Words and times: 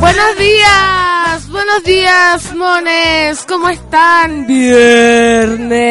Buenos 0.00 0.38
días, 0.38 1.48
buenos 1.50 1.84
días, 1.84 2.54
mones, 2.54 3.44
¿cómo 3.46 3.68
están? 3.68 4.46
Viernes. 4.46 5.84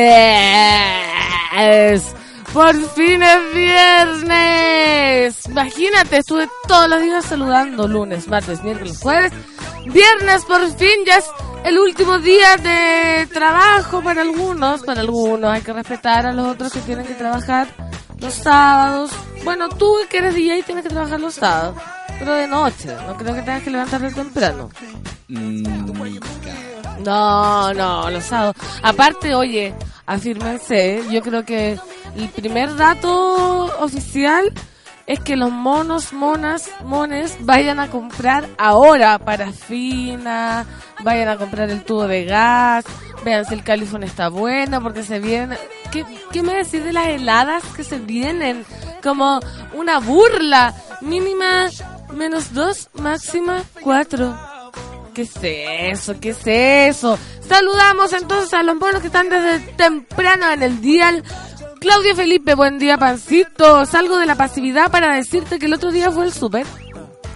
Por 2.53 2.75
fin 2.91 3.23
es 3.23 3.53
viernes. 3.53 5.45
Imagínate, 5.47 6.17
estuve 6.17 6.49
todos 6.67 6.89
los 6.89 7.01
días 7.01 7.25
saludando 7.25 7.87
lunes, 7.87 8.27
martes, 8.27 8.61
miércoles, 8.63 8.99
jueves. 9.01 9.31
Viernes 9.85 10.45
por 10.45 10.67
fin 10.77 11.05
ya 11.05 11.17
es 11.17 11.25
el 11.63 11.79
último 11.79 12.19
día 12.19 12.57
de 12.57 13.27
trabajo 13.33 14.01
para 14.03 14.21
algunos, 14.21 14.83
para 14.83 15.01
algunos. 15.01 15.51
Hay 15.51 15.61
que 15.61 15.73
respetar 15.73 16.25
a 16.25 16.33
los 16.33 16.47
otros 16.47 16.71
que 16.73 16.81
tienen 16.81 17.05
que 17.05 17.15
trabajar 17.15 17.67
los 18.19 18.33
sábados. 18.33 19.11
Bueno, 19.43 19.69
tú 19.69 19.95
que 20.09 20.17
eres 20.17 20.35
DJ 20.35 20.63
tienes 20.63 20.83
que 20.83 20.89
trabajar 20.89 21.19
los 21.19 21.35
sábados, 21.35 21.75
pero 22.19 22.33
de 22.33 22.47
noche. 22.47 22.95
No 23.07 23.15
creo 23.15 23.35
que 23.35 23.41
tengas 23.41 23.63
que 23.63 23.69
levantarte 23.69 24.11
temprano. 24.11 24.69
No, 27.03 27.73
no, 27.73 28.09
los 28.09 28.23
sábados. 28.23 28.55
Aparte, 28.81 29.35
oye, 29.35 29.73
afírmense. 30.05 31.03
Yo 31.11 31.21
creo 31.21 31.43
que 31.43 31.79
el 32.15 32.29
primer 32.29 32.75
dato 32.75 33.65
oficial 33.79 34.51
es 35.05 35.19
que 35.19 35.35
los 35.35 35.51
monos, 35.51 36.13
monas, 36.13 36.69
mones 36.85 37.35
vayan 37.41 37.79
a 37.79 37.89
comprar 37.89 38.47
ahora 38.57 39.19
parafina, 39.19 40.65
vayan 41.03 41.27
a 41.27 41.37
comprar 41.37 41.69
el 41.69 41.83
tubo 41.83 42.07
de 42.07 42.23
gas, 42.23 42.85
vean 43.25 43.45
si 43.45 43.53
el 43.53 43.63
califón 43.63 44.03
está 44.03 44.29
bueno, 44.29 44.81
porque 44.81 45.03
se 45.03 45.19
viene... 45.19 45.57
¿Qué, 45.91 46.05
¿Qué 46.31 46.41
me 46.41 46.55
decís 46.55 46.83
de 46.83 46.93
las 46.93 47.07
heladas 47.07 47.63
que 47.75 47.83
se 47.83 47.99
vienen? 47.99 48.65
Como 49.03 49.39
una 49.73 49.99
burla. 49.99 50.73
Mínima 51.01 51.67
menos 52.13 52.53
dos, 52.53 52.89
máxima 52.93 53.63
cuatro. 53.81 54.35
¿Qué 55.13 55.23
es 55.23 55.31
eso? 55.41 56.19
¿Qué 56.19 56.29
es 56.29 56.47
eso? 56.47 57.17
Saludamos 57.47 58.13
entonces 58.13 58.53
a 58.53 58.63
los 58.63 58.75
monos 58.75 59.01
que 59.01 59.07
están 59.07 59.29
desde 59.29 59.59
temprano 59.73 60.51
en 60.51 60.63
el 60.63 60.81
día. 60.81 61.21
Claudia 61.79 62.15
Felipe, 62.15 62.55
buen 62.55 62.79
día, 62.79 62.97
pancito. 62.97 63.85
Salgo 63.85 64.17
de 64.17 64.25
la 64.25 64.35
pasividad 64.35 64.89
para 64.89 65.15
decirte 65.15 65.59
que 65.59 65.67
el 65.67 65.73
otro 65.73 65.91
día 65.91 66.11
fue 66.11 66.25
el 66.25 66.33
súper. 66.33 66.65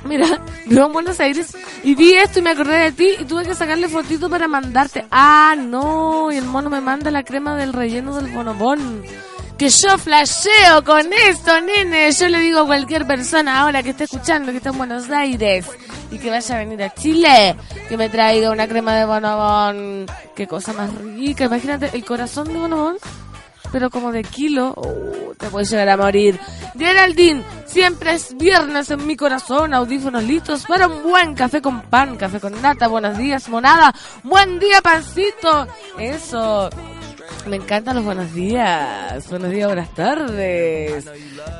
Mira, 0.05 0.41
vivo 0.65 0.85
en 0.85 0.93
Buenos 0.93 1.19
Aires 1.19 1.55
y 1.83 1.93
vi 1.95 2.13
esto 2.13 2.39
y 2.39 2.41
me 2.41 2.51
acordé 2.51 2.77
de 2.77 2.91
ti 2.93 3.09
y 3.19 3.25
tuve 3.25 3.45
que 3.45 3.53
sacarle 3.53 3.89
fotito 3.89 4.29
para 4.29 4.47
mandarte. 4.47 5.05
Ah, 5.11 5.55
no, 5.57 6.31
y 6.31 6.37
el 6.37 6.45
mono 6.45 6.69
me 6.69 6.81
manda 6.81 7.11
la 7.11 7.23
crema 7.23 7.55
del 7.55 7.73
relleno 7.73 8.15
del 8.15 8.33
bonobón. 8.33 9.03
Que 9.57 9.69
yo 9.69 9.97
flasheo 9.97 10.83
con 10.85 11.11
esto, 11.11 11.59
nene. 11.61 12.11
Yo 12.11 12.29
le 12.29 12.39
digo 12.39 12.59
a 12.59 12.65
cualquier 12.65 13.07
persona 13.07 13.59
ahora 13.61 13.81
que 13.81 13.89
esté 13.89 14.03
escuchando, 14.03 14.51
que 14.51 14.57
está 14.57 14.69
en 14.69 14.77
Buenos 14.77 15.09
Aires 15.09 15.65
y 16.11 16.19
que 16.19 16.29
vaya 16.29 16.55
a 16.55 16.59
venir 16.59 16.83
a 16.83 16.93
Chile, 16.93 17.55
que 17.89 17.97
me 17.97 18.07
traiga 18.09 18.51
una 18.51 18.67
crema 18.67 18.95
de 18.95 19.05
bonobón. 19.05 20.05
Qué 20.35 20.47
cosa 20.47 20.73
más 20.73 20.93
rica. 20.93 21.45
Imagínate, 21.45 21.89
el 21.93 22.05
corazón 22.05 22.47
de 22.49 22.59
bonobón 22.59 22.97
pero 23.71 23.89
como 23.89 24.11
de 24.11 24.23
kilo, 24.23 24.73
oh, 24.75 25.33
te 25.37 25.47
puedes 25.47 25.69
llegar 25.69 25.89
a 25.89 25.97
morir. 25.97 26.39
Geraldine, 26.77 27.43
siempre 27.65 28.13
es 28.13 28.35
viernes 28.37 28.89
en 28.91 29.05
mi 29.05 29.15
corazón, 29.15 29.73
audífonos 29.73 30.23
listos 30.23 30.65
para 30.65 30.87
un 30.87 31.03
buen 31.03 31.33
café 31.33 31.61
con 31.61 31.81
pan, 31.81 32.15
café 32.17 32.39
con 32.39 32.61
nata, 32.61 32.87
buenos 32.87 33.17
días, 33.17 33.49
monada, 33.49 33.93
buen 34.23 34.59
día, 34.59 34.81
pancito. 34.81 35.67
Eso. 35.99 36.69
Me 37.47 37.55
encantan 37.57 37.95
los 37.95 38.05
buenos 38.05 38.33
días. 38.33 39.29
Buenos 39.29 39.51
días, 39.51 39.67
buenas 39.67 39.93
tardes. 39.93 41.05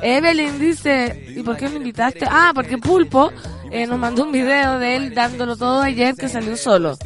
Evelyn 0.02 0.58
dice, 0.58 1.34
¿y 1.34 1.42
por 1.42 1.56
qué 1.56 1.68
me 1.68 1.76
invitaste? 1.76 2.26
Ah, 2.28 2.52
porque 2.54 2.78
Pulpo 2.78 3.32
eh, 3.70 3.86
nos 3.86 3.98
mandó 3.98 4.24
un 4.24 4.32
video 4.32 4.78
de 4.78 4.96
él 4.96 5.14
dándolo 5.14 5.56
todo 5.56 5.80
ayer 5.80 6.14
que 6.14 6.28
salió 6.28 6.56
solo. 6.56 6.96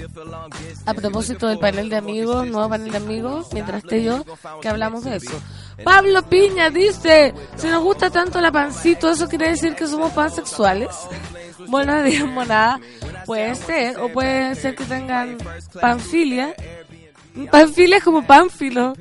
A 0.87 0.95
propósito 0.95 1.49
del 1.49 1.59
panel 1.59 1.89
de 1.89 1.97
amigos, 1.97 2.47
nuevo 2.47 2.69
panel 2.69 2.91
de 2.91 2.97
amigos, 2.97 3.49
mientras 3.53 3.83
esté 3.85 4.03
yo, 4.03 4.25
que 4.61 4.69
hablamos 4.69 5.05
de 5.05 5.17
eso. 5.17 5.41
Pablo 5.85 6.23
Piña 6.23 6.71
dice, 6.71 7.35
si 7.57 7.69
nos 7.69 7.83
gusta 7.83 8.11
tanto 8.11 8.41
la 8.41 8.53
pancito, 8.53 9.11
¿eso 9.11 9.29
quiere 9.29 9.51
decir 9.51 9.75
que 9.75 9.87
somos 9.87 10.13
pansexuales? 10.13 10.91
Buenos 11.69 12.05
días, 12.05 12.27
monada. 12.27 12.81
Puede 13.27 13.55
ser, 13.55 13.99
o 13.99 14.13
puede 14.13 14.55
ser 14.55 14.75
que 14.75 14.85
tengan 14.85 15.39
panfilia. 15.81 16.55
Panfilia 17.51 17.99
es 17.99 18.05
como 18.05 18.27
pánfilo. 18.27 18.95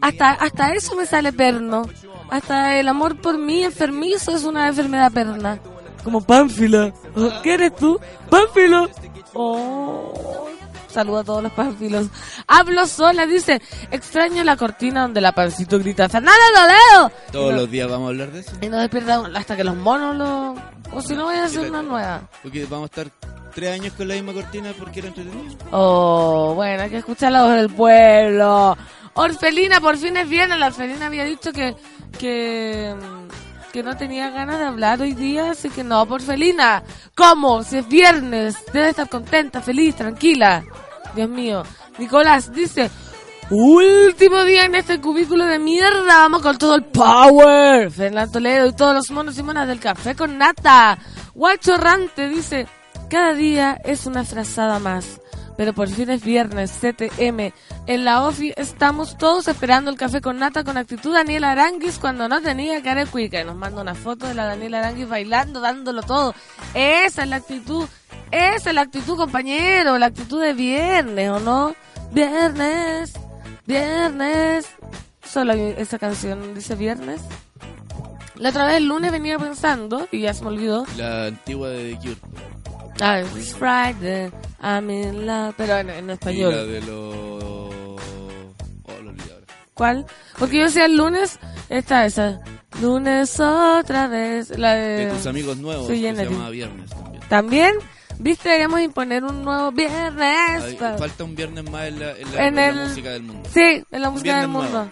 Hasta, 0.00 0.30
hasta 0.30 0.74
eso 0.74 0.94
me 0.96 1.06
sale 1.06 1.32
perno. 1.32 1.82
Hasta 2.30 2.78
el 2.78 2.88
amor 2.88 3.20
por 3.20 3.38
mí 3.38 3.62
enfermizo 3.62 4.34
es 4.34 4.44
una 4.44 4.68
enfermedad 4.68 5.12
perna. 5.12 5.58
Como 6.02 6.20
pánfila. 6.20 6.92
¿Qué 7.42 7.54
eres 7.54 7.76
tú? 7.76 8.00
Pánfilo. 8.28 8.88
Oh. 9.34 10.48
Saludo 10.88 11.18
a 11.18 11.24
todos 11.24 11.42
los 11.42 11.52
pánfilos. 11.52 12.08
Hablo 12.46 12.86
sola, 12.86 13.26
dice. 13.26 13.62
Extraño 13.90 14.44
la 14.44 14.56
cortina 14.56 15.02
donde 15.02 15.20
la 15.20 15.32
pancito 15.32 15.78
grita. 15.78 16.08
¡Fernanda 16.08 16.38
Toledo! 16.54 17.12
Todos 17.32 17.54
los 17.54 17.70
días 17.70 17.88
vamos 17.88 18.06
a 18.06 18.08
hablar 18.10 18.30
de 18.30 18.40
eso. 18.40 18.52
Y 18.60 18.68
no 18.68 18.78
despierta 18.78 19.22
hasta 19.34 19.56
que 19.56 19.64
los 19.64 19.76
monos 19.76 20.16
lo... 20.16 20.54
O 20.94 21.00
si 21.00 21.14
no 21.14 21.24
voy 21.24 21.36
a 21.36 21.44
hacer 21.44 21.70
una 21.70 21.82
nueva. 21.82 22.28
Porque 22.42 22.66
vamos 22.66 22.90
a 22.90 23.00
estar 23.00 23.31
tres 23.52 23.72
años 23.72 23.92
con 23.94 24.08
la 24.08 24.14
misma 24.14 24.32
cortina 24.32 24.72
porque 24.78 25.00
era 25.00 25.08
entretenido. 25.08 25.56
Oh, 25.70 26.52
bueno, 26.54 26.82
hay 26.82 26.90
que 26.90 26.98
escuchar 26.98 27.32
la 27.32 27.42
voz 27.42 27.54
del 27.54 27.70
pueblo. 27.70 28.76
Orfelina, 29.14 29.80
por 29.80 29.96
fin 29.98 30.16
es 30.16 30.28
viernes. 30.28 30.58
La 30.58 30.68
Orfelina 30.68 31.06
había 31.06 31.24
dicho 31.24 31.52
que, 31.52 31.74
que, 32.18 32.94
que 33.72 33.82
no 33.82 33.96
tenía 33.96 34.30
ganas 34.30 34.58
de 34.58 34.64
hablar 34.64 35.00
hoy 35.00 35.12
día, 35.12 35.50
así 35.50 35.68
que 35.70 35.84
no, 35.84 36.02
Orfelina. 36.02 36.82
¿Cómo? 37.14 37.62
Si 37.62 37.78
es 37.78 37.88
viernes, 37.88 38.56
debe 38.72 38.88
estar 38.90 39.08
contenta, 39.08 39.60
feliz, 39.60 39.96
tranquila. 39.96 40.64
Dios 41.14 41.28
mío. 41.28 41.62
Nicolás 41.98 42.52
dice, 42.52 42.90
último 43.50 44.44
día 44.44 44.64
en 44.64 44.74
este 44.76 44.98
cubículo 44.98 45.44
de 45.44 45.58
mierda, 45.58 46.04
vamos 46.06 46.40
con 46.40 46.56
todo 46.56 46.74
el 46.76 46.84
power. 46.84 47.90
Fernando 47.90 48.32
Toledo 48.32 48.66
y 48.66 48.72
todos 48.72 48.94
los 48.94 49.10
monos 49.10 49.38
y 49.38 49.42
monas 49.42 49.68
del 49.68 49.78
café 49.78 50.14
con 50.14 50.38
nata. 50.38 50.98
Guacho 51.34 51.76
Rante 51.76 52.28
dice, 52.28 52.66
cada 53.12 53.34
día 53.34 53.78
es 53.84 54.06
una 54.06 54.24
frazada 54.24 54.78
más. 54.78 55.20
Pero 55.58 55.74
por 55.74 55.86
fin 55.86 56.08
es 56.08 56.24
viernes, 56.24 56.72
CTM. 56.80 57.52
En 57.86 58.06
la 58.06 58.24
OFI 58.24 58.54
estamos 58.56 59.18
todos 59.18 59.48
esperando 59.48 59.90
el 59.90 59.98
café 59.98 60.22
con 60.22 60.38
nata 60.38 60.64
con 60.64 60.78
actitud 60.78 61.12
Daniela 61.12 61.50
Aranguis 61.50 61.98
cuando 61.98 62.26
no 62.26 62.40
tenía 62.40 62.82
cara 62.82 63.04
cuica. 63.04 63.42
Y 63.42 63.44
nos 63.44 63.54
manda 63.54 63.82
una 63.82 63.94
foto 63.94 64.26
de 64.26 64.32
la 64.32 64.46
Daniela 64.46 64.78
Aranguis 64.78 65.10
bailando, 65.10 65.60
dándolo 65.60 66.02
todo. 66.02 66.34
Esa 66.72 67.24
es 67.24 67.28
la 67.28 67.36
actitud. 67.36 67.86
Esa 68.30 68.70
es 68.70 68.74
la 68.74 68.80
actitud, 68.80 69.18
compañero. 69.18 69.98
La 69.98 70.06
actitud 70.06 70.40
de 70.40 70.54
viernes, 70.54 71.28
¿o 71.28 71.38
no? 71.38 71.76
Viernes, 72.12 73.12
viernes. 73.66 74.68
Solo 75.22 75.52
esa 75.52 75.98
canción 75.98 76.54
dice 76.54 76.76
viernes. 76.76 77.20
La 78.36 78.48
otra 78.48 78.64
vez 78.64 78.76
el 78.76 78.86
lunes 78.86 79.12
venía 79.12 79.38
pensando, 79.38 80.08
y 80.10 80.22
ya 80.22 80.32
se 80.32 80.42
me 80.44 80.48
olvidó. 80.48 80.86
La 80.96 81.26
antigua 81.26 81.68
de 81.68 81.94
The 81.94 81.98
Cure. 81.98 82.71
Ah, 83.04 83.20
it's 83.20 83.52
Friday, 83.54 84.30
I'm 84.62 84.88
in 84.90 85.26
love. 85.26 85.54
Pero 85.56 85.76
en, 85.78 85.90
en 85.90 86.08
Y 86.08 86.12
español. 86.12 86.54
la 86.54 86.64
de 86.64 86.80
los... 86.82 87.14
Oh, 87.44 87.98
lo. 89.02 89.12
¿Cuál? 89.74 90.06
Porque 90.38 90.58
yo 90.58 90.64
decía 90.64 90.84
el 90.86 90.96
lunes, 90.96 91.38
esta 91.68 92.06
esa. 92.06 92.40
Lunes 92.80 93.40
otra 93.40 94.06
vez. 94.06 94.56
La 94.56 94.74
de. 94.74 95.06
De 95.06 95.12
tus 95.12 95.26
amigos 95.26 95.56
nuevos, 95.56 95.88
que 95.88 95.96
se 95.96 96.24
llamaba 96.24 96.50
Viernes 96.50 96.90
también. 96.90 97.22
También, 97.28 97.74
Viste, 98.18 98.50
debemos 98.50 98.80
imponer 98.80 99.24
un 99.24 99.42
nuevo 99.42 99.72
viernes. 99.72 100.62
Ay, 100.62 100.76
falta 100.76 101.24
un 101.24 101.34
viernes 101.34 101.68
más 101.68 101.86
en 101.88 101.98
la, 101.98 102.10
en 102.12 102.32
la- 102.32 102.38
En 102.42 102.46
en 102.48 102.54
la 102.56 102.68
el- 102.68 102.88
música 102.88 103.10
del 103.10 103.22
mundo. 103.22 103.48
Sí, 103.52 103.82
en 103.90 104.02
la 104.02 104.10
música 104.10 104.38
del 104.38 104.48
mundo. 104.48 104.70
nuevo. 104.70 104.90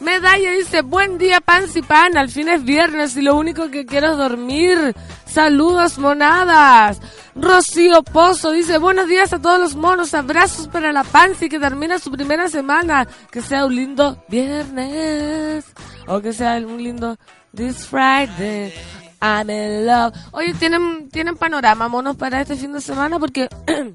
Medalla 0.00 0.52
dice, 0.52 0.82
buen 0.82 1.18
día, 1.18 1.40
pan 1.40 1.64
y 1.74 1.82
pan, 1.82 2.16
al 2.16 2.28
fin 2.28 2.48
es 2.48 2.64
viernes 2.64 3.16
y 3.16 3.22
lo 3.22 3.36
único 3.36 3.70
que 3.70 3.86
quiero 3.86 4.12
es 4.12 4.18
dormir. 4.18 4.94
Saludos, 5.26 5.98
monadas. 5.98 7.00
Rocío 7.34 8.02
Pozo 8.02 8.52
dice, 8.52 8.78
buenos 8.78 9.08
días 9.08 9.32
a 9.32 9.40
todos 9.40 9.58
los 9.58 9.74
monos, 9.74 10.14
abrazos 10.14 10.68
para 10.68 10.92
la 10.92 11.04
Pansy 11.04 11.48
que 11.48 11.58
termina 11.58 11.98
su 11.98 12.10
primera 12.10 12.48
semana. 12.48 13.08
Que 13.30 13.40
sea 13.40 13.66
un 13.66 13.74
lindo 13.74 14.22
viernes. 14.28 15.64
O 16.06 16.20
que 16.20 16.32
sea 16.32 16.56
un 16.58 16.82
lindo 16.82 17.16
this 17.54 17.86
Friday. 17.86 18.72
I'm 19.20 19.48
in 19.48 19.86
love. 19.86 20.14
Oye, 20.32 20.54
¿tienen, 20.54 21.08
¿tienen 21.08 21.36
panorama, 21.36 21.88
monos, 21.88 22.16
para 22.16 22.40
este 22.40 22.56
fin 22.56 22.72
de 22.72 22.80
semana? 22.80 23.18
Porque 23.18 23.48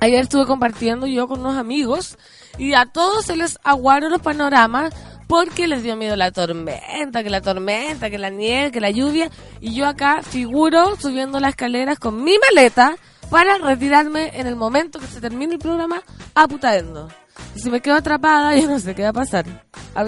Ayer 0.00 0.20
estuve 0.20 0.46
compartiendo 0.46 1.06
yo 1.06 1.28
con 1.28 1.40
unos 1.40 1.56
amigos 1.56 2.16
y 2.56 2.72
a 2.72 2.86
todos 2.86 3.26
se 3.26 3.36
les 3.36 3.58
aguaron 3.62 4.10
los 4.10 4.22
panoramas 4.22 4.94
porque 5.30 5.68
les 5.68 5.84
dio 5.84 5.94
miedo 5.96 6.16
la 6.16 6.32
tormenta, 6.32 7.22
que 7.22 7.30
la 7.30 7.40
tormenta, 7.40 8.10
que 8.10 8.18
la 8.18 8.30
nieve, 8.30 8.72
que 8.72 8.80
la 8.80 8.90
lluvia. 8.90 9.30
Y 9.60 9.74
yo 9.74 9.86
acá 9.86 10.22
figuro 10.22 10.96
subiendo 10.96 11.38
las 11.38 11.50
escaleras 11.50 12.00
con 12.00 12.24
mi 12.24 12.34
maleta 12.50 12.96
para 13.30 13.56
retirarme 13.58 14.32
en 14.34 14.48
el 14.48 14.56
momento 14.56 14.98
que 14.98 15.06
se 15.06 15.20
termine 15.20 15.52
el 15.54 15.60
programa 15.60 16.02
a 16.34 16.48
Putaendo. 16.48 17.08
Y 17.54 17.60
si 17.60 17.70
me 17.70 17.80
quedo 17.80 17.94
atrapada, 17.94 18.56
yo 18.60 18.68
no 18.68 18.80
sé 18.80 18.92
qué 18.96 19.04
va 19.04 19.10
a 19.10 19.12
pasar. 19.12 19.46
A- 19.94 20.06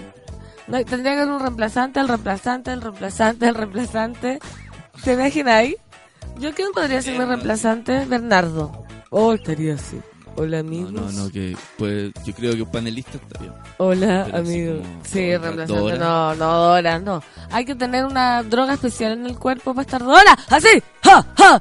no, 0.67 0.85
tendría 0.85 1.15
que 1.15 1.21
haber 1.21 1.33
un 1.33 1.41
reemplazante, 1.41 2.01
el 2.01 2.09
reemplazante, 2.09 2.73
el 2.73 2.81
reemplazante, 2.83 3.47
el 3.47 3.55
reemplazante. 3.55 4.39
¿Te 5.05 5.13
imagináis? 5.13 5.77
¿Yo 6.41 6.53
quién 6.53 6.73
podría 6.73 7.01
ser 7.01 7.17
mi 7.17 7.25
reemplazante? 7.25 8.07
Bernardo. 8.07 8.73
Oh, 9.11 9.35
estaría 9.35 9.75
así. 9.75 10.01
Hola, 10.37 10.61
amigos. 10.61 10.93
No, 10.93 11.03
no, 11.03 11.25
no, 11.25 11.31
que 11.31 11.57
pues 11.77 12.11
yo 12.25 12.35
creo 12.35 12.55
que 12.55 12.63
un 12.63 12.71
panelista 12.71 13.13
está 13.19 13.39
bien. 13.39 13.53
Hola, 13.79 14.23
Pero 14.27 14.39
amigos. 14.39 14.79
como 14.81 15.05
Sí, 15.05 15.31
Dora. 15.31 15.39
reemplazante. 15.51 15.99
No, 15.99 16.35
no, 16.35 16.53
Dora, 16.69 16.99
no. 16.99 17.23
Hay 17.51 17.65
que 17.65 17.75
tener 17.75 18.05
una 18.07 18.43
droga 18.43 18.75
especial 18.75 19.13
en 19.13 19.27
el 19.27 19.39
cuerpo 19.39 19.75
para 19.75 19.83
estar 19.83 20.03
Dora. 20.03 20.37
Así. 20.49 20.83
¡Ja, 21.03 21.25
ja! 21.37 21.61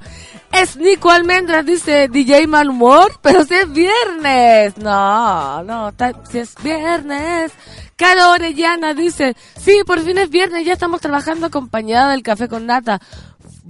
Es 0.54 0.76
Nico 0.78 1.10
Almendras, 1.10 1.66
dice 1.66 2.08
DJ 2.10 2.46
Mal 2.48 2.70
Humor, 2.70 3.12
pero 3.22 3.46
si 3.46 3.54
es 3.56 3.72
viernes. 3.72 4.78
No, 4.78 5.64
no, 5.64 5.92
si 6.30 6.40
es 6.40 6.56
viernes. 6.62 7.52
Caro 7.96 8.32
Orellana 8.32 8.94
dice, 8.94 9.36
sí, 9.60 9.82
por 9.86 10.00
fin 10.02 10.18
es 10.18 10.30
viernes, 10.30 10.66
ya 10.66 10.74
estamos 10.74 11.02
trabajando 11.02 11.46
acompañada 11.48 12.12
del 12.12 12.24
café 12.24 12.48
con 12.48 12.66
nata. 12.66 13.00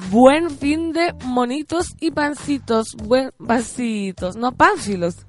Buen 0.10 0.50
fin 0.50 0.94
de 0.94 1.14
monitos 1.26 1.88
y 2.00 2.12
pancitos. 2.12 2.96
Buen 2.96 3.32
pancitos, 3.46 4.36
no 4.36 4.52
pánfilos. 4.54 5.26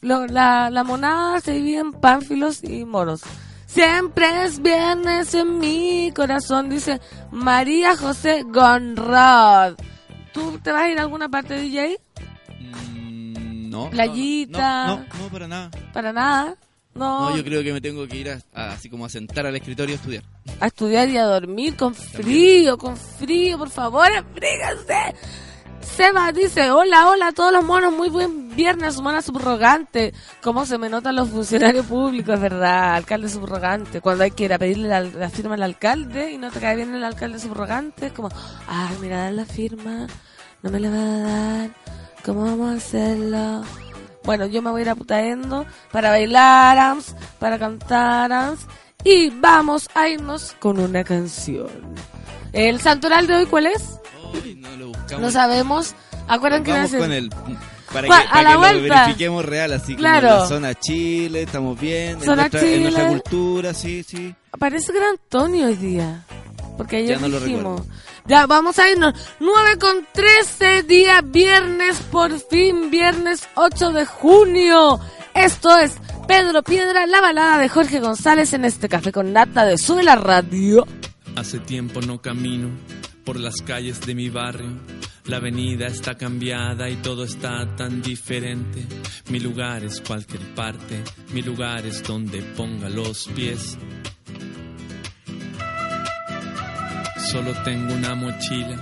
Lo- 0.00 0.26
la, 0.26 0.68
la 0.70 0.84
monada 0.84 1.40
se 1.40 1.52
divide 1.52 1.78
en 1.78 1.92
pánfilos 1.92 2.62
y 2.62 2.84
monos. 2.84 3.22
Siempre 3.66 4.44
es 4.44 4.60
viernes 4.60 5.34
en 5.34 5.58
mi 5.58 6.12
corazón, 6.14 6.68
dice 6.68 7.00
María 7.32 7.96
José 7.96 8.42
Gonrod. 8.44 9.74
¿Tú 10.32 10.58
te 10.62 10.70
vas 10.70 10.82
a 10.82 10.90
ir 10.90 10.98
a 10.98 11.02
alguna 11.02 11.28
parte, 11.28 11.54
DJ? 11.54 11.98
Mm, 12.60 13.70
no. 13.70 13.90
Playita. 13.90 14.86
No, 14.88 14.96
no, 14.98 15.04
no, 15.22 15.28
para 15.30 15.48
nada. 15.48 15.70
Para 15.92 16.12
nada. 16.12 16.54
No, 16.94 17.30
No, 17.30 17.36
yo 17.36 17.42
creo 17.44 17.62
que 17.62 17.72
me 17.72 17.80
tengo 17.80 18.06
que 18.06 18.16
ir 18.18 18.30
a, 18.30 18.38
a- 18.54 18.72
así 18.72 18.88
como 18.88 19.04
a 19.04 19.08
sentar 19.08 19.46
al 19.46 19.56
escritorio 19.56 19.94
a 19.94 19.96
estudiar. 19.96 20.22
a 20.60 20.66
estudiar 20.68 21.08
y 21.08 21.16
a 21.16 21.24
dormir 21.24 21.76
con 21.76 21.94
frío, 21.94 22.78
con 22.78 22.96
frío, 22.96 23.58
por 23.58 23.70
favor, 23.70 24.06
abríguense. 24.12 25.14
Seba 25.80 26.32
dice, 26.32 26.70
hola, 26.70 27.08
hola 27.10 27.28
a 27.28 27.32
todos 27.32 27.52
los 27.52 27.62
monos, 27.64 27.92
muy 27.92 28.08
buen 28.08 28.54
viernes, 28.56 28.96
humana 28.96 29.20
subrogante. 29.22 30.14
¿Cómo 30.42 30.64
se 30.66 30.78
me 30.78 30.88
notan 30.88 31.14
los 31.16 31.28
funcionarios 31.28 31.84
públicos, 31.86 32.34
es 32.36 32.40
verdad? 32.40 32.94
Alcalde 32.94 33.28
subrogante. 33.28 34.00
Cuando 34.00 34.24
hay 34.24 34.30
que 34.30 34.44
ir 34.44 34.52
a 34.54 34.58
pedirle 34.58 34.88
la, 34.88 35.00
la 35.02 35.28
firma 35.30 35.54
al 35.54 35.62
alcalde 35.62 36.32
y 36.32 36.38
no 36.38 36.50
te 36.50 36.58
cae 36.60 36.76
bien 36.76 36.94
el 36.94 37.04
alcalde 37.04 37.38
subrogante, 37.38 38.06
es 38.06 38.12
como, 38.12 38.28
ay, 38.66 38.96
mira, 39.00 39.30
la 39.30 39.44
firma, 39.44 40.06
no 40.62 40.70
me 40.70 40.80
la 40.80 40.90
va 40.90 40.96
a 40.96 41.18
dar, 41.18 41.70
¿cómo 42.24 42.44
vamos 42.44 42.70
a 42.72 42.76
hacerlo? 42.76 43.62
Bueno, 44.24 44.46
yo 44.46 44.62
me 44.62 44.70
voy 44.70 44.80
a 44.80 44.82
ir 44.82 44.90
a 44.90 44.94
Putaendo 44.94 45.66
para 45.92 46.10
bailar, 46.10 46.78
ams, 46.78 47.14
para 47.38 47.58
cantar, 47.58 48.32
ams, 48.32 48.60
y 49.04 49.30
vamos 49.30 49.88
a 49.94 50.08
irnos 50.08 50.54
con 50.60 50.78
una 50.78 51.04
canción. 51.04 51.68
¿El 52.52 52.80
santoral 52.80 53.26
de 53.26 53.36
hoy 53.36 53.46
cuál 53.46 53.66
es? 53.66 54.00
Ay, 54.42 54.54
no 54.56 54.76
lo 54.76 54.88
buscamos. 54.88 55.20
No 55.20 55.30
sabemos. 55.30 55.94
Acuerdan 56.26 56.64
que 56.64 56.72
Vamos 56.72 56.90
con 56.92 57.12
el 57.12 57.28
para 57.92 58.08
que, 58.08 58.14
a 58.14 58.30
para 58.30 58.42
la 58.42 58.48
que 58.72 58.80
lo 58.80 58.82
verifiquemos 58.94 59.44
real, 59.44 59.72
así 59.74 59.94
Claro. 59.94 60.28
como 60.28 60.34
en 60.36 60.40
la 60.42 60.48
zona 60.48 60.74
Chile, 60.74 61.42
estamos 61.42 61.78
bien, 61.78 62.12
en 62.18 62.20
Zona 62.24 62.36
nuestra, 62.48 62.60
en 62.62 62.82
nuestra 62.82 63.02
Chile. 63.08 63.20
cultura, 63.20 63.74
sí, 63.74 64.02
sí. 64.02 64.34
Parece 64.58 64.90
que 64.92 64.98
era 64.98 65.10
Antonio 65.10 65.66
hoy 65.66 65.76
día. 65.76 66.24
Porque 66.78 66.96
ayer 66.96 67.16
Ya 67.16 67.20
no 67.20 67.28
lo 67.28 67.38
dijimos. 67.40 67.80
recuerdo. 67.80 68.03
Ya, 68.26 68.46
vamos 68.46 68.78
a 68.78 68.90
irnos. 68.90 69.12
9 69.38 69.78
con 69.78 70.06
13, 70.12 70.82
día 70.84 71.20
viernes, 71.20 72.00
por 72.10 72.38
fin, 72.40 72.90
viernes 72.90 73.46
8 73.54 73.92
de 73.92 74.06
junio. 74.06 74.98
Esto 75.34 75.76
es 75.78 75.96
Pedro 76.26 76.62
Piedra, 76.62 77.06
la 77.06 77.20
balada 77.20 77.58
de 77.58 77.68
Jorge 77.68 78.00
González 78.00 78.54
en 78.54 78.64
este 78.64 78.88
café 78.88 79.12
con 79.12 79.34
nata 79.34 79.66
de 79.66 79.76
Sube 79.76 80.02
la 80.02 80.16
Radio. 80.16 80.86
Hace 81.36 81.58
tiempo 81.58 82.00
no 82.00 82.22
camino 82.22 82.70
por 83.26 83.38
las 83.38 83.60
calles 83.60 84.00
de 84.00 84.14
mi 84.14 84.30
barrio. 84.30 84.70
La 85.26 85.36
avenida 85.36 85.86
está 85.86 86.14
cambiada 86.14 86.88
y 86.88 86.96
todo 86.96 87.24
está 87.24 87.76
tan 87.76 88.00
diferente. 88.00 88.86
Mi 89.28 89.38
lugar 89.38 89.84
es 89.84 90.00
cualquier 90.00 90.54
parte, 90.54 91.02
mi 91.34 91.42
lugar 91.42 91.84
es 91.84 92.02
donde 92.02 92.40
ponga 92.40 92.88
los 92.88 93.26
pies. 93.28 93.76
Solo 97.30 97.52
tengo 97.64 97.94
una 97.94 98.14
mochila, 98.14 98.76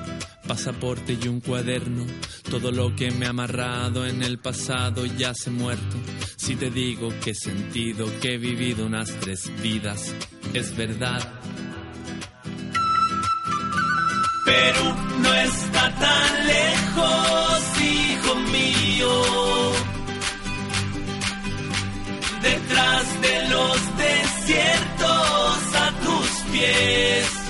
pasaporte 0.46 1.16
y 1.20 1.28
un 1.28 1.40
cuaderno. 1.40 2.04
Todo 2.50 2.72
lo 2.72 2.94
que 2.94 3.10
me 3.10 3.26
ha 3.26 3.30
amarrado 3.30 4.04
en 4.04 4.22
el 4.22 4.38
pasado 4.38 5.06
ya 5.06 5.32
se 5.32 5.50
muerto. 5.50 5.96
Si 6.36 6.56
te 6.56 6.70
digo 6.70 7.08
que 7.22 7.30
he 7.30 7.34
sentido 7.34 8.06
que 8.20 8.34
he 8.34 8.38
vivido 8.38 8.86
unas 8.86 9.10
tres 9.20 9.50
vidas, 9.62 10.12
es 10.52 10.76
verdad. 10.76 11.20
Perú 14.44 14.94
no 15.22 15.34
está 15.34 15.94
tan 15.94 16.46
lejos, 16.46 17.80
hijo 17.80 18.34
mío. 18.50 19.22
Detrás 22.42 23.22
de 23.22 23.48
los 23.48 23.96
desiertos 23.96 25.74
a 25.74 25.92
tus 26.02 26.30
pies. 26.50 27.41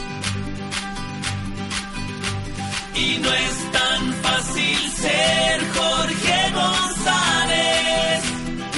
Y 2.95 3.19
no 3.19 3.33
es 3.33 3.73
tan 3.73 4.13
fácil 4.23 4.79
ser 4.97 5.61
Jorge 5.75 6.53
González. 6.55 8.25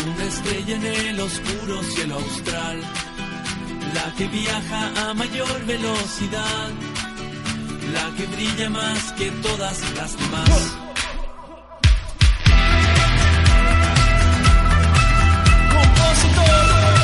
Una 0.07 0.25
estrella 0.25 0.77
en 0.77 0.87
el 0.87 1.21
oscuro 1.21 1.83
cielo 1.83 2.15
austral. 2.15 2.81
La 3.95 4.15
que 4.17 4.27
viaja 4.27 5.11
a 5.11 5.15
mayor 5.15 5.67
velocidad 5.67 6.71
la 7.95 8.11
que 8.17 8.27
brilla 8.27 8.71
más 8.71 9.13
que 9.13 9.31
todas 9.31 9.79
las 9.97 10.17
demás. 10.19 10.79
Porque 15.75 17.04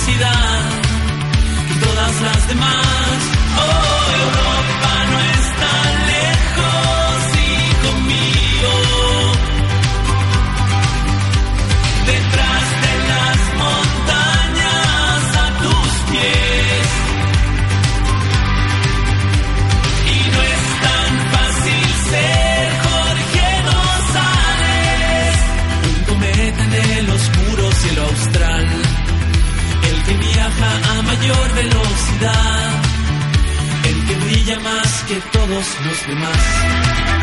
intensidad 0.00 0.82
que 1.68 1.74
todas 1.86 2.20
las 2.22 2.48
demás. 2.48 2.76
Oh, 3.56 3.60
oh, 3.60 4.46
oh. 4.46 4.49
Velocidad, 31.28 32.82
el 33.84 34.06
que 34.06 34.14
brilla 34.24 34.60
más 34.60 35.04
que 35.04 35.20
todos 35.32 35.66
los 35.84 36.06
demás. 36.06 37.19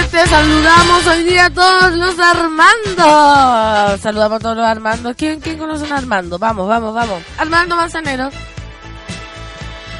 17, 0.00 0.28
saludamos 0.28 1.06
hoy 1.06 1.22
día 1.22 1.44
a 1.46 1.50
todos 1.50 1.96
los 1.96 2.18
Armando. 2.18 3.96
Saludamos 4.02 4.36
a 4.36 4.40
todos 4.40 4.56
los 4.56 4.66
Armando. 4.66 5.14
¿Quién, 5.14 5.38
quién 5.38 5.56
conoce 5.56 5.86
a 5.86 5.98
Armando? 5.98 6.36
Vamos, 6.36 6.66
vamos, 6.66 6.92
vamos. 6.92 7.22
Armando 7.38 7.76
Manzanero. 7.76 8.28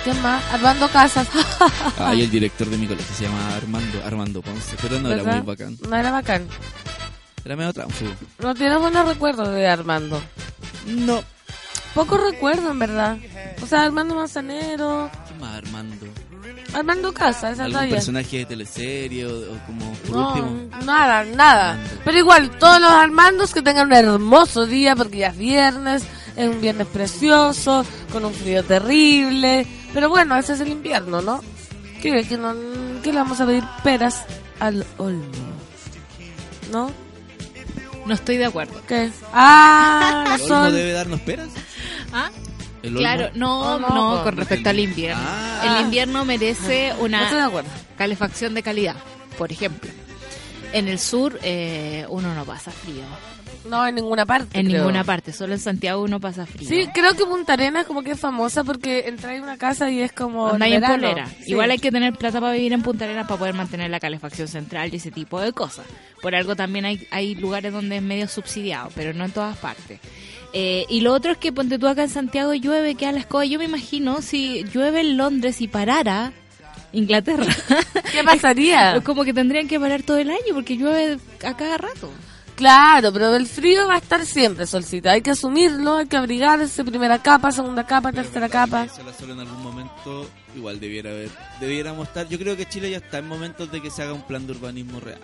¿Quién 0.03 0.21
más? 0.21 0.43
Armando 0.53 0.89
Casas. 0.89 1.29
Ahí 1.99 2.23
el 2.23 2.31
director 2.31 2.69
de 2.69 2.77
mi 2.77 2.89
colegio 2.89 3.15
se 3.15 3.25
llama 3.25 3.55
Armando, 3.55 4.03
Armando 4.05 4.43
Ponce, 4.43 4.77
pero 4.83 4.99
no 4.99 5.13
era 5.13 5.23
muy 5.23 5.41
bacán. 5.43 5.79
No 5.89 5.95
era 5.95 6.11
bacán. 6.11 6.49
Era 7.45 7.55
medio 7.55 7.73
tránfugo. 7.73 8.15
No 8.41 8.53
tienes 8.53 8.81
buenos 8.81 9.07
recuerdos 9.07 9.49
de 9.51 9.69
Armando. 9.69 10.21
No. 10.87 11.23
Pocos 11.95 12.21
recuerdos, 12.21 12.69
en 12.69 12.79
verdad. 12.81 13.17
O 13.63 13.67
sea, 13.67 13.85
Armando 13.85 14.17
Manzanero. 14.17 15.09
¿Qué 15.29 15.35
más 15.35 15.55
Armando? 15.59 16.07
Armando 16.75 17.13
Casas, 17.15 17.55
esa 17.55 17.65
¿Algún 17.65 17.81
talla. 17.81 17.95
personaje 17.95 18.39
de 18.39 18.47
teleserie 18.47 19.27
o, 19.27 19.31
o 19.55 19.59
como 19.67 19.93
por 19.93 20.11
No, 20.17 20.29
último? 20.29 20.85
nada, 20.85 21.25
nada. 21.25 21.71
Armando. 21.73 21.91
Pero 22.05 22.19
igual, 22.19 22.51
todos 22.59 22.81
los 22.81 22.91
Armandos 22.91 23.55
que 23.55 23.63
tengan 23.63 23.87
un 23.87 23.93
hermoso 23.93 24.67
día, 24.67 24.95
porque 24.97 25.19
ya 25.19 25.29
es 25.29 25.39
viernes, 25.39 26.03
es 26.37 26.49
un 26.49 26.61
viernes 26.61 26.87
precioso, 26.89 27.87
con 28.13 28.25
un 28.25 28.35
frío 28.35 28.63
terrible. 28.65 29.67
Pero 29.93 30.09
bueno, 30.09 30.37
ese 30.37 30.55
es 30.55 30.61
el 30.61 30.69
invierno, 30.69 31.23
¿no? 31.23 31.41
¿Qué, 32.03 32.25
que 32.25 32.37
no, 32.37 32.55
qué 33.03 33.13
le 33.13 33.19
vamos 33.19 33.41
a 33.41 33.47
pedir 33.47 33.65
peras 33.83 34.25
al 34.61 34.85
olmo? 34.99 35.23
¿No? 36.73 36.91
No 38.05 38.13
estoy 38.15 38.37
de 38.37 38.47
acuerdo. 38.47 38.75
¿Qué? 38.87 39.11
Ah, 39.33 40.25
¿El 40.27 40.33
olmo 40.43 40.47
son... 40.49 40.75
debe 40.75 40.93
darnos 40.93 41.21
peras? 41.21 41.49
¿Ah? 42.13 42.31
Claro, 42.93 43.31
no, 43.35 43.79
No, 43.79 43.89
no, 43.89 44.17
no, 44.17 44.25
con 44.25 44.37
respecto 44.37 44.71
al 44.71 44.81
invierno. 44.81 45.23
Ah. 45.25 45.77
El 45.79 45.85
invierno 45.85 46.25
merece 46.25 46.93
una 47.01 47.51
calefacción 47.97 48.55
de 48.55 48.63
calidad. 48.63 48.97
Por 49.39 49.51
ejemplo, 49.51 49.91
en 50.73 50.89
el 50.89 50.99
sur 50.99 51.39
eh, 51.43 52.07
uno 52.09 52.35
no 52.35 52.45
pasa 52.45 52.71
frío. 52.71 53.05
No, 53.69 53.87
en 53.87 53.95
ninguna 53.95 54.27
parte. 54.27 54.59
En 54.59 54.67
creo. 54.67 54.79
ninguna 54.81 55.05
parte, 55.05 55.33
solo 55.33 55.55
en 55.55 55.59
Santiago 55.59 56.03
uno 56.03 56.21
pasa 56.21 56.45
frío. 56.45 56.69
Sí, 56.69 56.87
creo 56.93 57.15
que 57.15 57.25
Punta 57.25 57.55
Arenas 57.55 57.87
como 57.87 58.03
que 58.03 58.11
es 58.13 58.21
famosa 58.21 58.63
porque 58.63 59.05
entras 59.07 59.33
en 59.37 59.43
una 59.43 59.57
casa 59.57 59.91
y 59.91 60.01
es 60.01 60.13
como 60.13 60.49
Andáis 60.49 60.75
en 60.77 60.85
polera. 60.85 61.27
Sí. 61.27 61.53
Igual 61.53 61.71
hay 61.71 61.79
que 61.79 61.91
tener 61.91 62.13
plata 62.15 62.41
para 62.41 62.53
vivir 62.53 62.73
en 62.73 62.83
Punta 62.83 63.07
Arenas 63.07 63.27
para 63.27 63.39
poder 63.39 63.55
mantener 63.55 63.91
la 63.91 64.01
calefacción 64.01 64.49
central 64.49 64.93
y 64.93 64.97
ese 64.97 65.11
tipo 65.11 65.41
de 65.41 65.53
cosas. 65.53 65.87
Por 66.21 66.35
algo 66.35 66.55
también 66.57 66.85
hay, 66.85 67.07
hay 67.11 67.35
lugares 67.35 67.73
donde 67.73 67.97
es 67.97 68.03
medio 68.03 68.29
subsidiado, 68.29 68.91
pero 68.95 69.15
no 69.15 69.25
en 69.25 69.31
todas 69.31 69.57
partes. 69.57 69.99
Eh, 70.57 70.87
y 70.89 71.01
lo 71.01 71.13
otro 71.13 71.33
es 71.33 71.39
que 71.39 71.53
ponte 71.53 71.81
tú 71.81 71.89
acá 71.89 72.05
en 72.05 72.09
Santiago 72.09 72.55
llueve, 72.55 72.95
que 72.95 73.07
a 73.07 73.13
la 73.13 73.19
escoba. 73.19 73.45
Yo 73.45 73.59
me 73.59 73.65
imagino 73.65 74.23
si 74.23 74.63
llueve 74.65 75.01
en 75.01 75.17
Londres 75.17 75.61
y 75.61 75.67
parara 75.67 76.33
Inglaterra. 76.93 77.45
¿Qué 78.13 78.23
pasaría? 78.23 79.01
Como 79.03 79.25
que 79.25 79.35
tendrían 79.35 79.67
que 79.67 79.81
parar 79.81 80.05
todo 80.05 80.19
el 80.19 80.31
año 80.31 80.55
porque 80.55 80.77
llueve 80.77 81.19
a 81.45 81.57
cada 81.57 81.77
rato. 81.77 82.09
Claro, 82.55 83.13
pero 83.13 83.35
el 83.35 83.49
frío 83.49 83.89
va 83.89 83.95
a 83.95 83.99
estar 83.99 84.25
siempre, 84.25 84.65
Solcita. 84.65 85.11
Hay 85.11 85.23
que 85.23 85.33
asumirlo, 85.33 85.97
hay 85.97 86.07
que 86.07 86.17
abrigarse, 86.17 86.85
primera 86.85 87.21
capa, 87.21 87.51
segunda 87.51 87.85
capa, 87.85 88.13
tercera 88.13 88.49
capa. 88.49 88.87
Sola, 88.89 89.13
sola 89.13 89.33
en 89.33 89.41
algún 89.41 89.61
momento 89.61 90.31
igual 90.55 90.79
debiera 90.79 91.11
haber. 91.11 91.31
Debiéramos 91.59 92.07
estar. 92.07 92.29
Yo 92.29 92.39
creo 92.39 92.57
que 92.57 92.67
Chile 92.67 92.93
ya 92.93 92.99
está 92.99 93.19
en 93.19 93.27
momentos 93.27 93.73
de 93.73 93.83
que 93.83 93.91
se 93.91 94.03
haga 94.03 94.13
un 94.13 94.23
plan 94.23 94.47
de 94.47 94.53
urbanismo 94.53 95.01
real. 95.01 95.19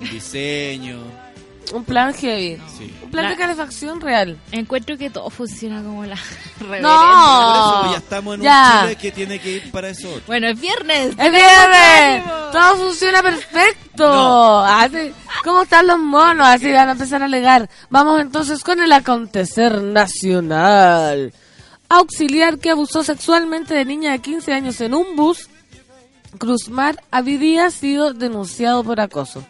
Un 0.00 0.10
diseño. 0.10 1.31
Un 1.72 1.84
plan 1.84 2.12
heavy. 2.12 2.60
Sí. 2.78 2.94
Un 3.04 3.10
plan 3.10 3.24
La- 3.24 3.30
de 3.30 3.36
calefacción 3.36 4.00
real. 4.00 4.38
Encuentro 4.50 4.98
que 4.98 5.08
todo 5.10 5.30
funciona 5.30 5.82
como 5.82 6.04
la 6.04 6.16
reverencia. 6.60 6.80
No. 6.82 6.98
Por 6.98 7.54
eso 7.54 7.78
pues, 7.80 7.92
ya 7.92 7.98
estamos 7.98 8.34
en 8.34 8.42
Ya. 8.42 8.72
un 8.74 8.82
Chile 8.82 8.96
que 8.96 9.12
tiene 9.12 9.38
que 9.38 9.50
ir 9.52 9.70
para 9.70 9.88
eso. 9.88 10.08
Bueno, 10.26 10.48
es 10.48 10.60
viernes. 10.60 11.08
¡Es 11.18 11.30
viernes! 11.30 12.24
Todo 12.52 12.76
funciona 12.76 13.22
perfecto. 13.22 14.06
No. 14.12 14.58
Así- 14.64 15.12
¿Cómo 15.44 15.62
están 15.62 15.86
los 15.86 15.98
monos? 15.98 16.46
Así 16.46 16.70
van 16.72 16.88
a 16.88 16.92
empezar 16.92 17.22
a 17.22 17.26
alegar. 17.26 17.70
Vamos 17.90 18.20
entonces 18.20 18.62
con 18.64 18.80
el 18.80 18.92
acontecer 18.92 19.80
nacional. 19.82 21.32
Auxiliar 21.88 22.58
que 22.58 22.70
abusó 22.70 23.02
sexualmente 23.02 23.74
de 23.74 23.84
niña 23.84 24.12
de 24.12 24.18
15 24.20 24.52
años 24.52 24.80
en 24.80 24.94
un 24.94 25.14
bus, 25.16 25.48
Cruzmar 26.38 27.02
habría 27.10 27.70
sido 27.70 28.14
denunciado 28.14 28.82
por 28.82 29.00
acoso. 29.00 29.44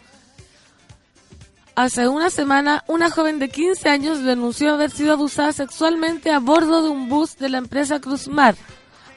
Hace 1.75 2.07
una 2.07 2.29
semana, 2.29 2.83
una 2.87 3.09
joven 3.09 3.39
de 3.39 3.49
15 3.49 3.89
años 3.89 4.23
denunció 4.23 4.75
haber 4.75 4.91
sido 4.91 5.13
abusada 5.13 5.51
sexualmente 5.53 6.29
a 6.29 6.37
bordo 6.37 6.83
de 6.83 6.89
un 6.89 7.09
bus 7.09 7.35
de 7.37 7.49
la 7.49 7.57
empresa 7.57 7.99
Cruzmar. 7.99 8.55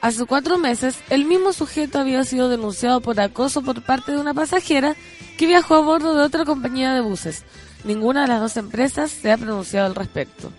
Hace 0.01 0.25
cuatro 0.25 0.57
meses, 0.57 0.97
el 1.11 1.25
mismo 1.25 1.53
sujeto 1.53 1.99
había 1.99 2.23
sido 2.23 2.49
denunciado 2.49 2.99
por 2.99 3.19
acoso 3.19 3.61
por 3.61 3.83
parte 3.83 4.11
de 4.11 4.17
una 4.17 4.33
pasajera 4.33 4.95
que 5.37 5.45
viajó 5.45 5.75
a 5.75 5.81
bordo 5.81 6.15
de 6.15 6.23
otra 6.23 6.45
compañía 6.45 6.95
de 6.95 7.01
buses. 7.01 7.43
Ninguna 7.83 8.23
de 8.23 8.29
las 8.29 8.41
dos 8.41 8.57
empresas 8.57 9.11
se 9.11 9.31
ha 9.31 9.37
pronunciado 9.37 9.85
al 9.85 9.93
respecto. 9.93 10.51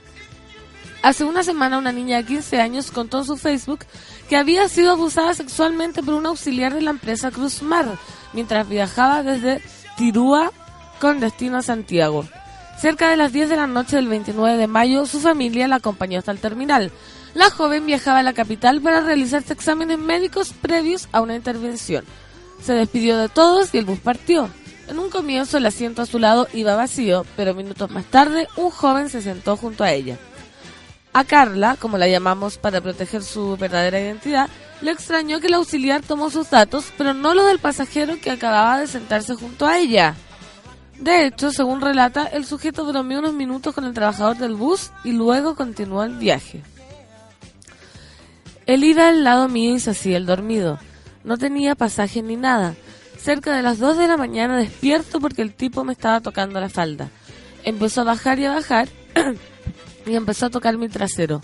Hace 1.02 1.25
una 1.25 1.43
semana 1.43 1.78
una 1.78 1.90
niña 1.90 2.19
de 2.19 2.26
15 2.26 2.61
años 2.61 2.93
contó 2.93 3.19
en 3.19 3.25
su 3.25 3.37
Facebook 3.37 3.81
que 4.28 4.37
había 4.37 4.69
sido 4.69 4.93
abusada 4.93 5.35
sexualmente 5.35 6.05
por 6.05 6.14
un 6.14 6.26
auxiliar 6.26 6.75
de 6.75 6.83
la 6.83 6.90
empresa 6.90 7.33
Cruzmar 7.33 7.99
mientras 8.33 8.69
viajaba 8.69 9.25
desde 9.25 9.61
Tirúa 9.97 10.52
con 11.00 11.21
destino 11.21 11.59
a 11.59 11.62
Santiago. 11.62 12.25
Cerca 12.81 13.11
de 13.11 13.17
las 13.17 13.33
10 13.33 13.49
de 13.49 13.57
la 13.57 13.67
noche 13.67 13.97
del 13.97 14.09
29 14.09 14.57
de 14.57 14.67
mayo, 14.67 15.07
su 15.07 15.21
familia 15.21 15.67
la 15.67 15.76
acompañó 15.76 16.19
hasta 16.19 16.33
el 16.33 16.38
terminal. 16.38 16.93
La 17.35 17.50
joven 17.50 17.87
viajaba 17.87 18.21
a 18.21 18.23
la 18.23 18.33
capital 18.33 18.81
para 18.81 19.00
realizarse 19.00 19.52
exámenes 19.52 19.99
médicos 19.99 20.52
previos 20.52 21.09
a 21.12 21.21
una 21.21 21.35
intervención. 21.35 22.05
Se 22.62 22.75
despidió 22.75 23.19
de 23.19 23.28
todos 23.28 23.75
y 23.75 23.78
el 23.78 23.85
bus 23.85 23.99
partió. 23.99 24.49
En 24.88 24.99
un 24.99 25.11
comienzo 25.11 25.59
el 25.59 25.67
asiento 25.67 26.02
a 26.02 26.07
su 26.07 26.19
lado 26.19 26.49
iba 26.55 26.76
vacío, 26.76 27.26
pero 27.37 27.55
minutos 27.55 27.90
más 27.90 28.05
tarde 28.05 28.49
un 28.57 28.71
joven 28.71 29.11
se 29.11 29.23
sentó 29.23 29.57
junto 29.57 29.85
a 29.85 29.93
ella. 29.93 30.17
A 31.12 31.25
Carla, 31.25 31.76
como 31.78 31.99
la 31.99 32.09
llamamos 32.09 32.59
para 32.59 32.81
proteger 32.81 33.23
su 33.23 33.57
verdadera 33.57 34.00
identidad, 34.00 34.49
le 34.81 34.93
extrañó 34.93 35.40
que 35.40 35.49
el 35.49 35.55
auxiliar 35.55 36.02
tomó 36.02 36.31
sus 36.31 36.50
datos, 36.50 36.93
pero 36.97 37.12
no 37.12 37.35
los 37.35 37.47
del 37.47 37.59
pasajero 37.59 38.21
que 38.21 38.31
acababa 38.31 38.78
de 38.78 38.87
sentarse 38.87 39.35
junto 39.35 39.67
a 39.67 39.78
ella. 39.78 40.14
De 40.99 41.26
hecho, 41.26 41.52
según 41.52 41.81
relata, 41.81 42.26
el 42.26 42.45
sujeto 42.45 42.85
bromeó 42.85 43.21
unos 43.21 43.33
minutos 43.33 43.75
con 43.75 43.85
el 43.85 43.95
trabajador 43.95 44.37
del 44.37 44.55
bus 44.55 44.90
y 45.05 45.12
luego 45.12 45.55
continuó 45.55 46.02
el 46.02 46.17
viaje. 46.17 46.62
Él 48.67 48.85
iba 48.85 49.09
al 49.09 49.23
lado 49.23 49.49
mío 49.49 49.76
y 49.76 49.81
se 49.81 49.90
hacía 49.90 50.17
el 50.17 50.26
dormido. 50.26 50.78
No 51.25 51.38
tenía 51.38 51.75
pasaje 51.75 52.23
ni 52.23 52.37
nada. 52.37 52.75
Cerca 53.17 53.55
de 53.57 53.62
las 53.62 53.78
2 53.78 53.97
de 53.97 54.09
la 54.09 54.17
mañana 54.17 54.57
despierto 54.57 55.21
porque 55.21 55.43
el 55.43 55.55
tipo 55.55 55.85
me 55.85 55.93
estaba 55.93 56.21
tocando 56.21 56.61
la 56.61 56.69
falda. 56.69 57.09
Empezó 57.64 58.00
a 58.00 58.05
bajar 58.05 58.38
y 58.38 58.45
a 58.45 58.55
bajar 58.55 58.88
y 60.07 60.14
empezó 60.14 60.47
a 60.47 60.50
tocar 60.50 60.76
mi 60.78 60.88
trasero. 60.88 61.40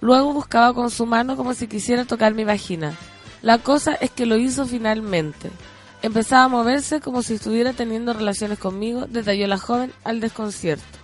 Luego 0.00 0.32
buscaba 0.32 0.74
con 0.74 0.90
su 0.90 1.06
mano 1.06 1.36
como 1.36 1.54
si 1.54 1.66
quisiera 1.66 2.04
tocar 2.04 2.34
mi 2.34 2.44
vagina. 2.44 2.94
La 3.40 3.58
cosa 3.58 3.94
es 3.94 4.10
que 4.10 4.26
lo 4.26 4.36
hizo 4.36 4.66
finalmente. 4.66 5.50
Empezaba 6.02 6.44
a 6.44 6.48
moverse 6.48 7.00
como 7.00 7.22
si 7.22 7.34
estuviera 7.34 7.72
teniendo 7.72 8.12
relaciones 8.12 8.58
conmigo, 8.58 9.06
detalló 9.06 9.46
la 9.46 9.58
joven 9.58 9.92
al 10.02 10.20
desconcierto. 10.20 10.98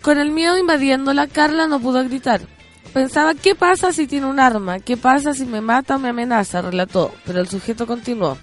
Con 0.00 0.18
el 0.18 0.30
miedo 0.30 0.58
invadiéndola, 0.58 1.26
Carla 1.26 1.66
no 1.66 1.78
pudo 1.78 2.02
gritar. 2.04 2.40
Pensaba, 2.94 3.34
¿qué 3.34 3.54
pasa 3.54 3.92
si 3.92 4.06
tiene 4.06 4.26
un 4.26 4.40
arma? 4.40 4.78
¿Qué 4.78 4.96
pasa 4.96 5.34
si 5.34 5.44
me 5.44 5.60
mata 5.60 5.96
o 5.96 5.98
me 5.98 6.08
amenaza? 6.08 6.62
relató, 6.62 7.14
pero 7.26 7.40
el 7.40 7.48
sujeto 7.48 7.86
continuó. 7.86 8.38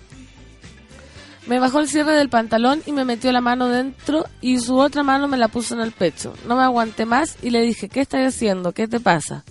Me 1.48 1.60
bajó 1.60 1.80
el 1.80 1.88
cierre 1.88 2.14
del 2.14 2.30
pantalón 2.30 2.84
y 2.86 2.92
me 2.92 3.06
metió 3.06 3.32
la 3.32 3.42
mano 3.42 3.68
dentro 3.68 4.26
y 4.40 4.60
su 4.60 4.78
otra 4.78 5.02
mano 5.02 5.28
me 5.28 5.38
la 5.38 5.48
puso 5.48 5.74
en 5.74 5.82
el 5.82 5.92
pecho. 5.92 6.34
No 6.48 6.56
me 6.56 6.64
aguanté 6.64 7.06
más 7.06 7.38
y 7.42 7.50
le 7.50 7.62
dije, 7.62 7.90
¿qué 7.90 8.02
estás 8.02 8.36
haciendo? 8.36 8.72
¿Qué 8.74 8.88
te 8.88 9.00
pasa? 9.00 9.44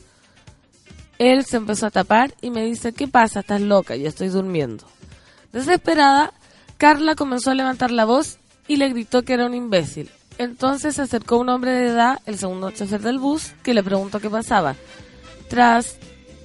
Él 1.18 1.44
se 1.44 1.56
empezó 1.56 1.86
a 1.86 1.90
tapar 1.90 2.34
y 2.40 2.50
me 2.50 2.64
dice, 2.64 2.92
¿qué 2.92 3.08
pasa? 3.08 3.40
¿Estás 3.40 3.60
loca? 3.60 3.96
Ya 3.96 4.08
estoy 4.08 4.28
durmiendo. 4.28 4.86
Desesperada, 5.52 6.32
Carla 6.76 7.14
comenzó 7.14 7.50
a 7.50 7.54
levantar 7.54 7.90
la 7.90 8.04
voz 8.04 8.38
y 8.68 8.76
le 8.76 8.88
gritó 8.88 9.22
que 9.22 9.34
era 9.34 9.46
un 9.46 9.54
imbécil. 9.54 10.10
Entonces 10.38 10.94
se 10.94 11.02
acercó 11.02 11.36
un 11.36 11.48
hombre 11.48 11.72
de 11.72 11.88
edad, 11.88 12.18
el 12.24 12.38
segundo 12.38 12.70
chofer 12.70 13.00
del 13.00 13.18
bus, 13.18 13.52
que 13.62 13.74
le 13.74 13.82
preguntó 13.82 14.20
qué 14.20 14.30
pasaba. 14.30 14.76
Tras 15.48 15.98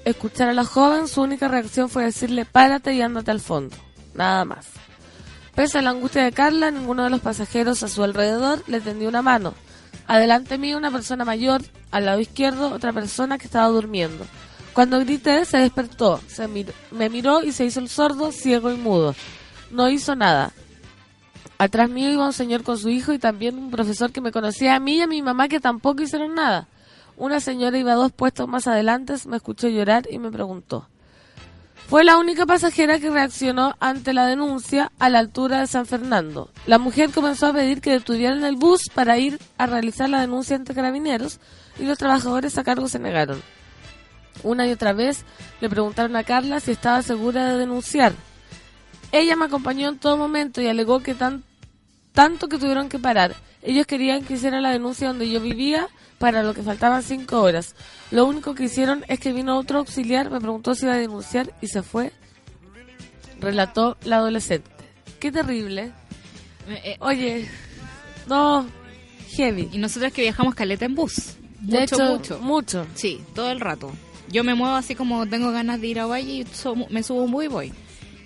escuchar 0.03 0.49
a 0.49 0.53
la 0.53 0.65
joven, 0.65 1.07
su 1.07 1.21
única 1.21 1.47
reacción 1.47 1.87
fue 1.87 2.03
decirle 2.03 2.45
párate 2.45 2.93
y 2.93 3.01
ándate 3.01 3.31
al 3.31 3.39
fondo. 3.39 3.75
Nada 4.13 4.43
más. 4.43 4.65
Pese 5.55 5.79
a 5.79 5.81
la 5.81 5.91
angustia 5.91 6.23
de 6.23 6.33
Carla, 6.33 6.71
ninguno 6.71 7.03
de 7.05 7.09
los 7.09 7.21
pasajeros 7.21 7.83
a 7.83 7.87
su 7.87 8.03
alrededor 8.03 8.63
le 8.67 8.81
tendió 8.81 9.07
una 9.07 9.21
mano. 9.21 9.53
Adelante 10.07 10.57
mío 10.57 10.77
una 10.77 10.91
persona 10.91 11.23
mayor, 11.23 11.61
al 11.91 12.05
lado 12.05 12.19
izquierdo 12.19 12.73
otra 12.73 12.91
persona 12.91 13.37
que 13.37 13.45
estaba 13.45 13.67
durmiendo. 13.67 14.25
Cuando 14.75 14.99
grité 14.99 15.45
se 15.45 15.57
despertó, 15.57 16.19
se 16.27 16.49
me 16.91 17.09
miró 17.09 17.41
y 17.41 17.53
se 17.53 17.63
hizo 17.63 17.79
el 17.79 17.87
sordo, 17.87 18.33
ciego 18.33 18.69
y 18.73 18.75
mudo. 18.75 19.15
No 19.71 19.89
hizo 19.89 20.17
nada. 20.17 20.51
Atrás 21.57 21.89
mío 21.89 22.09
iba 22.09 22.25
un 22.25 22.33
señor 22.33 22.63
con 22.63 22.77
su 22.77 22.89
hijo 22.89 23.13
y 23.13 23.17
también 23.17 23.57
un 23.57 23.71
profesor 23.71 24.11
que 24.11 24.19
me 24.19 24.33
conocía 24.33 24.75
a 24.75 24.81
mí 24.81 24.97
y 24.97 25.01
a 25.01 25.07
mi 25.07 25.21
mamá 25.21 25.47
que 25.47 25.61
tampoco 25.61 26.03
hicieron 26.03 26.35
nada. 26.35 26.67
Una 27.15 27.39
señora 27.39 27.77
iba 27.77 27.93
dos 27.93 28.11
puestos 28.11 28.49
más 28.49 28.67
adelante, 28.67 29.13
me 29.27 29.37
escuchó 29.37 29.69
llorar 29.69 30.09
y 30.11 30.19
me 30.19 30.29
preguntó. 30.29 30.89
Fue 31.87 32.03
la 32.03 32.17
única 32.17 32.45
pasajera 32.45 32.99
que 32.99 33.09
reaccionó 33.09 33.75
ante 33.79 34.11
la 34.11 34.25
denuncia 34.25 34.91
a 34.99 35.07
la 35.07 35.19
altura 35.19 35.61
de 35.61 35.67
San 35.67 35.85
Fernando. 35.85 36.49
La 36.67 36.79
mujer 36.79 37.11
comenzó 37.11 37.47
a 37.47 37.53
pedir 37.53 37.79
que 37.79 37.91
detuvieran 37.91 38.43
el 38.43 38.57
bus 38.57 38.89
para 38.93 39.17
ir 39.17 39.39
a 39.57 39.67
realizar 39.67 40.09
la 40.09 40.19
denuncia 40.19 40.57
ante 40.57 40.75
carabineros 40.75 41.39
y 41.79 41.85
los 41.85 41.97
trabajadores 41.97 42.57
a 42.57 42.65
cargo 42.65 42.89
se 42.89 42.99
negaron. 42.99 43.41
Una 44.43 44.67
y 44.67 44.71
otra 44.71 44.93
vez 44.93 45.23
le 45.61 45.69
preguntaron 45.69 46.15
a 46.15 46.23
Carla 46.23 46.59
si 46.59 46.71
estaba 46.71 47.01
segura 47.01 47.51
de 47.51 47.57
denunciar. 47.57 48.13
Ella 49.11 49.35
me 49.35 49.45
acompañó 49.45 49.89
en 49.89 49.97
todo 49.99 50.17
momento 50.17 50.61
y 50.61 50.67
alegó 50.67 51.01
que 51.01 51.15
tan, 51.15 51.43
tanto 52.11 52.47
que 52.47 52.57
tuvieron 52.57 52.89
que 52.89 52.99
parar. 52.99 53.35
Ellos 53.61 53.87
querían 53.87 54.23
que 54.23 54.33
hiciera 54.35 54.61
la 54.61 54.71
denuncia 54.71 55.07
donde 55.07 55.29
yo 55.29 55.41
vivía 55.41 55.87
para 56.19 56.43
lo 56.43 56.53
que 56.53 56.61
faltaban 56.63 57.01
cinco 57.01 57.41
horas. 57.41 57.75
Lo 58.11 58.25
único 58.25 58.53
que 58.55 58.65
hicieron 58.65 59.03
es 59.07 59.19
que 59.19 59.33
vino 59.33 59.57
otro 59.57 59.79
auxiliar, 59.79 60.29
me 60.29 60.39
preguntó 60.39 60.75
si 60.75 60.85
iba 60.85 60.93
a 60.93 60.97
denunciar 60.97 61.53
y 61.61 61.67
se 61.67 61.81
fue. 61.81 62.11
Relató 63.39 63.97
la 64.03 64.17
adolescente. 64.17 64.69
Qué 65.19 65.31
terrible. 65.31 65.91
Eh, 66.67 66.81
eh, 66.83 66.97
Oye, 66.99 67.49
no, 68.27 68.65
heavy. 69.31 69.69
y 69.71 69.77
nosotros 69.77 70.13
que 70.13 70.21
viajamos 70.21 70.55
caleta 70.55 70.85
en 70.85 70.95
bus. 70.95 71.35
De 71.59 71.79
mucho, 71.79 71.95
hecho, 71.95 72.05
mucho. 72.05 72.39
mucho. 72.39 72.87
Sí, 72.95 73.23
todo 73.33 73.49
el 73.49 73.59
rato. 73.59 73.91
Yo 74.31 74.43
me 74.43 74.55
muevo 74.55 74.75
así 74.75 74.95
como 74.95 75.25
tengo 75.27 75.51
ganas 75.51 75.79
de 75.81 75.87
ir 75.87 75.99
a 75.99 76.05
Valle 76.05 76.31
y 76.31 76.45
so- 76.45 76.75
me 76.89 77.03
subo 77.03 77.23
un 77.23 77.31
bus 77.31 77.45
y 77.45 77.47
voy. 77.47 77.73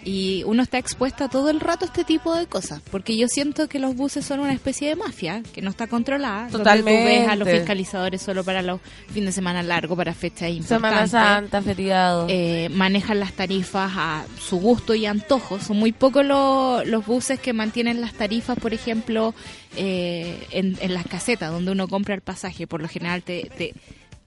Y 0.02 0.44
uno 0.46 0.64
está 0.64 0.78
expuesto 0.78 1.26
a 1.26 1.30
todo 1.30 1.50
el 1.50 1.60
rato 1.60 1.84
a 1.84 1.88
este 1.90 2.06
tipo 2.06 2.34
de 2.34 2.48
cosas. 2.48 2.82
Porque 2.90 3.18
yo 3.18 3.28
siento 3.28 3.68
que 3.68 3.80
los 3.80 3.98
buses 3.98 4.26
son 4.26 4.40
una 4.40 4.54
especie 4.54 4.88
de 4.88 4.96
mafia 4.96 5.44
que 5.54 5.62
no 5.62 5.70
está 5.70 5.88
controlada. 5.88 6.44
donde 6.44 6.58
Totalmente. 6.60 7.02
tú 7.02 7.06
ves 7.06 7.28
a 7.28 7.36
los 7.36 7.50
fiscalizadores 7.50 8.22
solo 8.22 8.46
para 8.46 8.62
los 8.62 8.80
fines 9.10 9.26
de 9.28 9.32
semana 9.34 9.62
largos, 9.62 9.98
para 9.98 10.14
fechas 10.14 10.52
Semana 10.66 11.02
importantes. 11.02 11.12
Santa, 11.12 11.62
feriado. 11.62 12.28
Eh, 12.30 12.70
manejan 12.72 13.20
las 13.20 13.34
tarifas 13.34 13.92
a 13.94 14.26
su 14.40 14.58
gusto 14.58 14.96
y 14.96 15.06
antojo. 15.06 15.60
Son 15.60 15.76
muy 15.78 15.92
pocos 15.92 16.26
lo- 16.26 16.82
los 16.86 17.06
buses 17.06 17.38
que 17.38 17.52
mantienen 17.52 18.00
las 18.00 18.14
tarifas, 18.14 18.58
por 18.58 18.74
ejemplo, 18.74 19.36
eh, 19.76 20.48
en, 20.52 20.78
en 20.80 20.94
las 20.94 21.06
casetas 21.08 21.52
donde 21.52 21.72
uno 21.72 21.90
compra 21.90 22.16
el 22.16 22.22
pasaje. 22.22 22.68
Por 22.68 22.82
lo 22.82 22.88
general 22.88 23.22
te, 23.22 23.52
te, 23.58 23.74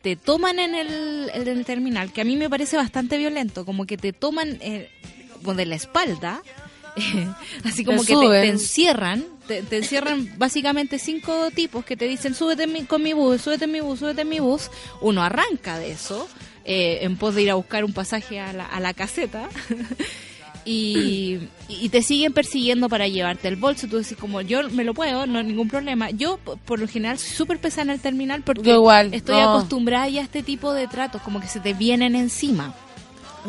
te 0.03 0.17
toman 0.17 0.59
en 0.59 0.75
el, 0.75 1.31
en 1.33 1.49
el 1.49 1.65
terminal, 1.65 2.13
que 2.13 2.21
a 2.21 2.25
mí 2.25 2.37
me 2.37 2.51
parece 2.51 2.77
bastante 2.77 3.17
violento, 3.19 3.65
como 3.65 3.87
que 3.87 3.97
te 3.97 4.13
toman 4.13 4.59
eh, 4.61 4.91
de 5.45 5.67
la 5.67 5.75
espalda. 5.77 6.43
así 7.65 7.85
como 7.85 8.03
Te 8.03 8.09
que 8.09 8.15
te, 8.43 8.49
encierran, 8.49 9.25
te, 9.47 9.63
te 9.63 9.79
encierran 9.79 10.35
básicamente 10.37 10.99
cinco 10.99 11.51
tipos 11.51 11.85
que 11.87 11.97
te 11.97 12.07
dicen 12.07 12.35
súbete 12.35 12.67
mi- 12.67 12.85
con 12.85 13.03
mi 13.03 13.15
bus, 13.15 13.41
súbete 13.41 13.65
en 13.65 13.73
mi 13.73 13.81
bus, 13.81 14.01
súbete 14.01 14.21
en 14.23 14.29
mi 14.29 14.41
bus. 14.41 14.71
Uno 15.01 15.23
arranca 15.23 15.79
de 15.79 15.93
eso 15.93 16.29
eh, 16.67 16.99
en 17.03 17.17
pos 17.17 17.35
de 17.35 17.43
ir 17.45 17.51
a 17.51 17.55
buscar 17.55 17.85
un 17.85 17.95
pasaje 17.95 18.41
a 18.41 18.53
la, 18.53 18.67
a 18.67 18.79
la 18.81 18.93
caseta. 18.93 19.49
Y, 20.65 21.41
y 21.69 21.89
te 21.89 22.03
siguen 22.03 22.33
persiguiendo 22.33 22.89
para 22.89 23.09
llevarte 23.09 23.49
el 23.49 23.57
bolso. 23.57 23.89
Tú 23.89 23.99
decís, 23.99 24.17
como 24.17 24.41
yo 24.41 24.69
me 24.71 24.85
lo 24.85 24.95
puedo, 24.95 25.27
no 25.27 25.39
hay 25.39 25.45
ningún 25.45 25.69
problema. 25.69 26.11
Yo, 26.11 26.39
por 26.39 26.79
lo 26.79 26.87
general, 26.87 27.19
soy 27.19 27.31
súper 27.35 27.59
pesada 27.59 27.83
en 27.83 27.91
el 27.91 28.01
terminal 28.01 28.43
porque 28.43 28.63
Yo 28.63 28.75
igual, 28.77 29.13
estoy 29.13 29.37
no. 29.37 29.51
acostumbrada 29.51 30.09
ya 30.09 30.21
a 30.21 30.25
este 30.25 30.43
tipo 30.43 30.73
de 30.73 30.87
tratos, 30.87 31.21
como 31.23 31.41
que 31.41 31.49
se 31.49 31.61
te 31.61 31.75
vienen 31.75 32.15
encima. 32.15 32.75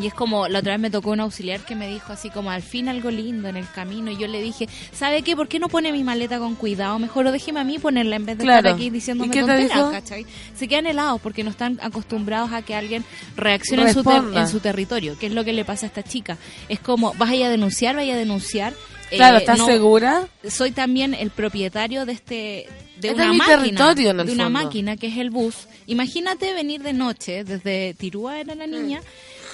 Y 0.02 0.08
es 0.08 0.14
como, 0.16 0.48
la 0.48 0.60
otra 0.60 0.72
vez 0.74 0.80
me 0.82 0.90
tocó 0.90 1.12
un 1.12 1.20
auxiliar 1.20 1.64
que 1.66 1.76
me 1.76 1.88
dijo 1.88 2.12
así 2.14 2.32
como 2.32 2.50
al 2.50 2.64
fin 2.64 2.90
algo 2.90 3.12
lindo 3.12 3.48
en 3.48 3.58
el 3.58 3.70
camino. 3.70 4.10
Y 4.10 4.18
yo 4.18 4.28
le 4.28 4.42
dije, 4.42 4.68
¿sabe 4.92 5.22
qué? 5.22 5.36
¿Por 5.36 5.48
qué 5.48 5.60
no 5.60 5.70
pone 5.70 5.92
mi 5.92 6.04
maleta 6.04 6.40
con 6.40 6.56
cuidado? 6.56 6.98
Mejor 6.98 7.28
o 7.28 7.32
déjeme 7.32 7.60
a 7.60 7.64
mí 7.64 7.78
ponerla 7.78 8.16
en 8.16 8.26
vez 8.26 8.38
de 8.40 8.44
Claro. 8.44 8.60
estar 8.70 8.74
aquí 8.74 8.90
diciéndome 8.90 9.28
¿Y 9.28 9.32
qué 9.40 9.44
te 9.44 9.56
dijo? 9.58 9.92
¿cachai? 9.92 10.26
Se 10.56 10.68
quedan 10.68 10.88
helados 10.88 11.22
porque 11.22 11.44
no 11.44 11.52
están 11.52 11.80
acostumbrados 11.82 12.52
a 12.54 12.64
que 12.64 12.74
alguien 12.74 13.06
reaccione 13.36 13.84
en 13.84 13.94
su, 13.94 14.10
en 14.36 14.48
su 14.48 14.60
territorio. 14.62 15.16
¿Qué 15.20 15.28
es 15.28 15.34
lo 15.34 15.44
que 15.44 15.54
le 15.54 15.64
pasa 15.64 15.86
a 15.86 15.90
esta 15.90 16.02
chica? 16.04 16.38
Es 16.70 16.80
como, 16.80 17.14
vas 17.14 17.30
a 17.30 17.36
ir 17.36 17.44
a 17.46 17.50
denunciar, 17.50 17.96
vaya 17.96 18.16
a 18.16 18.18
denunciar. 18.18 18.74
Claro, 19.12 19.38
Eh, 19.38 19.42
¿estás 19.42 19.60
no- 19.60 19.68
segura? 19.68 20.28
soy 20.50 20.72
también 20.72 21.14
el 21.14 21.30
propietario 21.30 22.08
de 22.08 22.14
este 22.14 22.68
de 23.00 23.10
Este 23.10 23.14
una 23.22 23.34
máquina 23.34 23.94
de 23.94 24.10
una 24.12 24.24
fondo. 24.46 24.50
máquina 24.50 24.98
que 24.98 25.08
es 25.08 25.18
el 25.18 25.30
bus 25.30 25.68
imagínate 25.88 26.54
venir 26.54 26.82
de 26.84 26.94
noche 26.94 27.44
desde 27.44 27.96
Tirúa 27.96 28.40
era 28.40 28.56
la 28.56 28.66
niña 28.66 29.02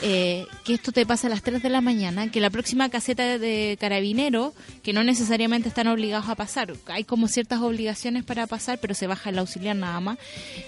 eh, 0.01 0.45
que 0.63 0.73
esto 0.75 0.91
te 0.91 1.05
pasa 1.05 1.27
a 1.27 1.29
las 1.29 1.41
3 1.43 1.61
de 1.61 1.69
la 1.69 1.81
mañana 1.81 2.31
que 2.31 2.39
la 2.39 2.49
próxima 2.49 2.89
caseta 2.89 3.37
de, 3.37 3.77
carabinero 3.79 4.53
que 4.83 4.93
no 4.93 5.03
necesariamente 5.03 5.67
están 5.69 5.87
obligados 5.87 6.29
a 6.29 6.35
pasar 6.35 6.73
hay 6.87 7.03
como 7.03 7.27
ciertas 7.27 7.61
obligaciones 7.61 8.23
para 8.23 8.47
pasar 8.47 8.79
pero 8.79 8.93
se 8.93 9.07
baja 9.07 9.29
el 9.29 9.39
auxiliar 9.39 9.75
nada 9.75 9.99
más 9.99 10.17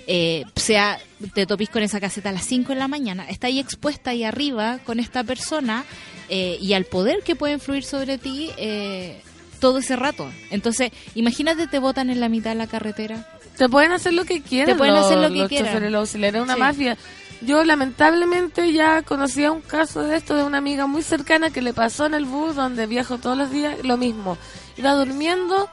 eh, 0.07 0.43
sea 0.55 0.99
te 1.33 1.45
topís 1.45 1.69
con 1.69 1.83
esa 1.83 1.99
caseta 1.99 2.29
a 2.29 2.33
las 2.33 2.45
5 2.45 2.73
de 2.73 2.79
la 2.79 2.87
mañana 2.87 3.29
está 3.29 3.47
ahí 3.47 3.59
expuesta 3.59 4.09
ahí 4.11 4.23
arriba 4.23 4.79
con 4.85 4.99
esta 4.99 5.23
persona 5.23 5.85
eh, 6.29 6.57
y 6.61 6.73
al 6.73 6.85
poder 6.85 7.19
que 7.23 7.35
puede 7.35 7.53
influir 7.53 7.83
sobre 7.83 8.17
ti 8.17 8.49
eh, 8.57 9.21
todo 9.59 9.77
ese 9.77 9.95
rato. 9.95 10.27
Entonces, 10.49 10.91
imagínate 11.13 11.67
te 11.67 11.77
botan 11.77 12.09
en 12.09 12.19
la 12.19 12.29
mitad 12.29 12.49
de 12.51 12.55
la 12.55 12.65
carretera. 12.67 13.27
Te 13.57 13.69
pueden 13.69 13.91
hacer 13.91 14.13
lo 14.13 14.25
que 14.25 14.41
quieran. 14.41 14.73
Te 14.73 14.75
pueden 14.75 14.95
los- 14.95 15.05
hacer 15.05 15.19
lo 15.19 15.29
que 15.29 15.35
los 15.39 15.49
quieran. 15.49 15.67
choferes, 15.67 15.91
los 15.91 15.99
auxiliares, 15.99 16.39
es 16.39 16.43
una 16.43 16.53
Sí. 16.55 16.59
mafia. 16.59 16.97
Yo 17.41 17.63
lamentablemente 17.63 18.71
ya 18.71 19.01
conocía 19.01 19.51
un 19.51 19.61
caso 19.61 20.03
de 20.03 20.15
esto 20.15 20.35
de 20.35 20.43
una 20.43 20.59
amiga 20.59 20.85
muy 20.85 21.01
cercana 21.01 21.49
que 21.49 21.61
le 21.61 21.73
pasó 21.73 22.05
en 22.05 22.13
el 22.13 22.25
bus 22.25 22.55
donde 22.55 22.85
viajo 22.85 23.17
todos 23.17 23.37
los 23.37 23.49
días, 23.49 23.77
lo 23.83 23.97
mismo. 23.97 24.37
Iba 24.77 24.93
durmiendo 24.93 25.67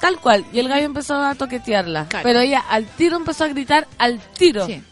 tal 0.00 0.18
cual 0.18 0.44
y 0.52 0.58
el 0.58 0.68
gallo 0.68 0.84
empezó 0.84 1.16
a 1.16 1.34
toquetearla. 1.34 2.08
Claro. 2.08 2.24
Pero 2.24 2.40
ella 2.40 2.62
al 2.68 2.86
tiro 2.86 3.16
empezó 3.16 3.44
a 3.44 3.48
gritar 3.48 3.88
al 3.98 4.20
tiro. 4.20 4.66
Sí. 4.66 4.82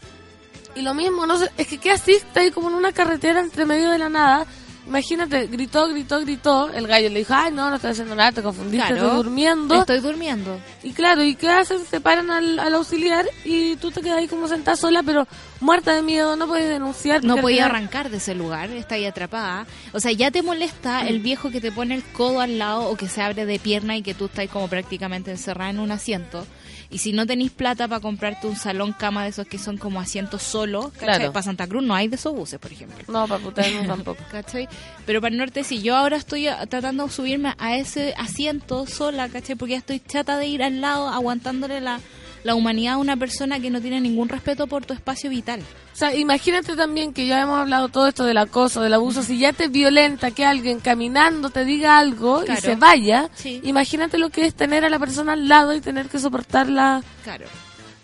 Y 0.74 0.82
lo 0.82 0.94
mismo, 0.94 1.26
no 1.26 1.38
sé, 1.38 1.50
es 1.56 1.66
que 1.66 1.78
qué 1.78 1.92
así 1.92 2.12
está 2.12 2.40
ahí 2.40 2.50
como 2.50 2.68
en 2.68 2.74
una 2.74 2.92
carretera 2.92 3.40
entre 3.40 3.64
medio 3.64 3.90
de 3.90 3.98
la 3.98 4.08
nada. 4.08 4.46
Imagínate, 4.86 5.46
gritó, 5.48 5.88
gritó, 5.88 6.20
gritó. 6.20 6.72
El 6.72 6.86
gallo 6.86 7.08
le 7.10 7.18
dijo, 7.18 7.34
ay, 7.34 7.50
no, 7.52 7.68
no 7.70 7.76
estoy 7.76 7.90
haciendo 7.90 8.14
nada, 8.14 8.30
te 8.32 8.42
confundiste, 8.42 8.86
Claro. 8.86 8.96
estoy 9.06 9.16
durmiendo. 9.16 9.74
Estoy 9.80 9.98
durmiendo. 10.00 10.58
Y 10.84 10.92
claro, 10.92 11.24
¿y 11.24 11.34
qué 11.34 11.48
hacen? 11.48 11.84
Se 11.84 12.00
paran 12.00 12.30
al, 12.30 12.58
al 12.60 12.74
auxiliar 12.74 13.26
y 13.44 13.74
tú 13.76 13.90
te 13.90 14.00
quedas 14.00 14.18
ahí 14.18 14.28
como 14.28 14.46
sentada 14.46 14.76
sola, 14.76 15.02
pero 15.02 15.26
muerta 15.60 15.92
de 15.94 16.02
miedo, 16.02 16.36
no 16.36 16.46
puedes 16.46 16.68
denunciar. 16.68 17.24
No 17.24 17.34
porque 17.34 17.38
al 17.38 17.42
podía 17.42 17.64
final- 17.66 17.76
arrancar 17.76 18.10
de 18.10 18.16
ese 18.18 18.34
lugar, 18.36 18.70
está 18.70 18.94
ahí 18.94 19.06
atrapada. 19.06 19.66
O 19.92 19.98
sea, 19.98 20.12
ya 20.12 20.30
te 20.30 20.42
molesta 20.42 21.06
el 21.06 21.18
viejo 21.20 21.50
que 21.50 21.60
te 21.60 21.72
pone 21.72 21.94
el 21.96 22.04
codo 22.04 22.40
al 22.40 22.58
lado 22.58 22.88
o 22.88 22.96
que 22.96 23.08
se 23.08 23.22
abre 23.22 23.44
de 23.44 23.58
pierna 23.58 23.96
y 23.96 24.02
que 24.02 24.14
tú 24.14 24.26
estás 24.26 24.48
como 24.48 24.68
prácticamente 24.68 25.30
encerrada 25.32 25.70
en 25.70 25.80
un 25.80 25.90
asiento. 25.90 26.46
Y 26.90 26.98
si 26.98 27.12
no 27.12 27.26
tenéis 27.26 27.50
plata 27.50 27.88
para 27.88 28.00
comprarte 28.00 28.46
un 28.46 28.56
salón 28.56 28.92
cama 28.92 29.24
de 29.24 29.30
esos 29.30 29.46
que 29.46 29.58
son 29.58 29.76
como 29.76 30.00
asientos 30.00 30.42
solos, 30.42 30.92
¿cachai? 30.92 31.18
Claro. 31.18 31.32
Para 31.32 31.42
Santa 31.42 31.66
Cruz 31.66 31.82
no 31.82 31.94
hay 31.94 32.08
de 32.08 32.16
esos 32.16 32.34
buses, 32.34 32.58
por 32.58 32.72
ejemplo. 32.72 33.04
No, 33.08 33.26
para 33.26 33.42
puta, 33.42 33.62
no 33.82 33.86
tampoco. 33.96 34.22
¿cachai? 34.30 34.68
Pero 35.04 35.20
para 35.20 35.32
el 35.32 35.38
norte 35.38 35.64
sí, 35.64 35.82
yo 35.82 35.96
ahora 35.96 36.16
estoy 36.16 36.48
tratando 36.68 37.06
de 37.06 37.12
subirme 37.12 37.54
a 37.58 37.76
ese 37.76 38.14
asiento 38.16 38.86
sola, 38.86 39.28
¿cachai? 39.28 39.56
Porque 39.56 39.72
ya 39.72 39.78
estoy 39.78 40.00
chata 40.00 40.38
de 40.38 40.46
ir 40.46 40.62
al 40.62 40.80
lado 40.80 41.08
aguantándole 41.08 41.80
la, 41.80 42.00
la 42.46 42.54
humanidad 42.54 42.94
a 42.94 42.98
una 42.98 43.16
persona 43.16 43.60
que 43.60 43.68
no 43.70 43.80
tiene 43.80 44.00
ningún 44.00 44.28
respeto 44.28 44.66
por 44.66 44.86
tu 44.86 44.94
espacio 44.94 45.28
vital. 45.28 45.60
O 45.92 45.96
sea, 45.96 46.14
imagínate 46.14 46.76
también 46.76 47.12
que 47.12 47.26
ya 47.26 47.42
hemos 47.42 47.58
hablado 47.58 47.88
todo 47.88 48.06
esto 48.06 48.24
del 48.24 48.38
acoso, 48.38 48.80
del 48.82 48.94
abuso. 48.94 49.22
Si 49.22 49.38
ya 49.38 49.52
te 49.52 49.68
violenta 49.68 50.30
que 50.30 50.44
alguien 50.46 50.80
caminando 50.80 51.50
te 51.50 51.64
diga 51.64 51.98
algo 51.98 52.42
Claro. 52.44 52.58
y 52.58 52.62
se 52.62 52.76
vaya, 52.76 53.28
Sí. 53.34 53.60
imagínate 53.64 54.16
lo 54.18 54.30
que 54.30 54.46
es 54.46 54.54
tener 54.54 54.84
a 54.84 54.88
la 54.90 54.98
persona 54.98 55.32
al 55.34 55.48
lado 55.48 55.74
y 55.74 55.80
tener 55.80 56.08
que 56.08 56.18
soportarla 56.18 57.02
Claro, 57.24 57.46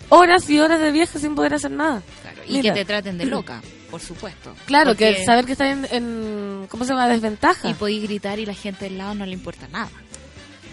horas 0.08 0.48
y 0.50 0.58
horas 0.58 0.80
de 0.80 0.92
viaje 0.92 1.18
sin 1.18 1.34
poder 1.34 1.54
hacer 1.54 1.70
nada. 1.70 2.02
claro. 2.22 2.42
Y 2.48 2.54
Mira. 2.54 2.74
que 2.74 2.80
te 2.80 2.84
traten 2.84 3.18
de 3.18 3.26
loca, 3.26 3.62
por 3.90 4.00
supuesto. 4.00 4.54
Claro, 4.66 4.90
Porque- 4.90 5.16
que 5.16 5.24
saber 5.24 5.44
que 5.46 5.52
está 5.52 5.70
en, 5.70 5.86
en- 5.90 6.66
¿cómo 6.68 6.84
se 6.84 6.90
llama? 6.92 7.08
Desventaja. 7.08 7.68
Y 7.70 7.74
podéis 7.74 8.02
gritar 8.02 8.38
y 8.38 8.46
la 8.46 8.54
gente 8.54 8.86
del 8.86 8.98
lado 8.98 9.14
no 9.14 9.24
le 9.26 9.32
importa 9.32 9.68
nada. 9.68 9.90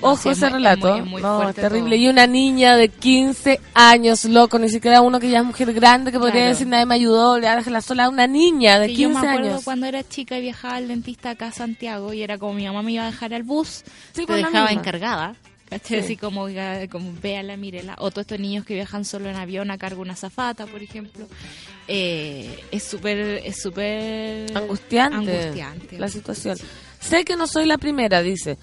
Ojo 0.01 0.31
ese 0.31 0.45
es 0.45 0.51
relato. 0.51 0.89
muy- 0.91 0.99
es 0.99 1.05
muy 1.05 1.21
no, 1.21 1.37
es 1.37 1.43
fuerte 1.43 1.61
terrible. 1.61 1.95
todo. 1.95 2.05
Y 2.05 2.07
una 2.07 2.27
niña 2.27 2.75
de 2.77 2.89
15 2.89 3.59
años, 3.73 4.25
loco, 4.25 4.57
ni 4.59 4.69
siquiera 4.69 5.01
uno 5.01 5.19
que 5.19 5.29
ya 5.29 5.39
es 5.39 5.45
mujer 5.45 5.73
grande 5.73 6.11
que 6.11 6.17
podría 6.19 6.35
Claro. 6.41 6.49
decir 6.49 6.67
nadie 6.67 6.85
me 6.85 6.95
ayudó, 6.95 7.37
le 7.39 7.47
la 7.69 7.81
sola 7.81 8.09
una 8.09 8.27
niña 8.27 8.79
de 8.79 8.87
Sí, 8.87 8.93
yo 8.95 9.09
15 9.09 9.21
me 9.21 9.27
acuerdo 9.29 9.49
años. 9.51 9.63
cuando 9.63 9.85
era 9.85 10.03
chica 10.07 10.37
y 10.37 10.41
viajaba 10.41 10.75
al 10.75 10.87
dentista 10.87 11.31
acá 11.31 11.47
a 11.47 11.51
Santiago 11.51 12.13
y 12.13 12.21
era 12.21 12.37
como 12.37 12.53
mi 12.53 12.65
mamá 12.65 12.81
me 12.81 12.93
iba 12.93 13.03
a 13.03 13.07
dejar 13.07 13.33
al 13.33 13.43
bus, 13.43 13.83
Sí, 14.13 14.25
te 14.25 14.33
dejaba 14.33 14.71
encargada. 14.71 15.35
Sí. 15.83 15.95
Así 15.97 16.17
como, 16.17 16.47
como 16.89 17.13
véala, 17.21 17.55
mírela. 17.55 17.93
O 17.99 18.09
todos 18.09 18.21
estos 18.23 18.39
niños 18.39 18.65
que 18.65 18.73
viajan 18.73 19.05
solo 19.05 19.29
en 19.29 19.35
avión 19.35 19.69
a 19.69 19.77
cargo 19.77 19.97
de 19.97 20.01
una 20.09 20.15
zafata, 20.15 20.65
por 20.65 20.81
ejemplo. 20.81 21.27
Eh, 21.87 22.63
es 22.71 22.83
súper, 22.83 23.19
es 23.45 23.61
súper 23.61 24.55
Angustiante, 24.57 25.15
angustiante. 25.41 25.99
la 25.99 26.07
situación. 26.09 26.57
Sé 26.99 27.23
que 27.23 27.35
no 27.35 27.45
soy 27.45 27.65
la 27.67 27.77
primera, 27.77 28.21
dice. 28.23 28.57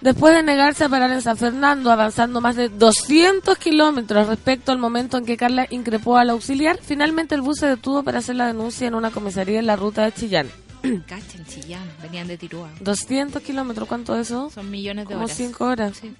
Después 0.00 0.34
de 0.34 0.42
negarse 0.42 0.84
a 0.84 0.88
parar 0.88 1.10
en 1.12 1.20
San 1.20 1.36
Fernando, 1.36 1.90
avanzando 1.90 2.40
más 2.40 2.56
de 2.56 2.70
200 2.70 3.58
kilómetros 3.58 4.28
respecto 4.28 4.72
al 4.72 4.78
momento 4.78 5.18
en 5.18 5.26
que 5.26 5.36
Carla 5.36 5.66
increpó 5.68 6.16
al 6.16 6.30
auxiliar, 6.30 6.78
finalmente 6.80 7.34
el 7.34 7.42
bus 7.42 7.58
se 7.58 7.66
detuvo 7.66 8.02
para 8.02 8.20
hacer 8.20 8.36
la 8.36 8.46
denuncia 8.46 8.88
en 8.88 8.94
una 8.94 9.10
comisaría 9.10 9.58
en 9.58 9.66
la 9.66 9.76
ruta 9.76 10.04
de 10.04 10.12
Chillán. 10.12 10.48
Cachen, 11.06 11.44
Chillán, 11.44 11.86
venían 12.02 12.28
de 12.28 12.38
Tirúa. 12.38 12.70
200 12.80 13.42
kilómetros, 13.42 13.86
¿cuánto 13.86 14.14
es 14.14 14.28
eso? 14.28 14.48
Son 14.48 14.70
millones 14.70 15.06
de 15.06 15.12
Como 15.12 15.26
horas. 15.26 15.36
5 15.36 15.64
horas. 15.64 15.96
Sí. 15.98 16.14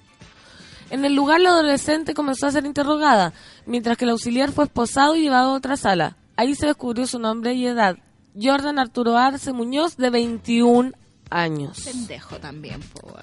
En 0.91 1.03
el 1.03 1.15
lugar, 1.15 1.41
la 1.41 1.49
adolescente 1.49 2.13
comenzó 2.13 2.45
a 2.45 2.51
ser 2.51 2.65
interrogada, 2.65 3.33
mientras 3.65 3.97
que 3.97 4.05
el 4.05 4.11
auxiliar 4.11 4.51
fue 4.51 4.65
esposado 4.65 5.15
y 5.15 5.21
llevado 5.21 5.51
a 5.51 5.57
otra 5.57 5.75
sala. 5.75 6.17
Ahí 6.35 6.53
se 6.53 6.67
descubrió 6.67 7.07
su 7.07 7.17
nombre 7.17 7.53
y 7.53 7.65
edad. 7.65 7.97
Jordan 8.39 8.77
Arturo 8.77 9.17
Arce 9.17 9.53
Muñoz, 9.53 9.97
de 9.97 10.09
21 10.09 10.91
años. 11.29 11.81
Pendejo 11.83 12.37
también, 12.37 12.81
po. 12.81 13.15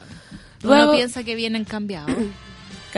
Luego- 0.63 0.85
Uno 0.91 0.93
piensa 0.93 1.23
que 1.25 1.35
vienen 1.35 1.65
cambiados. 1.65 2.11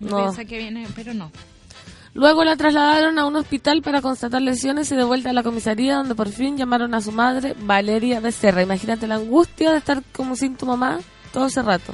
Uno 0.00 0.10
No. 0.10 0.16
piensa 0.18 0.44
que 0.44 0.58
vienen, 0.58 0.86
pero 0.94 1.14
no. 1.14 1.30
Luego 2.14 2.44
la 2.44 2.56
trasladaron 2.56 3.18
a 3.18 3.26
un 3.26 3.34
hospital 3.36 3.82
para 3.82 4.00
constatar 4.00 4.40
lesiones 4.40 4.90
y 4.92 4.96
de 4.96 5.02
vuelta 5.04 5.30
a 5.30 5.32
la 5.32 5.42
comisaría 5.42 5.96
donde 5.96 6.14
por 6.14 6.28
fin 6.28 6.56
llamaron 6.56 6.94
a 6.94 7.00
su 7.00 7.10
madre, 7.10 7.56
Valeria 7.60 8.20
Becerra. 8.20 8.62
Imagínate 8.62 9.06
la 9.08 9.16
angustia 9.16 9.72
de 9.72 9.78
estar 9.78 10.02
como 10.12 10.36
sin 10.36 10.56
tu 10.56 10.64
mamá 10.66 11.00
todo 11.32 11.46
ese 11.46 11.62
rato. 11.62 11.92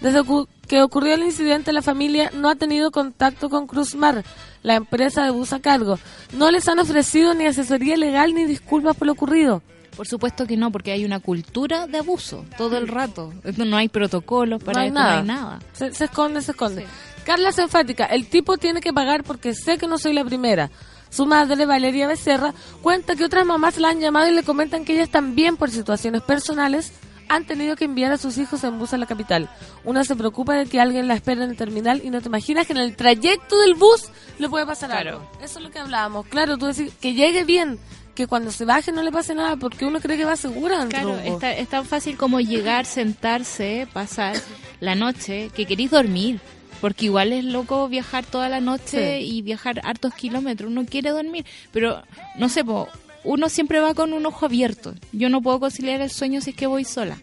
Desde 0.00 0.22
que 0.66 0.82
ocurrió 0.82 1.14
el 1.14 1.22
incidente, 1.22 1.72
la 1.72 1.80
familia 1.80 2.30
no 2.34 2.48
ha 2.50 2.56
tenido 2.56 2.90
contacto 2.90 3.48
con 3.48 3.66
Cruzmar, 3.68 4.24
la 4.64 4.74
empresa 4.74 5.24
de 5.24 5.30
bus 5.30 5.52
a 5.52 5.60
cargo. 5.60 5.98
No 6.36 6.50
les 6.50 6.68
han 6.68 6.80
ofrecido 6.80 7.32
ni 7.34 7.46
asesoría 7.46 7.96
legal 7.96 8.34
ni 8.34 8.44
disculpas 8.46 8.96
por 8.96 9.06
lo 9.06 9.12
ocurrido. 9.12 9.62
Por 9.96 10.06
supuesto 10.06 10.46
que 10.46 10.56
no, 10.56 10.70
porque 10.70 10.92
hay 10.92 11.04
una 11.04 11.20
cultura 11.20 11.86
de 11.86 11.98
abuso 11.98 12.44
todo 12.58 12.76
el 12.76 12.86
rato. 12.88 13.32
No 13.56 13.76
hay 13.76 13.88
protocolos 13.88 14.62
para 14.62 14.74
no 14.74 14.80
hay 14.82 14.88
esto, 14.88 14.98
nada. 15.00 15.12
no 15.14 15.18
hay 15.20 15.26
nada. 15.26 15.58
Se, 15.72 15.92
se 15.94 16.04
esconde, 16.04 16.42
se 16.42 16.50
esconde. 16.52 16.82
Sí. 16.82 16.88
Carla 17.24 17.48
es 17.48 17.58
enfática. 17.58 18.04
El 18.06 18.28
tipo 18.28 18.56
tiene 18.58 18.80
que 18.80 18.92
pagar 18.92 19.24
porque 19.24 19.54
sé 19.54 19.78
que 19.78 19.86
no 19.86 19.98
soy 19.98 20.12
la 20.12 20.24
primera. 20.24 20.70
Su 21.08 21.24
madre, 21.24 21.64
Valeria 21.66 22.06
Becerra, 22.08 22.52
cuenta 22.82 23.16
que 23.16 23.24
otras 23.24 23.46
mamás 23.46 23.78
la 23.78 23.88
han 23.88 24.00
llamado 24.00 24.28
y 24.28 24.34
le 24.34 24.42
comentan 24.42 24.84
que 24.84 24.92
ellas 24.94 25.08
también, 25.08 25.56
por 25.56 25.70
situaciones 25.70 26.20
personales, 26.22 26.92
han 27.28 27.44
tenido 27.46 27.74
que 27.74 27.86
enviar 27.86 28.12
a 28.12 28.18
sus 28.18 28.38
hijos 28.38 28.62
en 28.64 28.78
bus 28.78 28.92
a 28.92 28.98
la 28.98 29.06
capital. 29.06 29.48
Una 29.84 30.04
se 30.04 30.14
preocupa 30.14 30.54
de 30.54 30.66
que 30.66 30.80
alguien 30.80 31.08
la 31.08 31.14
espere 31.14 31.42
en 31.42 31.50
el 31.50 31.56
terminal 31.56 32.00
y 32.04 32.10
no 32.10 32.20
te 32.20 32.28
imaginas 32.28 32.66
que 32.66 32.72
en 32.74 32.78
el 32.80 32.94
trayecto 32.96 33.58
del 33.60 33.74
bus 33.74 34.10
le 34.38 34.48
puede 34.48 34.66
pasar 34.66 34.90
Claro. 34.90 35.10
algo. 35.10 35.30
Eso 35.42 35.58
es 35.58 35.64
lo 35.64 35.70
que 35.70 35.78
hablábamos. 35.80 36.26
Claro, 36.26 36.58
tú 36.58 36.66
decís 36.66 36.92
que 37.00 37.14
llegue 37.14 37.44
bien, 37.44 37.78
que 38.16 38.26
cuando 38.26 38.50
se 38.50 38.64
baje 38.64 38.90
no 38.90 39.02
le 39.04 39.12
pase 39.12 39.34
nada, 39.36 39.56
porque 39.56 39.84
uno 39.84 40.00
cree 40.00 40.16
que 40.16 40.24
va 40.24 40.34
segura 40.34 40.84
Claro, 40.88 41.16
está- 41.18 41.52
es 41.54 41.68
tan 41.68 41.84
fácil 41.84 42.16
como 42.16 42.40
llegar, 42.40 42.84
sentarse, 42.86 43.86
pasar 43.92 44.34
la 44.80 44.96
noche, 44.96 45.50
que 45.54 45.66
queréis 45.66 45.92
dormir. 45.92 46.40
Porque 46.80 47.06
igual 47.06 47.32
es 47.32 47.42
loco 47.44 47.88
viajar 47.88 48.26
toda 48.26 48.48
la 48.50 48.60
noche 48.60 49.18
Sí. 49.20 49.24
y 49.36 49.42
viajar 49.42 49.80
hartos 49.84 50.12
kilómetros. 50.14 50.70
Uno 50.70 50.84
quiere 50.84 51.08
dormir, 51.10 51.46
pero 51.72 52.02
no 52.36 52.48
sé, 52.50 52.64
po, 52.64 52.88
uno 53.24 53.48
siempre 53.48 53.80
va 53.80 53.94
con 53.94 54.12
un 54.12 54.26
ojo 54.26 54.44
abierto. 54.44 54.94
Yo 55.12 55.30
no 55.30 55.40
puedo 55.40 55.58
conciliar 55.58 56.00
el 56.02 56.10
sueño 56.10 56.40
si 56.42 56.50
es 56.50 56.56
que 56.56 56.66
voy 56.66 56.84
sola. 56.84 57.16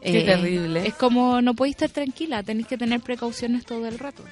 Eh, 0.00 0.12
Qué 0.12 0.20
terrible. 0.22 0.86
Es 0.86 0.94
como 0.94 1.40
no 1.42 1.54
podéis 1.54 1.74
estar 1.74 1.90
tranquila, 1.90 2.42
tenéis 2.44 2.66
que 2.68 2.78
tener 2.78 3.00
precauciones 3.00 3.64
todo 3.66 3.86
el 3.88 3.98
rato. 3.98 4.22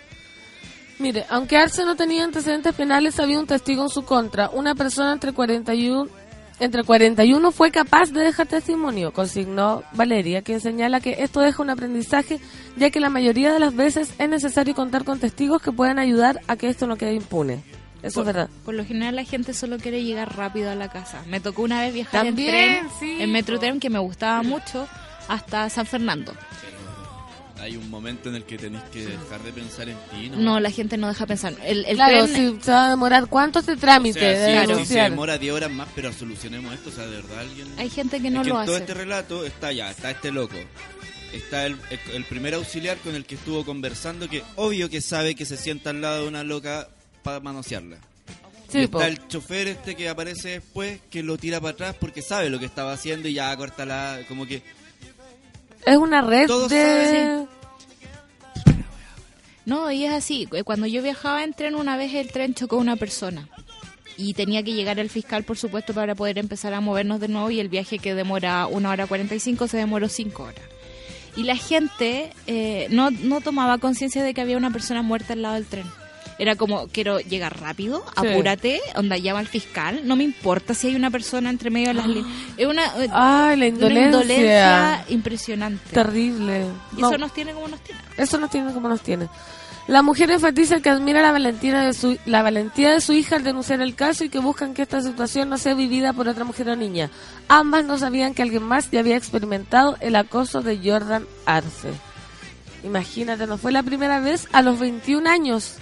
Mire, 1.02 1.26
aunque 1.30 1.56
Arce 1.56 1.84
no 1.84 1.96
tenía 1.96 2.22
antecedentes 2.22 2.72
penales, 2.76 3.18
había 3.18 3.40
un 3.40 3.46
testigo 3.48 3.82
en 3.82 3.88
su 3.88 4.04
contra. 4.04 4.50
Una 4.50 4.76
persona 4.76 5.12
entre 5.12 5.32
41, 5.32 6.08
entre 6.60 6.84
41 6.84 7.50
fue 7.50 7.72
capaz 7.72 8.12
de 8.12 8.20
dejar 8.20 8.46
testimonio, 8.46 9.12
consignó 9.12 9.82
Valeria, 9.94 10.42
quien 10.42 10.60
señala 10.60 11.00
que 11.00 11.16
esto 11.18 11.40
deja 11.40 11.60
un 11.60 11.70
aprendizaje, 11.70 12.38
ya 12.76 12.90
que 12.90 13.00
la 13.00 13.10
mayoría 13.10 13.52
de 13.52 13.58
las 13.58 13.74
veces 13.74 14.14
es 14.16 14.28
necesario 14.28 14.76
contar 14.76 15.02
con 15.02 15.18
testigos 15.18 15.60
que 15.60 15.72
puedan 15.72 15.98
ayudar 15.98 16.40
a 16.46 16.54
que 16.54 16.68
esto 16.68 16.86
no 16.86 16.94
quede 16.94 17.14
impune. 17.14 17.64
Eso 18.00 18.20
es 18.20 18.26
verdad. 18.26 18.48
Por 18.64 18.74
lo 18.74 18.84
general 18.84 19.16
la 19.16 19.24
gente 19.24 19.54
solo 19.54 19.78
quiere 19.78 20.04
llegar 20.04 20.36
rápido 20.36 20.70
a 20.70 20.76
la 20.76 20.88
casa. 20.88 21.24
Me 21.26 21.40
tocó 21.40 21.62
una 21.62 21.80
vez 21.80 21.92
viajar 21.94 22.26
También, 22.26 22.54
en 22.54 22.78
tren, 22.78 22.86
sí, 23.00 23.16
en 23.20 23.32
Metro 23.32 23.56
po. 23.56 23.60
Tren, 23.60 23.80
que 23.80 23.90
me 23.90 23.98
gustaba 23.98 24.44
mucho, 24.44 24.86
hasta 25.26 25.68
San 25.68 25.86
Fernando. 25.86 26.32
Hay 27.62 27.76
un 27.76 27.88
momento 27.90 28.28
en 28.28 28.34
el 28.34 28.42
que 28.44 28.58
tenés 28.58 28.82
que 28.92 29.06
dejar 29.06 29.40
de 29.44 29.52
pensar 29.52 29.88
en 29.88 29.96
ti, 30.10 30.28
¿no? 30.30 30.36
No, 30.36 30.60
la 30.60 30.70
gente 30.70 30.96
no 30.96 31.06
deja 31.06 31.26
pensar. 31.26 31.54
El, 31.64 31.84
el 31.84 31.94
claro, 31.94 32.24
tren, 32.26 32.56
sí, 32.56 32.58
se 32.60 32.72
va 32.72 32.86
a 32.86 32.90
demorar. 32.90 33.28
¿Cuánto 33.28 33.60
O 33.60 33.62
trámite 33.62 34.18
sea, 34.18 34.28
de 34.30 34.46
sí, 34.46 34.64
Claro. 34.66 34.78
sí, 34.80 34.84
se 34.86 35.00
demora 35.00 35.38
10 35.38 35.52
horas 35.54 35.70
más, 35.70 35.86
pero 35.94 36.12
solucionemos 36.12 36.74
esto. 36.74 36.90
O 36.90 36.92
sea, 36.92 37.06
de 37.06 37.16
verdad 37.22 37.38
alguien... 37.38 37.68
hay 37.78 37.88
gente 37.88 38.20
que 38.20 38.30
no 38.30 38.40
Es 38.40 38.46
que 38.48 38.52
lo 38.52 38.60
en 38.60 38.66
todo 38.66 38.74
hace. 38.74 38.82
este 38.84 38.94
relato 38.94 39.46
está 39.46 39.70
ya, 39.72 39.90
está 39.92 40.10
este 40.10 40.32
loco. 40.32 40.56
Está 41.32 41.64
el, 41.66 41.76
el- 41.90 42.14
el 42.16 42.24
primer 42.24 42.54
auxiliar 42.54 42.96
con 42.98 43.14
el 43.14 43.24
que 43.24 43.36
estuvo 43.36 43.64
conversando, 43.64 44.28
que 44.28 44.42
obvio 44.56 44.90
que 44.90 45.00
sabe 45.00 45.34
que 45.36 45.44
se 45.46 45.56
sienta 45.56 45.90
al 45.90 46.00
lado 46.02 46.22
de 46.22 46.28
una 46.28 46.42
loca 46.44 46.88
para 47.22 47.38
manosearla. 47.40 47.98
Sí, 48.70 48.86
po. 48.88 48.98
está 49.00 49.06
el 49.08 49.28
chofer 49.28 49.68
este 49.68 49.94
que 49.94 50.08
aparece 50.08 50.48
después, 50.48 50.98
que 51.10 51.22
lo 51.22 51.38
tira 51.38 51.60
para 51.60 51.74
atrás 51.74 51.94
porque 52.00 52.22
sabe 52.22 52.50
lo 52.50 52.58
que 52.58 52.66
estaba 52.66 52.92
haciendo 52.92 53.28
y 53.28 53.34
ya 53.34 53.56
corta 53.56 53.84
la... 53.86 54.18
Como 54.28 54.46
que... 54.46 54.62
Es 55.86 55.96
una 55.96 56.22
red 56.22 56.46
Todos 56.46 56.70
de... 56.70 57.46
No, 59.64 59.90
y 59.90 60.04
es 60.04 60.12
así. 60.12 60.48
Eh, 60.52 60.64
Cuando 60.64 60.86
yo 60.86 61.02
viajaba 61.02 61.44
en 61.44 61.54
tren, 61.54 61.74
una 61.74 61.96
vez 61.96 62.14
el 62.14 62.30
tren 62.30 62.54
chocó 62.54 62.76
a 62.76 62.80
una 62.80 62.96
persona. 62.96 63.48
Y 64.16 64.34
tenía 64.34 64.62
que 64.62 64.72
llegar 64.72 64.98
el 64.98 65.08
fiscal, 65.08 65.44
por 65.44 65.56
supuesto, 65.56 65.94
para 65.94 66.14
poder 66.14 66.38
empezar 66.38 66.74
a 66.74 66.80
movernos 66.80 67.20
de 67.20 67.28
nuevo. 67.28 67.50
Y 67.50 67.60
el 67.60 67.68
viaje 67.68 67.98
que 67.98 68.14
demora 68.14 68.66
una 68.66 68.90
hora 68.90 69.06
45 69.06 69.68
se 69.68 69.76
demoró 69.76 70.08
cinco 70.08 70.44
horas. 70.44 70.64
Y 71.36 71.44
la 71.44 71.56
gente 71.56 72.30
eh, 72.46 72.88
no, 72.90 73.10
no 73.10 73.40
tomaba 73.40 73.78
conciencia 73.78 74.22
de 74.22 74.34
que 74.34 74.40
había 74.40 74.56
una 74.56 74.70
persona 74.70 75.02
muerta 75.02 75.32
al 75.32 75.42
lado 75.42 75.54
del 75.54 75.66
tren. 75.66 75.86
Era 76.38 76.56
como, 76.56 76.88
quiero 76.88 77.20
llegar 77.20 77.60
rápido, 77.60 78.04
apúrate, 78.16 78.80
onda 78.96 79.16
llama 79.16 79.40
al 79.40 79.46
fiscal. 79.46 80.00
No 80.04 80.16
me 80.16 80.24
importa 80.24 80.74
si 80.74 80.88
hay 80.88 80.96
una 80.96 81.10
persona 81.10 81.50
entre 81.50 81.70
medio 81.70 81.88
de 81.88 81.94
las 81.94 82.06
líneas. 82.06 82.26
Es 82.56 82.66
una, 82.66 82.84
eh, 83.02 83.08
Ay, 83.12 83.56
la 83.56 83.66
una 83.66 83.66
indolencia. 83.66 84.06
indolencia 84.06 85.04
impresionante. 85.08 85.90
Terrible. 85.92 86.66
Y 86.96 87.00
No. 87.00 87.08
eso 87.10 87.18
nos 87.18 87.32
tiene 87.34 87.52
como 87.52 87.68
nos 87.68 87.80
tiene. 87.80 88.00
Eso 88.16 88.38
nos 88.38 88.50
tiene 88.50 88.72
como 88.72 88.88
nos 88.88 89.00
tiene. 89.02 89.28
La 89.88 90.02
mujer 90.02 90.30
enfatiza 90.30 90.80
que 90.80 90.90
admira 90.90 91.20
la 91.22 91.32
valentía 91.32 91.80
de 91.80 91.92
su 91.92 92.16
la 92.24 92.42
valentía 92.42 92.92
de 92.92 93.00
su 93.00 93.12
hija 93.14 93.34
al 93.36 93.42
denunciar 93.42 93.80
el 93.80 93.96
caso 93.96 94.22
y 94.24 94.28
que 94.28 94.38
buscan 94.38 94.74
que 94.74 94.82
esta 94.82 95.02
situación 95.02 95.48
no 95.50 95.58
sea 95.58 95.74
vivida 95.74 96.12
por 96.12 96.28
otra 96.28 96.44
mujer 96.44 96.68
o 96.68 96.76
niña. 96.76 97.10
Ambas 97.48 97.84
no 97.84 97.98
sabían 97.98 98.32
que 98.32 98.42
alguien 98.42 98.62
más 98.62 98.90
ya 98.92 99.00
había 99.00 99.16
experimentado 99.16 99.96
el 100.00 100.14
acoso 100.14 100.62
de 100.62 100.78
Jordan 100.82 101.26
Arce. 101.46 101.90
Imagínate, 102.84 103.46
no 103.46 103.58
fue 103.58 103.72
la 103.72 103.82
primera 103.82 104.20
vez 104.20 104.46
a 104.52 104.62
los 104.62 104.78
21 104.78 105.28
años. 105.28 105.74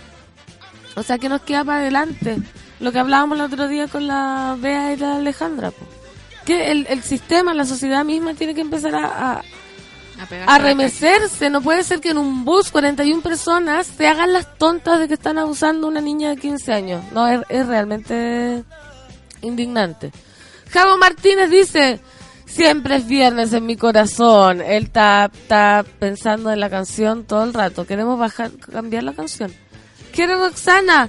O 0.97 1.03
sea 1.03 1.19
que 1.19 1.29
nos 1.29 1.43
queda 1.43 1.65
para 1.65 1.79
adelante. 1.81 2.39
Lo 2.81 2.93
que 2.93 2.99
hablábamos 2.99 3.39
el 3.39 3.45
otro 3.45 3.69
día 3.69 3.89
con 3.89 4.07
la 4.07 4.57
Bea 4.59 4.93
y 4.93 4.97
la 4.97 5.17
Alejandra. 5.17 5.71
po. 5.71 5.85
Que 6.45 6.71
el, 6.73 6.87
el 6.89 7.03
sistema, 7.03 7.53
la 7.55 7.65
sociedad 7.67 8.05
misma 8.05 8.35
tiene 8.35 8.55
que 8.55 8.61
empezar 8.63 8.95
a- 8.95 9.33
a. 9.33 9.43
No 11.51 11.61
puede 11.63 11.83
ser 11.85 12.01
que 12.01 12.11
en 12.11 12.19
un 12.19 12.45
bus 12.45 12.71
41 12.71 13.23
personas 13.23 13.87
se 13.87 14.07
hagan 14.07 14.33
las 14.33 14.59
tontas 14.59 14.99
de 14.99 15.09
que 15.09 15.15
están 15.15 15.39
abusando 15.39 15.87
a 15.87 15.91
una 15.91 16.01
niña 16.01 16.31
de 16.31 16.37
15 16.37 16.73
años. 16.73 17.05
No, 17.13 17.27
es, 17.29 17.41
es 17.49 17.67
realmente 17.67 18.65
indignante. 19.43 20.13
Javo 20.71 20.99
Martínez 20.99 21.51
dice, 21.51 22.01
siempre 22.47 22.97
es 22.97 23.07
viernes 23.07 23.53
en 23.53 23.65
mi 23.67 23.77
corazón. 23.77 24.61
Él 24.61 24.85
está, 24.85 25.31
está 25.33 25.85
pensando 25.99 26.53
en 26.53 26.61
la 26.61 26.69
canción 26.71 27.25
todo 27.25 27.45
el 27.45 27.55
rato. 27.55 27.87
Queremos 27.87 28.19
bajar, 28.19 28.51
cambiar 28.73 29.05
la 29.05 29.15
canción. 29.15 29.53
Quiero 30.13 30.39
Roxana. 30.39 31.09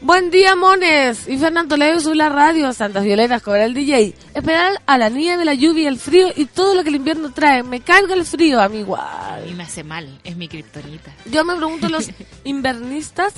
Buen 0.00 0.30
día, 0.30 0.56
mones. 0.56 1.28
Y 1.28 1.38
Fernando 1.38 1.76
Leo 1.76 2.00
sube 2.00 2.16
la 2.16 2.28
radio. 2.28 2.72
Santas 2.72 3.04
Violetas 3.04 3.40
cobra 3.40 3.64
el 3.64 3.74
DJ. 3.74 4.14
Esperar 4.34 4.82
a 4.84 4.98
la 4.98 5.08
nieve, 5.08 5.44
la 5.44 5.54
lluvia, 5.54 5.88
el 5.88 5.98
frío 5.98 6.28
y 6.34 6.46
todo 6.46 6.74
lo 6.74 6.82
que 6.82 6.88
el 6.88 6.96
invierno 6.96 7.32
trae. 7.32 7.62
Me 7.62 7.80
carga 7.80 8.14
el 8.14 8.24
frío, 8.24 8.60
a 8.60 8.68
mí 8.68 8.84
Y 9.48 9.54
me 9.54 9.62
hace 9.62 9.84
mal, 9.84 10.20
es 10.24 10.36
mi 10.36 10.48
kriptonita. 10.48 11.14
Yo 11.30 11.44
me 11.44 11.54
pregunto, 11.54 11.88
¿los 11.88 12.10
invernistas 12.44 13.32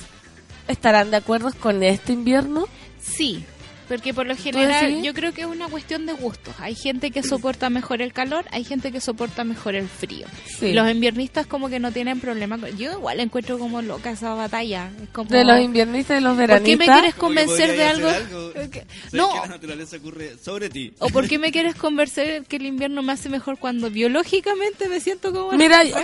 estarán 0.67 1.11
de 1.11 1.19
acuerdo 1.19 1.53
con 1.61 1.83
este 1.83 2.15
invierno? 2.15 2.67
Sí, 2.99 3.45
Porque 3.89 4.15
por 4.15 4.27
lo 4.27 4.37
general 4.37 5.03
yo 5.03 5.13
creo 5.15 5.33
que 5.33 5.43
es 5.43 5.47
una 5.47 5.69
cuestión 5.69 6.07
de 6.07 6.13
gustos. 6.15 6.55
Hay 6.59 6.75
gente 6.75 7.11
que 7.11 7.23
soporta 7.23 7.71
mejor 7.71 8.01
el 8.03 8.13
calor, 8.13 8.45
hay 8.51 8.65
gente 8.65 8.91
que 8.93 9.01
soporta 9.01 9.45
mejor 9.45 9.75
el 9.75 9.89
frío. 9.89 10.27
Sí. 10.59 10.67
Y 10.67 10.73
los 10.73 10.91
inviernistas 10.91 11.47
como 11.47 11.69
que 11.69 11.79
no 11.81 11.93
tienen 11.93 12.21
problema. 12.21 12.59
con- 12.59 12.77
Yo 12.77 12.93
igual 12.93 13.21
encuentro 13.21 13.59
como 13.59 13.83
loca 13.83 14.11
esa 14.11 14.35
batalla. 14.35 14.91
Es 15.03 15.09
como- 15.11 15.29
De 15.31 15.45
los 15.45 15.61
inviernistas 15.61 16.21
y 16.21 16.23
los 16.25 16.33
¿Por 16.37 16.41
qué 16.43 16.47
veranistas. 16.47 16.79
me 16.87 16.93
quieres 16.93 17.15
convencer 17.15 17.77
de 17.77 17.85
algo? 17.85 18.09
No. 19.13 19.29
que 19.33 19.39
la 19.41 19.47
naturaleza 19.47 19.97
ocurre 19.97 20.37
sobre 20.43 20.69
ti. 20.71 20.93
¿O 20.99 21.09
por 21.09 21.29
qué 21.29 21.39
me 21.39 21.53
quieres 21.53 21.75
convencer 21.75 22.45
que 22.45 22.57
el 22.57 22.67
invierno 22.67 23.03
me 23.03 23.13
hace 23.13 23.29
mejor 23.29 23.59
cuando 23.59 23.91
biológicamente 23.91 24.89
me 24.89 25.01
siento 25.01 25.33
como... 25.33 25.53
Mira, 25.53 25.85
yo- 25.85 25.95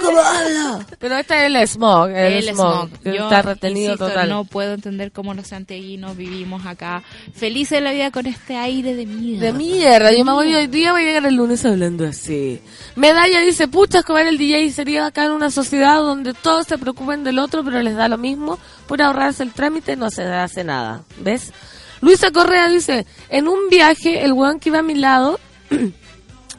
pero 0.99 1.17
este 1.17 1.35
es 1.35 1.43
el 1.47 1.69
smog, 1.69 2.11
el, 2.11 2.33
El 2.35 2.49
smog, 2.55 2.89
smog. 2.89 3.03
Yo, 3.05 3.13
está 3.25 3.43
retenido 3.43 3.93
insisto, 3.93 4.09
total. 4.09 4.29
No 4.29 4.45
puedo 4.45 4.75
entender 4.75 5.13
cómo 5.13 5.35
los 5.35 5.47
santiaguinos 5.49 6.17
vivimos 6.17 6.67
acá 6.67 7.03
felices 7.35 7.70
de 7.77 7.81
la 7.81 7.93
vida 7.93 8.11
con 8.11 8.27
este 8.27 8.57
aire 8.57 8.95
de 8.95 9.07
mierda. 9.07 9.47
De 9.47 9.53
mierda, 9.53 10.13
yo 10.13 10.25
me 10.25 10.33
voy 10.33 10.55
hoy 10.55 10.67
día, 10.67 10.93
voy 10.93 11.03
a 11.03 11.07
llegar 11.07 11.27
el 11.27 11.35
lunes 11.35 11.65
hablando 11.65 12.07
así. 12.07 12.61
Medalla 12.97 13.41
dice, 13.41 13.69
pucha, 13.69 14.01
Escobar 14.01 14.27
el 14.27 14.39
DJ 14.39 14.71
sería 14.73 15.07
acá 15.07 15.25
en 15.25 15.33
una 15.33 15.51
sociedad 15.51 16.01
donde 16.01 16.35
todos 16.35 16.67
se 16.67 16.79
preocupen 16.79 17.25
del 17.25 17.39
otro, 17.39 17.65
pero 17.65 17.81
les 17.83 17.97
da 17.97 18.09
lo 18.09 18.19
mismo. 18.19 18.59
Por 18.87 19.03
ahorrarse 19.03 19.43
el 19.43 19.53
trámite 19.53 19.97
no 19.97 20.11
se 20.11 20.25
hace 20.25 20.65
nada. 20.65 21.05
¿Ves? 21.19 21.53
Luisa 22.01 22.31
Correa 22.31 22.69
dice, 22.69 23.07
en 23.29 23.47
un 23.49 23.69
viaje, 23.69 24.25
el 24.25 24.33
weón 24.33 24.59
que 24.59 24.71
iba 24.71 24.79
a 24.79 24.83
mi 24.83 24.95
lado 24.95 25.39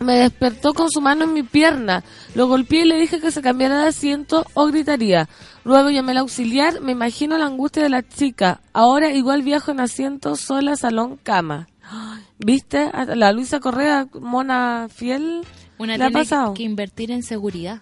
me 0.01 0.15
despertó 0.15 0.73
con 0.73 0.89
su 0.89 0.99
mano 1.01 1.23
en 1.25 1.33
mi 1.33 1.43
pierna. 1.43 2.03
Lo 2.35 2.47
golpeé 2.47 2.81
y 2.81 2.85
le 2.85 2.99
dije 2.99 3.19
que 3.19 3.31
se 3.31 3.41
cambiara 3.41 3.81
de 3.81 3.87
asiento 3.89 4.45
o 4.53 4.67
gritaría. 4.67 5.29
Luego 5.63 5.89
llamé 5.89 6.11
al 6.11 6.17
auxiliar, 6.19 6.81
me 6.81 6.91
imagino 6.91 7.37
la 7.37 7.45
angustia 7.45 7.83
de 7.83 7.89
la 7.89 8.01
chica. 8.07 8.61
Ahora 8.73 9.11
igual 9.13 9.43
viajo 9.43 9.71
en 9.71 9.79
asiento 9.79 10.35
sola, 10.35 10.75
salón, 10.75 11.17
cama. 11.21 11.67
¿Viste? 12.39 12.91
La 13.15 13.31
Luisa 13.31 13.59
Correa, 13.59 14.07
mona 14.19 14.87
fiel, 14.93 15.41
Una 15.77 15.97
le 15.97 16.03
ha 16.03 16.07
tiene 16.07 16.21
pasado. 16.23 16.53
que 16.55 16.63
invertir 16.63 17.11
en 17.11 17.21
seguridad. 17.23 17.81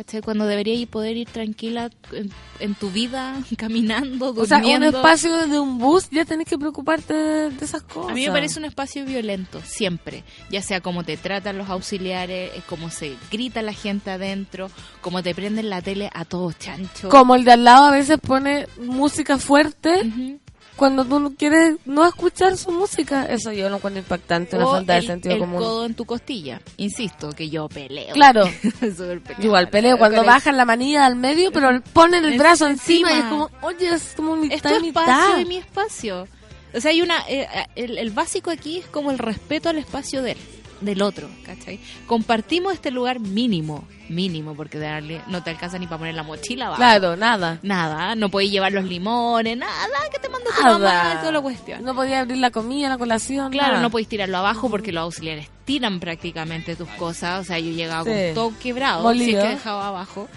¿Cachai? 0.00 0.22
Cuando 0.22 0.46
debería 0.46 0.72
ir 0.74 0.88
poder 0.88 1.14
ir 1.18 1.28
tranquila 1.28 1.90
en, 2.12 2.30
en 2.58 2.74
tu 2.74 2.90
vida, 2.90 3.36
caminando, 3.58 4.30
O 4.30 4.46
sea, 4.46 4.56
un 4.56 4.62
durmiendo. 4.62 4.86
espacio 4.98 5.46
de 5.46 5.58
un 5.58 5.76
bus, 5.78 6.08
ya 6.10 6.24
tenés 6.24 6.46
que 6.46 6.56
preocuparte 6.56 7.12
de, 7.12 7.50
de 7.50 7.64
esas 7.64 7.82
cosas. 7.82 8.12
A 8.12 8.14
mí 8.14 8.24
me 8.24 8.32
parece 8.32 8.58
un 8.58 8.64
espacio 8.64 9.04
violento, 9.04 9.60
siempre. 9.62 10.24
Ya 10.50 10.62
sea 10.62 10.80
cómo 10.80 11.04
te 11.04 11.18
tratan 11.18 11.58
los 11.58 11.68
auxiliares, 11.68 12.50
eh, 12.56 12.62
cómo 12.66 12.88
se 12.90 13.14
grita 13.30 13.60
la 13.60 13.74
gente 13.74 14.10
adentro, 14.10 14.70
cómo 15.02 15.22
te 15.22 15.34
prenden 15.34 15.68
la 15.68 15.82
tele 15.82 16.10
a 16.14 16.24
todos 16.24 16.58
chancho. 16.58 17.10
Como 17.10 17.34
el 17.34 17.44
de 17.44 17.52
al 17.52 17.64
lado 17.64 17.84
a 17.84 17.90
veces 17.90 18.18
pone 18.18 18.66
música 18.80 19.36
fuerte 19.36 20.06
Ujú. 20.06 20.40
Cuando 20.80 21.04
tú 21.04 21.20
no 21.20 21.34
quieres 21.34 21.76
no 21.84 22.06
escuchar 22.06 22.56
su 22.56 22.72
música. 22.72 23.26
Eso 23.26 23.52
yo 23.52 23.68
lo 23.68 23.76
encuentro 23.76 24.00
impactante, 24.00 24.56
una 24.56 24.66
O 24.66 24.70
falta 24.72 24.94
de 24.94 24.98
el- 25.00 25.06
sentido 25.06 25.34
el 25.34 25.40
común. 25.40 25.58
codo 25.60 25.84
en 25.86 25.94
tu 25.94 26.06
costilla. 26.06 26.60
Insisto, 26.78 27.30
que 27.32 27.50
yo 27.50 27.68
peleo. 27.68 28.14
Claro. 28.14 28.44
Igual 29.38 29.68
peleo 29.68 29.98
cuando 29.98 30.24
bajan 30.24 30.56
la 30.56 30.64
manilla 30.64 31.04
al 31.06 31.16
medio, 31.16 31.52
pero 31.52 31.80
ponen 31.92 32.24
el 32.24 32.32
Es 32.32 32.38
brazo 32.38 32.66
encima, 32.66 33.12
y 33.12 33.18
es 33.18 33.24
como, 33.24 33.50
oye, 33.62 33.90
es 33.94 34.14
como 34.16 34.36
mitad 34.36 34.56
Es 34.72 34.78
tu 34.78 34.80
mitad. 34.84 35.02
espacio 35.08 35.40
y 35.40 35.44
mi 35.44 35.56
espacio. 35.58 36.26
O 36.74 36.80
sea, 36.80 36.90
hay 36.92 37.02
una... 37.02 37.24
eh, 37.28 37.46
el, 37.76 37.98
el 37.98 38.10
básico 38.10 38.50
aquí 38.50 38.78
es 38.78 38.86
como 38.86 39.10
el 39.10 39.18
respeto 39.18 39.68
al 39.68 39.76
espacio 39.78 40.22
del, 40.22 40.38
del 40.80 41.02
otro, 41.02 41.28
¿cachai? 41.44 41.78
Compartimos 42.06 42.72
este 42.72 42.90
lugar 42.90 43.20
mínimo, 43.20 43.84
mínimo, 44.08 44.54
porque 44.54 44.78
darle, 44.78 45.20
no 45.28 45.42
te 45.42 45.50
alcanza 45.50 45.78
ni 45.78 45.86
para 45.86 45.98
poner 45.98 46.14
la 46.14 46.22
mochila 46.22 46.66
abajo. 46.66 46.80
Claro, 46.80 47.16
nada. 47.16 47.58
Nada, 47.62 48.14
no 48.14 48.28
podéis 48.30 48.50
llevar 48.50 48.72
los 48.72 48.84
limones, 48.84 49.56
nada, 49.56 49.72
que 50.12 50.18
te 50.18 50.28
manda 50.28 50.50
tu 50.56 50.62
mamá 50.62 51.18
toda 51.20 51.32
la 51.32 51.40
cuestión. 51.40 51.84
No 51.84 51.94
podía 51.94 52.20
abrir 52.20 52.38
la 52.38 52.50
comida, 52.50 52.88
la 52.88 52.98
colación. 52.98 53.50
Claro, 53.52 53.72
nada. 53.74 53.82
no 53.82 53.90
podéis 53.90 54.08
tirarlo 54.08 54.38
abajo 54.38 54.68
porque 54.70 54.92
los 54.92 55.02
auxiliares 55.02 55.48
tiran 55.64 56.00
prácticamente 56.00 56.74
tus 56.76 56.88
cosas. 56.90 57.40
O 57.40 57.44
sea, 57.44 57.58
yo 57.58 57.70
llegaba 57.72 58.04
Sí. 58.04 58.10
con 58.10 58.34
todo 58.34 58.52
quebrado, 58.60 59.02
Molido. 59.02 59.24
si 59.26 59.34
es 59.36 59.42
que 59.42 59.48
dejaba 59.50 59.88
abajo. 59.88 60.28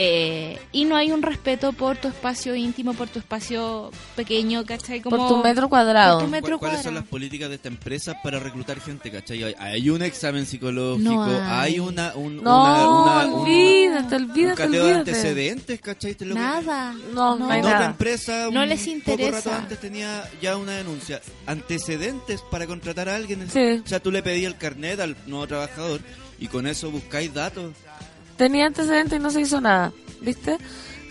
Eh, 0.00 0.60
y 0.70 0.84
no 0.84 0.94
hay 0.94 1.10
un 1.10 1.22
respeto 1.22 1.72
por 1.72 1.96
tu 1.96 2.06
espacio 2.06 2.54
íntimo, 2.54 2.94
por 2.94 3.08
tu 3.08 3.18
espacio 3.18 3.90
pequeño, 4.14 4.64
¿cachai? 4.64 5.00
Como, 5.00 5.16
Por 5.16 5.28
tu 5.28 5.36
metro 5.42 5.68
cuadrado. 5.68 6.18
por 6.18 6.24
tu 6.26 6.30
metro 6.30 6.56
¿Cu- 6.58 6.66
¿Cuáles 6.66 6.82
son 6.82 6.94
las 6.94 7.02
políticas 7.04 7.48
de 7.48 7.56
esta 7.56 7.66
empresa 7.66 8.14
para 8.22 8.38
reclutar 8.38 8.80
gente, 8.80 9.10
cachai? 9.10 9.42
Hay, 9.42 9.54
hay 9.58 9.90
un 9.90 10.02
examen 10.02 10.46
psicológico, 10.46 11.10
No 11.10 11.24
hay. 11.24 11.72
hay. 11.74 11.80
una, 11.80 12.12
un, 12.14 12.36
No, 12.36 12.62
una, 12.62 12.88
una- 12.88 13.26
un- 13.26 13.40
olvídate, 13.40 14.14
un 14.16 14.22
olvídate, 14.30 14.54
cateo 14.62 14.86
de 14.86 14.94
antecedentes, 14.94 15.80
¿cachai? 15.80 16.14
Te 16.14 16.24
lo 16.26 16.34
que- 16.36 16.40
Nada. 16.42 16.94
No, 17.12 17.36
no 17.36 17.50
hay 17.50 17.60
nada. 17.60 17.86
empresa, 17.86 18.48
No 18.52 18.62
un 18.62 18.68
les 18.68 18.78
poco 18.78 18.90
interesa. 18.92 19.30
rato 19.32 19.52
antes 19.52 19.80
tenía 19.80 20.22
ya 20.40 20.56
una 20.56 20.72
denuncia. 20.76 21.20
Antecedentes 21.44 22.40
para 22.50 22.66
contratar 22.68 23.08
a 23.08 23.16
alguien. 23.16 23.48
Sí. 23.50 23.82
O 23.84 23.88
sea, 23.88 23.98
tú 24.00 24.12
le 24.12 24.22
pedías 24.22 24.52
el 24.52 24.58
carnet 24.58 25.00
al 25.00 25.16
nuevo 25.26 25.46
trabajador 25.48 26.00
y 26.38 26.46
con 26.46 26.66
eso 26.68 26.90
buscáis 26.92 27.34
datos. 27.34 27.72
Tenía 28.38 28.66
antecedentes 28.66 29.18
y 29.18 29.22
no 29.22 29.30
se 29.30 29.42
hizo 29.42 29.60
nada, 29.60 29.92
¿viste? 30.22 30.56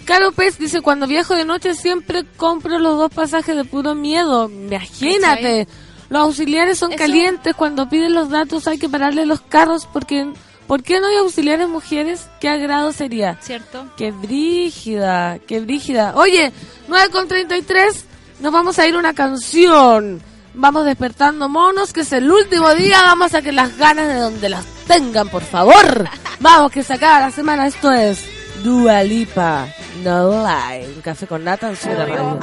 Caro 0.05 0.31
Pez 0.31 0.57
dice, 0.57 0.81
cuando 0.81 1.05
viajo 1.05 1.35
de 1.35 1.45
noche 1.45 1.75
siempre 1.75 2.25
compro 2.37 2.79
los 2.79 2.97
dos 2.97 3.11
pasajes 3.13 3.55
de 3.55 3.65
puro 3.65 3.93
miedo. 3.93 4.49
Imagínate. 4.49 5.67
Los 6.09 6.21
auxiliares 6.23 6.79
son 6.79 6.93
Eso- 6.93 6.97
calientes, 6.99 7.53
cuando 7.55 7.89
piden 7.89 8.15
los 8.15 8.29
datos 8.29 8.67
hay 8.67 8.79
que 8.79 8.89
pararle 8.89 9.25
los 9.27 9.41
carros 9.41 9.87
porque... 9.93 10.31
¿Por 10.65 10.83
qué 10.83 10.99
no 10.99 11.07
hay 11.07 11.15
auxiliares 11.15 11.69
mujeres? 11.69 12.27
¿Qué 12.41 12.49
agrado 12.49 12.91
sería? 12.91 13.37
¿Cierto? 13.41 13.85
Qué 13.95 14.11
brígida, 14.11 15.39
qué 15.47 15.61
brígida. 15.61 16.13
Oye, 16.17 16.51
9 16.89 17.09
con 17.09 17.25
33, 17.29 18.03
nos 18.41 18.51
vamos 18.51 18.77
a 18.77 18.85
ir 18.85 18.97
una 18.97 19.13
canción. 19.13 20.21
Vamos 20.59 20.85
despertando 20.85 21.47
monos, 21.47 21.93
que 21.93 22.01
es 22.01 22.11
el 22.13 22.31
último 22.31 22.73
día. 22.73 23.03
Vamos 23.03 23.35
a 23.35 23.43
que 23.43 23.51
las 23.51 23.77
ganas 23.77 24.07
de 24.07 24.15
donde 24.15 24.49
las 24.49 24.65
tengan, 24.87 25.29
por 25.29 25.43
favor. 25.43 26.09
Vamos, 26.39 26.71
que 26.71 26.81
se 26.81 26.95
acaba 26.95 27.19
la 27.19 27.31
semana. 27.31 27.67
Esto 27.67 27.91
es 27.91 28.25
Dua 28.63 29.03
Lipa, 29.03 29.67
No 30.03 30.31
Lie. 30.31 30.87
Un 30.95 31.01
café 31.01 31.27
con 31.27 31.43
nata 31.43 31.69
en 31.69 31.75
su 31.75 31.89
me. 31.89 32.39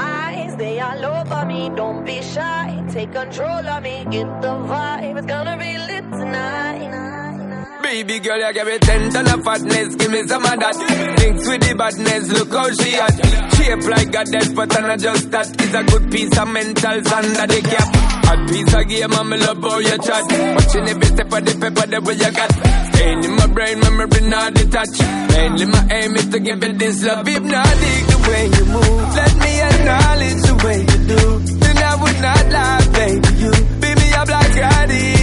Baby 7.83 8.18
girl, 8.20 8.38
you 8.38 8.53
give 8.53 8.66
me 8.66 8.79
ten 8.79 9.11
ton 9.11 9.27
of 9.29 9.44
fatness, 9.44 9.94
give 9.94 10.11
me 10.11 10.27
some 10.27 10.44
of 10.44 10.59
that. 10.59 10.74
Thinks 11.18 11.48
with 11.48 11.61
the 11.62 11.74
badness, 11.74 12.33
look 12.33 12.53
how 12.53 12.70
she 12.72 12.94
at. 12.96 13.14
Shape 13.55 13.85
like 13.88 14.14
a 14.14 14.22
dead, 14.24 14.55
but 14.55 14.72
I'm 14.77 14.98
just 14.98 15.31
that. 15.31 15.48
It's 15.48 15.74
a 15.74 15.83
good 15.85 16.11
piece 16.11 16.37
of 16.37 16.48
mentals 16.48 17.12
under 17.12 17.46
the 17.46 17.61
cap. 17.62 17.88
A 18.24 18.35
piece 18.48 18.74
of 18.74 18.88
game, 18.88 19.12
I'm 19.12 19.31
love 19.31 19.62
how 19.62 19.79
you 19.79 19.98
chat. 19.98 20.24
Watching 20.57 20.88
every 20.88 21.09
step 21.09 21.33
of 21.33 21.40
the 21.44 21.53
paper, 21.61 21.87
the 21.87 22.00
way 22.00 22.14
you 22.14 22.31
got. 22.33 22.50
Staying 22.94 23.24
in 23.24 23.33
my 23.37 23.46
brain, 23.46 23.81
memory 23.81 24.22
not 24.29 24.55
detached. 24.55 25.00
Mainly 25.31 25.66
my 25.66 25.83
aim 25.92 26.16
is 26.16 26.29
to 26.29 26.38
give 26.40 26.62
it 26.64 26.79
this 26.79 27.05
love. 27.05 27.27
Hypnotic 27.27 28.03
the 28.11 28.18
way 28.29 28.44
you 28.48 28.64
move. 28.74 29.09
Let 29.14 29.35
me 29.38 29.53
acknowledge 29.61 30.40
the 30.44 30.55
way 30.64 30.79
you 30.83 30.98
do. 31.09 31.22
Then 31.62 31.79
I 31.79 31.94
would 32.00 32.18
not 32.20 32.44
lie, 32.50 32.87
baby. 32.92 33.29
You 33.38 33.53
me 33.94 34.12
up 34.14 34.29
like. 34.29 34.44
It's 34.55 35.13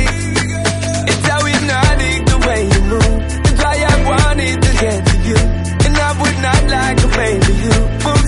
like 6.72 7.04
a 7.04 7.08
baby 7.08 7.54
you. 7.64 8.21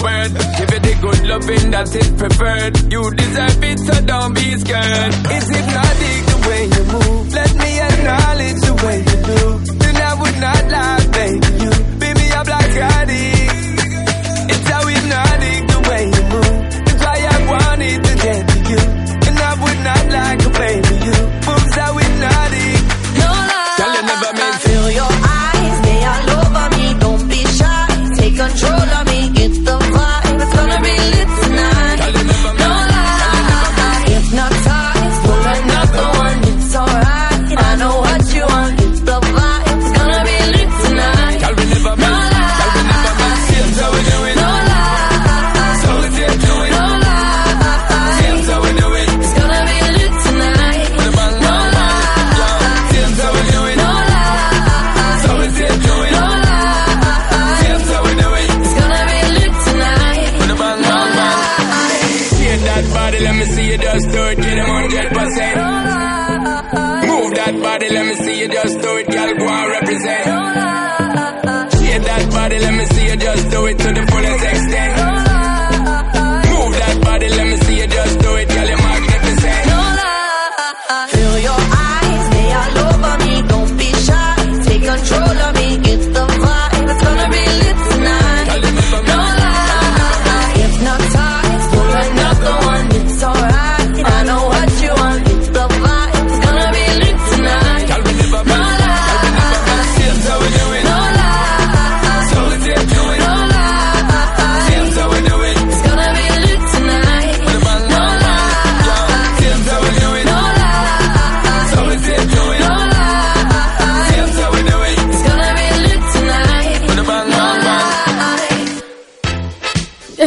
Word. 0.00 0.30
Give 0.58 0.70
it 0.76 0.82
the 0.82 0.94
good 1.00 1.20
loving 1.26 1.70
that 1.72 1.88
is 1.94 2.10
preferred. 2.16 2.74
You 2.92 3.10
deserve 3.10 3.62
it, 3.64 3.78
so 3.80 3.94
don't 4.04 4.34
be 4.34 4.56
scared. 4.58 5.12
It's 5.34 5.48
hypnotic 5.50 6.20
the 6.32 6.38
way 6.48 6.62
you 6.74 6.84
move. 6.94 7.32
Let 7.34 7.52
me 7.56 7.70
acknowledge 7.80 8.60
the 8.62 8.74
way 8.84 8.98
you 9.00 9.18
do. 9.30 9.42
Then 9.82 9.96
I 9.96 10.14
would 10.20 10.38
not 10.40 10.62
lie, 10.70 11.06
baby. 11.12 11.41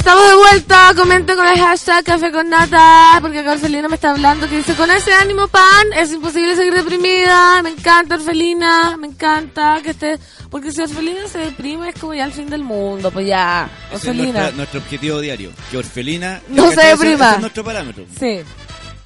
Estamos 0.05 0.29
de 0.29 0.35
vuelta, 0.35 0.91
comenten 0.95 1.35
con 1.35 1.47
el 1.47 1.57
hashtag 1.59 2.03
café 2.03 2.31
con 2.31 2.47
nata, 2.47 3.17
porque 3.21 3.39
acá 3.39 3.53
Orfelina 3.53 3.87
me 3.87 3.95
está 3.95 4.11
hablando 4.11 4.47
que 4.47 4.57
dice, 4.57 4.75
con 4.75 4.91
ese 4.91 5.11
ánimo 5.11 5.47
pan 5.47 5.87
es 5.97 6.11
imposible 6.11 6.55
seguir 6.55 6.75
deprimida, 6.75 7.63
me 7.63 7.71
encanta 7.71 8.13
Orfelina, 8.13 8.95
me 8.97 9.07
encanta 9.07 9.79
que 9.81 9.89
esté, 9.89 10.19
porque 10.51 10.71
si 10.71 10.81
Orfelina 10.81 11.27
se 11.27 11.39
deprime 11.39 11.89
es 11.89 11.95
como 11.99 12.13
ya 12.13 12.25
el 12.25 12.33
fin 12.33 12.47
del 12.51 12.63
mundo, 12.63 13.09
pues 13.09 13.25
ya, 13.25 13.67
Ese 13.87 13.95
es 13.95 14.01
Orfelina. 14.09 14.31
nuestra- 14.41 14.51
nuestro 14.51 14.79
objetivo 14.81 15.19
diario. 15.21 15.49
Que 15.71 15.77
Orfelina 15.79 16.39
No 16.49 16.67
se. 16.67 16.73
Ese- 16.73 16.85
deprima. 16.89 17.25
ese 17.25 17.35
es 17.35 17.41
nuestro 17.41 17.63
parámetro. 17.63 18.05
Sí. 18.19 18.41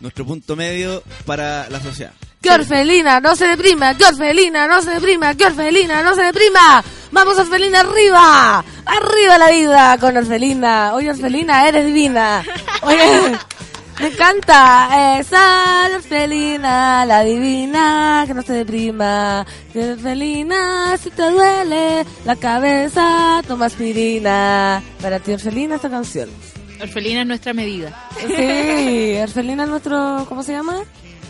Nuestro 0.02 0.26
punto 0.26 0.58
medio 0.58 1.02
para 1.26 1.70
la 1.70 1.80
sociedad. 1.82 2.12
Que 2.42 2.52
Orfelina 2.52 3.20
no 3.20 3.36
se 3.38 3.48
deprima, 3.48 3.96
que 3.98 4.06
Orfelina 4.06 4.66
no 4.68 4.82
se 4.82 4.92
deprima, 4.92 5.34
que 5.36 5.46
Orfelina 5.46 6.02
no 6.04 6.16
se 6.16 6.24
deprima. 6.24 6.82
Vamos 7.12 7.38
Orfelina 7.38 7.80
arriba, 7.82 8.64
arriba 8.90 9.38
la 9.38 9.50
vida 9.50 9.98
con 10.00 10.18
Orfelina. 10.18 10.94
Oye 10.94 11.10
Orfelina, 11.12 11.68
eres 11.68 11.86
divina. 11.86 12.44
Oye, 12.82 13.38
me 14.00 14.08
encanta. 14.08 15.18
Esa 15.20 15.88
Orfelina, 15.96 17.06
la 17.06 17.22
divina, 17.22 18.24
que 18.28 18.34
no 18.34 18.42
se 18.42 18.54
deprima. 18.54 19.46
Que 19.72 19.92
Orfelina, 19.92 20.98
si 20.98 21.10
te 21.12 21.30
duele 21.30 22.06
la 22.26 22.36
cabeza, 22.36 23.42
toma 23.48 23.68
aspirina. 23.68 24.82
Para 25.02 25.20
ti 25.20 25.34
Orfelina 25.34 25.76
esta 25.76 25.90
canción. 25.90 26.30
Orfelina 26.82 27.22
es 27.22 27.28
nuestra 27.28 27.54
medida. 27.54 28.08
Sí, 28.20 29.18
Orfelina 29.22 29.64
es 29.64 29.70
nuestro, 29.70 30.26
¿cómo 30.28 30.44
se 30.44 30.54
llama? 30.54 30.78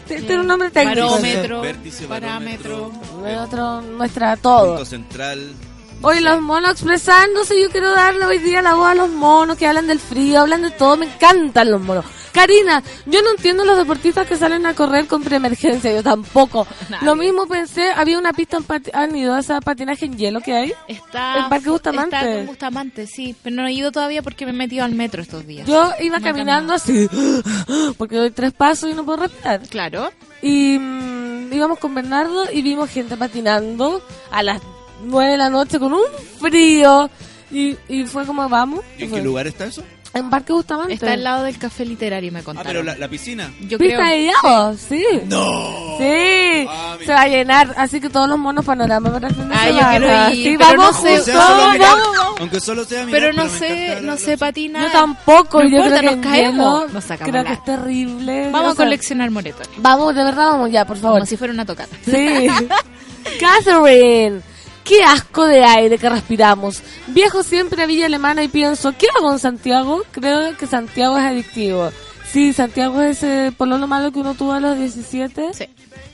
Tiene 0.08 0.40
un 0.40 0.48
nombre 0.48 0.72
técnico. 0.72 1.02
Barómetro, 1.02 1.62
Vértice, 1.62 2.06
parámetro. 2.06 2.92
Nuestro, 3.20 3.82
nuestra 3.82 4.38
todo. 4.38 4.70
Punto 4.70 4.86
central. 4.86 5.54
Hoy 6.02 6.22
los 6.22 6.42
monos 6.42 6.72
expresándose, 6.72 7.62
yo 7.62 7.70
quiero 7.70 7.92
darle 7.92 8.26
hoy 8.26 8.38
día 8.38 8.62
la 8.62 8.76
voz 8.76 8.88
a 8.88 8.96
los 8.96 9.10
monos 9.10 9.58
que 9.58 9.68
hablan 9.68 9.88
del 9.88 10.00
frío, 10.00 10.40
hablan 10.40 10.62
de 10.62 10.72
todo, 10.72 10.96
me 10.96 11.06
encantan 11.08 11.70
los 11.70 11.82
monos. 11.82 12.06
Karina, 12.32 12.82
yo 13.06 13.22
no 13.22 13.32
entiendo 13.32 13.66
los 13.66 13.78
deportistas 13.78 14.26
que 14.26 14.38
salen 14.38 14.66
a 14.66 14.74
correr 14.74 15.08
con 15.08 15.24
preemergencia, 15.24 15.92
yo 15.94 16.02
tampoco. 16.02 16.66
Nadie. 16.90 17.06
Lo 17.06 17.16
mismo 17.18 17.48
pensé, 17.48 17.92
había 17.92 18.18
una 18.18 18.32
pista 18.32 18.58
en 18.58 18.66
han 18.94 19.14
ido 19.14 19.34
a 19.34 19.40
esa 19.40 19.60
patinaje 19.60 20.06
en 20.06 20.18
hielo 20.18 20.40
que 20.40 20.54
hay. 20.54 20.74
Está, 20.88 21.38
El 21.38 21.50
Parque 21.50 21.70
Bustamante. 21.70 22.16
Está 22.16 22.34
en 22.34 22.46
Bustamante, 22.46 23.08
sí. 23.08 23.36
Pero 23.44 23.58
no 23.58 23.68
he 23.68 23.74
ido 23.74 23.92
todavía 23.92 24.22
porque 24.22 24.46
me 24.46 24.52
he 24.52 24.56
metido 24.56 24.86
al 24.86 24.96
metro 24.96 25.22
estos 25.22 25.46
días. 25.46 25.68
Yo 25.68 25.92
iba 26.00 26.20
No 26.20 26.24
caminando 26.24 26.74
así, 26.74 27.10
porque 27.98 28.16
doy 28.16 28.32
tres 28.32 28.54
pasos 28.54 28.90
y 28.90 28.94
no 28.94 29.04
puedo 29.04 29.24
respirar. 29.24 29.62
Claro. 29.68 30.12
Y 30.42 30.78
mm, 30.80 31.52
íbamos 31.52 31.78
con 31.80 31.94
Bernardo 31.94 32.46
y 32.50 32.62
vimos 32.62 32.90
gente 32.90 33.18
patinando 33.18 34.02
a 34.32 34.44
las 34.44 34.62
nueve 35.04 35.32
de 35.34 35.38
la 35.38 35.50
noche 35.50 35.80
con 35.80 35.94
un 35.94 36.02
frío. 36.40 37.10
Y, 37.52 37.76
y 37.88 38.06
fue 38.06 38.26
como, 38.26 38.48
vamos. 38.48 38.82
¿Y 38.98 39.04
¿En 39.04 39.10
Fue. 39.10 39.20
qué 39.20 39.26
lugar 39.26 39.48
está 39.48 39.66
eso? 39.66 39.84
En 40.14 40.30
Parque 40.30 40.54
Bustamante. 40.54 40.94
Está 40.94 41.14
al 41.14 41.24
lado 41.24 41.44
del 41.44 41.58
café 41.60 41.86
literario, 41.86 42.32
me 42.32 42.40
Ah, 42.40 42.44
contaron. 42.44 42.68
pero 42.72 42.84
la, 42.84 42.96
la 42.96 43.08
piscina. 43.08 43.52
Yo 43.62 43.78
creo. 43.78 43.90
¿Pista 43.90 44.10
de 44.10 44.24
hielo? 44.24 44.76
Sí. 44.78 45.06
¡No! 45.28 45.98
Sí, 46.00 46.66
Ah, 46.68 46.98
se 47.06 47.12
va 47.12 47.22
a 47.22 47.28
llenar, 47.28 47.74
así 47.78 48.00
que 48.02 48.10
todos 48.10 48.28
los 48.30 48.38
monos 48.40 48.66
panorama 48.66 49.12
para 49.12 49.28
el 49.28 49.36
fin 49.36 49.50
de 49.50 49.56
Ah, 49.56 49.70
yo 49.70 49.78
quiero 50.00 50.30
ir, 50.34 50.44
Sí, 50.52 50.56
pero 50.58 50.78
vamos 50.82 50.96
no 50.96 51.02
sé, 51.02 51.20
O 51.20 51.24
sea, 51.24 51.34
juntos, 51.36 51.58
solo 51.58 51.72
mirar- 51.72 51.90
vamos, 51.98 52.40
aunque 52.40 52.60
solo 52.60 52.86
sea 52.86 53.06
mirar, 53.06 53.22
Pero 53.22 53.34
no 53.34 53.44
me 53.46 53.50
sé, 53.60 54.02
no 54.02 54.18
sé 54.18 54.38
patinar. 54.38 54.84
Yo 54.88 54.92
tampoco, 54.92 55.64
No 55.64 55.70
yo 55.70 55.78
importa, 55.78 55.98
creo 56.00 56.10
que 56.12 56.16
nos 56.18 56.26
caemos, 56.26 56.82
hielo 56.82 56.94
nos 56.94 57.04
sacamos 57.04 57.32
creo 57.32 57.44
que 57.46 57.54
es 57.54 57.64
terrible. 57.64 58.50
Vamos 58.52 58.68
O 58.70 58.72
a 58.72 58.76
sea, 58.76 58.86
coleccionar 58.86 59.32
moretos. 59.32 59.70
Vamos, 59.78 60.16
de 60.16 60.24
verdad 60.24 60.52
vamos 60.52 60.72
ya, 60.72 60.86
por 60.86 60.98
favor. 60.98 61.20
Como 61.20 61.26
si 61.28 61.38
fuera 61.38 61.54
una 61.54 61.66
tocata. 61.66 61.96
Sí. 62.06 62.48
Catherine, 63.40 64.42
qué 64.84 65.04
asco 65.04 65.46
de 65.46 65.64
aire 65.64 65.98
que 65.98 66.10
respiramos. 66.10 66.82
Viajo 67.08 67.44
siempre 67.44 67.84
a 67.84 67.86
Villa 67.86 68.06
Alemana 68.06 68.44
y 68.44 68.48
pienso, 68.48 68.94
¿qué 68.98 69.08
hago 69.18 69.32
en 69.32 69.40
Santiago? 69.40 70.04
Creo 70.12 70.56
que 70.58 70.68
Santiago 70.68 71.18
es 71.18 71.24
adictivo. 71.26 71.92
Sí, 72.32 72.54
Santiago 72.54 73.02
es 73.02 73.24
ese 73.24 73.52
pololo 73.58 73.88
malo 73.88 74.12
que 74.12 74.20
uno 74.20 74.36
tuvo 74.36 74.54
a 74.54 74.60
los 74.60 74.78
17. 74.78 75.54
Sí. 75.54 75.66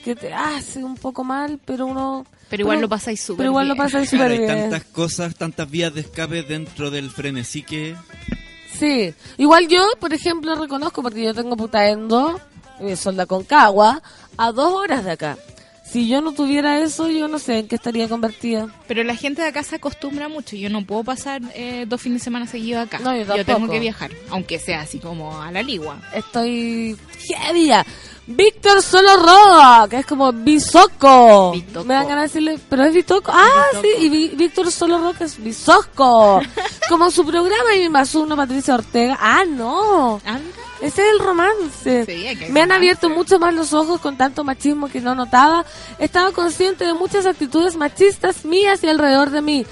Que 0.04 0.16
te 0.16 0.34
hace 0.34 0.84
un 0.84 0.96
poco 0.96 1.24
mal, 1.24 1.60
pero 1.66 1.86
uno... 1.88 2.26
Pero 2.50 2.62
igual 2.62 2.80
lo 2.80 2.88
pasáis 2.88 3.20
súper 3.22 3.38
Pero 3.38 3.50
igual 3.50 3.68
lo 3.68 3.76
pasáis 3.76 4.08
Claro, 4.10 4.26
súper 4.26 4.32
hay 4.32 4.38
bien. 4.56 4.70
tantas 4.70 4.84
cosas, 4.92 5.36
tantas 5.36 5.70
vías 5.70 5.94
de 5.94 6.02
escape 6.02 6.44
dentro 6.44 6.92
del 6.92 7.10
frenesí 7.10 7.64
que... 7.64 7.96
Sí. 8.78 9.14
Igual 9.38 9.68
yo, 9.68 9.84
por 10.00 10.14
ejemplo, 10.14 10.54
reconozco, 10.56 11.02
porque 11.02 11.24
yo 11.24 11.34
tengo 11.34 11.58
Putaendo, 11.58 12.40
eh, 12.82 12.96
Solda 12.96 13.26
Concagua, 13.26 14.02
a 14.38 14.52
dos 14.52 14.74
horas 14.74 15.04
de 15.06 15.12
acá. 15.12 15.38
Si 15.86 16.08
yo 16.10 16.20
no 16.22 16.34
tuviera 16.34 16.80
eso, 16.82 17.10
yo 17.10 17.28
no 17.28 17.40
sé 17.40 17.60
en 17.60 17.68
qué 17.68 17.76
estaría 17.76 18.10
convertida. 18.10 18.68
Pero 18.88 19.04
la 19.04 19.16
gente 19.16 19.42
de 19.44 19.48
acá 19.48 19.64
se 19.64 19.76
acostumbra 19.76 20.28
mucho. 20.28 20.56
Yo 20.56 20.70
no 20.70 20.86
puedo 20.86 21.04
pasar 21.04 21.42
eh, 21.54 21.86
dos 21.88 22.02
fines 22.02 22.22
de 22.22 22.24
semana 22.26 22.48
seguidos 22.48 22.86
acá. 22.86 23.00
No, 23.00 23.16
yo 23.16 23.46
tengo 23.46 23.70
que 23.70 23.80
viajar, 23.80 24.12
aunque 24.30 24.60
sea 24.60 24.82
así 24.82 25.00
como 25.00 25.42
a 25.42 25.52
la 25.52 25.62
ligua. 25.62 26.02
Estoy 26.14 26.98
heavy. 27.30 27.72
Víctor 28.28 28.82
Solo 28.82 29.18
Rock, 29.18 29.90
que 29.92 30.00
es 30.00 30.06
como 30.06 30.32
Bisoco. 30.34 31.54
Me 31.86 31.94
dan 31.94 32.08
ganas 32.08 32.34
de 32.34 32.40
decirle, 32.42 32.60
pero 32.70 32.84
es 32.84 32.94
Bitoco. 32.94 33.32
Ah, 33.34 33.48
Bitoco. 33.74 33.88
sí, 34.00 34.06
y 34.06 34.36
Víctor 34.36 34.72
Solo 34.72 34.98
Rock 35.00 35.22
es 35.22 35.42
Bisoco. 35.42 36.42
como 36.90 37.12
su 37.12 37.26
programa 37.26 37.76
y 37.76 37.88
más 37.90 38.16
uno, 38.16 38.36
Patricia 38.36 38.74
Ortega. 38.76 39.18
Ah, 39.22 39.44
no. 39.48 40.20
Ese 40.82 41.04
es 41.04 41.12
el 41.14 41.20
romance. 41.20 42.06
Sí, 42.06 42.38
que 42.38 42.50
Me 42.50 42.62
han 42.62 42.70
romance. 42.70 42.74
abierto 42.74 43.10
mucho 43.10 43.40
más 43.40 43.54
los 43.54 43.74
ojos 43.74 44.02
con 44.02 44.18
tanto 44.18 44.44
machismo 44.44 44.90
que 44.90 45.02
no 45.02 45.16
notaba. 45.16 45.64
Estaba 46.00 46.32
consciente 46.32 46.86
de 46.86 46.94
muchas 46.94 47.26
actitudes 47.26 47.76
machistas 47.76 48.44
mías 48.44 48.84
y 48.84 48.88
alrededor 48.90 49.30
de 49.30 49.42
mí. 49.42 49.66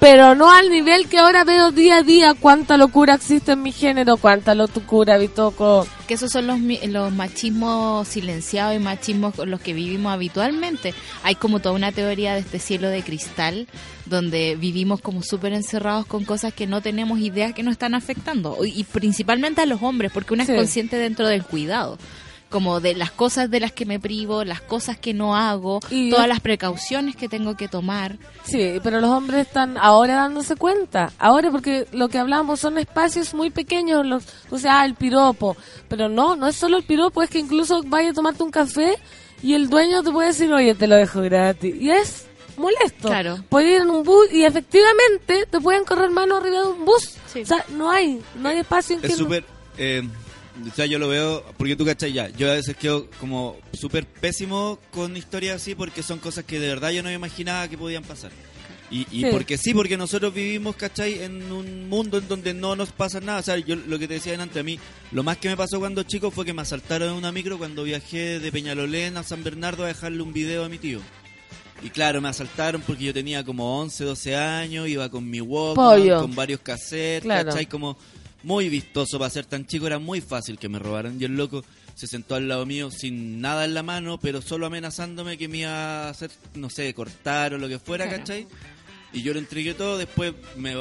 Pero 0.00 0.34
no 0.34 0.50
al 0.50 0.70
nivel 0.70 1.08
que 1.08 1.18
ahora 1.18 1.44
veo 1.44 1.70
día 1.72 1.98
a 1.98 2.02
día 2.02 2.34
cuánta 2.34 2.76
locura 2.78 3.14
existe 3.14 3.52
en 3.52 3.62
mi 3.62 3.70
género, 3.70 4.16
cuánta 4.16 4.54
locura, 4.54 5.18
Bitoco. 5.18 5.86
Que 6.08 6.14
esos 6.14 6.32
son 6.32 6.46
los, 6.46 6.58
los 6.88 7.12
machismos 7.12 8.08
silenciados 8.08 8.74
y 8.74 8.78
machismos 8.78 9.34
con 9.34 9.50
los 9.50 9.60
que 9.60 9.74
vivimos 9.74 10.12
habitualmente. 10.12 10.94
Hay 11.22 11.34
como 11.34 11.60
toda 11.60 11.74
una 11.74 11.92
teoría 11.92 12.32
de 12.34 12.40
este 12.40 12.58
cielo 12.58 12.88
de 12.88 13.02
cristal 13.02 13.68
donde 14.06 14.56
vivimos 14.56 15.00
como 15.00 15.22
súper 15.22 15.52
encerrados 15.52 16.06
con 16.06 16.24
cosas 16.24 16.52
que 16.54 16.66
no 16.66 16.80
tenemos 16.80 17.20
idea 17.20 17.52
que 17.52 17.62
nos 17.62 17.72
están 17.72 17.94
afectando. 17.94 18.56
Y 18.64 18.80
y 18.80 18.84
principalmente 18.84 19.60
a 19.60 19.66
los 19.66 19.82
hombres, 19.82 20.10
porque 20.12 20.32
uno 20.34 20.44
Sí. 20.46 20.52
es 20.52 20.56
consciente 20.58 20.96
dentro 20.96 21.26
del 21.28 21.44
cuidado. 21.44 21.98
Como 22.50 22.80
de 22.80 22.94
las 22.94 23.12
cosas 23.12 23.48
de 23.48 23.60
las 23.60 23.70
que 23.72 23.86
me 23.86 24.00
privo, 24.00 24.42
las 24.44 24.60
cosas 24.60 24.98
que 24.98 25.14
no 25.14 25.36
hago, 25.36 25.78
Y- 25.88 26.10
todas 26.10 26.26
las 26.26 26.40
precauciones 26.40 27.14
que 27.14 27.28
tengo 27.28 27.56
que 27.56 27.68
tomar. 27.68 28.18
Sí, 28.44 28.80
pero 28.82 29.00
los 29.00 29.08
hombres 29.10 29.46
están 29.46 29.78
ahora 29.78 30.16
dándose 30.16 30.56
cuenta. 30.56 31.12
Ahora, 31.18 31.50
porque 31.52 31.86
lo 31.92 32.08
que 32.08 32.18
hablamos 32.18 32.58
son 32.60 32.76
espacios 32.78 33.34
muy 33.34 33.50
pequeños. 33.50 34.04
Los, 34.04 34.24
o 34.50 34.58
sea, 34.58 34.84
el 34.84 34.94
piropo. 34.96 35.56
Pero 35.88 36.08
no, 36.08 36.34
no 36.34 36.48
es 36.48 36.56
solo 36.56 36.76
el 36.78 36.82
piropo, 36.82 37.22
es 37.22 37.30
que 37.30 37.38
incluso 37.38 37.82
vaya 37.86 38.10
a 38.10 38.14
tomarte 38.14 38.42
un 38.42 38.50
café 38.50 38.96
y 39.42 39.54
el 39.54 39.70
dueño 39.70 40.02
te 40.02 40.10
puede 40.10 40.28
decir, 40.28 40.52
oye, 40.52 40.74
te 40.74 40.88
lo 40.88 40.96
dejo 40.96 41.20
gratis. 41.22 41.74
Y 41.80 41.90
es 41.90 42.26
molesto. 42.56 43.08
Claro. 43.08 43.38
Puedes 43.48 43.70
ir 43.76 43.82
en 43.82 43.90
un 43.90 44.02
bus 44.02 44.26
y 44.32 44.44
efectivamente 44.44 45.46
te 45.50 45.60
pueden 45.60 45.84
correr 45.84 46.10
mano 46.10 46.36
arriba 46.38 46.62
de 46.62 46.66
un 46.68 46.84
bus. 46.84 47.14
Sí. 47.32 47.42
O 47.42 47.46
sea, 47.46 47.64
no 47.70 47.90
hay, 47.90 48.20
no 48.34 48.48
hay 48.48 48.58
espacio 48.58 48.96
en 48.96 49.02
que 49.02 49.06
Es 49.06 49.18
no- 49.18 49.24
súper... 49.24 49.44
eh, 49.78 50.02
o 50.68 50.74
sea, 50.74 50.86
yo 50.86 50.98
lo 50.98 51.08
veo, 51.08 51.44
porque 51.56 51.76
tú 51.76 51.84
cachai 51.84 52.12
ya, 52.12 52.28
yo 52.30 52.50
a 52.50 52.54
veces 52.54 52.76
quedo 52.76 53.08
como 53.20 53.56
súper 53.72 54.06
pésimo 54.06 54.78
con 54.90 55.16
historias 55.16 55.56
así 55.56 55.74
porque 55.74 56.02
son 56.02 56.18
cosas 56.18 56.44
que 56.44 56.58
de 56.58 56.68
verdad 56.68 56.90
yo 56.90 57.02
no 57.02 57.08
me 57.08 57.14
imaginaba 57.14 57.68
que 57.68 57.78
podían 57.78 58.02
pasar. 58.04 58.30
Y, 58.92 59.06
y 59.12 59.20
Sí. 59.22 59.26
porque 59.30 59.56
sí, 59.56 59.72
porque 59.72 59.96
nosotros 59.96 60.34
vivimos, 60.34 60.74
¿cachai? 60.74 61.22
En 61.22 61.52
un 61.52 61.88
mundo 61.88 62.18
en 62.18 62.26
donde 62.26 62.52
no 62.54 62.74
nos 62.74 62.90
pasa 62.90 63.20
nada. 63.20 63.38
O 63.38 63.42
sea, 63.42 63.56
yo 63.56 63.76
lo 63.76 64.00
que 64.00 64.08
te 64.08 64.14
decía 64.14 64.34
antes, 64.42 64.56
a 64.58 64.64
mí, 64.64 64.80
lo 65.12 65.22
más 65.22 65.36
que 65.36 65.48
me 65.48 65.56
pasó 65.56 65.78
cuando 65.78 66.02
chico 66.02 66.32
fue 66.32 66.44
que 66.44 66.52
me 66.52 66.62
asaltaron 66.62 67.10
en 67.10 67.14
una 67.14 67.30
micro 67.30 67.56
cuando 67.56 67.84
viajé 67.84 68.40
de 68.40 68.50
Peñalolén 68.50 69.16
a 69.16 69.22
San 69.22 69.44
Bernardo 69.44 69.84
a 69.84 69.86
dejarle 69.86 70.20
un 70.22 70.32
video 70.32 70.64
a 70.64 70.68
mi 70.68 70.78
tío. 70.78 70.98
Y 71.84 71.90
claro, 71.90 72.20
me 72.20 72.28
asaltaron 72.30 72.82
porque 72.82 73.04
yo 73.04 73.14
tenía 73.14 73.44
como 73.44 73.80
11, 73.80 74.02
12 74.04 74.34
años, 74.34 74.88
iba 74.88 75.08
con 75.08 75.30
mi 75.30 75.40
Pollo. 75.40 76.20
con 76.20 76.34
varios 76.34 76.58
cassettes, 76.60 77.22
Claro. 77.22 77.48
¿cachai? 77.50 77.66
Como 77.66 77.96
muy 78.42 78.68
vistoso 78.68 79.18
para 79.18 79.30
ser 79.30 79.46
tan 79.46 79.66
chico, 79.66 79.86
era 79.86 79.98
muy 79.98 80.20
fácil 80.20 80.58
que 80.58 80.68
me 80.68 80.78
robaran. 80.78 81.20
Y 81.20 81.24
el 81.24 81.36
loco 81.36 81.64
se 81.94 82.06
sentó 82.06 82.34
al 82.34 82.48
lado 82.48 82.64
mío 82.66 82.90
sin 82.90 83.40
nada 83.40 83.64
en 83.64 83.74
la 83.74 83.82
mano, 83.82 84.18
pero 84.18 84.40
solo 84.40 84.66
amenazándome 84.66 85.36
que 85.36 85.48
me 85.48 85.58
iba 85.58 86.06
a 86.06 86.08
hacer, 86.10 86.30
no 86.54 86.70
sé, 86.70 86.92
cortar 86.94 87.54
o 87.54 87.58
lo 87.58 87.68
que 87.68 87.78
fuera, 87.78 88.06
Claro. 88.06 88.20
¿cachai? 88.20 88.46
Y 89.12 89.22
yo 89.22 89.32
le 89.32 89.40
entregué 89.40 89.74
todo, 89.74 89.98
después 89.98 90.34
me, 90.56 90.72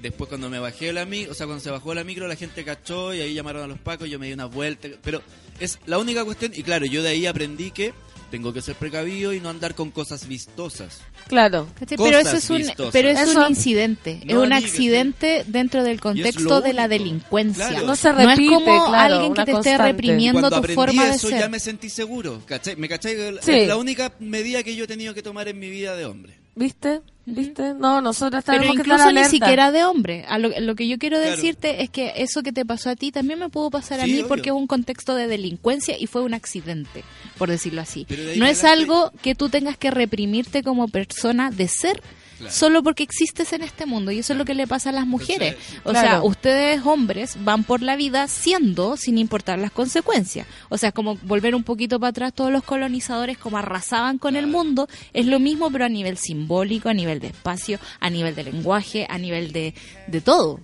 después 0.00 0.28
cuando 0.28 0.48
me 0.48 0.60
bajé 0.60 0.92
la 0.92 1.04
micro, 1.04 1.32
o 1.32 1.34
sea, 1.34 1.46
cuando 1.46 1.62
se 1.62 1.72
bajó 1.72 1.92
la 1.92 2.04
micro, 2.04 2.28
la 2.28 2.36
gente 2.36 2.64
cachó 2.64 3.12
y 3.12 3.20
ahí 3.20 3.34
llamaron 3.34 3.64
a 3.64 3.66
los 3.66 3.80
pacos, 3.80 4.08
yo 4.08 4.18
me 4.20 4.28
di 4.28 4.32
una 4.32 4.44
vuelta, 4.44 4.88
pero 5.02 5.20
es 5.58 5.80
la 5.86 5.98
única 5.98 6.24
cuestión, 6.24 6.52
y 6.54 6.62
claro, 6.62 6.86
yo 6.86 7.02
de 7.02 7.08
ahí 7.08 7.26
aprendí 7.26 7.72
que 7.72 7.92
tengo 8.34 8.52
que 8.52 8.62
ser 8.62 8.74
precavido 8.74 9.32
y 9.32 9.38
no 9.38 9.48
andar 9.48 9.76
con 9.76 9.92
cosas 9.92 10.26
vistosas. 10.26 11.00
Claro. 11.28 11.68
Cosas 11.78 11.96
Pero 12.02 12.18
eso 12.18 12.36
es 12.36 12.50
un, 12.50 12.56
vistosas. 12.56 12.92
pero 12.92 13.08
es 13.08 13.20
Eso- 13.20 13.38
un 13.42 13.48
incidente, 13.50 14.18
es 14.26 14.34
No, 14.34 14.40
un 14.42 14.52
amiga, 14.52 14.56
accidente 14.68 15.44
dentro 15.46 15.84
del 15.84 16.00
contexto 16.00 16.60
de 16.60 16.72
la 16.72 16.88
delincuencia. 16.88 17.68
Claro. 17.68 17.86
No 17.86 17.94
se 17.94 18.12
No 18.12 18.18
es 18.22 18.26
repite, 18.30 18.52
como 18.54 18.86
claro, 18.88 19.14
alguien 19.14 19.34
que 19.34 19.44
te 19.44 19.52
esté 19.52 19.52
constante. 19.52 19.92
reprimiendo 19.92 20.40
Cuando 20.40 20.60
tu 20.62 20.72
forma 20.72 21.04
de 21.04 21.10
eso 21.14 21.28
ser. 21.28 21.38
ya 21.38 21.48
me 21.48 21.60
sentí 21.60 21.88
seguro, 21.88 22.42
¿cachai? 22.44 22.74
¿Me 22.74 22.88
cachai? 22.88 23.14
Sí. 23.40 23.52
Es 23.52 23.68
la 23.68 23.76
única 23.76 24.12
medida 24.18 24.64
que 24.64 24.74
yo 24.74 24.82
he 24.82 24.88
tenido 24.88 25.14
que 25.14 25.22
tomar 25.22 25.46
en 25.46 25.56
mi 25.60 25.70
vida 25.70 25.94
de 25.94 26.06
hombre. 26.06 26.34
¿Viste? 26.56 27.00
¿Viste? 27.26 27.72
No, 27.74 28.00
nosotros 28.02 28.44
Pero 28.44 28.58
tenemos 28.58 28.76
que 28.76 28.82
incluso 28.82 29.08
estar 29.08 29.14
ni 29.14 29.24
siquiera 29.30 29.72
de 29.72 29.84
hombre. 29.84 30.24
A 30.28 30.38
lo, 30.38 30.50
lo 30.60 30.74
que 30.74 30.86
yo 30.86 30.98
quiero 30.98 31.16
Claro. 31.16 31.30
decirte 31.34 31.82
es 31.82 31.88
que 31.90 32.12
eso 32.16 32.42
que 32.42 32.52
te 32.52 32.66
pasó 32.66 32.90
a 32.90 32.96
ti 32.96 33.10
también 33.12 33.38
me 33.38 33.48
pudo 33.48 33.70
pasar 33.70 34.00
a 34.00 34.04
mí 34.06 34.12
obvio. 34.16 34.28
porque 34.28 34.52
hubo 34.52 34.58
un 34.60 34.66
contexto 34.66 35.14
de 35.14 35.26
delincuencia 35.26 35.96
y 35.98 36.06
fue 36.06 36.22
un 36.22 36.34
accidente, 36.34 37.02
por 37.38 37.48
decirlo 37.48 37.80
así. 37.80 38.04
De 38.08 38.36
No 38.36 38.44
es 38.46 38.62
algo 38.64 39.10
que 39.22 39.34
tú 39.34 39.48
tengas 39.48 39.78
que 39.78 39.90
reprimirte 39.90 40.62
como 40.62 40.86
persona 40.88 41.50
de 41.50 41.66
ser. 41.66 42.02
Claro. 42.38 42.52
Solo 42.52 42.82
porque 42.82 43.02
existes 43.02 43.52
en 43.52 43.62
este 43.62 43.86
mundo 43.86 44.10
y 44.10 44.18
eso 44.18 44.32
es 44.32 44.38
lo 44.38 44.44
que 44.44 44.54
le 44.54 44.66
pasa 44.66 44.90
a 44.90 44.92
las 44.92 45.06
mujeres. 45.06 45.54
Entonces, 45.54 45.80
O 45.84 45.90
Claro. 45.90 46.08
sea, 46.08 46.22
ustedes 46.22 46.82
hombres 46.84 47.36
van 47.44 47.64
por 47.64 47.80
la 47.82 47.96
vida 47.96 48.26
siendo 48.28 48.96
sin 48.96 49.18
importar 49.18 49.58
las 49.58 49.70
consecuencias. 49.70 50.46
O 50.68 50.76
sea, 50.78 50.92
como 50.92 51.16
volver 51.22 51.54
un 51.54 51.62
poquito 51.62 52.00
para 52.00 52.10
atrás, 52.10 52.32
todos 52.34 52.50
los 52.52 52.62
colonizadores 52.64 53.38
como 53.38 53.56
arrasaban 53.58 54.18
con 54.18 54.36
el 54.36 54.46
mundo, 54.46 54.88
es 55.12 55.26
lo 55.26 55.38
mismo 55.38 55.70
pero 55.70 55.84
a 55.84 55.88
nivel 55.88 56.16
simbólico, 56.18 56.88
a 56.88 56.94
nivel 56.94 57.20
de 57.20 57.28
espacio, 57.28 57.78
a 58.00 58.10
nivel 58.10 58.34
de 58.34 58.44
lenguaje, 58.44 59.06
a 59.08 59.18
nivel 59.18 59.52
de, 59.52 59.74
de 60.06 60.20
todo. 60.20 60.60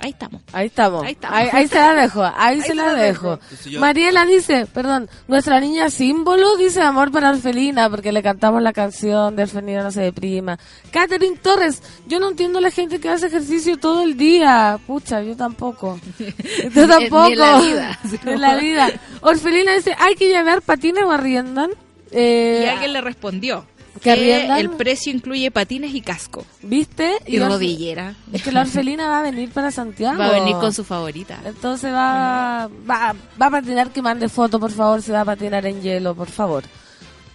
Ahí 0.00 0.10
estamos. 0.10 0.42
Ahí 0.52 0.66
estamos. 0.66 1.04
Ahí 1.04 1.12
estamos. 1.12 1.38
ahí 1.52 1.68
se 1.68 1.74
la 1.76 1.94
dejo. 1.94 2.22
Ahí, 2.36 2.60
se 2.62 2.74
la 2.74 2.94
dejo. 2.94 3.38
Yo- 3.66 3.80
Mariela 3.80 4.24
dice, 4.26 4.66
perdón, 4.66 5.08
nuestra 5.26 5.58
niña 5.60 5.90
símbolo 5.90 6.56
dice 6.56 6.80
amor 6.82 7.10
para 7.10 7.30
Orfelina 7.30 7.90
porque 7.90 8.12
le 8.12 8.22
cantamos 8.22 8.62
la 8.62 8.72
canción 8.72 9.34
de 9.34 9.42
Orfelina 9.42 9.82
no 9.82 9.90
se 9.90 10.02
deprima. 10.02 10.58
Catherine 10.92 11.36
Torres, 11.38 11.82
yo 12.06 12.20
no 12.20 12.28
entiendo 12.28 12.58
a 12.58 12.62
la 12.62 12.70
gente 12.70 13.00
que 13.00 13.08
hace 13.08 13.26
ejercicio 13.26 13.76
todo 13.78 14.02
el 14.02 14.16
día. 14.16 14.78
Pucha, 14.86 15.20
yo 15.22 15.36
tampoco. 15.36 15.98
Yo 16.74 16.86
tampoco. 16.88 17.26
En 17.26 17.38
la 17.38 17.60
vida. 17.60 17.98
En 18.24 18.40
la 18.40 18.54
vida. 18.56 18.88
Orfelina 19.20 19.74
dice, 19.74 19.94
hay 19.98 20.14
que 20.14 20.28
llevar 20.28 20.62
patines 20.62 21.04
o 21.04 21.10
arriendan. 21.10 21.70
Eh, 22.12 22.62
Y 22.64 22.68
alguien 22.68 22.92
le 22.92 23.00
respondió 23.00 23.66
¿Que 23.98 24.04
que 24.04 24.10
arriendan? 24.12 24.58
el 24.58 24.70
precio 24.70 25.12
incluye 25.12 25.50
patines 25.50 25.94
y 25.94 26.00
casco 26.00 26.44
¿Viste? 26.62 27.18
y 27.26 27.36
Orfe- 27.36 27.48
rodillera. 27.48 28.14
Es 28.32 28.42
que 28.42 28.52
la 28.52 28.62
Orfelina 28.62 29.08
va 29.08 29.20
a 29.20 29.22
venir 29.22 29.50
para 29.50 29.70
Santiago. 29.70 30.18
Va 30.18 30.26
a 30.28 30.32
venir 30.32 30.56
con 30.56 30.72
su 30.72 30.84
favorita. 30.84 31.40
Entonces 31.44 31.92
va, 31.92 32.68
va, 32.90 33.14
va 33.40 33.46
a 33.46 33.50
patinar 33.50 33.90
que 33.90 34.02
mande 34.02 34.28
foto, 34.28 34.58
por 34.60 34.70
favor, 34.72 35.02
si 35.02 35.10
va 35.12 35.20
a 35.22 35.24
patinar 35.24 35.64
en 35.66 35.80
hielo, 35.82 36.14
por 36.14 36.28
favor. 36.28 36.64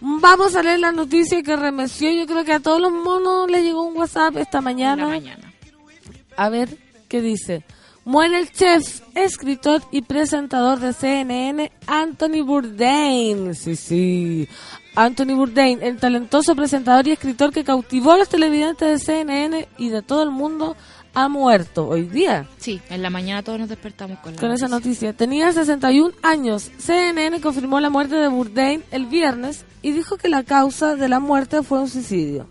Vamos 0.01 0.53
a 0.55 0.63
leer 0.63 0.79
la 0.79 0.91
noticia 0.91 1.41
que 1.43 1.55
remeció. 1.55 2.11
Yo 2.11 2.25
creo 2.25 2.43
que 2.43 2.51
a 2.53 2.59
todos 2.59 2.81
los 2.81 2.91
monos 2.91 3.49
les 3.49 3.63
llegó 3.63 3.83
un 3.83 3.95
WhatsApp 3.95 4.35
esta 4.37 4.59
mañana. 4.59 5.07
mañana. 5.07 5.53
A 6.35 6.49
ver 6.49 6.77
qué 7.07 7.21
dice. 7.21 7.63
Muere 8.05 8.37
el 8.39 8.51
chef, 8.51 8.99
escritor 9.15 9.81
y 9.91 10.01
presentador 10.01 10.79
de 10.81 10.91
CNN, 10.91 11.71
Anthony 11.87 12.43
Bourdain. 12.43 13.55
Sí, 13.55 13.77
sí. 13.77 14.49
Anthony 14.95 15.35
Bourdain, 15.35 15.81
el 15.81 15.97
talentoso 15.97 16.55
presentador 16.55 17.07
y 17.07 17.11
escritor 17.11 17.51
que 17.51 17.63
cautivó 17.63 18.11
a 18.11 18.17
los 18.17 18.29
televidentes 18.29 18.87
de 18.87 18.99
CNN 18.99 19.67
y 19.77 19.89
de 19.89 20.01
todo 20.01 20.21
el 20.21 20.29
mundo, 20.29 20.75
ha 21.15 21.27
muerto 21.27 21.87
hoy 21.87 22.03
día. 22.03 22.47
Sí, 22.57 22.81
en 22.89 23.01
la 23.01 23.09
mañana 23.09 23.43
todos 23.43 23.59
nos 23.59 23.69
despertamos 23.69 24.19
con 24.19 24.33
la 24.33 24.39
Con 24.39 24.51
esa 24.51 24.67
noticia. 24.67 25.13
Tenía 25.13 25.51
61 25.51 26.13
años. 26.21 26.71
CNN 26.77 27.39
confirmó 27.41 27.79
la 27.79 27.89
muerte 27.89 28.15
de 28.15 28.27
Bourdain 28.27 28.83
el 28.91 29.05
viernes 29.05 29.65
y 29.81 29.91
dijo 29.91 30.17
que 30.17 30.29
la 30.29 30.43
causa 30.43 30.95
de 30.95 31.09
la 31.09 31.19
muerte 31.19 31.63
fue 31.63 31.79
un 31.79 31.89
suicidio. 31.89 32.47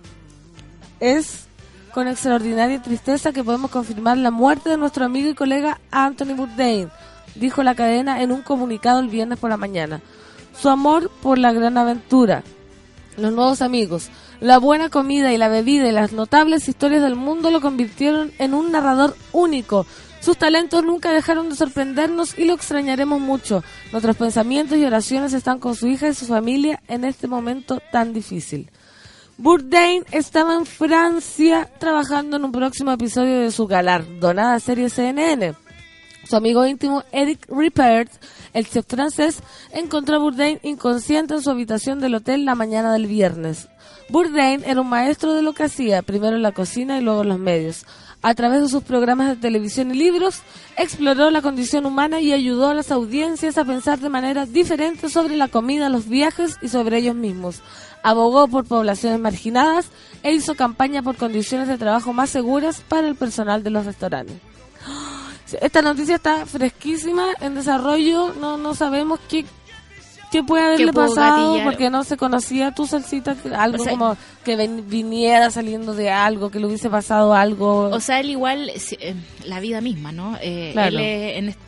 Es 1.00 1.46
con 1.92 2.08
extraordinaria 2.08 2.80
tristeza 2.80 3.32
que 3.32 3.44
podemos 3.44 3.70
confirmar 3.70 4.16
la 4.16 4.30
muerte 4.30 4.70
de 4.70 4.78
nuestro 4.78 5.04
amigo 5.04 5.28
y 5.28 5.34
colega 5.34 5.78
Anthony 5.90 6.34
Bourdain, 6.34 6.88
dijo 7.34 7.62
la 7.62 7.74
cadena 7.74 8.22
en 8.22 8.32
un 8.32 8.42
comunicado 8.42 9.00
el 9.00 9.08
viernes 9.08 9.38
por 9.38 9.50
la 9.50 9.56
mañana. 9.56 10.00
Su 10.58 10.68
amor 10.68 11.10
por 11.22 11.38
la 11.38 11.52
gran 11.52 11.78
aventura, 11.78 12.42
los 13.16 13.32
nuevos 13.32 13.62
amigos, 13.62 14.10
la 14.40 14.58
buena 14.58 14.88
comida 14.88 15.32
y 15.32 15.38
la 15.38 15.48
bebida 15.48 15.88
y 15.88 15.92
las 15.92 16.12
notables 16.12 16.68
historias 16.68 17.02
del 17.02 17.16
mundo 17.16 17.50
lo 17.50 17.60
convirtieron 17.60 18.32
en 18.38 18.54
un 18.54 18.72
narrador 18.72 19.16
único. 19.32 19.86
Sus 20.20 20.36
talentos 20.36 20.84
nunca 20.84 21.12
dejaron 21.12 21.48
de 21.48 21.56
sorprendernos 21.56 22.38
y 22.38 22.44
lo 22.44 22.54
extrañaremos 22.54 23.20
mucho. 23.20 23.64
Nuestros 23.90 24.16
pensamientos 24.16 24.78
y 24.78 24.84
oraciones 24.84 25.32
están 25.32 25.58
con 25.58 25.74
su 25.74 25.88
hija 25.88 26.08
y 26.08 26.14
su 26.14 26.26
familia 26.26 26.80
en 26.88 27.04
este 27.04 27.26
momento 27.26 27.80
tan 27.90 28.12
difícil. 28.12 28.70
Bourdain 29.38 30.04
estaba 30.12 30.54
en 30.54 30.66
Francia 30.66 31.68
trabajando 31.78 32.36
en 32.36 32.44
un 32.44 32.52
próximo 32.52 32.92
episodio 32.92 33.40
de 33.40 33.50
su 33.50 33.66
galardonada 33.66 34.60
serie 34.60 34.90
CNN. 34.90 35.54
Su 36.32 36.36
amigo 36.36 36.66
íntimo 36.66 37.04
Eric 37.12 37.46
Rippert, 37.50 38.10
el 38.54 38.66
chef 38.66 38.86
francés, 38.88 39.42
encontró 39.70 40.16
a 40.16 40.18
Bourdain 40.18 40.60
inconsciente 40.62 41.34
en 41.34 41.42
su 41.42 41.50
habitación 41.50 42.00
del 42.00 42.14
hotel 42.14 42.46
la 42.46 42.54
mañana 42.54 42.90
del 42.94 43.06
viernes. 43.06 43.68
Bourdain 44.08 44.64
era 44.64 44.80
un 44.80 44.88
maestro 44.88 45.34
de 45.34 45.42
lo 45.42 45.52
que 45.52 45.64
hacía, 45.64 46.00
primero 46.00 46.34
en 46.34 46.40
la 46.40 46.52
cocina 46.52 46.98
y 46.98 47.02
luego 47.02 47.20
en 47.20 47.28
los 47.28 47.38
medios. 47.38 47.84
A 48.22 48.34
través 48.34 48.62
de 48.62 48.70
sus 48.70 48.82
programas 48.82 49.28
de 49.28 49.36
televisión 49.36 49.90
y 49.90 49.98
libros, 49.98 50.40
exploró 50.78 51.30
la 51.30 51.42
condición 51.42 51.84
humana 51.84 52.22
y 52.22 52.32
ayudó 52.32 52.68
a 52.68 52.74
las 52.74 52.90
audiencias 52.90 53.58
a 53.58 53.66
pensar 53.66 53.98
de 53.98 54.08
manera 54.08 54.46
diferente 54.46 55.10
sobre 55.10 55.36
la 55.36 55.48
comida, 55.48 55.90
los 55.90 56.08
viajes 56.08 56.56
y 56.62 56.68
sobre 56.68 56.96
ellos 56.96 57.14
mismos. 57.14 57.60
Abogó 58.02 58.48
por 58.48 58.64
poblaciones 58.64 59.20
marginadas 59.20 59.90
e 60.22 60.32
hizo 60.32 60.54
campaña 60.54 61.02
por 61.02 61.16
condiciones 61.16 61.68
de 61.68 61.76
trabajo 61.76 62.14
más 62.14 62.30
seguras 62.30 62.82
para 62.88 63.06
el 63.06 63.16
personal 63.16 63.62
de 63.62 63.68
los 63.68 63.84
restaurantes. 63.84 64.51
Esta 65.60 65.82
noticia 65.82 66.16
está 66.16 66.46
fresquísima, 66.46 67.26
en 67.40 67.54
desarrollo, 67.54 68.34
no, 68.40 68.56
no 68.56 68.74
sabemos 68.74 69.20
qué, 69.28 69.44
qué 70.30 70.42
puede 70.42 70.64
haberle 70.64 70.86
¿Qué 70.86 70.92
pudo 70.92 71.08
pasado? 71.08 71.48
gatillar? 71.52 71.64
Porque 71.66 71.90
no 71.90 72.04
se 72.04 72.16
conocía 72.16 72.72
tu 72.74 72.86
salsita, 72.86 73.36
algo 73.56 73.80
O 73.82 73.84
sea- 73.84 73.92
como 73.92 74.16
que 74.44 74.56
ven- 74.56 74.88
viniera 74.88 75.50
saliendo 75.50 75.94
de 75.94 76.10
algo, 76.10 76.50
que 76.50 76.58
le 76.60 76.66
hubiese 76.66 76.88
pasado 76.90 77.34
algo. 77.34 77.90
O 77.90 78.00
sea, 78.00 78.20
él 78.20 78.30
igual, 78.30 78.70
eh, 78.70 79.14
la 79.44 79.60
vida 79.60 79.80
misma, 79.80 80.12
¿no? 80.12 80.36
Eh, 80.40 80.70
Claro. 80.72 80.98
él 80.98 81.04
en 81.04 81.48
est- 81.50 81.58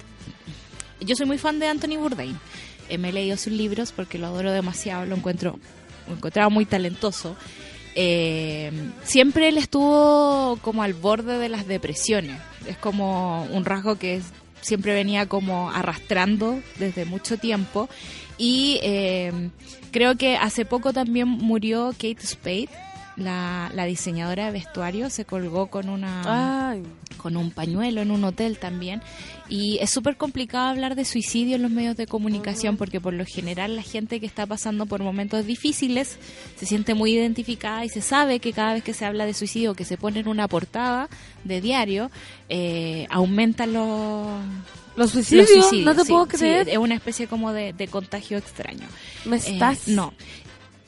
Yo 1.00 1.14
soy 1.16 1.26
muy 1.26 1.36
fan 1.38 1.58
de 1.58 1.66
Anthony 1.68 1.96
Bourdain. 1.98 2.38
Eh, 2.88 2.96
me 2.98 3.10
he 3.10 3.12
leído 3.12 3.36
sus 3.36 3.52
libros 3.52 3.92
porque 3.92 4.16
lo 4.18 4.26
adoro 4.28 4.52
demasiado, 4.52 5.04
lo 5.04 5.16
encuentro, 5.16 5.58
lo 6.08 6.14
encontraba 6.14 6.48
muy 6.48 6.64
talentoso. 6.64 7.36
Eh, 7.94 8.72
siempre 9.04 9.48
él 9.48 9.58
estuvo 9.58 10.58
como 10.62 10.82
al 10.82 10.94
borde 10.94 11.38
de 11.38 11.48
las 11.48 11.66
depresiones. 11.66 12.40
Es 12.66 12.76
como 12.76 13.44
un 13.44 13.64
rasgo 13.64 13.96
que 13.96 14.20
siempre 14.60 14.94
venía 14.94 15.26
como 15.26 15.70
arrastrando 15.70 16.60
desde 16.78 17.04
mucho 17.04 17.36
tiempo. 17.38 17.88
Y 18.36 18.80
eh, 18.82 19.50
creo 19.92 20.16
que 20.16 20.36
hace 20.36 20.64
poco 20.64 20.92
también 20.92 21.28
murió 21.28 21.92
Kate 21.92 22.26
Spade, 22.26 22.68
la, 23.16 23.70
la 23.74 23.84
diseñadora 23.84 24.46
de 24.46 24.52
vestuario, 24.52 25.10
se 25.10 25.24
colgó 25.24 25.68
con 25.68 25.88
una 25.88 26.70
Ay, 26.72 26.82
con 27.16 27.36
un 27.36 27.50
pañuelo 27.52 28.02
en 28.02 28.10
un 28.10 28.22
hotel 28.24 28.58
también. 28.58 29.00
Y 29.48 29.78
es 29.80 29.90
súper 29.90 30.16
complicado 30.16 30.68
hablar 30.68 30.94
de 30.94 31.04
suicidio 31.04 31.56
en 31.56 31.62
los 31.62 31.70
medios 31.70 31.96
de 31.96 32.06
comunicación 32.06 32.76
porque 32.76 33.00
por 33.00 33.12
lo 33.14 33.24
general 33.24 33.76
la 33.76 33.82
gente 33.82 34.20
que 34.20 34.26
está 34.26 34.46
pasando 34.46 34.86
por 34.86 35.02
momentos 35.02 35.46
difíciles 35.46 36.18
se 36.58 36.66
siente 36.66 36.94
muy 36.94 37.12
identificada 37.12 37.84
y 37.84 37.88
se 37.88 38.00
sabe 38.02 38.40
que 38.40 38.52
cada 38.52 38.74
vez 38.74 38.82
que 38.84 38.94
se 38.94 39.04
habla 39.04 39.26
de 39.26 39.34
suicidio 39.34 39.74
que 39.74 39.84
se 39.84 39.96
pone 39.96 40.20
en 40.20 40.28
una 40.28 40.48
portada 40.48 41.08
de 41.44 41.60
diario, 41.60 42.10
eh, 42.48 43.06
aumentan 43.10 43.72
los, 43.74 44.26
los 44.96 45.10
suicidios, 45.10 45.48
los 45.50 45.60
suicidios. 45.66 45.86
no 45.86 45.94
te 45.94 46.04
sí, 46.06 46.12
puedo 46.12 46.24
sí, 46.26 46.36
creer. 46.38 46.68
es 46.68 46.78
una 46.78 46.94
especie 46.94 47.26
como 47.26 47.52
de, 47.52 47.72
de 47.72 47.88
contagio 47.88 48.38
extraño. 48.38 48.86
Me 49.24 49.36
Eh, 49.36 49.40
estás. 49.46 49.88
no. 49.88 50.12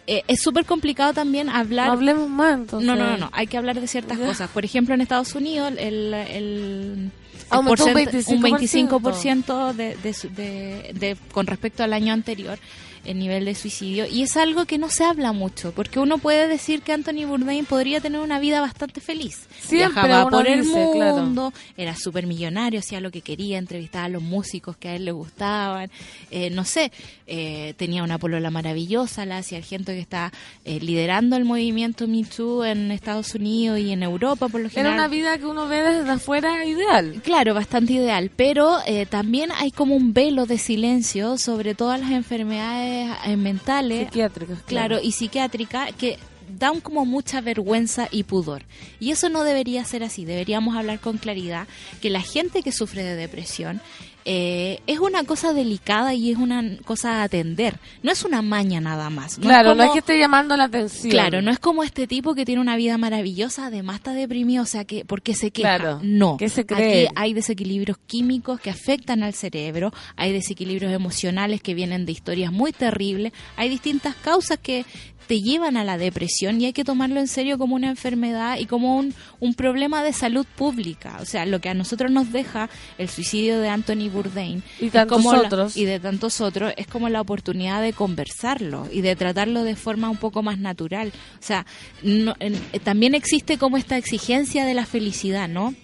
Eh, 0.08 0.22
es 0.28 0.40
súper 0.40 0.64
complicado 0.64 1.12
también 1.12 1.48
hablar 1.48 1.88
No 1.88 1.92
hablemos 1.94 2.28
más 2.28 2.54
entonces. 2.54 2.86
no, 2.86 2.94
no, 2.96 3.10
no, 3.10 3.16
no, 3.16 3.30
hay 3.32 3.46
que 3.48 3.56
hablar 3.58 3.80
de 3.80 3.86
ciertas 3.88 4.18
cosas. 4.18 4.48
Por 4.50 4.64
ejemplo, 4.64 4.94
en 4.94 5.00
Estados 5.00 5.34
Unidos 5.34 5.72
el, 5.78 6.14
el, 6.14 7.10
Aumentó 7.50 7.84
un 7.86 7.92
porcent- 7.94 8.28
un 8.28 8.42
25%. 8.42 8.88
25% 8.88 9.72
de, 9.74 9.96
de- 9.96 10.92
de- 10.94 11.16
con 11.32 11.46
respecto 11.46 11.82
al 11.82 11.92
año 11.92 12.12
anterior 12.12 12.58
el 13.06 13.18
nivel 13.18 13.44
de 13.44 13.54
suicidio 13.54 14.06
y 14.06 14.22
es 14.22 14.36
algo 14.36 14.64
que 14.66 14.78
no 14.78 14.90
se 14.90 15.04
habla 15.04 15.32
mucho 15.32 15.72
porque 15.72 15.98
uno 15.98 16.18
puede 16.18 16.48
decir 16.48 16.82
que 16.82 16.92
Anthony 16.92 17.26
Bourdain 17.26 17.64
podría 17.64 18.00
tener 18.00 18.20
una 18.20 18.38
vida 18.38 18.60
bastante 18.60 19.00
feliz 19.00 19.46
Siempre 19.60 20.02
viajaba 20.02 20.30
por 20.30 20.46
el 20.46 20.62
dice, 20.62 20.90
claro. 20.94 21.16
mundo 21.16 21.52
era 21.76 21.96
súper 21.96 22.26
millonario 22.26 22.80
hacía 22.80 23.00
lo 23.00 23.10
que 23.10 23.22
quería 23.22 23.58
entrevistaba 23.58 24.06
a 24.06 24.08
los 24.08 24.22
músicos 24.22 24.76
que 24.76 24.88
a 24.88 24.94
él 24.96 25.04
le 25.04 25.12
gustaban 25.12 25.90
eh, 26.30 26.50
no 26.50 26.64
sé 26.64 26.92
eh, 27.26 27.74
tenía 27.76 28.02
una 28.02 28.18
polola 28.18 28.50
maravillosa 28.50 29.24
la 29.24 29.38
hacía 29.38 29.62
gente 29.62 29.94
que 29.94 30.00
está 30.00 30.32
eh, 30.64 30.80
liderando 30.80 31.36
el 31.36 31.44
movimiento 31.44 32.08
Me 32.08 32.24
Too 32.24 32.64
en 32.64 32.90
Estados 32.90 33.34
Unidos 33.34 33.78
y 33.78 33.92
en 33.92 34.02
Europa 34.02 34.48
por 34.48 34.60
lo 34.60 34.66
Era 34.66 34.74
general 34.74 34.94
una 34.94 35.08
vida 35.08 35.38
que 35.38 35.46
uno 35.46 35.68
ve 35.68 35.82
desde 35.82 36.10
afuera 36.10 36.64
ideal. 36.64 37.20
Claro, 37.22 37.54
bastante 37.54 37.94
ideal, 37.94 38.30
pero 38.34 38.78
eh, 38.86 39.06
también 39.06 39.50
hay 39.52 39.70
como 39.70 39.94
un 39.94 40.12
velo 40.12 40.46
de 40.46 40.58
silencio 40.58 41.38
sobre 41.38 41.74
todas 41.74 42.00
las 42.00 42.10
enfermedades 42.10 42.95
eh, 43.24 43.36
mentales, 43.36 44.06
Psiquiátricas. 44.06 44.62
claro, 44.62 44.98
y 45.02 45.12
psiquiátricas 45.12 45.92
que 45.94 46.18
dan 46.48 46.80
como 46.80 47.04
mucha 47.04 47.40
vergüenza 47.40 48.08
y 48.10 48.22
pudor. 48.22 48.62
Y 49.00 49.10
eso 49.10 49.28
no 49.28 49.44
debería 49.44 49.84
ser 49.84 50.02
así, 50.04 50.24
deberíamos 50.24 50.76
hablar 50.76 51.00
con 51.00 51.18
claridad 51.18 51.66
que 52.00 52.10
la 52.10 52.20
gente 52.20 52.62
que 52.62 52.72
sufre 52.72 53.02
de 53.02 53.16
depresión 53.16 53.80
eh, 54.28 54.80
es 54.88 54.98
una 54.98 55.22
cosa 55.22 55.52
delicada 55.52 56.12
y 56.12 56.32
es 56.32 56.36
una 56.36 56.62
cosa 56.84 57.20
a 57.20 57.22
atender, 57.22 57.78
no 58.02 58.10
es 58.10 58.24
una 58.24 58.42
maña 58.42 58.80
nada 58.80 59.08
más. 59.08 59.38
No 59.38 59.44
Claro, 59.46 59.76
no 59.76 59.84
es 59.84 59.90
que 59.90 60.00
esté 60.00 60.18
llamando 60.18 60.56
la 60.56 60.64
atención. 60.64 61.12
Claro, 61.12 61.42
no 61.42 61.52
es 61.52 61.60
como 61.60 61.84
este 61.84 62.08
tipo 62.08 62.34
que 62.34 62.44
tiene 62.44 62.60
una 62.60 62.74
vida 62.74 62.98
maravillosa, 62.98 63.66
además 63.66 63.96
está 63.98 64.14
deprimido, 64.14 64.64
o 64.64 64.66
sea, 64.66 64.84
que 64.84 65.04
¿por 65.04 65.22
qué 65.22 65.34
se 65.36 65.52
queja? 65.52 65.78
Claro, 65.78 66.00
No. 66.02 66.38
¿qué 66.38 66.48
se 66.48 66.66
cree? 66.66 67.04
Aquí 67.06 67.14
hay 67.14 67.34
desequilibrios 67.34 67.98
químicos 68.08 68.58
que 68.58 68.68
afectan 68.68 69.22
al 69.22 69.32
cerebro, 69.32 69.92
hay 70.16 70.32
desequilibrios 70.32 70.92
emocionales 70.92 71.62
que 71.62 71.74
vienen 71.74 72.04
de 72.04 72.10
historias 72.10 72.50
muy 72.50 72.72
terribles, 72.72 73.32
hay 73.56 73.68
distintas 73.68 74.16
causas 74.16 74.58
que 74.58 74.84
te 75.26 75.40
llevan 75.42 75.76
a 75.76 75.84
la 75.84 75.98
depresión 75.98 76.60
y 76.60 76.66
hay 76.66 76.72
que 76.72 76.84
tomarlo 76.84 77.18
en 77.20 77.26
serio 77.28 77.58
como 77.58 77.74
una 77.74 77.88
enfermedad 77.88 78.58
y 78.58 78.66
como 78.66 78.96
un, 78.96 79.14
un 79.40 79.54
problema 79.54 80.02
de 80.02 80.12
salud 80.12 80.46
pública. 80.56 81.18
O 81.20 81.24
sea, 81.24 81.46
lo 81.46 81.60
que 81.60 81.68
a 81.68 81.74
nosotros 81.74 82.10
nos 82.10 82.32
deja 82.32 82.68
el 82.98 83.08
suicidio 83.08 83.58
de 83.60 83.68
Anthony 83.68 84.08
Bourdain 84.12 84.62
Y 84.80 84.90
tantos 84.90 85.16
como 85.18 85.32
la- 85.32 85.40
otros. 85.48 85.76
y 85.76 85.84
de 85.84 85.98
tantos 86.00 86.40
otros 86.40 86.72
es 86.76 86.86
como 86.86 87.08
la 87.08 87.20
oportunidad 87.20 87.82
de 87.82 87.92
conversarlo 87.92 88.88
y 88.92 89.00
de 89.00 89.16
tratarlo 89.16 89.62
de 89.64 89.76
forma 89.76 90.10
un 90.10 90.16
poco 90.16 90.42
más 90.42 90.58
natural. 90.58 91.12
O 91.40 91.42
sea, 91.42 91.66
no- 92.02 92.34
en- 92.40 92.54
también 92.84 93.14
existe 93.14 93.58
como 93.58 93.76
esta 93.76 93.96
exigencia 93.96 94.64
de 94.64 94.74
la 94.74 94.86
felicidad, 94.86 95.48
¿no? 95.48 95.74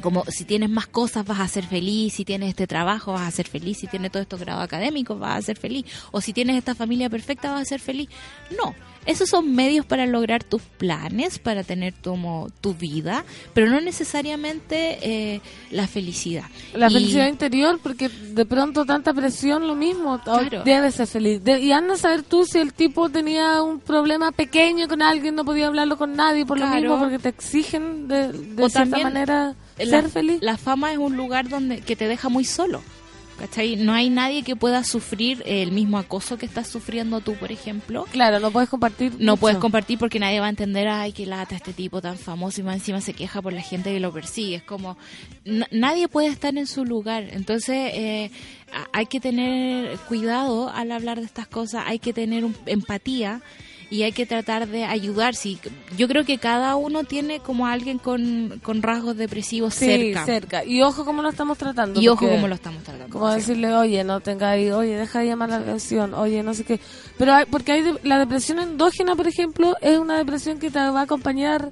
Como 0.00 0.24
si 0.28 0.44
tienes 0.44 0.70
más 0.70 0.86
cosas 0.86 1.24
vas 1.26 1.40
a 1.40 1.48
ser 1.48 1.64
feliz, 1.66 2.14
si 2.14 2.24
tienes 2.24 2.50
este 2.50 2.66
trabajo 2.66 3.12
vas 3.12 3.26
a 3.26 3.30
ser 3.30 3.46
feliz, 3.48 3.78
si 3.78 3.86
tienes 3.86 4.10
todos 4.12 4.22
estos 4.22 4.40
grados 4.40 4.62
académicos 4.62 5.18
vas 5.18 5.38
a 5.38 5.42
ser 5.42 5.58
feliz, 5.58 5.84
o 6.12 6.20
si 6.20 6.32
tienes 6.32 6.56
esta 6.56 6.74
familia 6.74 7.10
perfecta 7.10 7.50
vas 7.52 7.62
a 7.62 7.64
ser 7.64 7.80
feliz. 7.80 8.08
No, 8.56 8.74
esos 9.06 9.28
son 9.30 9.54
medios 9.54 9.86
para 9.86 10.04
lograr 10.06 10.44
tus 10.44 10.60
planes, 10.62 11.38
para 11.38 11.64
tener 11.64 11.94
como 12.04 12.48
tu 12.60 12.74
vida, 12.74 13.24
pero 13.54 13.68
no 13.70 13.80
necesariamente 13.80 14.98
eh, 15.02 15.40
la 15.70 15.86
felicidad. 15.86 16.44
La 16.74 16.88
Y- 16.90 16.94
felicidad 16.94 17.26
interior, 17.28 17.78
porque 17.82 18.08
de 18.08 18.44
pronto 18.44 18.84
tanta 18.84 19.14
presión, 19.14 19.66
lo 19.66 19.74
mismo. 19.74 20.20
Claro. 20.22 20.62
Debe 20.64 20.90
ser 20.92 21.06
feliz. 21.06 21.42
De- 21.42 21.60
y 21.60 21.72
anda 21.72 21.94
a 21.94 21.96
saber 21.96 22.22
tú 22.22 22.44
si 22.44 22.58
el 22.58 22.72
tipo 22.72 23.08
tenía 23.08 23.62
un 23.62 23.80
problema 23.80 24.30
pequeño 24.32 24.88
con 24.88 25.00
alguien, 25.02 25.34
no 25.34 25.44
podía 25.44 25.68
hablarlo 25.68 25.96
con 25.96 26.14
nadie, 26.14 26.44
por 26.44 26.58
lo 26.58 26.66
mismo, 26.66 26.98
porque 26.98 27.18
te 27.18 27.30
exigen 27.30 28.08
de, 28.08 28.32
de 28.32 28.56
cierta 28.56 28.80
también 28.80 29.02
manera 29.04 29.54
la, 29.86 30.00
ser 30.02 30.10
feliz. 30.10 30.38
la 30.42 30.56
fama 30.56 30.92
es 30.92 30.98
un 30.98 31.16
lugar 31.16 31.48
donde 31.48 31.80
que 31.80 31.96
te 31.96 32.06
deja 32.08 32.28
muy 32.28 32.44
solo. 32.44 32.82
¿Cachai? 33.38 33.76
No 33.76 33.92
hay 33.92 34.10
nadie 34.10 34.42
que 34.42 34.56
pueda 34.56 34.82
sufrir 34.82 35.44
el 35.46 35.70
mismo 35.70 35.96
acoso 35.96 36.36
que 36.38 36.44
estás 36.44 36.66
sufriendo 36.66 37.20
tú, 37.20 37.34
por 37.34 37.52
ejemplo. 37.52 38.04
Claro, 38.10 38.40
no 38.40 38.50
puedes 38.50 38.68
compartir. 38.68 39.12
No 39.20 39.34
mucho. 39.34 39.40
puedes 39.40 39.58
compartir 39.58 39.96
porque 39.96 40.18
nadie 40.18 40.40
va 40.40 40.46
a 40.46 40.48
entender, 40.48 40.88
ay, 40.88 41.12
qué 41.12 41.24
lata 41.24 41.54
este 41.54 41.72
tipo 41.72 42.02
tan 42.02 42.18
famoso 42.18 42.60
y 42.60 42.64
más 42.64 42.74
encima 42.74 43.00
se 43.00 43.12
queja 43.12 43.40
por 43.40 43.52
la 43.52 43.62
gente 43.62 43.92
que 43.92 44.00
lo 44.00 44.12
persigue. 44.12 44.56
Es 44.56 44.62
como, 44.64 44.96
nadie 45.70 46.08
puede 46.08 46.26
estar 46.26 46.56
en 46.58 46.66
su 46.66 46.84
lugar. 46.84 47.28
Entonces, 47.30 47.92
eh, 47.94 48.32
hay 48.92 49.06
que 49.06 49.20
tener 49.20 49.96
cuidado 50.08 50.68
al 50.70 50.90
hablar 50.90 51.20
de 51.20 51.26
estas 51.26 51.46
cosas, 51.46 51.84
hay 51.86 52.00
que 52.00 52.12
tener 52.12 52.44
un- 52.44 52.56
empatía 52.66 53.40
y 53.90 54.02
hay 54.02 54.12
que 54.12 54.26
tratar 54.26 54.68
de 54.68 54.84
ayudar. 54.84 55.34
Sí, 55.34 55.58
yo 55.96 56.08
creo 56.08 56.24
que 56.24 56.36
cada 56.38 56.76
uno 56.76 57.04
tiene 57.04 57.40
como 57.40 57.66
alguien 57.66 57.98
con, 57.98 58.60
con 58.62 58.82
rasgos 58.82 59.16
depresivos 59.16 59.74
Sí, 59.74 59.86
cerca. 59.86 60.24
cerca. 60.26 60.64
Y 60.64 60.82
ojo 60.82 61.04
cómo 61.06 61.22
lo 61.22 61.30
estamos 61.30 61.56
tratando. 61.56 62.00
Y 62.00 62.08
ojo 62.08 62.28
cómo 62.28 62.48
lo 62.48 62.54
estamos 62.54 62.82
tratando. 62.82 63.10
Como 63.12 63.30
decirle, 63.32 63.74
oye, 63.74 64.04
no 64.04 64.20
tengáis, 64.20 64.72
oye, 64.72 64.96
deja 64.96 65.20
de 65.20 65.26
llamar 65.26 65.48
la 65.48 65.56
atención, 65.56 66.12
oye, 66.14 66.42
no 66.42 66.52
sé 66.54 66.64
qué. 66.64 66.80
Pero 67.16 67.32
hay, 67.34 67.46
porque 67.46 67.72
hay 67.72 67.82
de- 67.82 67.98
la 68.02 68.18
depresión 68.18 68.58
endógena, 68.58 69.16
por 69.16 69.26
ejemplo, 69.26 69.74
es 69.80 69.98
una 69.98 70.18
depresión 70.18 70.58
que 70.58 70.70
te 70.70 70.78
va 70.78 71.00
a 71.00 71.02
acompañar 71.04 71.70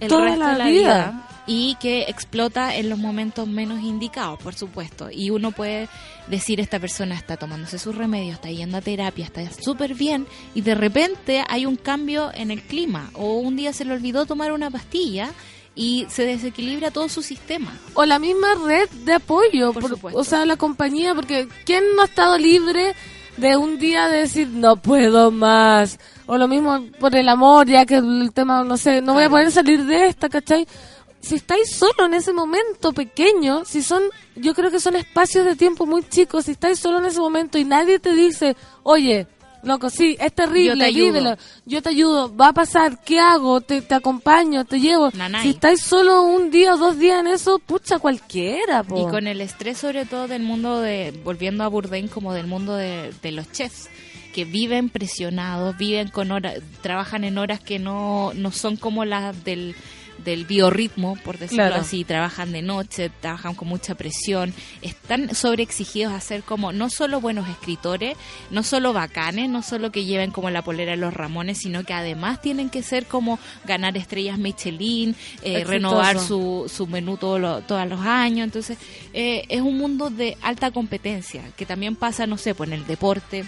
el 0.00 0.08
toda 0.08 0.24
resto 0.26 0.40
la 0.40 0.52
de 0.52 0.58
la 0.58 0.64
vida. 0.66 0.80
vida. 1.10 1.26
Y 1.52 1.74
que 1.80 2.02
explota 2.02 2.76
en 2.76 2.88
los 2.88 2.96
momentos 3.00 3.48
menos 3.48 3.80
indicados, 3.80 4.38
por 4.40 4.54
supuesto. 4.54 5.08
Y 5.10 5.30
uno 5.30 5.50
puede 5.50 5.88
decir, 6.28 6.60
esta 6.60 6.78
persona 6.78 7.16
está 7.16 7.36
tomándose 7.36 7.76
sus 7.80 7.96
remedios, 7.96 8.34
está 8.34 8.50
yendo 8.50 8.76
a 8.76 8.80
terapia, 8.80 9.24
está 9.24 9.42
súper 9.50 9.94
bien, 9.94 10.28
y 10.54 10.60
de 10.60 10.76
repente 10.76 11.42
hay 11.48 11.66
un 11.66 11.74
cambio 11.74 12.30
en 12.34 12.52
el 12.52 12.62
clima, 12.62 13.10
o 13.14 13.34
un 13.38 13.56
día 13.56 13.72
se 13.72 13.84
le 13.84 13.94
olvidó 13.94 14.26
tomar 14.26 14.52
una 14.52 14.70
pastilla 14.70 15.30
y 15.74 16.06
se 16.08 16.24
desequilibra 16.24 16.92
todo 16.92 17.08
su 17.08 17.20
sistema. 17.20 17.76
o 17.94 18.04
la 18.04 18.20
misma 18.20 18.54
red 18.64 18.88
de 19.04 19.14
apoyo, 19.14 19.72
Por 19.72 19.82
por- 19.82 19.90
supuesto. 19.90 20.20
o 20.20 20.22
sea, 20.24 20.44
la 20.46 20.56
compañía, 20.56 21.16
porque 21.16 21.48
¿quién 21.64 21.82
no 21.96 22.02
ha 22.02 22.04
estado 22.04 22.38
libre 22.38 22.94
de 23.38 23.56
un 23.56 23.76
día 23.78 24.06
de 24.08 24.18
decir 24.18 24.46
no 24.48 24.76
puedo 24.76 25.32
más? 25.32 25.98
O 26.26 26.38
lo 26.38 26.46
mismo 26.46 26.84
por 27.00 27.16
el 27.16 27.28
amor, 27.28 27.66
ya 27.66 27.84
que 27.86 27.96
el 27.96 28.30
tema, 28.32 28.62
no 28.62 28.76
sé, 28.76 29.02
no 29.02 29.14
voy 29.14 29.24
a 29.24 29.28
poder 29.30 29.50
salir 29.50 29.84
de 29.84 30.06
esta, 30.06 30.28
¿cachai? 30.28 30.64
Si 31.20 31.34
estáis 31.34 31.70
solo 31.70 32.06
en 32.06 32.14
ese 32.14 32.32
momento 32.32 32.92
pequeño, 32.92 33.64
si 33.64 33.82
son, 33.82 34.02
yo 34.36 34.54
creo 34.54 34.70
que 34.70 34.80
son 34.80 34.96
espacios 34.96 35.44
de 35.44 35.54
tiempo 35.56 35.86
muy 35.86 36.02
chicos, 36.08 36.46
si 36.46 36.52
estáis 36.52 36.78
solo 36.78 36.98
en 36.98 37.04
ese 37.06 37.20
momento 37.20 37.58
y 37.58 37.64
nadie 37.64 37.98
te 37.98 38.14
dice, 38.14 38.56
oye, 38.82 39.26
loco, 39.62 39.90
sí, 39.90 40.16
es 40.18 40.32
terrible, 40.32 40.70
Yo 40.70 40.78
te 40.78 40.84
ayudo. 40.84 41.04
vívelo, 41.04 41.36
yo 41.66 41.82
te 41.82 41.88
ayudo, 41.90 42.34
va 42.34 42.48
a 42.48 42.52
pasar, 42.54 43.02
¿qué 43.04 43.20
hago? 43.20 43.60
Te, 43.60 43.82
te 43.82 43.94
acompaño, 43.94 44.64
te 44.64 44.80
llevo. 44.80 45.10
Nanay. 45.12 45.42
Si 45.42 45.50
estáis 45.50 45.82
solo 45.82 46.22
un 46.22 46.50
día 46.50 46.74
o 46.74 46.78
dos 46.78 46.98
días 46.98 47.20
en 47.20 47.26
eso, 47.26 47.58
pucha, 47.58 47.98
cualquiera, 47.98 48.82
po. 48.82 49.06
Y 49.06 49.10
con 49.10 49.26
el 49.26 49.42
estrés 49.42 49.76
sobre 49.76 50.06
todo 50.06 50.26
del 50.26 50.42
mundo 50.42 50.80
de, 50.80 51.12
volviendo 51.22 51.64
a 51.64 51.68
Bourdain, 51.68 52.08
como 52.08 52.32
del 52.32 52.46
mundo 52.46 52.74
de, 52.76 53.12
de 53.20 53.32
los 53.32 53.52
chefs, 53.52 53.90
que 54.32 54.44
viven 54.46 54.88
presionados, 54.88 55.76
viven 55.76 56.08
con 56.08 56.30
horas, 56.30 56.60
trabajan 56.80 57.24
en 57.24 57.36
horas 57.36 57.60
que 57.60 57.78
no, 57.78 58.32
no 58.34 58.52
son 58.52 58.76
como 58.76 59.04
las 59.04 59.44
del 59.44 59.74
del 60.24 60.44
biorritmo, 60.44 61.16
por 61.24 61.38
decirlo 61.38 61.64
Claro. 61.66 61.80
así, 61.82 62.04
trabajan 62.04 62.52
de 62.52 62.62
noche, 62.62 63.10
trabajan 63.20 63.54
con 63.54 63.68
mucha 63.68 63.94
presión, 63.94 64.52
están 64.82 65.34
sobreexigidos 65.34 66.12
a 66.12 66.20
ser 66.20 66.42
como 66.42 66.72
no 66.72 66.90
solo 66.90 67.20
buenos 67.20 67.48
escritores, 67.48 68.16
no 68.50 68.62
solo 68.62 68.92
bacanes, 68.92 69.48
no 69.48 69.62
solo 69.62 69.90
que 69.92 70.04
lleven 70.04 70.30
como 70.30 70.50
la 70.50 70.62
polera 70.62 70.92
de 70.92 70.96
los 70.98 71.14
Ramones, 71.14 71.58
sino 71.58 71.84
que 71.84 71.92
además 71.92 72.40
tienen 72.40 72.70
que 72.70 72.82
ser 72.82 73.06
como 73.06 73.38
ganar 73.64 73.96
estrellas 73.96 74.38
Michelin, 74.38 75.14
eh, 75.42 75.64
renovar 75.64 76.18
su, 76.18 76.70
su 76.74 76.86
menú 76.86 77.16
todo 77.16 77.38
lo- 77.38 77.60
todos 77.62 77.86
los 77.88 78.00
años. 78.00 78.44
Entonces, 78.44 78.78
eh, 79.12 79.44
es 79.48 79.60
un 79.60 79.76
mundo 79.78 80.10
de 80.10 80.36
alta 80.42 80.70
competencia, 80.70 81.42
que 81.56 81.66
también 81.66 81.96
pasa, 81.96 82.26
no 82.26 82.36
sé, 82.36 82.54
pues 82.54 82.68
en 82.70 82.74
el 82.74 82.86
deporte, 82.86 83.44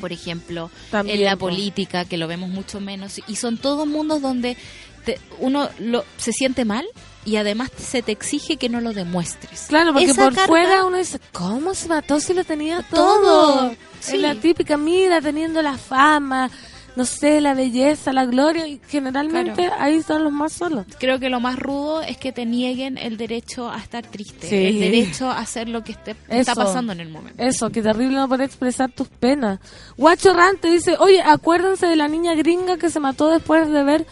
por 0.00 0.12
ejemplo, 0.12 0.70
También, 0.92 1.18
en 1.18 1.24
la 1.24 1.32
po. 1.34 1.46
política, 1.48 2.04
que 2.04 2.16
lo 2.18 2.28
vemos 2.28 2.50
mucho 2.50 2.80
menos. 2.80 3.20
Y 3.26 3.34
son 3.34 3.56
todos 3.58 3.84
mundos 3.86 4.22
donde 4.22 4.56
te- 5.04 5.20
uno 5.40 5.68
lo, 5.78 6.04
se 6.16 6.32
siente 6.32 6.64
mal 6.64 6.86
y 7.24 7.36
además 7.36 7.70
se 7.76 8.02
te 8.02 8.12
exige 8.12 8.56
que 8.56 8.68
no 8.68 8.80
lo 8.80 8.92
demuestres. 8.92 9.66
Claro, 9.68 9.92
porque 9.92 10.10
Esa 10.10 10.24
por 10.24 10.34
carga- 10.34 10.46
fuera 10.46 10.84
uno 10.84 10.96
dice, 10.98 11.20
¿cómo 11.32 11.74
se 11.74 11.88
mató 11.88 12.20
si 12.20 12.32
lo 12.34 12.44
tenía 12.44 12.82
Todo. 12.90 13.20
todo? 13.20 13.70
Sí. 14.00 14.16
Es 14.16 14.22
la 14.22 14.34
típica, 14.36 14.76
mira, 14.76 15.20
teniendo 15.20 15.60
la 15.60 15.76
fama, 15.76 16.50
no 16.96 17.04
sé, 17.04 17.40
la 17.40 17.54
belleza, 17.54 18.12
la 18.12 18.24
gloria, 18.26 18.66
y 18.66 18.80
generalmente 18.88 19.66
Claro. 19.66 19.76
ahí 19.78 19.96
están 19.96 20.24
los 20.24 20.32
más 20.32 20.52
solos. 20.52 20.86
Creo 20.98 21.18
que 21.20 21.28
lo 21.28 21.38
más 21.40 21.56
rudo 21.58 22.00
es 22.02 22.16
que 22.16 22.32
te 22.32 22.46
nieguen 22.46 22.96
el 22.98 23.16
derecho 23.16 23.70
a 23.70 23.78
estar 23.78 24.04
triste, 24.06 24.48
Sí. 24.48 24.56
el 24.56 24.80
derecho 24.80 25.28
a 25.30 25.38
hacer 25.38 25.68
lo 25.68 25.84
que 25.84 25.92
esté, 25.92 26.16
está 26.28 26.54
pasando 26.54 26.92
en 26.92 27.00
el 27.00 27.08
momento. 27.08 27.40
Eso, 27.42 27.70
qué 27.70 27.82
terrible 27.82 28.16
no 28.16 28.28
poder 28.28 28.46
expresar 28.46 28.90
tus 28.90 29.08
penas. 29.08 29.60
Guacho 29.96 30.32
Rante 30.32 30.70
dice, 30.70 30.96
oye, 30.98 31.20
acuérdense 31.22 31.86
de 31.86 31.96
la 31.96 32.08
niña 32.08 32.34
gringa 32.34 32.78
que 32.78 32.88
se 32.90 33.00
mató 33.00 33.28
después 33.28 33.68
de 33.70 33.82
ver 33.84 34.06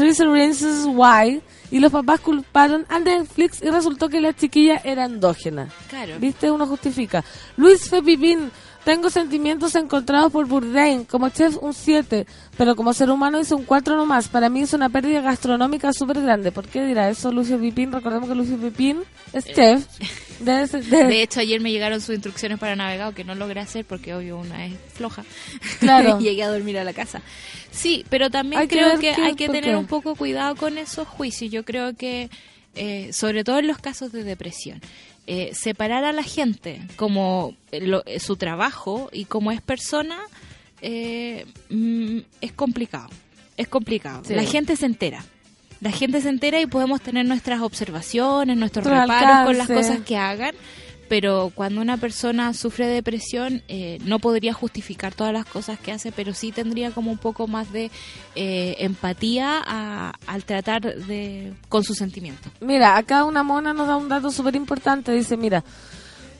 Three 0.00 0.14
Reasons 0.14 0.86
Why 0.86 1.42
y 1.70 1.78
los 1.78 1.92
papás 1.92 2.20
culparon 2.20 2.86
a 2.88 2.98
Netflix 2.98 3.60
y 3.62 3.68
resultó 3.68 4.08
que 4.08 4.18
la 4.22 4.34
chiquilla 4.34 4.80
era 4.82 5.04
endógena. 5.04 5.68
Claro. 5.90 6.14
¿Viste? 6.18 6.50
Uno 6.50 6.66
justifica. 6.66 7.22
Luis 7.58 7.90
Fepipín, 7.90 8.50
tengo 8.84 9.10
sentimientos 9.10 9.74
encontrados 9.74 10.32
por 10.32 10.46
Bourdain. 10.46 11.04
Como 11.04 11.28
chef, 11.28 11.56
un 11.60 11.74
7. 11.74 12.26
Pero 12.56 12.74
como 12.76 12.92
ser 12.94 13.10
humano 13.10 13.40
hizo 13.40 13.56
un 13.56 13.64
4 13.64 13.96
nomás. 13.96 14.28
Para 14.28 14.48
mí 14.48 14.60
es 14.60 14.72
una 14.72 14.88
pérdida 14.88 15.20
gastronómica 15.20 15.92
súper 15.92 16.20
grande. 16.22 16.50
¿Por 16.52 16.66
qué 16.66 16.84
dirá 16.84 17.08
eso 17.10 17.30
Lucio 17.32 17.58
Pipín? 17.60 17.92
Recordemos 17.92 18.28
que 18.28 18.34
Lucio 18.34 18.56
Pipín 18.58 19.02
es 19.32 19.44
chef. 19.44 19.86
Debe 20.40 20.66
ser- 20.66 20.84
debe- 20.84 21.08
De 21.08 21.22
hecho, 21.22 21.40
ayer 21.40 21.60
me 21.60 21.70
llegaron 21.70 22.00
sus 22.00 22.14
instrucciones 22.14 22.58
para 22.58 22.74
navegado 22.74 23.12
que 23.12 23.24
no 23.24 23.34
logré 23.34 23.60
hacer 23.60 23.84
porque 23.84 24.14
obvio 24.14 24.38
una 24.38 24.66
es 24.66 24.74
floja. 24.94 25.24
Claro. 25.80 26.18
Llegué 26.20 26.42
a 26.44 26.48
dormir 26.48 26.78
a 26.78 26.84
la 26.84 26.92
casa. 26.94 27.20
Sí, 27.70 28.04
pero 28.08 28.30
también 28.30 28.62
Hay 28.62 28.68
creo 28.68 28.98
que 28.98 29.10
hay 29.10 29.34
que 29.34 29.46
tener 29.48 29.64
qué. 29.72 29.76
un 29.76 29.86
poco 29.86 30.14
cuidado 30.16 30.56
con 30.56 30.78
esos 30.78 31.06
juicios. 31.06 31.52
Yo 31.52 31.64
creo 31.64 31.94
que, 31.94 32.30
eh, 32.74 33.12
sobre 33.12 33.44
todo 33.44 33.58
en 33.58 33.66
los 33.66 33.78
casos 33.78 34.10
de 34.12 34.24
depresión, 34.24 34.80
eh, 35.26 35.50
separar 35.54 36.04
a 36.04 36.12
la 36.12 36.22
gente 36.22 36.80
como 36.96 37.54
eh, 37.72 37.80
lo- 37.86 38.02
eh, 38.06 38.20
su 38.20 38.36
trabajo 38.36 39.08
y 39.12 39.24
como 39.26 39.52
es 39.52 39.60
persona 39.60 40.18
eh, 40.82 41.46
mm, 41.68 42.18
es 42.40 42.52
complicado. 42.52 43.08
Es 43.56 43.68
complicado. 43.68 44.22
Sí. 44.24 44.34
La 44.34 44.44
gente 44.44 44.76
se 44.76 44.86
entera. 44.86 45.24
La 45.80 45.90
gente 45.90 46.20
se 46.20 46.28
entera 46.28 46.60
y 46.60 46.66
podemos 46.66 47.00
tener 47.00 47.24
nuestras 47.26 47.60
observaciones, 47.60 48.56
nuestros 48.56 48.86
Nuestro 48.86 49.02
reparos 49.02 49.46
con 49.46 49.58
las 49.58 49.66
cosas 49.68 50.00
que 50.04 50.16
hagan, 50.16 50.54
pero 51.10 51.50
cuando 51.54 51.80
una 51.80 51.96
persona 51.96 52.54
sufre 52.54 52.86
depresión 52.86 53.62
eh, 53.66 53.98
no 54.04 54.20
podría 54.20 54.52
justificar 54.54 55.12
todas 55.12 55.32
las 55.32 55.44
cosas 55.44 55.78
que 55.80 55.90
hace, 55.90 56.12
pero 56.12 56.32
sí 56.34 56.52
tendría 56.52 56.92
como 56.92 57.10
un 57.10 57.18
poco 57.18 57.48
más 57.48 57.72
de 57.72 57.90
eh, 58.36 58.76
empatía 58.78 59.60
a- 59.66 60.12
al 60.28 60.44
tratar 60.44 60.82
de 60.82 61.52
con 61.68 61.82
sus 61.82 61.98
sentimientos. 61.98 62.52
Mira, 62.60 62.96
acá 62.96 63.24
una 63.24 63.42
mona 63.42 63.74
nos 63.74 63.88
da 63.88 63.96
un 63.96 64.08
dato 64.08 64.30
súper 64.30 64.54
importante. 64.54 65.10
Dice, 65.12 65.36
mira, 65.36 65.64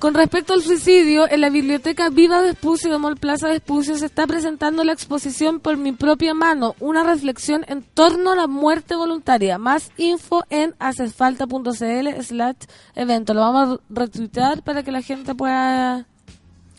con 0.00 0.14
respecto 0.14 0.54
al 0.54 0.62
suicidio, 0.62 1.30
en 1.30 1.42
la 1.42 1.50
biblioteca 1.50 2.08
Viva 2.08 2.40
Vespucio 2.40 2.90
de 2.90 2.98
Mall 2.98 3.18
Plaza 3.18 3.48
Vespucio 3.48 3.98
se 3.98 4.06
está 4.06 4.26
presentando 4.26 4.82
la 4.82 4.94
exposición 4.94 5.60
por 5.60 5.76
mi 5.76 5.92
propia 5.92 6.32
mano, 6.32 6.74
una 6.80 7.04
reflexión 7.04 7.66
en 7.68 7.82
torno 7.82 8.32
a 8.32 8.34
la 8.34 8.46
muerte 8.46 8.96
voluntaria. 8.96 9.58
Más 9.58 9.92
info 9.98 10.42
en 10.48 10.74
hacesfalta.cl 10.78 12.22
slash 12.22 12.56
evento. 12.94 13.34
Lo 13.34 13.42
vamos 13.42 13.78
a 13.78 13.82
retuitear 13.90 14.62
para 14.62 14.82
que 14.82 14.90
la 14.90 15.02
gente 15.02 15.34
pueda 15.34 16.06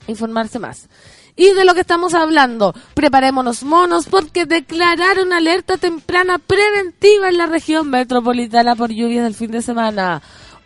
informarse 0.08 0.58
más. 0.58 0.90
Y 1.36 1.54
de 1.54 1.64
lo 1.64 1.76
que 1.76 1.82
estamos 1.82 2.16
hablando, 2.16 2.74
preparémonos 2.96 3.64
monos 3.64 4.08
porque 4.08 4.48
declararon 4.48 5.32
alerta 5.32 5.78
temprana 5.78 6.40
preventiva 6.40 7.30
en 7.30 7.38
la 7.38 7.46
región 7.46 7.88
metropolitana 7.92 8.76
por 8.76 8.90
lluvias 8.92 9.24
del 9.24 9.36
fin 9.36 9.52
de 9.52 9.62
semana. 9.62 10.24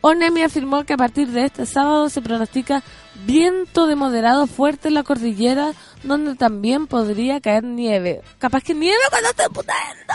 ONEMI 0.08 0.44
afirmó 0.44 0.84
que 0.84 0.94
a 0.94 0.98
partir 0.98 1.30
de 1.30 1.46
este 1.46 1.66
sábado 1.66 2.10
se 2.12 2.22
pronostica 2.22 2.84
viento 3.26 3.88
de 3.88 3.96
moderado 3.96 4.46
fuerte 4.46 4.90
en 4.90 4.94
la 4.94 5.02
cordillera, 5.02 5.74
donde 6.04 6.36
también 6.36 6.86
podría 6.86 7.42
caer 7.42 7.64
nieve. 7.64 8.22
Capaz 8.38 8.62
que 8.62 8.76
nieve 8.76 9.02
cuando 9.10 9.30
esté 9.30 9.50
putando. 9.50 10.14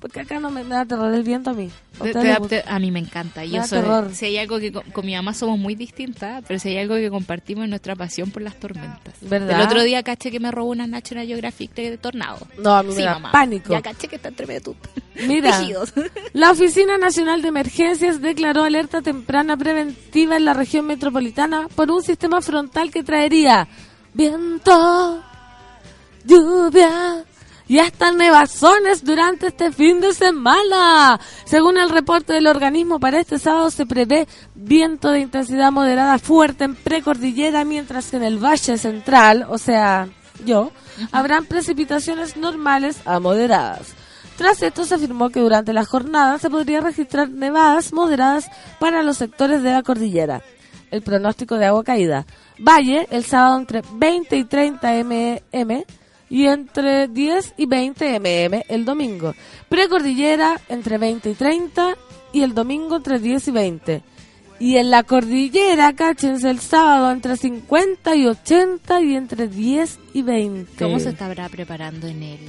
Porque 0.00 0.20
acá 0.20 0.38
no 0.38 0.50
me, 0.50 0.62
me 0.62 0.74
da 0.76 0.84
terror 0.84 1.12
el 1.12 1.22
viento 1.24 1.50
a 1.50 1.54
mí. 1.54 1.70
¿A 1.98 2.02
Te- 2.04 2.10
ustedes 2.10 2.14
te- 2.22 2.28
les 2.28 2.38
gusta? 2.38 2.62
te- 2.62 2.70
a 2.70 2.78
mí 2.78 2.90
me 2.92 3.00
encanta. 3.00 3.40
Me 3.40 3.48
Yo 3.48 3.56
da 3.58 3.66
soy- 3.66 3.80
terror. 3.80 4.10
si 4.14 4.26
hay 4.26 4.38
algo 4.38 4.58
que 4.60 4.70
con, 4.72 4.82
con 4.92 5.04
mi 5.04 5.14
mamá 5.14 5.34
somos 5.34 5.58
muy 5.58 5.74
distintas, 5.74 6.44
pero 6.46 6.60
si 6.60 6.68
hay 6.68 6.78
algo 6.78 6.94
que 6.94 7.10
compartimos 7.10 7.64
es 7.64 7.70
nuestra 7.70 7.96
pasión 7.96 8.30
por 8.30 8.42
las 8.42 8.58
tormentas. 8.60 9.14
¿Verdad? 9.22 9.60
El 9.60 9.66
otro 9.66 9.82
día 9.82 10.02
caché 10.04 10.30
que 10.30 10.38
me 10.40 10.50
robó 10.52 10.70
una 10.70 10.86
National 10.86 11.26
Geographic 11.26 11.74
de 11.74 11.98
tornado. 11.98 12.46
No, 12.62 12.74
a 12.76 12.82
mí 12.82 12.90
me 12.90 12.94
Sí, 12.96 13.02
da 13.02 13.14
mamá. 13.14 13.32
pánico. 13.32 13.72
Ya 13.72 13.82
caché 13.82 14.06
que 14.08 14.16
está 14.16 14.28
entre 14.28 14.46
medio 14.46 14.76
Mira, 15.26 15.60
la 16.32 16.52
Oficina 16.52 16.96
Nacional 16.96 17.42
de 17.42 17.48
Emergencias 17.48 18.20
declaró 18.20 18.62
alerta 18.62 19.02
temprana 19.02 19.56
preventiva 19.56 20.36
en 20.36 20.44
la 20.44 20.54
región 20.54 20.86
metropolitana 20.86 21.66
por 21.74 21.90
un 21.90 22.02
sistema 22.04 22.40
frontal 22.40 22.92
que 22.92 23.02
traería 23.02 23.66
viento, 24.14 25.20
lluvia 26.24 27.24
y 27.68 27.78
hasta 27.78 28.10
nevazones 28.10 29.04
durante 29.04 29.48
este 29.48 29.70
fin 29.70 30.00
de 30.00 30.14
semana. 30.14 31.20
Según 31.44 31.78
el 31.78 31.90
reporte 31.90 32.32
del 32.32 32.46
organismo, 32.46 32.98
para 32.98 33.20
este 33.20 33.38
sábado 33.38 33.70
se 33.70 33.84
prevé 33.84 34.26
viento 34.54 35.10
de 35.10 35.20
intensidad 35.20 35.70
moderada 35.70 36.18
fuerte 36.18 36.64
en 36.64 36.74
precordillera, 36.74 37.64
mientras 37.64 38.10
que 38.10 38.16
en 38.16 38.24
el 38.24 38.42
Valle 38.42 38.78
Central, 38.78 39.46
o 39.48 39.58
sea, 39.58 40.08
yo, 40.44 40.72
habrán 41.12 41.44
precipitaciones 41.44 42.36
normales 42.36 43.00
a 43.04 43.20
moderadas. 43.20 43.94
Tras 44.38 44.62
esto 44.62 44.84
se 44.84 44.94
afirmó 44.94 45.30
que 45.30 45.40
durante 45.40 45.72
la 45.72 45.84
jornada 45.84 46.38
se 46.38 46.48
podría 46.48 46.80
registrar 46.80 47.28
nevadas 47.28 47.92
moderadas 47.92 48.48
para 48.78 49.02
los 49.02 49.18
sectores 49.18 49.62
de 49.62 49.72
la 49.72 49.82
cordillera. 49.82 50.42
El 50.90 51.02
pronóstico 51.02 51.56
de 51.56 51.66
agua 51.66 51.84
caída. 51.84 52.24
Valle, 52.58 53.08
el 53.10 53.24
sábado 53.24 53.58
entre 53.58 53.82
20 53.92 54.36
y 54.36 54.44
30 54.44 55.04
mm 55.04 55.82
y 56.30 56.46
entre 56.46 57.08
10 57.08 57.54
y 57.56 57.66
20 57.66 58.20
mm 58.20 58.62
el 58.68 58.84
domingo. 58.84 59.34
Precordillera 59.68 60.60
entre 60.68 60.98
20 60.98 61.30
y 61.30 61.34
30 61.34 61.96
y 62.32 62.42
el 62.42 62.54
domingo 62.54 62.96
entre 62.96 63.18
10 63.18 63.48
y 63.48 63.50
20. 63.50 64.02
Y 64.60 64.76
en 64.76 64.90
la 64.90 65.04
cordillera, 65.04 65.92
cáchense, 65.94 66.50
el 66.50 66.58
sábado 66.58 67.12
entre 67.12 67.36
50 67.36 68.16
y 68.16 68.26
80 68.26 69.00
y 69.02 69.14
entre 69.14 69.46
10 69.46 69.98
y 70.14 70.22
20. 70.22 70.84
¿Cómo 70.84 70.98
se 70.98 71.10
estará 71.10 71.48
preparando 71.48 72.08
en 72.08 72.22
él 72.24 72.40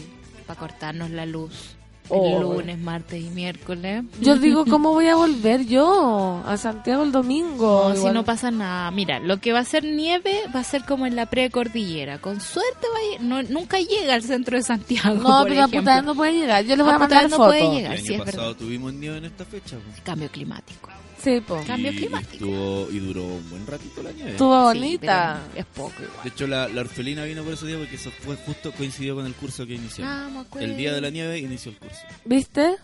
para 0.47 0.59
cortarnos 0.59 1.11
la 1.11 1.27
luz? 1.27 1.78
Oh. 2.09 2.25
El 2.37 2.41
lunes, 2.41 2.79
martes 2.79 3.21
y 3.23 3.29
miércoles. 3.29 4.03
Yo 4.19 4.35
digo, 4.37 4.65
¿cómo 4.65 4.91
voy 4.93 5.07
a 5.07 5.15
volver 5.15 5.65
yo 5.65 6.41
a 6.45 6.57
Santiago 6.57 7.03
el 7.03 7.11
domingo? 7.11 7.89
No, 7.89 7.95
si 7.95 8.09
no 8.09 8.25
pasa 8.25 8.49
nada. 8.51 8.89
Mira, 8.91 9.19
lo 9.19 9.37
que 9.37 9.53
va 9.53 9.59
a 9.59 9.65
ser 9.65 9.83
nieve 9.83 10.41
va 10.53 10.61
a 10.61 10.63
ser 10.63 10.85
como 10.85 11.05
en 11.05 11.15
la 11.15 11.27
precordillera. 11.27 12.19
Con 12.19 12.41
suerte 12.41 12.87
va 12.87 13.17
a 13.17 13.23
no, 13.23 13.43
nunca 13.43 13.79
llega 13.79 14.15
al 14.15 14.23
centro 14.23 14.57
de 14.57 14.63
Santiago. 14.63 15.15
No, 15.15 15.21
por 15.39 15.47
pero 15.49 15.61
a 15.61 15.65
ejemplo. 15.65 15.79
Puta 15.81 16.01
no 16.01 16.15
puede 16.15 16.33
llegar. 16.33 16.63
Yo 16.65 16.75
les 16.75 16.83
voy 16.83 16.91
a, 16.93 16.95
A 16.95 16.99
mandar 16.99 17.29
no 17.29 17.37
puede 17.37 17.69
llegar. 17.75 17.93
El 17.93 17.99
sí, 18.01 18.13
año 18.13 18.23
es 18.23 18.25
pasado 18.31 18.47
verdad. 18.47 18.59
tuvimos 18.59 18.93
nieve 18.93 19.17
en 19.17 19.25
esta 19.25 19.45
fecha. 19.45 19.77
pues. 19.85 20.01
Cambio 20.01 20.29
climático. 20.29 20.89
Sí, 21.21 21.41
po. 21.41 21.61
Cambio 21.67 21.91
climático. 21.91 22.45
Y, 22.45 22.49
estuvo- 22.49 22.87
y 22.91 22.99
duró 22.99 23.23
un 23.25 23.49
buen 23.49 23.67
ratito 23.67 24.01
la 24.03 24.11
nieve. 24.11 24.31
Estuvo 24.31 24.61
bonita. 24.63 25.41
es 25.55 25.65
poco 25.65 25.93
igual. 26.01 26.23
De 26.23 26.29
hecho, 26.29 26.47
la, 26.47 26.67
la 26.69 26.81
orfelina 26.81 27.23
vino 27.25 27.43
por 27.43 27.53
ese 27.53 27.65
día 27.67 27.77
porque 27.77 27.95
eso 27.95 28.11
fue 28.11 28.35
justo 28.37 28.71
coincidió 28.71 29.15
con 29.15 29.25
el 29.25 29.33
curso 29.33 29.65
que 29.65 29.73
inició. 29.75 30.05
Ah, 30.07 30.29
el 30.59 30.77
día 30.77 30.93
de 30.93 31.01
la 31.01 31.09
nieve 31.09 31.39
inició 31.39 31.71
el 31.71 31.77
curso. 31.77 31.99
¿Viste? 32.25 32.75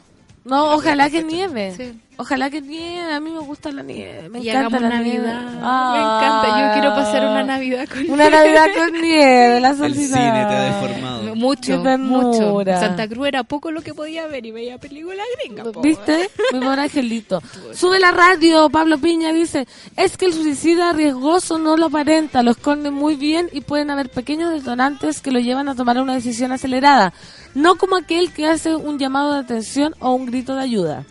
No, 0.44 0.76
ojalá 0.76 1.10
que 1.10 1.22
fecha. 1.24 1.28
nieve. 1.28 1.74
Sí. 1.76 2.00
Ojalá 2.18 2.50
que 2.50 2.62
nieve. 2.62 3.14
A 3.14 3.20
mí 3.20 3.30
me 3.32 3.40
gusta 3.40 3.72
la 3.72 3.84
nieve. 3.84 4.30
Me 4.30 4.40
y 4.40 4.50
encanta 4.50 4.80
la 4.80 4.90
Navidad. 4.90 5.04
nieve. 5.04 5.52
Me 5.52 6.02
encanta. 6.02 6.46
Yo 6.68 6.74
quiero 6.74 6.96
pasar 6.96 7.26
una 7.26 7.44
Navidad 7.44 7.88
con 7.88 8.10
Una 8.10 8.30
Navidad 8.30 8.68
con 8.78 9.02
nieve, 9.02 9.60
la 9.60 9.70
El 9.72 9.78
soledad. 9.78 9.96
cine 10.18 10.46
te 10.48 10.56
ha 10.56 10.62
deformado. 10.82 11.36
Mucho, 11.36 11.80
mucho. 12.00 12.64
Santa 12.80 13.08
Cruz 13.08 13.28
era 13.28 13.44
poco 13.44 13.72
lo 13.72 13.82
que 13.82 13.94
podía 13.94 14.26
ver 14.28 14.46
y 14.46 14.52
veía 14.52 14.78
películas 14.78 15.26
gringas. 15.42 15.68
¿Viste? 15.82 16.30
Mi 16.54 16.60
pobre 16.60 16.82
angelito. 16.84 17.42
Sube 17.74 18.00
la 18.00 18.12
radio, 18.12 18.70
Pablo 18.70 18.98
Piña 18.98 19.34
dice, 19.34 19.68
es 19.98 20.16
que 20.18 20.26
el 20.28 20.34
suicida 20.34 20.94
riesgoso 20.94 21.58
no 21.58 21.76
lo 21.76 21.88
aparenta, 21.88 22.42
lo 22.44 22.52
esconde 22.52 22.90
muy 22.92 23.16
bien 23.16 23.50
y 23.52 23.62
pueden 23.62 23.90
haber 23.90 24.10
pequeños 24.10 24.54
detonantes 24.54 25.20
que 25.22 25.32
lo 25.32 25.40
llevan 25.40 25.68
a 25.68 25.76
tomar 25.76 26.00
una 26.00 26.14
decisión 26.14 26.52
acelerada, 26.54 27.12
no 27.54 27.76
como 27.76 27.98
aquel 27.98 28.32
que 28.32 28.48
hace 28.48 28.76
un 28.76 28.98
llamado 28.98 29.34
de 29.34 29.40
atención 29.40 29.94
o 30.00 30.12
un 30.14 30.26
grito 30.26 30.56
de 30.56 30.62
ayuda. 30.62 31.04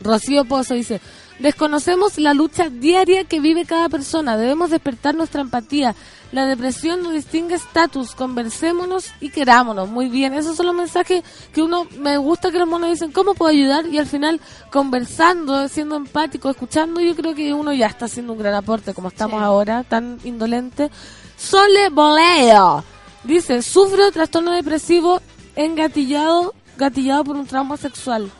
Rocío 0.00 0.44
Pozo 0.44 0.74
dice, 0.74 1.00
desconocemos 1.38 2.18
la 2.18 2.34
lucha 2.34 2.68
diaria 2.68 3.24
que 3.24 3.40
vive 3.40 3.64
cada 3.64 3.88
persona, 3.88 4.36
debemos 4.36 4.70
despertar 4.70 5.14
nuestra 5.14 5.40
empatía. 5.40 5.94
La 6.32 6.44
depresión 6.44 7.02
no 7.02 7.10
distingue 7.10 7.54
estatus, 7.54 8.14
conversémonos 8.14 9.06
y 9.20 9.30
querámonos. 9.30 9.88
Muy 9.88 10.08
bien, 10.08 10.34
esos 10.34 10.56
son 10.56 10.66
los 10.66 10.74
mensajes 10.74 11.22
que 11.54 11.62
uno, 11.62 11.86
me 11.98 12.18
gusta 12.18 12.50
que 12.50 12.58
los 12.58 12.68
monos 12.68 12.90
dicen, 12.90 13.12
¿cómo 13.12 13.34
puedo 13.34 13.50
ayudar? 13.50 13.86
Y 13.86 13.98
al 13.98 14.06
final, 14.06 14.40
conversando, 14.72 15.68
siendo 15.68 15.96
empático, 15.96 16.50
escuchando, 16.50 17.00
yo 17.00 17.14
creo 17.14 17.34
que 17.34 17.54
uno 17.54 17.72
ya 17.72 17.86
está 17.86 18.06
haciendo 18.06 18.32
un 18.32 18.38
gran 18.40 18.54
aporte, 18.54 18.92
como 18.92 19.08
estamos 19.08 19.38
Sí. 19.40 19.44
ahora, 19.44 19.84
tan 19.84 20.18
indolente. 20.24 20.90
Sole 21.36 21.90
Boleo 21.90 22.82
dice, 23.24 23.62
sufro 23.62 24.10
trastorno 24.10 24.52
depresivo 24.52 25.20
engatillado, 25.54 26.54
gatillado 26.76 27.24
por 27.24 27.36
un 27.36 27.46
trauma 27.46 27.76
sexual. 27.76 28.30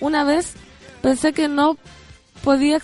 Una 0.00 0.24
vez 0.24 0.54
pensé 1.02 1.32
que 1.32 1.48
no 1.48 1.76
podía 2.44 2.80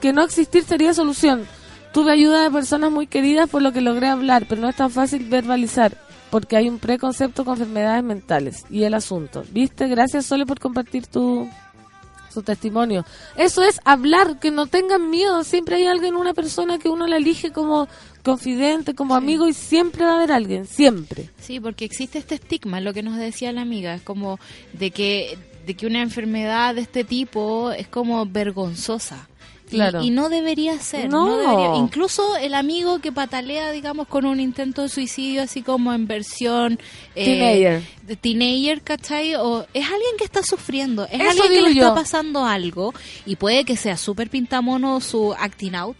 que 0.00 0.12
no 0.12 0.22
existir 0.22 0.64
sería 0.64 0.94
solución. 0.94 1.46
Tuve 1.92 2.12
ayuda 2.12 2.42
de 2.42 2.50
personas 2.50 2.90
muy 2.90 3.06
queridas 3.06 3.48
por 3.48 3.62
lo 3.62 3.72
que 3.72 3.80
logré 3.80 4.08
hablar, 4.08 4.46
pero 4.48 4.60
no 4.60 4.68
es 4.68 4.76
tan 4.76 4.90
fácil 4.90 5.24
verbalizar 5.28 5.96
porque 6.30 6.56
hay 6.56 6.68
un 6.68 6.78
preconcepto 6.78 7.44
con 7.44 7.54
enfermedades 7.54 8.04
mentales 8.04 8.64
y 8.70 8.84
el 8.84 8.94
asunto. 8.94 9.44
¿Viste? 9.50 9.88
Gracias 9.88 10.26
Sole 10.26 10.46
por 10.46 10.60
compartir 10.60 11.06
tu 11.06 11.48
su 12.32 12.42
testimonio. 12.42 13.06
Eso 13.36 13.62
es 13.62 13.80
hablar, 13.84 14.38
que 14.38 14.50
no 14.50 14.66
tengan 14.66 15.08
miedo. 15.08 15.44
Siempre 15.44 15.76
hay 15.76 15.86
alguien, 15.86 16.14
una 16.14 16.34
persona 16.34 16.78
que 16.78 16.90
uno 16.90 17.06
la 17.06 17.16
elige 17.16 17.52
como 17.52 17.88
confidente, 18.22 18.94
como 18.94 19.14
amigo 19.14 19.48
y 19.48 19.54
siempre 19.54 20.04
va 20.04 20.12
a 20.12 20.16
haber 20.16 20.32
alguien, 20.32 20.66
siempre. 20.66 21.30
Sí, 21.40 21.58
porque 21.58 21.86
existe 21.86 22.18
este 22.18 22.34
estigma, 22.34 22.80
lo 22.80 22.92
que 22.92 23.02
nos 23.02 23.16
decía 23.16 23.50
la 23.52 23.62
amiga, 23.62 23.94
es 23.94 24.02
como 24.02 24.38
de 24.74 24.90
que 24.90 25.38
de 25.68 25.74
que 25.74 25.86
una 25.86 26.00
enfermedad 26.02 26.74
de 26.74 26.80
este 26.80 27.04
tipo 27.04 27.70
es 27.72 27.86
como 27.88 28.24
vergonzosa. 28.26 29.28
Y- 29.70 29.74
Claro. 29.76 30.02
Y, 30.02 30.08
no 30.08 30.30
debería 30.30 30.78
ser. 30.80 31.10
No. 31.10 31.26
No. 31.26 31.36
debería. 31.36 31.76
Incluso 31.76 32.36
el 32.38 32.54
amigo 32.54 33.00
que 33.00 33.12
patalea, 33.12 33.70
digamos, 33.70 34.08
con 34.08 34.24
un 34.24 34.40
intento 34.40 34.80
de 34.80 34.88
suicidio, 34.88 35.42
así 35.42 35.60
como 35.60 35.92
en 35.92 36.06
versión 36.06 36.78
eh, 37.14 37.24
Teenager. 37.26 37.82
de 38.06 38.16
teenager, 38.16 38.80
¿cachai? 38.80 39.34
O 39.34 39.66
es 39.74 39.84
alguien 39.84 40.16
que 40.16 40.24
está 40.24 40.42
sufriendo, 40.42 41.04
es 41.04 41.20
Eso 41.20 41.42
alguien 41.42 41.52
que 41.64 41.68
le 41.68 41.74
yo. 41.74 41.82
está 41.82 41.94
pasando 41.94 42.46
algo 42.46 42.94
y 43.26 43.36
puede 43.36 43.64
que 43.66 43.76
sea 43.76 43.98
súper 43.98 44.30
pintamono 44.30 45.02
su 45.02 45.34
acting 45.38 45.74
out. 45.74 45.98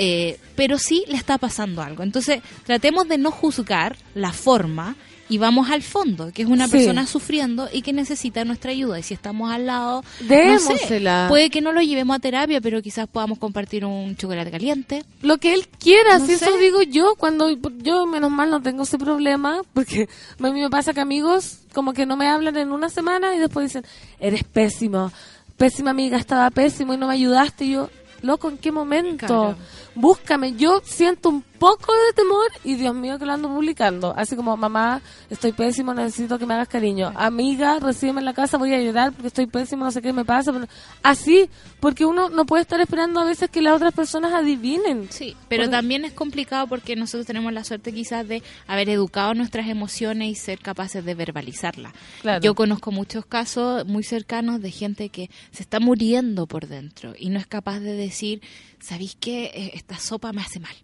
eh, 0.00 0.38
pero 0.54 0.78
sí 0.78 1.02
le 1.08 1.16
está 1.16 1.38
pasando 1.38 1.80
algo. 1.82 2.02
Entonces, 2.04 2.40
tratemos 2.66 3.08
de 3.08 3.16
no 3.18 3.30
juzgar 3.32 3.96
la 4.14 4.32
forma 4.32 4.94
y 5.30 5.38
vamos 5.38 5.70
al 5.70 5.82
fondo, 5.82 6.32
que 6.32 6.42
es 6.42 6.48
una 6.48 6.66
Sí. 6.66 6.72
persona 6.72 7.06
sufriendo 7.06 7.68
y 7.72 7.82
que 7.82 7.92
necesita 7.92 8.44
nuestra 8.44 8.70
ayuda. 8.70 8.98
Y 8.98 9.02
si 9.02 9.14
estamos 9.14 9.50
al 9.50 9.66
lado, 9.66 10.02
no 10.22 10.58
sé, 10.58 11.02
puede 11.28 11.50
que 11.50 11.60
no 11.60 11.72
lo 11.72 11.82
llevemos 11.82 12.16
a 12.16 12.18
terapia, 12.18 12.60
pero 12.60 12.80
quizás 12.82 13.06
podamos 13.08 13.38
compartir 13.38 13.84
un 13.84 14.16
chocolate 14.16 14.50
caliente. 14.50 15.04
Lo 15.22 15.38
que 15.38 15.52
él 15.54 15.68
quiera, 15.78 16.18
No 16.18 16.26
si 16.26 16.32
eso 16.32 16.56
digo 16.58 16.82
yo, 16.82 17.14
cuando 17.18 17.50
yo 17.50 18.06
menos 18.06 18.30
mal 18.30 18.50
no 18.50 18.62
tengo 18.62 18.84
ese 18.84 18.98
problema, 18.98 19.60
porque 19.74 20.08
a 20.40 20.50
mí 20.50 20.60
me 20.60 20.70
pasa 20.70 20.92
que 20.94 21.00
amigos 21.00 21.58
como 21.74 21.92
que 21.92 22.06
no 22.06 22.16
me 22.16 22.26
hablan 22.28 22.56
en 22.56 22.72
una 22.72 22.88
semana 22.88 23.34
y 23.34 23.38
después 23.38 23.66
dicen, 23.66 23.84
eres 24.18 24.44
pésimo, 24.44 25.12
pésima 25.56 25.90
amiga, 25.90 26.16
estaba 26.16 26.50
pésimo 26.50 26.94
y 26.94 26.96
no 26.96 27.06
me 27.08 27.14
ayudaste. 27.14 27.66
Y 27.66 27.72
yo, 27.72 27.90
loco, 28.22 28.48
¿en 28.48 28.56
qué 28.58 28.72
momento? 28.72 29.26
Claro. 29.26 29.56
Búscame. 30.00 30.54
Yo 30.54 30.80
siento 30.84 31.28
un 31.28 31.42
poco 31.42 31.92
de 31.92 32.12
temor 32.14 32.46
y 32.62 32.76
Dios 32.76 32.94
mío 32.94 33.18
que 33.18 33.26
lo 33.26 33.32
ando 33.32 33.48
publicando. 33.48 34.14
Así 34.16 34.36
como, 34.36 34.56
mamá, 34.56 35.02
estoy 35.28 35.50
pésimo, 35.50 35.92
necesito 35.92 36.38
que 36.38 36.46
me 36.46 36.54
hagas 36.54 36.68
cariño. 36.68 37.12
Amiga, 37.16 37.80
recíbeme 37.80 38.20
en 38.20 38.26
la 38.26 38.32
casa, 38.32 38.58
voy 38.58 38.72
a 38.72 38.80
llorar 38.80 39.10
porque 39.12 39.26
estoy 39.26 39.46
pésimo, 39.48 39.84
no 39.84 39.90
sé 39.90 40.00
qué 40.00 40.12
me 40.12 40.24
pasa. 40.24 40.52
pero- 40.52 40.68
Así, 41.02 41.50
porque 41.80 42.04
uno 42.06 42.28
no 42.28 42.46
puede 42.46 42.62
estar 42.62 42.80
esperando 42.80 43.18
a 43.18 43.24
veces 43.24 43.50
que 43.50 43.60
las 43.60 43.74
otras 43.74 43.92
personas 43.92 44.32
adivinen. 44.32 45.08
Sí, 45.10 45.34
pero 45.48 45.64
Porque- 45.64 45.76
también 45.76 46.04
es 46.04 46.12
complicado 46.12 46.68
porque 46.68 46.94
nosotros 46.94 47.26
tenemos 47.26 47.52
la 47.52 47.64
suerte 47.64 47.92
quizás 47.92 48.26
de 48.28 48.44
haber 48.68 48.88
educado 48.90 49.34
nuestras 49.34 49.66
emociones 49.68 50.28
y 50.28 50.34
ser 50.36 50.60
capaces 50.60 51.04
de 51.04 51.14
verbalizarlas. 51.16 51.92
Claro. 52.22 52.40
Yo 52.40 52.54
conozco 52.54 52.92
muchos 52.92 53.26
casos 53.26 53.84
muy 53.84 54.04
cercanos 54.04 54.60
de 54.60 54.70
gente 54.70 55.08
que 55.08 55.28
se 55.50 55.64
está 55.64 55.80
muriendo 55.80 56.46
por 56.46 56.68
dentro 56.68 57.14
y 57.18 57.30
no 57.30 57.40
es 57.40 57.48
capaz 57.48 57.80
de 57.80 57.94
decir, 57.94 58.40
¿sabéis 58.80 59.16
qué? 59.20 59.44
Eh, 59.54 59.70
Esta 59.74 59.98
sopa 59.98 60.32
me 60.32 60.42
hace 60.42 60.60
mal. 60.60 60.74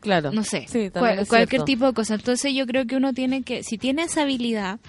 Claro. 0.00 0.32
No 0.32 0.44
sé, 0.44 0.66
Sí, 0.68 0.88
cual- 0.90 1.26
cualquier 1.26 1.48
cierto. 1.48 1.64
tipo 1.66 1.86
de 1.86 1.92
cosa. 1.92 2.14
Entonces 2.14 2.54
yo 2.54 2.66
creo 2.66 2.86
que 2.86 2.96
uno 2.96 3.12
tiene 3.12 3.42
que, 3.42 3.62
si 3.62 3.76
tiene 3.76 4.02
esa 4.04 4.22
habilidad, 4.22 4.80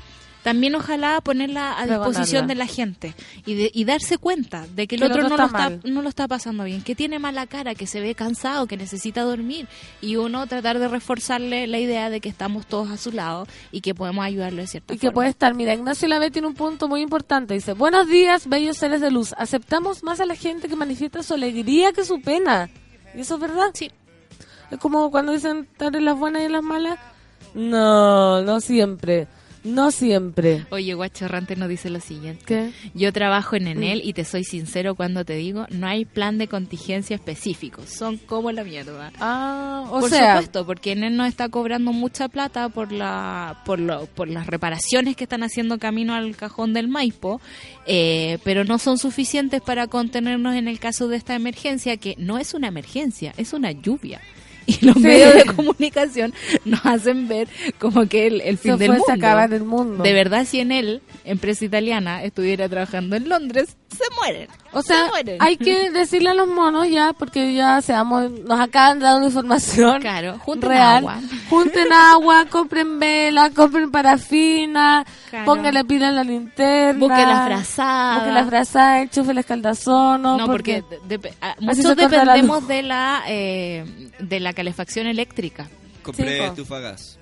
también 0.44 0.74
ojalá 0.76 1.22
ponerla 1.22 1.80
a 1.80 1.86
disposición 1.86 2.48
de 2.48 2.56
la 2.56 2.66
gente 2.66 3.14
y, 3.46 3.54
de- 3.54 3.72
y 3.74 3.84
darse 3.86 4.18
cuenta 4.18 4.66
de 4.76 4.88
que 4.88 4.96
el 4.96 5.02
Que 5.02 5.08
otro, 5.08 5.22
no, 5.24 5.30
lo 5.38 5.46
está 5.46 5.70
no 5.84 6.02
lo 6.02 6.10
está 6.10 6.28
pasando 6.28 6.64
bien, 6.64 6.82
que 6.82 6.96
tiene 6.96 7.20
mala 7.20 7.46
cara, 7.48 7.76
que 7.76 7.86
se 7.88 8.00
ve 8.00 8.16
cansado, 8.16 8.66
que 8.68 8.76
necesita 8.78 9.22
dormir 9.22 9.68
y 10.02 10.16
uno 10.16 10.48
tratar 10.48 10.80
de 10.80 10.88
reforzarle 10.88 11.68
la 11.68 11.78
idea 11.80 12.10
de 12.10 12.22
que 12.22 12.30
estamos 12.30 12.66
todos 12.66 12.90
a 12.90 12.98
su 12.98 13.12
lado 13.12 13.48
y 13.72 13.82
que 13.82 13.94
podemos 13.94 14.26
ayudarlo 14.26 14.62
de 14.62 14.68
cierta 14.68 14.94
Y 14.94 14.98
que 14.98 15.08
forma. 15.08 15.14
puede 15.14 15.30
estar, 15.30 15.54
mira, 15.54 15.74
Ignacio 15.74 16.08
Lave 16.08 16.32
tiene 16.32 16.48
un 16.48 16.56
punto 16.56 16.88
muy 16.88 17.02
importante. 17.02 17.54
Dice, 17.54 17.74
buenos 17.74 18.08
días, 18.08 18.48
bellos 18.48 18.78
seres 18.78 19.02
de 19.02 19.12
luz. 19.12 19.34
Aceptamos 19.38 20.04
más 20.04 20.20
a 20.20 20.26
la 20.26 20.36
gente 20.36 20.68
que 20.68 20.76
manifiesta 20.76 21.22
su 21.24 21.36
alegría 21.36 21.94
que 21.94 22.04
su 22.04 22.20
pena. 22.22 22.70
Y 23.16 23.22
eso 23.22 23.36
es 23.36 23.42
verdad. 23.42 23.72
Sí. 23.74 23.92
Es 24.72 24.80
como 24.80 25.12
cuando 25.12 25.34
dicen 25.34 25.68
estar 25.72 25.96
en 25.96 26.06
las 26.06 26.18
buenas 26.18 26.42
y 26.42 26.46
en 26.46 26.52
las 26.54 26.64
malas. 26.64 26.98
No, 27.54 28.42
no 28.42 28.60
siempre. 28.62 29.28
No 29.64 29.92
siempre. 29.92 30.66
Oye, 30.72 30.94
Guachorrante 30.96 31.56
nos 31.56 31.70
dice 31.70 31.90
lo 31.90 32.00
siguiente. 32.00 32.44
¿Qué? 32.46 32.72
Yo 32.96 33.14
trabajo 33.14 33.56
en 33.56 33.68
Enel 33.68 34.02
y 34.04 34.14
te 34.14 34.26
soy 34.26 34.44
sincero 34.44 34.96
cuando 34.96 35.24
te 35.24 35.36
digo, 35.36 35.68
no 35.70 35.86
hay 35.88 36.06
plan 36.06 36.38
de 36.40 36.48
contingencia 36.48 37.16
específico, 37.16 37.84
son 37.86 38.18
como 38.18 38.52
la 38.52 38.64
mierda. 38.64 39.12
Ah, 39.20 39.86
o 39.92 40.00
por 40.00 40.10
sea, 40.10 40.34
supuesto, 40.38 40.66
porque 40.66 40.94
Enel 40.94 41.16
nos 41.16 41.28
está 41.28 41.50
cobrando 41.50 41.94
mucha 41.94 42.28
plata 42.28 42.70
por 42.70 42.92
la 42.92 43.62
por, 43.66 43.80
lo- 43.80 44.08
por 44.08 44.28
las 44.28 44.48
reparaciones 44.48 45.16
que 45.16 45.26
están 45.26 45.44
haciendo 45.44 45.78
camino 45.78 46.16
al 46.16 46.36
cajón 46.36 46.74
del 46.74 46.88
Maipo, 46.88 47.40
eh, 47.86 48.40
pero 48.44 48.64
no 48.64 48.80
son 48.80 48.98
suficientes 48.98 49.62
para 49.62 49.88
contenernos 49.88 50.56
en 50.56 50.68
el 50.68 50.80
caso 50.80 51.08
de 51.08 51.18
esta 51.18 51.36
emergencia, 51.36 51.98
que 51.98 52.16
no 52.18 52.40
es 52.40 52.54
una 52.56 52.68
emergencia, 52.68 53.34
es 53.38 53.54
una 53.54 53.72
lluvia. 53.72 54.22
Y 54.66 54.86
los 54.86 54.96
Sí. 54.96 55.02
medios 55.02 55.34
de 55.34 55.46
comunicación 55.46 56.34
nos 56.66 56.86
hacen 56.86 57.28
ver 57.28 57.48
como 57.80 58.06
que 58.08 58.28
el, 58.28 58.42
el 58.42 58.58
fin 58.58 58.74
se 58.74 58.78
del 58.78 58.92
mundo. 58.92 59.06
se 59.08 59.12
acaba 59.14 59.46
en 59.46 59.54
el 59.54 59.64
mundo. 59.64 60.04
De 60.04 60.14
verdad, 60.14 60.46
si 60.46 60.60
en 60.60 60.72
él, 60.72 61.02
empresa 61.26 61.66
italiana, 61.66 62.24
estuviera 62.24 62.70
trabajando 62.70 63.16
en 63.16 63.28
Londres, 63.30 63.76
se 63.92 64.04
mueren. 64.16 64.48
O 64.72 64.82
sea, 64.82 65.06
se 65.06 65.10
mueren. 65.10 65.38
hay 65.40 65.58
que 65.58 65.90
decirle 65.92 66.30
a 66.30 66.34
los 66.34 66.48
monos 66.48 66.88
ya, 66.90 67.14
porque 67.14 67.54
ya 67.54 67.82
seamos, 67.82 68.32
nos 68.32 68.60
acaban 68.60 69.00
de 69.00 69.06
dar 69.06 69.18
una 69.18 69.26
información 69.28 70.02
Claro, 70.02 70.40
junten 70.40 70.70
real. 70.70 70.98
agua. 70.98 71.20
Junten 71.50 71.92
agua, 71.92 72.46
compren 72.50 73.00
vela, 73.00 73.50
compren 73.50 73.92
parafina, 73.92 75.06
Claro. 75.30 75.46
pónganle 75.46 75.84
pila 75.86 76.08
en 76.10 76.16
la 76.16 76.24
linterna. 76.24 77.00
Busquen 77.00 77.28
la 77.30 77.46
frazada. 77.46 78.16
Busquen 78.16 78.34
la 78.34 78.46
frazada, 78.46 79.02
enchufen 79.02 79.32
el 79.32 79.38
escaldazono. 79.40 80.38
No, 80.38 80.46
porque, 80.48 80.84
de- 81.08 81.18
de- 81.18 81.34
a- 81.42 81.52
así 81.52 81.66
muchos 81.66 81.84
la 81.98 82.08
dependemos 82.08 82.68
de 82.68 82.84
la 82.84 83.24
eh, 83.28 84.12
de 84.20 84.40
la 84.40 84.54
calefacción 84.54 85.08
eléctrica. 85.08 85.68
Compré 86.04 86.36
Sí, 86.38 86.40
po. 86.40 86.46
estufagas. 86.48 87.18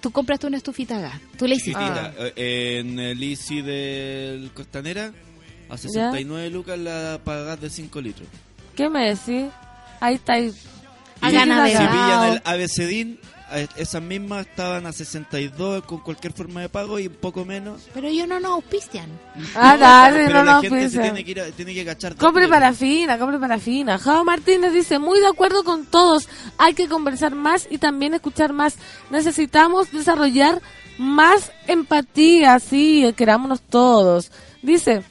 Tú 0.00 0.10
compraste 0.12 0.46
una 0.46 0.56
estufita 0.58 0.96
a 0.98 1.00
gas. 1.00 1.14
Tú 1.36 1.46
le 1.46 1.56
hiciste. 1.56 1.80
Chiquita. 1.80 2.12
Eh, 2.36 2.78
En 2.80 2.98
el 3.00 3.20
Easy 3.22 3.62
del 3.62 4.50
Costanera, 4.54 5.12
a 5.68 5.76
69 5.76 6.50
lucas 6.50 6.78
la 6.78 7.20
pagas 7.24 7.60
de 7.60 7.70
5 7.70 8.00
litros. 8.00 8.28
¿Qué 8.76 8.88
me 8.88 9.08
decís? 9.14 9.50
Ahí 10.00 10.14
está. 10.16 10.34
Ahí. 10.34 10.54
Navegado. 11.20 11.66
Si 11.68 11.86
pillan 11.88 12.32
el 12.32 12.42
ABCDIN, 12.44 13.20
eh, 13.50 13.66
esas 13.76 14.00
mismas 14.02 14.46
estaban 14.46 14.86
a 14.86 14.92
62 14.92 15.82
con 15.84 15.98
cualquier 16.00 16.32
forma 16.32 16.60
de 16.60 16.68
pago 16.68 16.98
y 17.00 17.08
un 17.08 17.14
poco 17.14 17.44
menos. 17.44 17.88
Pero 17.92 18.06
ellos 18.06 18.28
no 18.28 18.38
nos 18.38 18.52
auspician. 18.52 19.08
Ah, 19.56 19.76
dale, 19.76 20.26
Pero 20.26 20.38
no 20.40 20.44
la 20.44 20.52
nos 20.52 20.62
gente 20.62 20.76
se 20.90 20.98
piensen. 20.98 21.02
tiene 21.02 21.24
que, 21.24 21.30
ir 21.32 21.40
a- 21.40 21.50
tiene 21.50 21.74
que 21.74 21.84
cachar. 21.84 22.14
Compre 22.14 22.46
parafina, 22.46 23.18
compre 23.18 23.38
parafina. 23.40 23.98
Jao 23.98 24.24
Martínez 24.24 24.72
dice, 24.72 24.98
muy 25.00 25.18
de 25.18 25.26
acuerdo 25.26 25.64
con 25.64 25.86
todos, 25.86 26.28
hay 26.56 26.74
que 26.74 26.88
conversar 26.88 27.34
más 27.34 27.66
y 27.68 27.78
también 27.78 28.14
escuchar 28.14 28.52
más. 28.52 28.76
Necesitamos 29.10 29.90
desarrollar 29.90 30.62
más 30.98 31.50
empatía, 31.66 32.58
sí, 32.60 33.12
querámonos 33.16 33.60
todos. 33.62 34.30
Dice, 34.62 35.02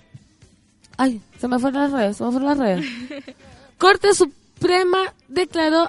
ay, 0.97 1.21
se 1.39 1.47
me 1.47 1.59
fueron 1.59 1.83
las 1.83 1.91
redes, 1.91 2.17
se 2.17 2.23
me 2.23 2.31
fueron 2.31 2.49
las 2.49 2.57
redes. 2.57 2.85
Corte 3.77 4.13
Suprema 4.13 5.13
declaró, 5.27 5.87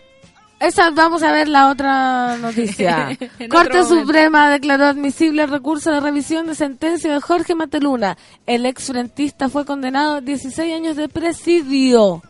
esa 0.61 0.90
vamos 0.90 1.22
a 1.22 1.30
ver 1.30 1.48
la 1.48 1.70
otra 1.70 2.36
noticia. 2.38 3.16
Corte. 3.50 3.84
Suprema 3.84 4.50
declaró 4.50 4.86
admisible 4.86 5.44
el 5.44 5.50
recurso 5.50 5.92
de 5.92 6.00
revisión 6.00 6.46
de 6.46 6.56
sentencia 6.56 7.12
de 7.12 7.20
Jorge 7.20 7.54
Mateluna. 7.54 8.18
El 8.44 8.66
exfrentista 8.66 9.48
fue 9.48 9.64
condenado 9.64 10.16
a 10.16 10.20
16 10.20 10.74
años 10.74 10.96
de 10.96 11.09
presidio. 11.09 12.22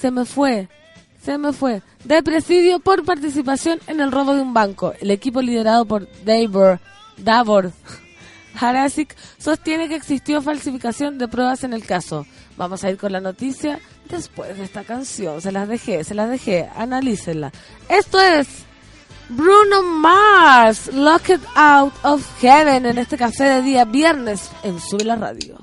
Se 0.00 0.10
me 0.10 0.24
fue. 0.24 0.68
Se 1.22 1.36
me 1.36 1.52
fue. 1.52 1.82
De 2.04 2.22
presidio 2.22 2.80
por 2.80 3.04
participación 3.04 3.78
en 3.86 4.00
el 4.00 4.12
robo 4.12 4.34
de 4.34 4.40
un 4.40 4.54
banco. 4.54 4.94
El 5.00 5.10
equipo 5.10 5.42
liderado 5.42 5.84
por 5.84 6.08
Davor, 6.24 6.80
Davor, 7.18 7.72
Harasic 8.58 9.14
sostiene 9.38 9.88
que 9.88 9.96
existió 9.96 10.42
falsificación 10.42 11.18
de 11.18 11.28
pruebas 11.28 11.64
en 11.64 11.72
el 11.72 11.84
caso. 11.84 12.26
Vamos 12.56 12.84
a 12.84 12.90
ir 12.90 12.96
con 12.96 13.12
la 13.12 13.20
noticia 13.20 13.80
después 14.08 14.56
de 14.56 14.64
esta 14.64 14.84
canción. 14.84 15.40
Se 15.40 15.52
las 15.52 15.68
dejé, 15.68 16.04
se 16.04 16.14
las 16.14 16.30
dejé. 16.30 16.68
Analícenla. 16.76 17.52
Esto 17.88 18.20
es 18.20 18.46
Bruno 19.28 19.82
Mars, 19.82 20.92
Locked 20.92 21.40
Out 21.54 21.94
of 22.02 22.40
Heaven, 22.40 22.86
en 22.86 22.98
este 22.98 23.16
café 23.16 23.44
de 23.44 23.62
día 23.62 23.84
viernes 23.84 24.50
en 24.62 24.78
Sube 24.80 25.04
la 25.04 25.16
Radio. 25.16 25.62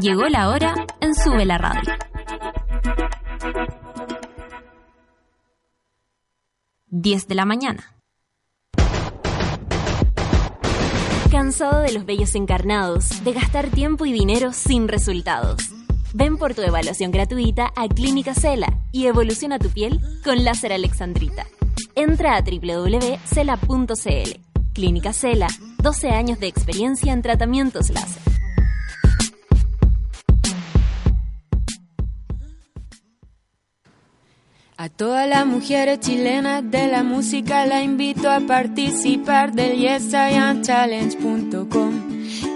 Llegó 0.00 0.26
la 0.28 0.48
hora 0.48 0.74
en 1.00 1.14
Sube 1.14 1.44
la 1.44 1.58
Radio. 1.58 1.92
10 6.86 7.28
de 7.28 7.34
la 7.34 7.44
mañana. 7.44 7.94
¿Cansado 11.30 11.80
de 11.80 11.92
los 11.92 12.06
bellos 12.06 12.34
encarnados, 12.34 13.22
de 13.22 13.32
gastar 13.32 13.68
tiempo 13.68 14.06
y 14.06 14.12
dinero 14.12 14.52
sin 14.52 14.88
resultados? 14.88 15.62
Ven 16.14 16.38
por 16.38 16.54
tu 16.54 16.62
evaluación 16.62 17.10
gratuita 17.10 17.70
a 17.76 17.86
Clínica 17.88 18.34
Cela 18.34 18.68
y 18.92 19.06
evoluciona 19.06 19.58
tu 19.58 19.68
piel 19.68 20.00
con 20.24 20.42
láser 20.42 20.72
alexandrita. 20.72 21.46
Entra 21.94 22.36
a 22.36 22.42
www.cela.cl. 22.42 23.90
Clínica 24.72 25.12
Cela, 25.12 25.48
12 25.82 26.10
años 26.10 26.40
de 26.40 26.46
experiencia 26.46 27.12
en 27.12 27.20
tratamientos 27.20 27.90
láser. 27.90 28.31
A 34.82 34.88
todas 34.88 35.28
las 35.28 35.46
mujeres 35.46 36.00
chilenas 36.00 36.68
de 36.68 36.88
la 36.88 37.04
música 37.04 37.64
la 37.66 37.84
invito 37.84 38.28
a 38.28 38.40
participar 38.40 39.52
del 39.52 39.78
yesiamchallenge.com 39.78 41.92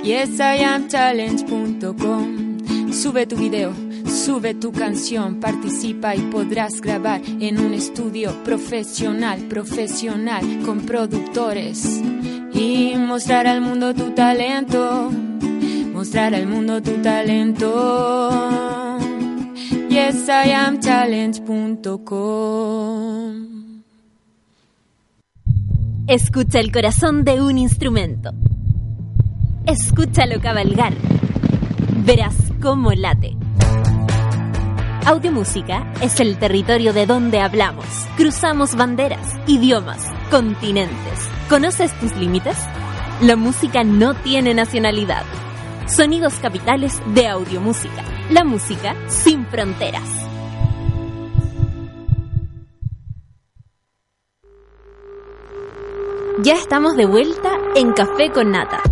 yesiamchallenge.com 0.03 2.93
Sube 2.93 3.27
tu 3.27 3.37
video, 3.37 3.72
sube 4.09 4.55
tu 4.55 4.72
canción, 4.72 5.39
participa 5.39 6.16
y 6.16 6.20
podrás 6.22 6.81
grabar 6.81 7.20
en 7.24 7.61
un 7.61 7.74
estudio 7.74 8.43
profesional, 8.43 9.43
profesional, 9.43 10.62
con 10.64 10.81
productores. 10.81 12.03
Y 12.53 12.95
mostrar 12.97 13.47
al 13.47 13.61
mundo 13.61 13.95
tu 13.95 14.11
talento, 14.16 15.12
mostrar 15.93 16.35
al 16.35 16.49
mundo 16.49 16.83
tu 16.83 17.01
talento 17.03 18.66
Escucha 26.07 26.61
el 26.61 26.71
corazón 26.71 27.25
de 27.25 27.41
un 27.41 27.57
instrumento. 27.57 28.33
Escúchalo 29.65 30.39
cabalgar. 30.43 30.93
Verás 32.05 32.37
cómo 32.61 32.93
late. 32.93 33.39
Audiomúsica 35.07 35.91
es 36.03 36.21
el 36.21 36.39
territorio 36.39 36.93
de 36.93 37.07
donde 37.07 37.41
hablamos. 37.41 37.87
Cruzamos 38.19 38.75
banderas, 38.75 39.27
idiomas, 39.47 40.05
continentes. 40.31 41.31
¿Conoces 41.49 41.99
tus 42.01 42.15
límites? 42.17 42.59
La 43.23 43.37
música 43.37 43.83
no 43.83 44.13
tiene 44.13 44.53
nacionalidad. 44.53 45.23
Sonidos 45.87 46.35
capitales 46.35 47.01
de 47.15 47.29
audiomúsica. 47.29 48.16
La 48.31 48.43
música 48.43 48.97
sin 49.07 49.47
fronteras. 49.47 50.03
Ya 56.43 56.55
estamos 56.55 56.97
de 56.97 57.07
vuelta 57.07 57.53
en 57.77 57.93
Café 57.93 58.33
con 58.35 58.51
Nata. 58.51 58.83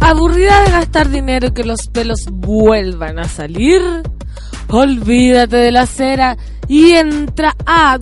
¿Aburrida 0.00 0.60
de 0.64 0.70
gastar 0.72 1.08
dinero 1.08 1.54
que 1.54 1.62
los 1.62 1.86
pelos 1.92 2.24
vuelvan 2.32 3.20
a 3.20 3.28
salir? 3.28 3.80
Olvídate 4.68 5.56
de 5.56 5.70
la 5.70 5.86
cera 5.86 6.36
y 6.68 6.92
entra 6.92 7.54
a 7.64 7.98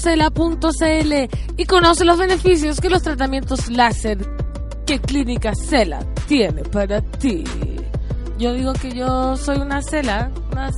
www.cela.cl 0.00 1.28
y 1.56 1.64
conoce 1.64 2.04
los 2.04 2.18
beneficios 2.18 2.80
que 2.80 2.90
los 2.90 3.02
tratamientos 3.02 3.68
láser 3.70 4.18
que 4.86 4.98
Clínica 5.00 5.52
Cela 5.54 6.00
tiene 6.26 6.62
para 6.62 7.00
ti. 7.00 7.44
Yo 8.38 8.52
digo 8.54 8.72
que 8.74 8.92
yo 8.92 9.36
soy 9.36 9.58
una 9.58 9.82
cela, 9.82 10.30
una- 10.52 10.70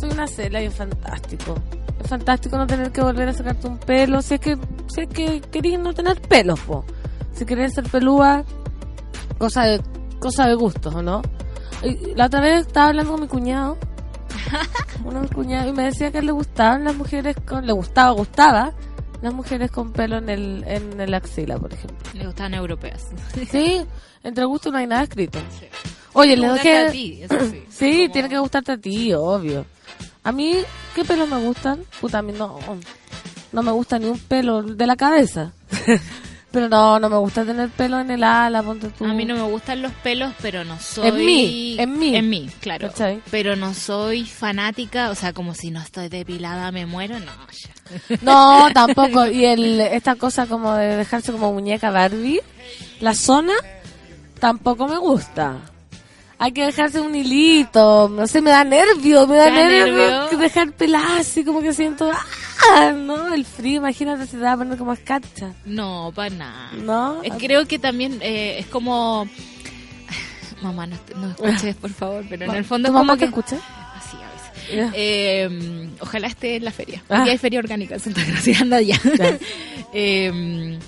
soy 0.00 0.10
una 0.12 0.26
cela 0.26 0.62
y 0.62 0.66
es 0.66 0.74
fantástico. 0.74 1.54
Es 2.02 2.08
fantástico 2.10 2.58
no 2.58 2.66
tener 2.66 2.92
que 2.92 3.00
volver 3.00 3.28
a 3.28 3.32
sacarte 3.32 3.66
un 3.66 3.78
pelo, 3.78 4.20
si 4.22 4.34
es 4.34 4.40
que, 4.40 4.56
si 4.88 5.00
es 5.02 5.08
que 5.08 5.40
querías 5.40 5.80
no 5.80 5.94
tener 5.94 6.20
pelos, 6.20 6.60
po. 6.60 6.84
Si 7.32 7.44
querés 7.46 7.74
ser 7.74 7.84
pelúa, 7.84 8.44
cosa 9.38 9.62
de, 9.64 9.80
cosa 10.20 10.46
de 10.46 10.54
gustos, 10.54 10.94
¿o 10.94 11.02
no? 11.02 11.22
La 12.14 12.26
otra 12.26 12.40
vez 12.40 12.66
estaba 12.66 12.88
hablando 12.88 13.12
con 13.12 13.20
mi 13.22 13.26
cuñado, 13.28 13.78
uno 15.04 15.14
de 15.14 15.20
mis 15.22 15.30
cuñados, 15.30 15.68
y 15.68 15.72
me 15.72 15.84
decía 15.84 16.10
que 16.10 16.22
le 16.22 16.32
gustaban 16.32 16.84
las 16.84 16.94
mujeres 16.96 17.36
con, 17.46 17.66
le 17.66 17.72
gustaba, 17.72 18.10
gustaba, 18.10 18.72
las 19.22 19.32
mujeres 19.34 19.70
con 19.70 19.92
pelo 19.92 20.18
en 20.18 20.28
el, 20.28 20.64
en 20.66 21.00
el 21.00 21.14
axila, 21.14 21.58
por 21.58 21.72
ejemplo. 21.72 21.96
Le 22.14 22.26
gustan 22.26 22.54
europeas. 22.54 23.06
Sí, 23.50 23.82
entre 24.22 24.44
gustos 24.44 24.72
no 24.72 24.78
hay 24.78 24.86
nada 24.86 25.02
escrito. 25.02 25.38
Oye, 26.12 26.36
le 26.36 26.48
dejé... 26.48 26.78
a 26.86 26.90
ti, 26.90 27.20
eso 27.22 27.36
sí. 27.50 27.64
Sí, 27.70 28.00
Como- 28.02 28.12
tiene 28.12 28.28
que 28.28 28.38
gustarte 28.38 28.72
a 28.72 28.78
ti, 28.78 29.12
obvio. 29.14 29.66
A 30.24 30.32
mí, 30.32 30.56
¿qué 30.94 31.04
pelos 31.04 31.28
me 31.28 31.38
gustan? 31.38 31.82
Puta, 32.00 32.18
a 32.18 32.22
mí 32.22 32.32
no, 32.32 32.58
no 33.52 33.62
me 33.62 33.70
gusta 33.70 33.98
ni 33.98 34.06
un 34.06 34.18
pelo 34.18 34.62
de 34.62 34.86
la 34.86 34.96
cabeza. 34.96 35.52
Pero 36.56 36.70
no, 36.70 36.98
no 36.98 37.10
me 37.10 37.18
gusta 37.18 37.44
tener 37.44 37.68
pelo 37.68 38.00
en 38.00 38.10
el 38.10 38.24
ala, 38.24 38.62
ponte 38.62 38.88
tú. 38.88 39.04
A 39.04 39.12
mí 39.12 39.26
no 39.26 39.34
me 39.34 39.42
gustan 39.42 39.82
los 39.82 39.92
pelos, 39.92 40.32
pero 40.40 40.64
no 40.64 40.80
soy... 40.80 41.08
En 41.08 41.16
mí, 41.18 41.76
en 41.78 41.98
mí. 41.98 42.16
En 42.16 42.30
mí, 42.30 42.50
claro. 42.62 42.88
¿Cachai? 42.88 43.20
Pero 43.30 43.56
no 43.56 43.74
soy 43.74 44.24
fanática, 44.24 45.10
o 45.10 45.14
sea, 45.14 45.34
como 45.34 45.52
si 45.52 45.70
no 45.70 45.82
estoy 45.82 46.08
depilada 46.08 46.72
me 46.72 46.86
muero, 46.86 47.20
no. 47.20 47.32
ya. 47.52 48.16
No, 48.22 48.68
tampoco. 48.72 49.26
Y 49.26 49.44
el, 49.44 49.80
esta 49.82 50.14
cosa 50.14 50.46
como 50.46 50.72
de 50.72 50.96
dejarse 50.96 51.30
como 51.30 51.52
muñeca 51.52 51.90
Barbie, 51.90 52.40
la 53.00 53.14
zona, 53.14 53.52
tampoco 54.40 54.88
me 54.88 54.96
gusta. 54.96 55.58
Hay 56.38 56.52
que 56.52 56.64
dejarse 56.64 57.02
un 57.02 57.14
hilito, 57.14 58.08
no 58.08 58.26
sé, 58.26 58.40
me 58.40 58.48
da 58.48 58.64
nervio, 58.64 59.26
me 59.26 59.36
da 59.36 59.44
¿Te 59.44 59.50
da 59.50 59.56
nervio, 59.56 59.94
nervio? 59.94 60.30
que 60.30 60.36
dejar 60.38 60.72
pelar 60.72 61.20
así 61.20 61.44
como 61.44 61.60
que 61.60 61.74
siento, 61.74 62.10
ah, 62.10 62.24
no, 62.94 63.32
el 63.34 63.44
frío, 63.44 63.76
imagínate, 63.78 64.26
se 64.26 64.36
te 64.36 64.42
va 64.42 64.52
a 64.52 64.56
poner 64.56 64.78
como 64.78 64.92
escarcha, 64.92 65.52
No, 65.64 66.12
para 66.14 66.30
nada. 66.30 66.70
¿no? 66.72 67.22
Eh, 67.22 67.30
Creo 67.38 67.66
que 67.66 67.78
también 67.78 68.18
eh, 68.22 68.58
es 68.58 68.66
como... 68.66 69.28
Mamá, 70.62 70.86
no, 70.86 70.96
no 71.16 71.30
escuches, 71.30 71.74
por 71.76 71.90
favor, 71.92 72.24
pero 72.28 72.46
en 72.46 72.54
el 72.54 72.64
fondo 72.64 72.88
¿Tu 72.88 72.92
es 72.92 72.94
como 72.94 73.04
mamá 73.04 73.14
te 73.14 73.20
que... 73.20 73.24
escucha? 73.26 73.56
Así 73.94 74.16
a 74.16 74.78
veces. 74.80 74.92
Eh, 74.94 75.88
ojalá 76.00 76.28
esté 76.28 76.56
en 76.56 76.64
la 76.64 76.70
feria. 76.72 77.02
Ah. 77.08 77.24
Hay 77.24 77.38
feria 77.38 77.58
orgánica 77.58 77.94
en 77.94 78.00
Santa 78.00 78.22
Cruz, 78.24 78.60
anda 78.60 78.80
ya. 78.80 78.98
Eh, 79.98 80.78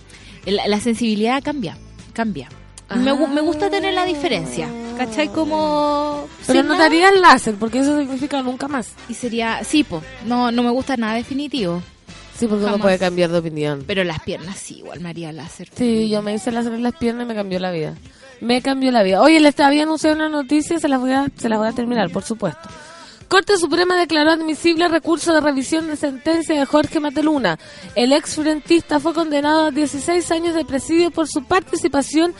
la, 0.44 0.66
la 0.66 0.80
sensibilidad 0.80 1.42
cambia, 1.42 1.78
cambia. 2.12 2.48
Me, 2.97 3.12
gu- 3.12 3.28
me 3.28 3.41
gusta 3.43 3.68
tener 3.68 3.93
la 3.95 4.05
diferencia, 4.07 4.68
¿cachai? 4.97 5.28
Como... 5.28 6.26
Pero 6.47 6.62
no 6.62 6.72
nada. 6.72 6.86
harías 6.86 7.14
láser, 7.14 7.55
porque 7.57 7.80
eso 7.80 7.99
significa 7.99 8.43
nunca 8.43 8.66
más. 8.68 8.93
Y 9.09 9.14
sería, 9.14 9.62
sí, 9.62 9.84
po, 9.84 10.03
no, 10.24 10.51
no 10.51 10.62
me 10.62 10.70
gusta 10.70 10.97
nada 10.97 11.14
definitivo, 11.14 11.82
Sí, 12.39 12.47
porque 12.47 12.64
uno 12.66 12.78
puede 12.78 12.99
cambiar 13.01 13.30
de 13.30 13.39
opinión. 13.39 13.82
pero 13.86 14.05
las 14.05 14.20
piernas 14.22 14.57
sí, 14.59 14.78
igual 14.78 15.01
me 15.01 15.09
haría 15.11 15.32
láser. 15.32 15.68
Sí, 15.74 16.09
yo 16.09 16.22
me 16.22 16.34
hice 16.34 16.53
láser 16.53 16.72
en 16.72 16.82
las 16.84 16.95
piernas 16.95 17.24
y 17.24 17.28
me 17.28 17.34
cambió 17.34 17.59
la 17.59 17.72
vida. 17.72 17.95
Me 18.41 18.62
cambió 18.62 18.93
la 18.93 19.03
vida. 19.03 19.20
Oye, 19.20 19.41
les 19.41 19.59
había 19.59 19.82
anunciado 19.82 20.14
una 20.14 20.28
noticia, 20.28 20.78
se 20.78 20.86
las 20.89 21.01
voy 21.01 21.12
a, 21.12 21.26
se 21.36 21.49
las 21.49 21.59
voy 21.59 21.66
a 21.68 21.72
terminar, 21.72 22.11
por 22.11 22.22
supuesto. 22.22 22.68
Corte 23.26 23.59
Suprema 23.59 23.99
declaró 23.99 24.30
admisible 24.30 24.89
recurso 24.89 25.34
de 25.34 25.41
revisión 25.43 25.89
de 25.89 25.97
sentencia 25.97 26.59
de 26.59 26.64
Jorge 26.64 27.01
Mateluna. 27.01 27.59
El 27.97 28.12
ex 28.12 28.36
frentista 28.36 29.01
fue 29.01 29.12
condenado 29.12 29.66
a 29.66 29.70
16 29.72 30.30
años 30.30 30.55
de 30.55 30.64
presidio 30.64 31.11
por 31.11 31.26
su 31.28 31.45
participación 31.45 32.32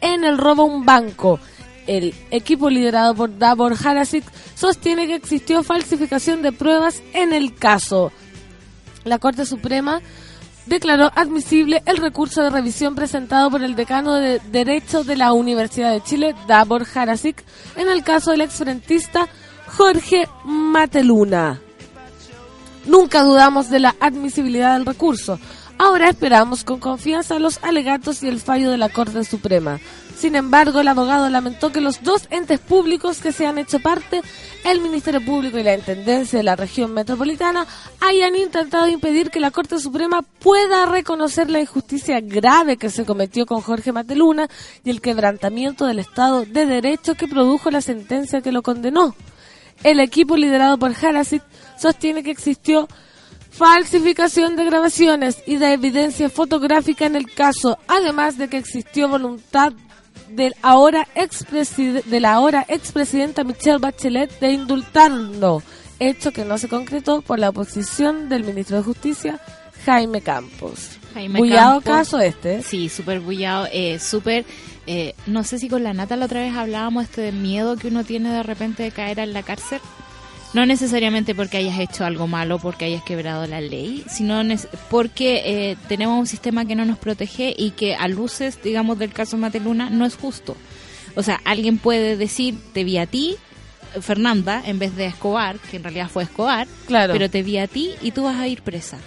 en 0.00 0.24
el 0.24 0.38
robo 0.38 0.62
a 0.62 0.66
un 0.66 0.84
banco. 0.84 1.40
El 1.86 2.14
equipo 2.30 2.68
liderado 2.68 3.14
por 3.14 3.38
Davor 3.38 3.74
Harasic 3.82 4.24
sostiene 4.54 5.06
que 5.06 5.14
existió 5.14 5.62
falsificación 5.62 6.42
de 6.42 6.52
pruebas 6.52 7.02
en 7.14 7.32
el 7.32 7.54
caso. 7.54 8.12
La 9.04 9.18
Corte 9.18 9.46
Suprema 9.46 10.02
declaró 10.66 11.10
admisible 11.14 11.82
el 11.86 11.96
recurso 11.96 12.42
de 12.42 12.50
revisión 12.50 12.94
presentado 12.94 13.50
por 13.50 13.62
el 13.62 13.74
decano 13.74 14.14
de 14.14 14.40
Derecho 14.52 15.02
de 15.02 15.16
la 15.16 15.32
Universidad 15.32 15.92
de 15.92 16.02
Chile, 16.02 16.34
Davor 16.46 16.86
Harasic, 16.94 17.42
en 17.76 17.88
el 17.88 18.04
caso 18.04 18.32
del 18.32 18.42
exfrentista 18.42 19.28
Jorge 19.76 20.28
Mateluna. 20.44 21.60
Nunca 22.86 23.22
dudamos 23.22 23.70
de 23.70 23.80
la 23.80 23.94
admisibilidad 24.00 24.74
del 24.74 24.86
recurso. 24.86 25.38
Ahora 25.80 26.08
esperamos 26.10 26.64
con 26.64 26.80
confianza 26.80 27.38
los 27.38 27.62
alegatos 27.62 28.24
y 28.24 28.28
el 28.28 28.40
fallo 28.40 28.72
de 28.72 28.78
la 28.78 28.88
Corte 28.88 29.22
Suprema. 29.22 29.78
Sin 30.16 30.34
embargo, 30.34 30.80
el 30.80 30.88
abogado 30.88 31.30
lamentó 31.30 31.70
que 31.70 31.80
los 31.80 32.02
dos 32.02 32.26
entes 32.30 32.58
públicos 32.58 33.20
que 33.20 33.30
se 33.30 33.46
han 33.46 33.58
hecho 33.58 33.78
parte, 33.78 34.20
el 34.64 34.80
Ministerio 34.80 35.24
Público 35.24 35.56
y 35.56 35.62
la 35.62 35.76
Intendencia 35.76 36.36
de 36.36 36.42
la 36.42 36.56
región 36.56 36.92
metropolitana, 36.92 37.64
hayan 38.00 38.34
intentado 38.34 38.88
impedir 38.88 39.30
que 39.30 39.38
la 39.38 39.52
Corte 39.52 39.78
Suprema 39.78 40.22
pueda 40.22 40.86
reconocer 40.86 41.48
la 41.48 41.60
injusticia 41.60 42.20
grave 42.20 42.76
que 42.76 42.90
se 42.90 43.04
cometió 43.04 43.46
con 43.46 43.60
Jorge 43.60 43.92
Mateluna 43.92 44.48
y 44.82 44.90
el 44.90 45.00
quebrantamiento 45.00 45.86
del 45.86 46.00
Estado 46.00 46.44
de 46.44 46.66
Derecho 46.66 47.14
que 47.14 47.28
produjo 47.28 47.70
la 47.70 47.82
sentencia 47.82 48.40
que 48.40 48.50
lo 48.50 48.62
condenó. 48.62 49.14
El 49.84 50.00
equipo 50.00 50.36
liderado 50.36 50.76
por 50.76 50.90
Harasic 50.90 51.44
sostiene 51.78 52.24
que 52.24 52.32
existió 52.32 52.88
falsificación 53.50 54.56
de 54.56 54.64
grabaciones 54.64 55.42
y 55.46 55.56
de 55.56 55.72
evidencia 55.72 56.28
fotográfica 56.30 57.06
en 57.06 57.16
el 57.16 57.32
caso, 57.32 57.78
además 57.88 58.38
de 58.38 58.48
que 58.48 58.58
existió 58.58 59.08
voluntad 59.08 59.72
del 60.30 60.54
ahora 60.62 61.08
de 61.14 62.20
la 62.20 62.34
ahora 62.34 62.64
expresidenta 62.68 63.44
Michelle 63.44 63.78
Bachelet 63.78 64.38
de 64.40 64.52
indultarlo, 64.52 65.62
hecho 65.98 66.32
que 66.32 66.44
no 66.44 66.58
se 66.58 66.68
concretó 66.68 67.22
por 67.22 67.38
la 67.38 67.48
oposición 67.48 68.28
del 68.28 68.44
ministro 68.44 68.76
de 68.76 68.82
Justicia, 68.82 69.40
Jaime 69.84 70.20
Campos. 70.20 70.98
Jaime 71.14 71.38
Bullado 71.38 71.80
Campos. 71.80 72.10
caso 72.10 72.20
este. 72.20 72.62
Sí, 72.62 72.88
súper 72.88 73.20
bullado, 73.20 73.66
eh, 73.72 73.98
súper... 73.98 74.44
eh, 74.86 75.14
no 75.26 75.44
sé 75.44 75.58
si 75.58 75.68
con 75.68 75.82
la 75.82 75.94
Nata 75.94 76.16
la 76.16 76.26
otra 76.26 76.40
vez 76.42 76.54
hablábamos 76.54 77.04
este 77.04 77.22
de 77.22 77.32
miedo 77.32 77.76
que 77.76 77.88
uno 77.88 78.04
tiene 78.04 78.30
de 78.30 78.42
repente 78.42 78.82
de 78.82 78.90
caer 78.90 79.18
en 79.18 79.32
la 79.32 79.42
cárcel. 79.42 79.80
No 80.54 80.64
necesariamente 80.64 81.34
porque 81.34 81.58
hayas 81.58 81.78
hecho 81.78 82.04
algo 82.04 82.26
malo, 82.26 82.58
porque 82.58 82.86
hayas 82.86 83.02
quebrado 83.02 83.46
la 83.46 83.60
ley, 83.60 84.04
sino 84.08 84.42
porque 84.88 85.42
eh, 85.44 85.76
tenemos 85.88 86.18
un 86.18 86.26
sistema 86.26 86.64
que 86.64 86.74
no 86.74 86.84
nos 86.86 86.98
protege 86.98 87.54
y 87.56 87.72
que 87.72 87.94
a 87.94 88.08
luces, 88.08 88.58
digamos, 88.62 88.98
del 88.98 89.12
caso 89.12 89.36
Mateluna, 89.36 89.90
no 89.90 90.06
es 90.06 90.16
justo. 90.16 90.56
O 91.16 91.22
sea, 91.22 91.40
alguien 91.44 91.76
puede 91.78 92.16
decir, 92.16 92.54
te 92.72 92.82
vi 92.84 92.96
a 92.96 93.06
ti, 93.06 93.36
Fernanda, 94.00 94.62
en 94.64 94.78
vez 94.78 94.96
de 94.96 95.06
Escobar, 95.06 95.58
que 95.58 95.76
en 95.76 95.82
realidad 95.84 96.08
fue 96.08 96.22
Escobar, 96.22 96.66
Claro. 96.86 97.12
pero 97.12 97.28
te 97.28 97.42
vi 97.42 97.58
a 97.58 97.66
ti 97.66 97.92
y 98.00 98.12
tú 98.12 98.24
vas 98.24 98.36
a 98.36 98.46
ir 98.48 98.62
presa. 98.62 98.98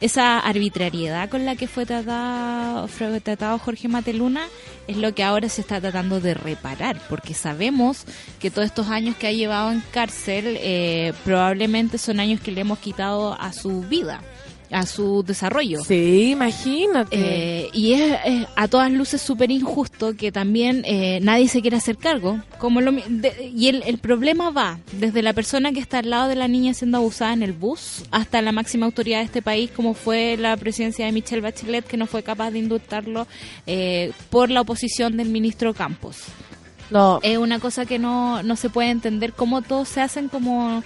Esa 0.00 0.38
arbitrariedad 0.38 1.28
con 1.28 1.44
la 1.44 1.56
que 1.56 1.66
fue 1.66 1.84
tratado, 1.84 2.86
fue 2.86 3.20
tratado 3.20 3.58
Jorge 3.58 3.88
Mateluna 3.88 4.46
es 4.86 4.96
lo 4.96 5.12
que 5.12 5.24
ahora 5.24 5.48
se 5.48 5.60
está 5.60 5.80
tratando 5.80 6.20
de 6.20 6.34
reparar, 6.34 7.00
porque 7.08 7.34
sabemos 7.34 8.04
que 8.38 8.50
todos 8.50 8.66
estos 8.66 8.88
años 8.88 9.16
que 9.16 9.26
ha 9.26 9.32
llevado 9.32 9.72
en 9.72 9.82
cárcel 9.92 10.56
eh, 10.60 11.12
probablemente 11.24 11.98
son 11.98 12.20
años 12.20 12.40
que 12.40 12.52
le 12.52 12.60
hemos 12.60 12.78
quitado 12.78 13.34
a 13.38 13.52
su 13.52 13.82
vida, 13.82 14.22
a 14.70 14.84
su 14.86 15.22
desarrollo. 15.22 15.82
Sí, 15.82 16.30
imagínate. 16.32 17.16
Eh, 17.64 17.70
y 17.72 17.94
es, 17.94 18.18
es 18.24 18.46
a 18.54 18.68
todas 18.68 18.90
luces 18.92 19.22
súper 19.22 19.50
injusto 19.50 20.14
que 20.14 20.30
también 20.30 20.82
eh, 20.84 21.20
nadie 21.22 21.48
se 21.48 21.60
quiera 21.62 21.78
hacer 21.78 21.96
cargo. 21.96 22.40
Como 22.58 22.80
lo 22.80 22.92
de- 22.92 23.50
y 23.54 23.68
el, 23.68 23.82
el 23.86 23.98
problema 23.98 24.50
va 24.50 24.78
desde 24.92 25.22
la 25.22 25.32
persona 25.32 25.72
que 25.72 25.80
está 25.80 26.00
al 26.00 26.10
lado 26.10 26.28
de 26.28 26.34
la 26.36 26.48
niña 26.48 26.74
siendo 26.74 26.98
abusada 26.98 27.32
en 27.32 27.42
el 27.42 27.52
bus 27.52 28.02
hasta 28.10 28.42
la 28.42 28.52
máxima 28.52 28.86
autoridad 28.86 29.18
de 29.20 29.24
este 29.24 29.42
país, 29.42 29.70
como 29.70 29.94
fue 29.94 30.36
la 30.36 30.56
presidencia 30.56 31.06
de 31.06 31.12
Michelle 31.12 31.40
Bachelet, 31.40 31.86
que 31.86 31.96
no 31.96 32.06
fue 32.06 32.22
capaz 32.22 32.50
de 32.50 32.58
indultarlo 32.58 33.26
eh, 33.66 34.12
por 34.30 34.50
la 34.50 34.60
oposición 34.60 35.16
del 35.16 35.28
ministro 35.30 35.72
Campos. 35.74 36.16
no, 36.90 37.20
Es 37.22 37.38
una 37.38 37.58
cosa 37.58 37.86
que 37.86 37.98
no, 37.98 38.42
no 38.42 38.56
se 38.56 38.68
puede 38.70 38.90
entender 38.90 39.32
cómo 39.32 39.62
todos 39.62 39.88
se 39.88 40.00
hacen 40.00 40.28
como 40.28 40.82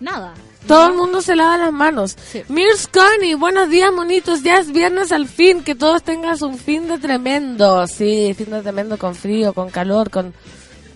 nada. 0.00 0.34
Todo 0.66 0.86
el 0.88 0.94
mundo 0.94 1.20
se 1.22 1.34
lava 1.34 1.56
las 1.58 1.72
manos. 1.72 2.16
Sí. 2.30 2.42
Mirs 2.48 2.86
Connie, 2.88 3.34
buenos 3.34 3.68
días, 3.68 3.92
monitos. 3.92 4.42
Ya 4.42 4.58
es 4.58 4.72
viernes 4.72 5.10
al 5.12 5.26
fin. 5.26 5.62
Que 5.62 5.74
todos 5.74 6.02
tengan 6.02 6.36
un 6.42 6.56
fin 6.58 6.88
de 6.88 6.98
tremendo. 6.98 7.86
Sí, 7.86 8.34
fin 8.36 8.50
de 8.50 8.62
tremendo 8.62 8.96
con 8.96 9.14
frío, 9.14 9.52
con 9.52 9.70
calor, 9.70 10.10
con. 10.10 10.32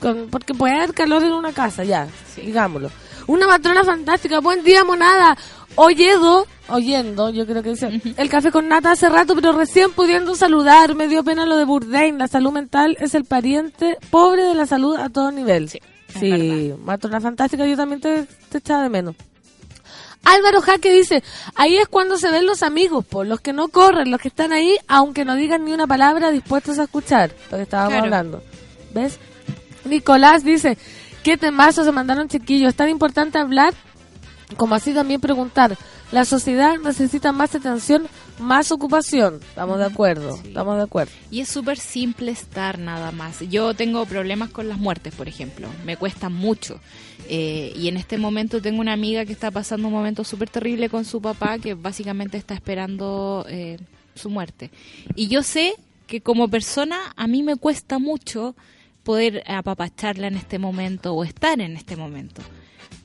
con 0.00 0.28
porque 0.30 0.54
puede 0.54 0.76
haber 0.76 0.94
calor 0.94 1.24
en 1.24 1.32
una 1.32 1.52
casa, 1.52 1.84
ya, 1.84 2.06
digámoslo. 2.36 2.90
Una 3.26 3.46
matrona 3.48 3.82
fantástica. 3.84 4.40
Buen 4.40 4.62
día, 4.62 4.84
monada. 4.84 5.36
Oyedo, 5.74 6.46
oyendo, 6.68 7.28
yo 7.30 7.44
creo 7.44 7.62
que 7.62 7.70
dice. 7.70 8.00
El 8.16 8.28
café 8.30 8.50
con 8.50 8.68
nata 8.68 8.92
hace 8.92 9.08
rato, 9.08 9.34
pero 9.34 9.52
recién 9.52 9.90
pudiendo 9.92 10.34
saludar. 10.36 10.94
Me 10.94 11.08
dio 11.08 11.24
pena 11.24 11.44
lo 11.44 11.56
de 11.56 11.64
Bourdain. 11.64 12.18
La 12.18 12.28
salud 12.28 12.52
mental 12.52 12.96
es 13.00 13.14
el 13.14 13.24
pariente 13.24 13.98
pobre 14.10 14.44
de 14.44 14.54
la 14.54 14.64
salud 14.66 14.96
a 14.96 15.08
todo 15.08 15.32
nivel. 15.32 15.68
Sí, 15.68 15.80
Sí, 16.18 16.72
matrona 16.82 17.20
fantástica. 17.20 17.66
Yo 17.66 17.76
también 17.76 18.00
te, 18.00 18.26
te 18.48 18.58
echaba 18.58 18.82
de 18.84 18.88
menos. 18.88 19.16
Álvaro 20.26 20.60
Jaque 20.60 20.92
dice, 20.92 21.22
ahí 21.54 21.76
es 21.76 21.88
cuando 21.88 22.18
se 22.18 22.30
ven 22.30 22.46
los 22.46 22.62
amigos, 22.62 23.04
por 23.04 23.26
los 23.26 23.40
que 23.40 23.52
no 23.52 23.68
corren, 23.68 24.10
los 24.10 24.20
que 24.20 24.28
están 24.28 24.52
ahí, 24.52 24.76
aunque 24.88 25.24
no 25.24 25.36
digan 25.36 25.64
ni 25.64 25.72
una 25.72 25.86
palabra, 25.86 26.30
dispuestos 26.32 26.78
a 26.78 26.84
escuchar, 26.84 27.30
lo 27.50 27.56
que 27.56 27.62
estábamos 27.62 27.92
Claro. 27.92 28.04
hablando. 28.04 28.42
¿Ves? 28.92 29.18
Nicolás 29.84 30.42
dice, 30.44 30.76
¿qué 31.22 31.36
temazo 31.36 31.84
se 31.84 31.92
mandaron 31.92 32.28
chiquillos? 32.28 32.70
Es 32.70 32.74
tan 32.76 32.88
importante 32.88 33.38
hablar 33.38 33.72
como 34.56 34.74
así 34.74 34.92
también 34.92 35.20
preguntar. 35.20 35.76
La 36.12 36.24
sociedad 36.24 36.76
necesita 36.78 37.32
más 37.32 37.54
atención, 37.56 38.06
más 38.38 38.70
ocupación. 38.70 39.40
Estamos 39.42 39.78
de 39.78 39.86
acuerdo, 39.86 40.36
estamos 40.44 40.76
de 40.76 40.82
acuerdo. 40.84 41.12
Y 41.32 41.40
es 41.40 41.48
súper 41.48 41.78
simple 41.78 42.30
estar 42.30 42.78
nada 42.78 43.10
más. 43.10 43.40
Yo 43.40 43.74
tengo 43.74 44.06
problemas 44.06 44.50
con 44.50 44.68
las 44.68 44.78
muertes, 44.78 45.14
por 45.16 45.26
ejemplo. 45.26 45.68
Me 45.84 45.96
cuesta 45.96 46.28
mucho. 46.28 46.78
Eh, 47.28 47.72
y 47.76 47.88
en 47.88 47.96
este 47.96 48.18
momento 48.18 48.62
tengo 48.62 48.80
una 48.80 48.92
amiga 48.92 49.24
que 49.24 49.32
está 49.32 49.50
pasando 49.50 49.88
un 49.88 49.94
momento 49.94 50.24
súper 50.24 50.48
terrible 50.48 50.88
con 50.88 51.04
su 51.04 51.20
papá, 51.20 51.58
que 51.58 51.74
básicamente 51.74 52.36
está 52.36 52.54
esperando 52.54 53.44
eh, 53.48 53.78
su 54.14 54.30
muerte. 54.30 54.70
Y 55.14 55.28
yo 55.28 55.42
sé 55.42 55.74
que 56.06 56.20
como 56.20 56.48
persona 56.48 56.96
a 57.16 57.26
mí 57.26 57.42
me 57.42 57.56
cuesta 57.56 57.98
mucho 57.98 58.54
poder 59.02 59.42
apapacharla 59.46 60.28
en 60.28 60.36
este 60.36 60.58
momento 60.58 61.14
o 61.14 61.24
estar 61.24 61.60
en 61.60 61.76
este 61.76 61.96
momento. 61.96 62.42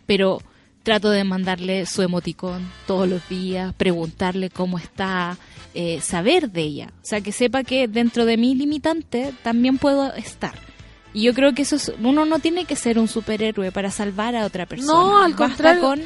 Pero 0.06 0.42
trato 0.84 1.10
de 1.10 1.24
mandarle 1.24 1.86
su 1.86 2.02
emoticón 2.02 2.68
todos 2.88 3.08
los 3.08 3.28
días, 3.30 3.74
preguntarle 3.76 4.50
cómo 4.50 4.78
está, 4.78 5.38
eh, 5.74 6.02
saber 6.02 6.52
de 6.52 6.62
ella. 6.62 6.94
O 7.02 7.06
sea, 7.06 7.22
que 7.22 7.32
sepa 7.32 7.64
que 7.64 7.88
dentro 7.88 8.26
de 8.26 8.38
mi 8.38 8.56
limitante 8.56 9.34
también 9.44 9.78
puedo 9.78 10.14
estar. 10.14 10.71
Y 11.14 11.24
yo 11.24 11.34
creo 11.34 11.54
que 11.54 11.64
eso 11.64 11.76
es, 11.76 11.92
uno 12.02 12.24
no 12.26 12.40
tiene 12.40 12.64
que 12.66 12.76
ser 12.78 12.98
un 12.98 13.08
superhéroe 13.10 13.72
para 13.74 13.92
salvar 13.92 14.34
a 14.36 14.46
otra 14.46 14.66
persona. 14.66 14.94
No, 14.94 15.22
al 15.24 15.34
Basta 15.34 15.46
contrario. 15.48 15.82
con 15.82 16.02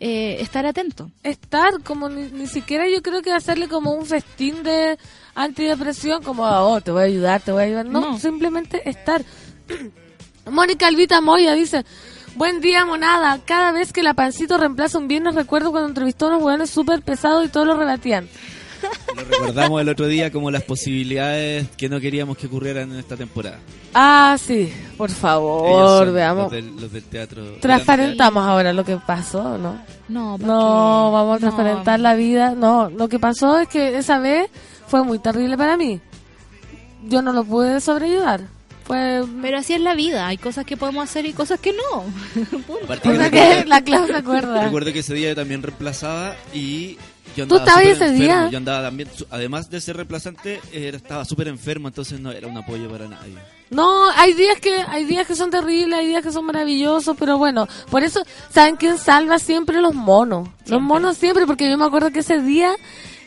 eh, 0.00 0.38
estar 0.40 0.64
atento. 0.64 1.10
estar, 1.22 1.82
como 1.84 2.08
ni, 2.08 2.30
ni 2.30 2.46
siquiera 2.46 2.88
yo 2.88 3.02
creo 3.02 3.20
que 3.20 3.30
hacerle 3.32 3.68
como 3.68 3.92
un 3.92 4.06
festín 4.06 4.62
de 4.62 4.98
antidepresión, 5.34 6.22
como, 6.22 6.44
oh, 6.44 6.80
te 6.80 6.90
voy 6.90 7.02
a 7.02 7.06
ayudar, 7.06 7.40
te 7.42 7.52
voy 7.52 7.62
a 7.62 7.66
ayudar. 7.66 7.86
No, 7.86 8.00
No. 8.00 8.18
simplemente 8.18 8.88
estar. 8.88 9.22
Mónica 10.50 10.86
Alvita 10.86 11.20
Moya 11.20 11.52
dice, 11.52 11.84
buen 12.34 12.60
día, 12.60 12.84
monada. 12.86 13.38
Cada 13.44 13.72
vez 13.72 13.92
que 13.92 14.02
la 14.02 14.14
pancito 14.14 14.56
reemplaza 14.56 14.98
un 14.98 15.08
viernes, 15.08 15.34
recuerdo 15.34 15.70
cuando 15.70 15.88
entrevistó 15.90 16.26
a 16.26 16.28
unos 16.30 16.42
hueones 16.42 16.70
súper 16.70 17.02
pesados 17.02 17.44
y 17.44 17.48
todos 17.48 17.66
lo 17.66 17.76
rebatían. 17.76 18.28
Lo 19.16 19.24
recordamos 19.24 19.80
el 19.80 19.88
otro 19.88 20.06
día 20.06 20.30
como 20.30 20.50
las 20.50 20.62
posibilidades 20.62 21.68
que 21.76 21.88
no 21.88 22.00
queríamos 22.00 22.36
que 22.36 22.46
ocurrieran 22.46 22.92
en 22.92 22.98
esta 22.98 23.16
temporada. 23.16 23.58
Ah, 23.94 24.36
sí, 24.38 24.72
por 24.96 25.10
favor, 25.10 26.12
veamos. 26.12 26.44
Los 26.44 26.52
del, 26.52 26.76
los 26.80 26.92
del 26.92 27.02
teatro. 27.04 27.42
Transparentamos 27.60 28.46
ahora 28.46 28.72
lo 28.72 28.84
que 28.84 28.96
pasó, 28.96 29.58
¿no? 29.58 29.80
No, 30.08 30.36
¿para 30.38 30.46
No, 30.52 31.12
vamos 31.12 31.30
a 31.30 31.34
No. 31.34 31.38
transparentar 31.40 32.00
la 32.00 32.14
vida. 32.14 32.54
No, 32.54 32.90
lo 32.90 33.08
que 33.08 33.18
pasó 33.18 33.58
es 33.58 33.68
que 33.68 33.96
esa 33.98 34.18
vez 34.18 34.48
fue 34.86 35.02
muy 35.04 35.18
terrible 35.18 35.56
para 35.56 35.76
mí. 35.76 36.00
Yo 37.08 37.22
no 37.22 37.32
lo 37.32 37.44
pude 37.44 37.80
sobrellevar. 37.80 38.42
Fue... 38.84 39.22
Pero 39.42 39.58
así 39.58 39.74
es 39.74 39.80
la 39.80 39.94
vida. 39.94 40.26
Hay 40.26 40.38
cosas 40.38 40.64
que 40.64 40.76
podemos 40.76 41.04
hacer 41.04 41.26
y 41.26 41.32
cosas 41.32 41.60
que 41.60 41.72
no. 41.72 42.02
Punto. 42.66 42.86
Recuerdo- 42.88 43.30
que 43.30 43.64
la 43.66 43.82
Clau 43.82 44.06
se 44.06 44.16
acuerda. 44.16 44.64
Recuerdo 44.64 44.92
que 44.92 45.00
ese 45.00 45.14
día 45.14 45.28
yo 45.30 45.36
también 45.36 45.62
reemplazaba 45.62 46.34
y 46.54 46.96
yo 47.36 47.46
¿Tú 47.46 47.56
estabas 47.56 47.84
ese 47.84 48.10
día? 48.10 48.48
Yo 48.50 48.58
andaba 48.58 48.82
también, 48.82 49.08
además 49.30 49.70
de 49.70 49.80
ser 49.80 49.96
reemplazante, 49.96 50.60
estaba 50.72 51.24
súper 51.24 51.48
enfermo, 51.48 51.88
entonces 51.88 52.20
no 52.20 52.30
era 52.30 52.46
un 52.46 52.56
apoyo 52.56 52.90
para 52.90 53.08
nadie. 53.08 53.34
No, 53.70 54.10
hay 54.10 54.32
días 54.32 54.60
que 54.60 54.74
hay 54.88 55.04
días 55.04 55.26
que 55.26 55.34
son 55.34 55.50
terribles, 55.50 55.98
hay 55.98 56.06
días 56.06 56.22
que 56.22 56.32
son 56.32 56.46
maravillosos, 56.46 57.16
pero 57.18 57.36
bueno, 57.36 57.68
por 57.90 58.02
eso, 58.02 58.22
¿saben 58.50 58.76
quién 58.76 58.98
salva 58.98 59.38
siempre 59.38 59.80
los 59.80 59.94
monos? 59.94 60.48
Los 60.66 60.80
monos 60.80 61.16
siempre, 61.18 61.46
porque 61.46 61.68
yo 61.68 61.76
me 61.76 61.84
acuerdo 61.84 62.10
que 62.10 62.20
ese 62.20 62.40
día 62.40 62.74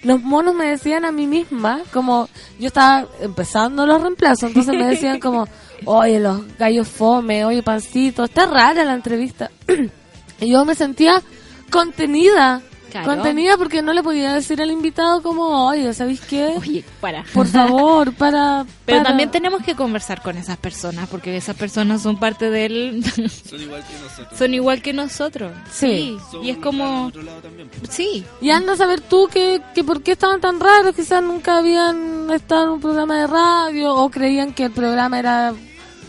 los 0.04 0.22
monos 0.22 0.56
me 0.56 0.66
decían 0.66 1.06
a 1.06 1.12
mí 1.12 1.28
misma, 1.28 1.82
como 1.94 2.28
yo 2.60 2.68
estaba 2.68 3.08
empezando 3.22 3.86
los 3.86 4.02
reemplazos, 4.02 4.50
entonces 4.50 4.76
me 4.76 4.88
decían 4.88 5.20
como, 5.20 5.48
oye, 5.86 6.20
los 6.20 6.42
gallos 6.58 6.88
fome, 6.88 7.46
oye, 7.46 7.62
pancito, 7.62 8.24
está 8.24 8.48
rara 8.48 8.84
la 8.84 8.94
entrevista. 8.94 9.52
y 10.40 10.52
yo 10.52 10.66
me 10.66 10.74
sentía 10.74 11.22
contenida, 11.70 12.62
Claro. 12.92 13.08
Contenida 13.08 13.58
porque 13.58 13.82
no 13.82 13.94
le 13.94 14.04
podía 14.04 14.34
decir 14.34 14.62
al 14.62 14.70
invitado 14.70 15.22
como, 15.22 15.68
oye, 15.68 15.94
¿sabéis 15.94 16.22
qué? 16.22 16.56
Oye, 16.58 16.84
para. 17.00 17.24
Por 17.34 17.48
favor, 17.48 18.14
para... 18.14 18.66
Pero 18.86 18.98
para". 19.00 19.10
también 19.10 19.32
tenemos 19.32 19.64
que 19.64 19.76
conversar 19.76 20.22
con 20.22 20.38
esas 20.38 20.58
personas, 20.58 21.08
porque 21.10 21.36
esas 21.36 21.56
personas 21.56 22.02
son 22.02 22.20
parte 22.20 22.50
del... 22.50 23.04
Son 23.06 23.62
igual 23.62 23.84
que 23.84 23.94
nosotros. 23.94 24.28
son 24.38 24.54
igual 24.54 24.82
que 24.82 24.94
nosotros. 24.94 25.52
Sí. 25.72 26.18
Somos 26.30 26.46
y 26.46 26.50
es 26.50 26.58
como... 26.58 27.08
otro 27.08 27.22
lado 27.22 27.40
también. 27.42 27.70
Sí, 27.90 28.26
Y 28.42 28.50
anda 28.50 28.74
a 28.74 28.76
saber 28.76 29.02
tú 29.02 29.30
que, 29.32 29.62
que 29.74 29.84
por 29.84 30.04
qué 30.04 30.12
estaban 30.12 30.42
tan 30.42 30.60
raros, 30.60 30.96
quizás 30.96 31.24
nunca 31.24 31.58
habían 31.58 32.30
estado 32.32 32.66
en 32.66 32.70
un 32.72 32.82
programa 32.82 33.20
de 33.20 33.28
radio 33.28 33.96
o 33.96 34.10
creían 34.10 34.54
que 34.54 34.66
el 34.66 34.72
programa 34.72 35.18
era 35.18 35.54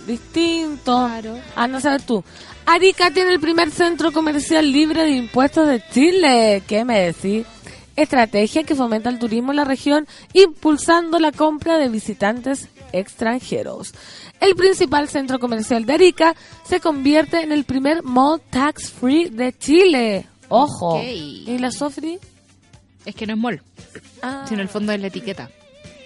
distinto. 0.07 1.07
Claro. 1.07 1.39
Anda 1.55 1.79
a 1.79 1.81
saber 1.81 2.03
tú. 2.03 2.25
Arica 2.67 3.11
tiene 3.11 3.33
el 3.33 3.41
primer 3.41 3.71
centro 3.71 4.13
comercial 4.13 4.71
libre 4.71 5.03
de 5.03 5.11
impuestos 5.11 5.69
de 5.69 5.83
Chile. 5.93 6.63
¿Qué 6.67 6.85
me 6.85 7.01
decís? 7.13 7.47
Estrategia 7.97 8.63
que 8.63 8.75
fomenta 8.75 9.11
el 9.11 9.19
turismo 9.19 9.51
en 9.53 9.57
la 9.57 9.65
región, 9.65 10.07
impulsando 10.33 11.19
la 11.19 11.33
compra 11.33 11.77
de 11.77 11.89
visitantes 11.89 12.69
extranjeros. 12.93 13.93
El 14.41 14.55
principal 14.55 15.09
centro 15.09 15.39
comercial 15.39 15.85
de 15.85 15.93
Arica 15.95 16.35
se 16.65 16.81
convierte 16.81 17.43
en 17.43 17.53
el 17.53 17.65
primer 17.65 18.03
mall 18.03 18.41
tax 18.51 18.91
free 18.91 19.29
de 19.29 19.53
Chile. 19.57 20.27
Ojo. 20.49 20.97
Ok. 20.97 21.05
¿Y 21.05 21.59
la 21.59 21.71
Sofri? 21.71 22.19
es 23.05 23.15
que 23.17 23.27
no 23.27 23.33
es 23.35 23.39
mall, 23.39 23.63
Ah. 24.23 24.45
sino 24.49 24.63
el 24.63 24.69
fondo 24.69 24.93
de 24.93 24.99
la 24.99 25.09
etiqueta. 25.09 25.51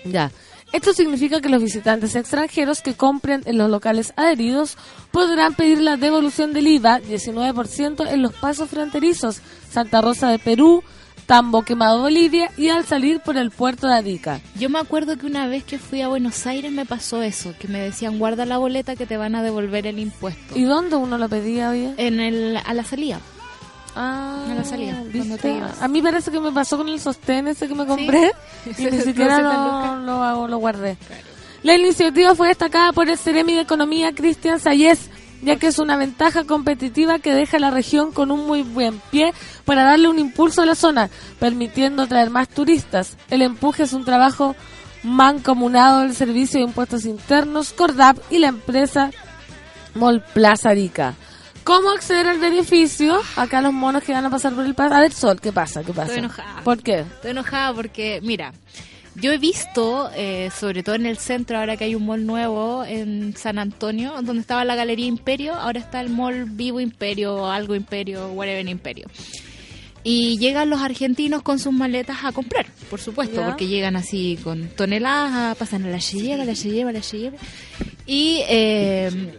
Ya. 0.04 0.30
Esto 0.72 0.92
significa 0.92 1.40
que 1.40 1.48
los 1.48 1.62
visitantes 1.62 2.16
extranjeros 2.16 2.82
que 2.82 2.94
compren 2.94 3.42
en 3.46 3.56
los 3.56 3.70
locales 3.70 4.12
adheridos 4.16 4.76
podrán 5.10 5.54
pedir 5.54 5.80
la 5.80 5.96
devolución 5.96 6.52
del 6.52 6.66
IVA 6.66 7.00
19% 7.00 8.06
en 8.08 8.22
los 8.22 8.34
pasos 8.34 8.68
fronterizos 8.68 9.40
Santa 9.70 10.00
Rosa 10.00 10.28
de 10.28 10.38
Perú, 10.38 10.82
Tambo 11.26 11.62
Quemado 11.62 12.02
Bolivia 12.02 12.50
y 12.56 12.68
al 12.68 12.84
salir 12.84 13.20
por 13.20 13.36
el 13.36 13.50
puerto 13.50 13.86
de 13.86 13.94
Arica. 13.94 14.40
Yo 14.58 14.68
me 14.68 14.78
acuerdo 14.78 15.16
que 15.16 15.26
una 15.26 15.46
vez 15.46 15.64
que 15.64 15.78
fui 15.78 16.02
a 16.02 16.08
Buenos 16.08 16.46
Aires 16.46 16.72
me 16.72 16.86
pasó 16.86 17.22
eso, 17.22 17.54
que 17.58 17.68
me 17.68 17.80
decían 17.80 18.18
guarda 18.18 18.44
la 18.44 18.58
boleta 18.58 18.96
que 18.96 19.06
te 19.06 19.16
van 19.16 19.34
a 19.34 19.42
devolver 19.42 19.86
el 19.86 19.98
impuesto. 19.98 20.56
¿Y 20.56 20.64
dónde 20.64 20.96
uno 20.96 21.18
lo 21.18 21.28
pedía, 21.28 21.70
oye? 21.70 21.94
En 21.96 22.20
el, 22.20 22.56
a 22.56 22.74
la 22.74 22.84
salida. 22.84 23.20
Ah, 23.98 24.44
a 24.50 24.54
la 24.54 24.62
salida, 24.64 25.00
¿viste? 25.04 25.18
cuando 25.18 25.38
te 25.38 25.52
ibas. 25.56 25.80
A 25.82 25.88
mí 25.88 26.02
parece 26.02 26.30
que 26.30 26.38
me 26.38 26.52
pasó 26.52 26.76
con 26.76 26.88
el 26.88 27.00
sostén 27.00 27.48
ese 27.48 27.66
que 27.66 27.74
me 27.74 27.86
compré 27.86 28.30
y 28.78 28.84
ni 28.84 29.00
siquiera 29.00 29.40
200 29.40 29.98
lo, 30.00 30.04
lo, 30.04 30.22
hago- 30.22 30.48
lo 30.48 30.58
guardé. 30.58 30.98
La 31.62 31.74
iniciativa 31.76 32.34
fue 32.34 32.48
destacada 32.48 32.92
por 32.92 33.08
el 33.08 33.16
Ceremi 33.16 33.54
de 33.54 33.62
Economía 33.62 34.14
Cristian 34.14 34.60
Sayez, 34.60 35.08
ya 35.42 35.56
que 35.56 35.68
es 35.68 35.78
una 35.78 35.96
ventaja 35.96 36.44
competitiva 36.44 37.18
que 37.18 37.34
deja 37.34 37.56
a 37.56 37.60
la 37.60 37.70
región 37.70 38.12
con 38.12 38.30
un 38.30 38.46
muy 38.46 38.62
buen 38.62 39.00
pie 39.10 39.32
para 39.64 39.82
darle 39.84 40.08
un 40.08 40.18
impulso 40.18 40.62
a 40.62 40.66
la 40.66 40.74
zona, 40.74 41.08
permitiendo 41.40 42.02
atraer 42.02 42.28
más 42.30 42.48
turistas. 42.48 43.16
El 43.30 43.40
empuje 43.42 43.84
es 43.84 43.94
un 43.94 44.04
trabajo 44.04 44.54
mancomunado 45.02 46.00
del 46.00 46.14
Servicio 46.14 46.60
de 46.60 46.66
Impuestos 46.66 47.04
Internos, 47.04 47.72
Cordap 47.72 48.18
y 48.30 48.38
la 48.38 48.48
empresa 48.48 49.10
Mall 49.94 50.22
Plaza 50.34 50.70
Arica. 50.70 51.14
¿Cómo 51.66 51.90
acceder 51.90 52.28
al 52.28 52.38
beneficio? 52.38 53.20
Acá 53.34 53.60
los 53.60 53.72
monos 53.72 54.04
que 54.04 54.12
van 54.12 54.24
a 54.24 54.30
pasar 54.30 54.54
por 54.54 54.64
el 54.64 54.74
paso. 54.76 54.94
A 54.94 55.00
ver, 55.00 55.12
Sol, 55.12 55.40
¿qué 55.40 55.50
pasa? 55.52 55.82
¿Qué 55.82 55.92
pasa? 55.92 56.04
Estoy 56.12 56.18
enojada. 56.20 56.62
¿Por 56.62 56.80
qué? 56.80 57.00
Estoy 57.00 57.32
enojada 57.32 57.74
porque, 57.74 58.20
mira, 58.22 58.52
yo 59.16 59.32
he 59.32 59.38
visto, 59.38 60.08
eh, 60.14 60.48
sobre 60.56 60.84
todo 60.84 60.94
en 60.94 61.06
el 61.06 61.18
centro, 61.18 61.58
ahora 61.58 61.76
que 61.76 61.82
hay 61.82 61.96
un 61.96 62.06
mall 62.06 62.24
nuevo 62.24 62.84
en 62.84 63.36
San 63.36 63.58
Antonio, 63.58 64.12
donde 64.22 64.42
estaba 64.42 64.64
la 64.64 64.76
Galería 64.76 65.06
Imperio, 65.06 65.54
ahora 65.54 65.80
está 65.80 66.00
el 66.00 66.08
mall 66.08 66.44
Vivo 66.44 66.78
Imperio, 66.78 67.50
algo 67.50 67.74
Imperio, 67.74 68.28
whatever 68.28 68.68
Imperio. 68.68 69.08
Y 70.04 70.38
llegan 70.38 70.70
los 70.70 70.80
argentinos 70.82 71.42
con 71.42 71.58
sus 71.58 71.72
maletas 71.72 72.18
a 72.22 72.30
comprar, 72.30 72.66
por 72.88 73.00
supuesto, 73.00 73.40
Ya. 73.40 73.46
porque 73.46 73.66
llegan 73.66 73.96
así 73.96 74.38
con 74.44 74.68
toneladas, 74.68 75.56
pasan 75.56 75.84
a 75.84 75.88
la 75.88 75.98
lleva, 75.98 76.44
la 76.44 76.52
lleva, 76.52 76.92
la 76.92 77.00
lleva. 77.00 77.36
Y 78.06 78.40
eh, 78.48 79.36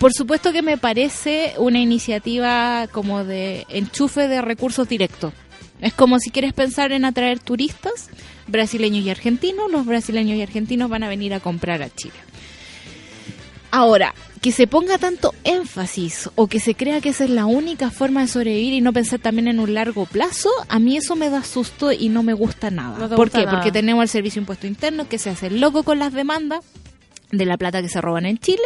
por 0.00 0.14
supuesto 0.14 0.50
que 0.50 0.62
me 0.62 0.78
parece 0.78 1.52
una 1.58 1.78
iniciativa 1.78 2.88
como 2.90 3.22
de 3.22 3.66
enchufe 3.68 4.28
de 4.28 4.40
recursos 4.40 4.88
directos. 4.88 5.34
Es 5.82 5.92
como 5.92 6.18
si 6.18 6.30
quieres 6.30 6.54
pensar 6.54 6.90
en 6.92 7.04
atraer 7.04 7.38
turistas 7.38 8.08
brasileños 8.46 9.04
y 9.04 9.10
argentinos, 9.10 9.70
los 9.70 9.84
brasileños 9.84 10.38
y 10.38 10.42
argentinos 10.42 10.88
van 10.88 11.02
a 11.02 11.08
venir 11.08 11.34
a 11.34 11.40
comprar 11.40 11.82
a 11.82 11.94
Chile. 11.94 12.14
Ahora, 13.70 14.14
que 14.40 14.52
se 14.52 14.66
ponga 14.66 14.96
tanto 14.96 15.34
énfasis 15.44 16.30
o 16.34 16.46
que 16.46 16.60
se 16.60 16.74
crea 16.74 17.02
que 17.02 17.10
esa 17.10 17.24
es 17.24 17.30
la 17.30 17.44
única 17.44 17.90
forma 17.90 18.22
de 18.22 18.28
sobrevivir 18.28 18.72
y 18.72 18.80
no 18.80 18.94
pensar 18.94 19.20
también 19.20 19.48
en 19.48 19.60
un 19.60 19.74
largo 19.74 20.06
plazo, 20.06 20.48
a 20.68 20.78
mí 20.78 20.96
eso 20.96 21.14
me 21.14 21.28
da 21.28 21.44
susto 21.44 21.92
y 21.92 22.08
no 22.08 22.22
me 22.22 22.32
gusta 22.32 22.70
nada. 22.70 22.96
No 22.98 23.08
¿Por 23.10 23.26
gusta 23.26 23.38
qué? 23.40 23.44
nada. 23.44 23.58
Porque 23.58 23.70
tenemos 23.70 24.02
el 24.02 24.08
Servicio 24.08 24.40
Impuesto 24.40 24.66
Interno 24.66 25.08
que 25.08 25.18
se 25.18 25.28
hace 25.28 25.50
loco 25.50 25.82
con 25.82 25.98
las 25.98 26.14
demandas 26.14 26.64
de 27.30 27.44
la 27.44 27.56
plata 27.56 27.82
que 27.82 27.88
se 27.88 28.00
roban 28.00 28.26
en 28.26 28.38
Chile, 28.38 28.62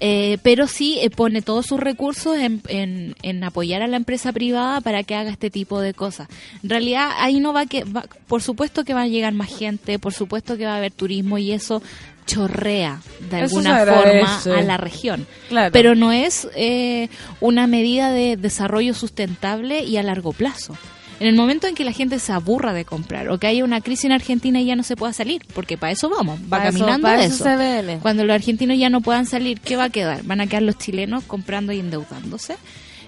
eh, 0.00 0.38
pero 0.42 0.66
sí 0.66 0.98
eh, 1.00 1.10
pone 1.10 1.40
todos 1.42 1.66
sus 1.66 1.80
recursos 1.80 2.36
en, 2.36 2.60
en- 2.68 3.14
en 3.22 3.44
apoyar 3.44 3.82
a 3.82 3.86
la 3.86 3.96
empresa 3.96 4.32
privada 4.32 4.80
para 4.80 5.02
que 5.04 5.14
haga 5.14 5.30
este 5.30 5.50
tipo 5.50 5.80
de 5.80 5.94
cosas. 5.94 6.28
En 6.62 6.70
realidad 6.70 7.10
ahí 7.18 7.40
no 7.40 7.52
va 7.52 7.66
que, 7.66 7.84
va- 7.84 8.06
por 8.26 8.42
supuesto 8.42 8.84
que 8.84 8.94
va 8.94 9.02
a 9.02 9.06
llegar 9.06 9.32
más 9.34 9.56
gente, 9.56 9.98
por 9.98 10.12
supuesto 10.12 10.56
que 10.56 10.66
va 10.66 10.74
a 10.74 10.76
haber 10.78 10.92
turismo 10.92 11.38
y 11.38 11.52
eso 11.52 11.82
chorrea 12.26 13.00
de 13.30 13.36
Eso 13.44 13.58
alguna 13.58 13.84
forma 14.02 14.58
a 14.58 14.62
la 14.62 14.76
región. 14.78 15.26
Claro. 15.48 15.72
Pero 15.72 15.94
no 15.94 16.10
es 16.10 16.48
eh, 16.56 17.08
una 17.40 17.66
medida 17.66 18.10
de 18.12 18.36
desarrollo 18.36 18.94
sustentable 18.94 19.84
y 19.84 19.98
a 19.98 20.02
largo 20.02 20.32
plazo. 20.32 20.76
En 21.24 21.28
el 21.30 21.36
momento 21.36 21.66
en 21.66 21.74
que 21.74 21.84
la 21.84 21.92
gente 21.92 22.18
se 22.18 22.32
aburra 22.32 22.74
de 22.74 22.84
comprar 22.84 23.30
o 23.30 23.38
que 23.38 23.46
haya 23.46 23.64
una 23.64 23.80
crisis 23.80 24.04
en 24.04 24.12
Argentina 24.12 24.60
y 24.60 24.66
ya 24.66 24.76
no 24.76 24.82
se 24.82 24.94
pueda 24.94 25.14
salir, 25.14 25.40
porque 25.54 25.78
para 25.78 25.90
eso 25.92 26.10
vamos, 26.10 26.38
va 26.42 26.48
Para 26.50 26.68
eso- 26.68 26.78
caminando 26.80 27.08
para 27.08 27.24
eso 27.24 27.48
eso. 27.48 27.58
viene. 27.58 27.98
Cuando 28.02 28.24
los 28.24 28.34
argentinos 28.34 28.76
ya 28.78 28.90
no 28.90 29.00
puedan 29.00 29.24
salir, 29.24 29.58
¿qué 29.60 29.76
va 29.76 29.84
a 29.84 29.88
quedar? 29.90 30.22
Van 30.24 30.42
a 30.42 30.46
quedar 30.46 30.62
los 30.64 30.76
chilenos 30.76 31.24
comprando 31.24 31.72
y 31.72 31.80
endeudándose. 31.80 32.56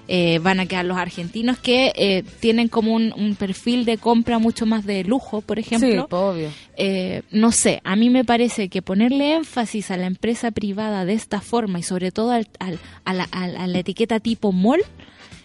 Eh, 0.09 0.39
van 0.39 0.61
a 0.61 0.67
quedar 0.67 0.85
los 0.85 0.97
argentinos 0.97 1.59
que 1.59 1.93
eh, 1.97 2.23
tienen 2.41 2.69
como 2.69 2.95
un, 2.95 3.13
un 3.17 3.35
perfil 3.35 3.85
de 3.85 3.99
compra 3.99 4.39
mucho 4.39 4.65
más 4.65 4.87
de 4.87 5.03
lujo, 5.05 5.41
por 5.43 5.57
Sí, 5.59 5.63
ejemplo. 5.75 6.07
pues, 6.09 6.23
obvio. 6.23 6.49
Eh, 6.79 7.23
no 7.33 7.51
sé, 7.53 7.81
a 7.85 7.97
mí 7.97 8.09
me 8.09 8.25
parece 8.25 8.69
que 8.69 8.83
ponerle 8.83 9.35
énfasis 9.35 9.91
a 9.91 9.97
la 9.97 10.07
empresa 10.07 10.53
privada 10.53 11.05
de 11.05 11.13
esta 11.15 11.41
forma 11.41 11.81
y 11.81 11.83
sobre 11.83 12.13
todo 12.13 12.31
al, 12.31 12.47
al- 12.61 12.79
a, 13.05 13.13
la, 13.13 13.25
a 13.33 13.47
la- 13.49 13.65
a 13.65 13.67
la 13.67 13.79
etiqueta 13.81 14.21
tipo 14.21 14.53
mall, 14.53 14.81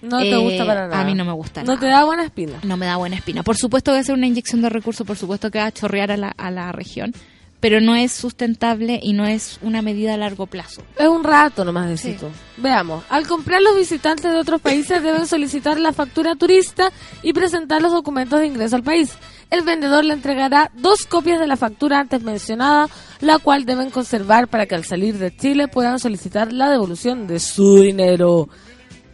No 0.02 0.20
te 0.20 0.32
eh, 0.32 0.38
gusta 0.38 0.66
para 0.66 0.88
nada. 0.88 1.02
a 1.02 1.06
mí 1.06 1.14
no 1.14 1.26
me 1.26 1.32
gusta 1.34 1.62
No 1.62 1.68
nada. 1.76 1.80
te 1.80 1.86
da 1.88 2.04
buena 2.06 2.24
espina. 2.24 2.60
no 2.64 2.78
me 2.78 2.86
da 2.86 2.98
buena 2.98 3.16
espina. 3.16 3.44
Por 3.44 3.58
supuesto 3.58 3.92
que 3.92 3.96
va 3.96 4.00
a 4.02 4.04
ser 4.04 4.16
una 4.16 4.28
inyección 4.28 4.62
de 4.62 4.70
recursos, 4.70 5.06
por 5.06 5.18
supuesto 5.18 5.52
que 5.52 5.60
va 5.60 5.66
a 5.68 5.72
chorrear 5.72 6.12
a 6.12 6.18
la, 6.18 6.30
a 6.30 6.50
la 6.52 6.72
región, 6.72 7.14
pero 7.60 7.80
no 7.80 7.96
es 7.96 8.12
sustentable 8.12 9.00
y 9.04 9.14
no 9.14 9.28
es 9.28 9.60
una 9.62 9.84
medida 9.84 10.16
a 10.16 10.18
largo 10.18 10.48
plazo. 10.48 10.82
Es 10.98 11.08
un 11.08 11.24
rato 11.24 11.64
nomás 11.64 12.04
de 12.04 12.14
tú. 12.16 12.26
Veamos. 12.58 13.04
Al 13.10 13.28
comprar 13.28 13.62
los 13.62 13.76
visitantes 13.78 14.32
de 14.32 14.38
otros 14.40 14.60
países 14.62 15.04
deben 15.04 15.28
solicitar 15.28 15.80
la 15.80 15.94
factura 15.94 16.34
turista 16.36 16.92
y 17.22 17.34
presentar 17.34 17.84
los 17.84 17.92
documentos 17.92 18.40
de 18.40 18.48
ingreso 18.48 18.76
al 18.78 18.84
país. 18.84 19.12
El 19.52 19.62
vendedor 19.62 20.04
le 20.06 20.14
entregará 20.14 20.72
dos 20.76 21.06
copias 21.06 21.40
de 21.40 21.46
la 21.46 21.58
factura 21.58 22.00
antes 22.00 22.24
mencionada, 22.24 22.88
la 23.20 23.38
cual 23.38 23.66
deben 23.66 23.92
conservar 23.92 24.48
para 24.48 24.66
que 24.66 24.74
al 24.74 24.86
salir 24.86 25.20
de 25.20 25.36
Chile 25.36 25.68
puedan 25.68 26.00
solicitar 26.00 26.52
la 26.52 26.70
devolución 26.72 27.28
de 27.28 27.40
su 27.40 27.82
dinero. 27.82 28.50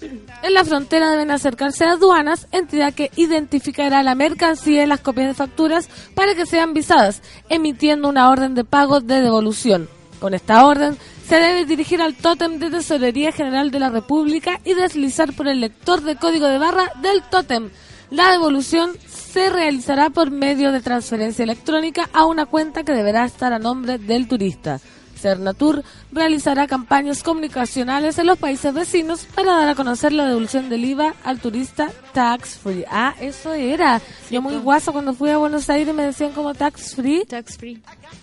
En 0.01 0.53
la 0.53 0.63
frontera 0.65 1.09
deben 1.09 1.31
acercarse 1.31 1.85
a 1.85 1.93
aduanas, 1.93 2.47
entidad 2.51 2.93
que 2.93 3.11
identificará 3.15 4.03
la 4.03 4.15
mercancía 4.15 4.83
y 4.83 4.87
las 4.87 4.99
copias 4.99 5.27
de 5.27 5.33
facturas 5.33 5.89
para 6.13 6.35
que 6.35 6.45
sean 6.45 6.73
visadas, 6.73 7.21
emitiendo 7.49 8.09
una 8.09 8.29
orden 8.29 8.55
de 8.55 8.63
pago 8.63 9.01
de 9.01 9.21
devolución. 9.21 9.89
Con 10.19 10.33
esta 10.33 10.65
orden 10.65 10.97
se 11.27 11.35
debe 11.35 11.65
dirigir 11.65 12.01
al 12.01 12.15
tótem 12.15 12.59
de 12.59 12.69
Tesorería 12.69 13.31
General 13.31 13.69
de 13.69 13.79
la 13.79 13.89
República 13.89 14.59
y 14.63 14.73
deslizar 14.73 15.33
por 15.33 15.47
el 15.47 15.61
lector 15.61 16.01
de 16.01 16.15
código 16.15 16.47
de 16.47 16.57
barra 16.57 16.91
del 17.01 17.21
tótem. 17.23 17.69
La 18.09 18.31
devolución 18.31 18.91
se 19.07 19.49
realizará 19.49 20.09
por 20.09 20.31
medio 20.31 20.71
de 20.71 20.81
transferencia 20.81 21.43
electrónica 21.43 22.09
a 22.13 22.25
una 22.25 22.45
cuenta 22.45 22.83
que 22.83 22.93
deberá 22.93 23.25
estar 23.25 23.53
a 23.53 23.59
nombre 23.59 23.97
del 23.97 24.27
turista. 24.27 24.79
Cernatur 25.17 25.83
realizará 26.11 26.67
campañas 26.67 27.23
comunicacionales 27.23 28.17
en 28.19 28.27
los 28.27 28.37
países 28.37 28.73
vecinos 28.73 29.25
para 29.35 29.53
dar 29.57 29.69
a 29.69 29.75
conocer 29.75 30.13
la 30.13 30.25
devolución 30.25 30.69
del 30.69 30.85
IVA 30.85 31.13
al 31.23 31.39
turista 31.39 31.89
tax 32.13 32.57
free. 32.57 32.85
Ah, 32.89 33.13
eso 33.19 33.53
era. 33.53 34.01
Yo 34.31 34.41
muy 34.41 34.55
guaso 34.57 34.91
cuando 34.93 35.13
fui 35.13 35.29
a 35.29 35.37
Buenos 35.37 35.69
Aires 35.69 35.93
me 35.93 36.03
decían 36.03 36.31
como 36.31 36.53
tax 36.53 36.95
free. 36.95 37.25
Tax 37.25 37.57
free. 37.57 37.81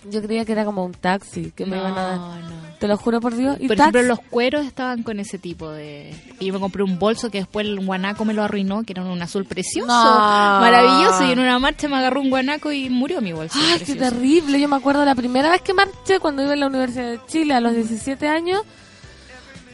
Yo 0.09 0.21
creía 0.21 0.45
que 0.45 0.51
era 0.51 0.65
como 0.65 0.83
un 0.85 0.93
taxi 0.93 1.51
que 1.51 1.65
me 1.65 1.75
No, 1.75 1.81
iban 1.81 1.97
a 1.97 2.01
dar. 2.03 2.17
no. 2.17 2.74
Te 2.85 2.89
lo 2.89 2.97
juro 2.97 3.19
por 3.19 3.35
Dios. 3.35 3.57
Y 3.59 3.67
Por 3.67 3.77
tax- 3.77 3.89
ejemplo, 3.95 4.03
los 4.03 4.19
cueros 4.29 4.65
estaban 4.65 5.01
con 5.01 5.19
ese 5.19 5.39
tipo 5.39 5.71
de... 5.71 6.13
Y 6.39 6.45
yo 6.45 6.53
me 6.53 6.59
compré 6.59 6.83
un 6.83 6.99
bolso 6.99 7.31
que 7.31 7.39
después 7.39 7.65
el 7.65 7.83
guanaco 7.83 8.25
me 8.25 8.33
lo 8.35 8.43
arruinó, 8.43 8.83
que 8.83 8.93
era 8.93 9.03
un 9.03 9.21
azul 9.21 9.45
precioso, 9.45 9.87
No. 9.87 10.03
maravilloso. 10.59 11.27
Y 11.27 11.31
en 11.31 11.39
una 11.39 11.57
marcha 11.57 11.87
me 11.87 11.95
agarró 11.97 12.21
un 12.21 12.29
guanaco 12.29 12.71
y 12.71 12.89
murió 12.89 13.21
mi 13.21 13.31
bolso. 13.33 13.57
Ay, 13.59 13.79
qué 13.85 13.95
terrible. 13.95 14.59
Yo 14.59 14.67
me 14.67 14.75
acuerdo 14.75 15.03
la 15.03 15.15
primera 15.15 15.49
vez 15.49 15.61
que 15.61 15.73
marché 15.73 16.19
cuando 16.19 16.43
iba 16.43 16.53
en 16.53 16.59
la 16.59 16.67
Universidad 16.67 17.09
de 17.11 17.19
Chile 17.27 17.53
a 17.55 17.59
los 17.61 17.73
17 17.73 18.27
años. 18.27 18.61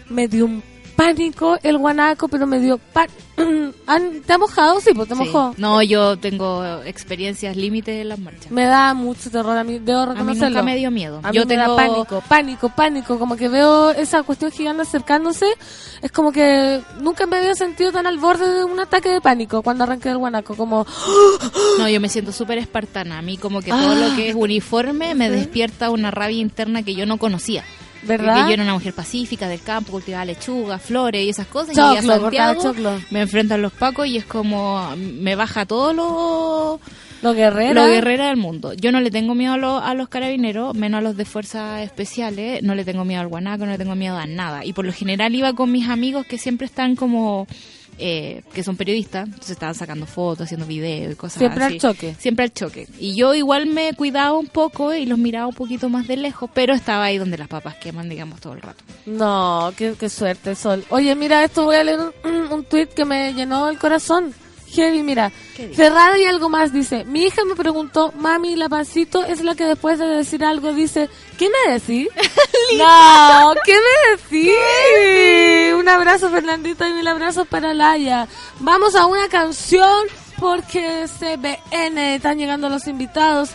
Me 0.09 0.27
dio 0.27 0.45
un 0.45 0.63
pánico 1.05 1.57
el 1.63 1.77
guanaco, 1.77 2.27
pero 2.27 2.45
me 2.47 2.59
dio 2.59 2.77
pa- 2.77 3.07
¿Han- 3.87 4.21
¿Te 4.21 4.33
ha 4.33 4.37
mojado? 4.37 4.79
Sí, 4.79 4.91
pues 4.93 5.07
te 5.09 5.15
Sí. 5.15 5.21
mojó. 5.23 5.53
No, 5.57 5.81
yo 5.81 6.17
tengo 6.17 6.63
experiencias 6.83 7.55
límites 7.57 7.99
en 8.01 8.09
las 8.09 8.19
marchas. 8.19 8.51
Me 8.51 8.65
da 8.65 8.93
mucho 8.93 9.29
terror 9.31 9.57
a 9.57 9.63
mí, 9.63 9.79
debo 9.79 10.01
A 10.01 10.05
mí 10.07 10.11
reconocerlo. 10.13 10.49
nunca 10.49 10.63
me 10.63 10.75
dio 10.77 10.91
miedo. 10.91 11.19
A 11.23 11.31
yo 11.31 11.41
me 11.41 11.47
tengo 11.47 11.69
da 11.71 11.75
pánico, 11.75 12.23
pánico, 12.27 12.69
pánico. 12.69 13.19
Como 13.19 13.35
que 13.35 13.49
veo 13.49 13.89
esa 13.91 14.23
cuestión 14.23 14.51
gigante 14.51 14.83
acercándose. 14.83 15.45
Es 16.01 16.11
como 16.11 16.31
que 16.31 16.81
nunca 16.99 17.25
me 17.25 17.37
había 17.37 17.55
sentido 17.55 17.91
tan 17.91 18.05
al 18.07 18.17
borde 18.19 18.47
de 18.53 18.63
un 18.63 18.79
ataque 18.79 19.09
de 19.09 19.21
pánico 19.21 19.61
cuando 19.63 19.83
arranqué 19.85 20.09
del 20.09 20.17
guanaco. 20.19 20.55
Como, 20.55 20.85
No, 21.79 21.89
yo 21.89 21.99
me 21.99 22.09
siento 22.09 22.31
súper 22.31 22.57
espartana. 22.59 23.17
A 23.17 23.21
mí 23.21 23.37
como 23.37 23.61
que 23.61 23.71
todo 23.71 23.91
Ah. 23.91 23.95
lo 24.09 24.15
que 24.15 24.29
es 24.29 24.35
uniforme 24.35 25.15
me 25.15 25.29
despierta 25.29 25.89
una 25.89 26.11
rabia 26.11 26.39
interna 26.39 26.83
que 26.83 26.93
yo 26.95 27.05
no 27.05 27.17
conocía. 27.17 27.63
¿Verdad? 28.03 28.35
Porque 28.35 28.49
yo 28.49 28.53
era 28.55 28.63
una 28.63 28.73
mujer 28.73 28.93
pacífica 28.93 29.47
del 29.47 29.61
campo, 29.61 29.91
cultivaba 29.91 30.25
lechuga, 30.25 30.79
flores 30.79 31.25
y 31.25 31.29
esas 31.29 31.47
cosas. 31.47 31.77
A 31.77 31.95
Choclo, 31.95 32.19
cortaba 32.21 32.53
Santiago, 32.53 32.61
choclo. 32.61 32.91
me 33.11 33.21
enfrentan 33.21 33.61
los 33.61 33.71
pacos 33.73 34.07
y 34.07 34.17
es 34.17 34.25
como 34.25 34.95
me 34.97 35.35
baja 35.35 35.65
todo 35.65 35.93
lo, 35.93 36.79
Lo 37.21 37.33
guerrero. 37.33 37.81
lo 37.85 37.87
guerrera 37.87 38.27
del 38.27 38.37
mundo. 38.37 38.73
Yo 38.73 38.91
no 38.91 38.99
le 39.01 39.11
tengo 39.11 39.35
miedo 39.35 39.53
a, 39.53 39.57
lo- 39.57 39.79
a 39.79 39.93
los 39.93 40.09
carabineros, 40.09 40.73
menos 40.75 40.99
a 40.99 41.01
los 41.01 41.15
de 41.17 41.25
fuerzas 41.25 41.81
especiales. 41.81 42.63
No 42.63 42.75
le 42.75 42.83
tengo 42.85 43.05
miedo 43.05 43.21
al 43.21 43.27
guanaco, 43.27 43.65
no 43.65 43.71
le 43.71 43.77
tengo 43.77 43.95
miedo 43.95 44.17
a 44.17 44.25
nada. 44.25 44.65
Y 44.65 44.73
por 44.73 44.85
lo 44.85 44.93
general 44.93 45.33
iba 45.35 45.53
con 45.53 45.71
mis 45.71 45.87
amigos 45.87 46.25
que 46.25 46.37
siempre 46.37 46.65
están 46.65 46.95
como... 46.95 47.47
eh, 47.97 48.43
que 48.53 48.63
son 48.63 48.75
periodistas, 48.77 49.25
entonces 49.25 49.51
estaban 49.51 49.75
sacando 49.75 50.05
fotos, 50.05 50.45
haciendo 50.45 50.65
videos 50.65 51.13
y 51.13 51.15
cosas 51.15 51.39
Siempre 51.39 51.63
así. 51.63 51.73
al 51.75 51.79
choque. 51.79 52.15
Siempre 52.19 52.43
al 52.45 52.53
choque. 52.53 52.87
Y 52.99 53.15
yo 53.15 53.33
igual 53.35 53.67
me 53.67 53.93
cuidaba 53.93 54.37
un 54.37 54.47
poco 54.47 54.93
y 54.93 55.05
los 55.05 55.17
miraba 55.17 55.47
un 55.47 55.53
poquito 55.55 55.89
más 55.89 56.07
de 56.07 56.17
lejos, 56.17 56.49
pero 56.53 56.73
estaba 56.73 57.03
ahí 57.05 57.17
donde 57.17 57.37
las 57.37 57.47
papas 57.47 57.75
queman, 57.75 58.09
digamos, 58.09 58.39
todo 58.41 58.53
el 58.53 58.61
rato. 58.61 58.83
No, 59.05 59.71
qué, 59.77 59.93
qué 59.99 60.09
suerte, 60.09 60.55
Sol. 60.55 60.83
Oye, 60.89 61.15
mira, 61.15 61.43
esto 61.43 61.63
voy 61.65 61.75
a 61.75 61.83
leer 61.83 61.99
un, 62.23 62.31
un 62.51 62.63
tweet 62.65 62.87
que 62.87 63.05
me 63.05 63.33
llenó 63.33 63.69
el 63.69 63.77
corazón. 63.77 64.33
Heavy, 64.73 65.03
mira. 65.03 65.31
Ferrada 65.73 66.17
y 66.17 66.25
algo 66.25 66.49
más 66.49 66.73
dice, 66.73 67.05
mi 67.05 67.23
hija 67.23 67.43
me 67.45 67.55
preguntó, 67.55 68.13
mami, 68.17 68.55
la 68.55 68.69
pasito 68.69 69.23
es 69.23 69.41
la 69.41 69.55
que 69.55 69.65
después 69.65 69.99
de 69.99 70.07
decir 70.07 70.43
algo 70.43 70.73
dice, 70.73 71.09
¿qué 71.37 71.49
me 71.49 71.73
decís? 71.73 72.07
no, 72.77 73.53
¿qué 73.65 73.73
me 73.73 74.39
decís? 74.39 75.73
Un 75.75 75.87
abrazo, 75.87 76.29
Fernandito, 76.29 76.87
y 76.87 76.93
mil 76.93 77.07
abrazos 77.07 77.47
para 77.47 77.73
Laia. 77.73 78.27
Vamos 78.59 78.95
a 78.95 79.05
una 79.05 79.27
canción 79.29 80.07
porque 80.39 81.05
CBN 81.07 82.15
están 82.15 82.37
llegando 82.37 82.69
los 82.69 82.87
invitados. 82.87 83.51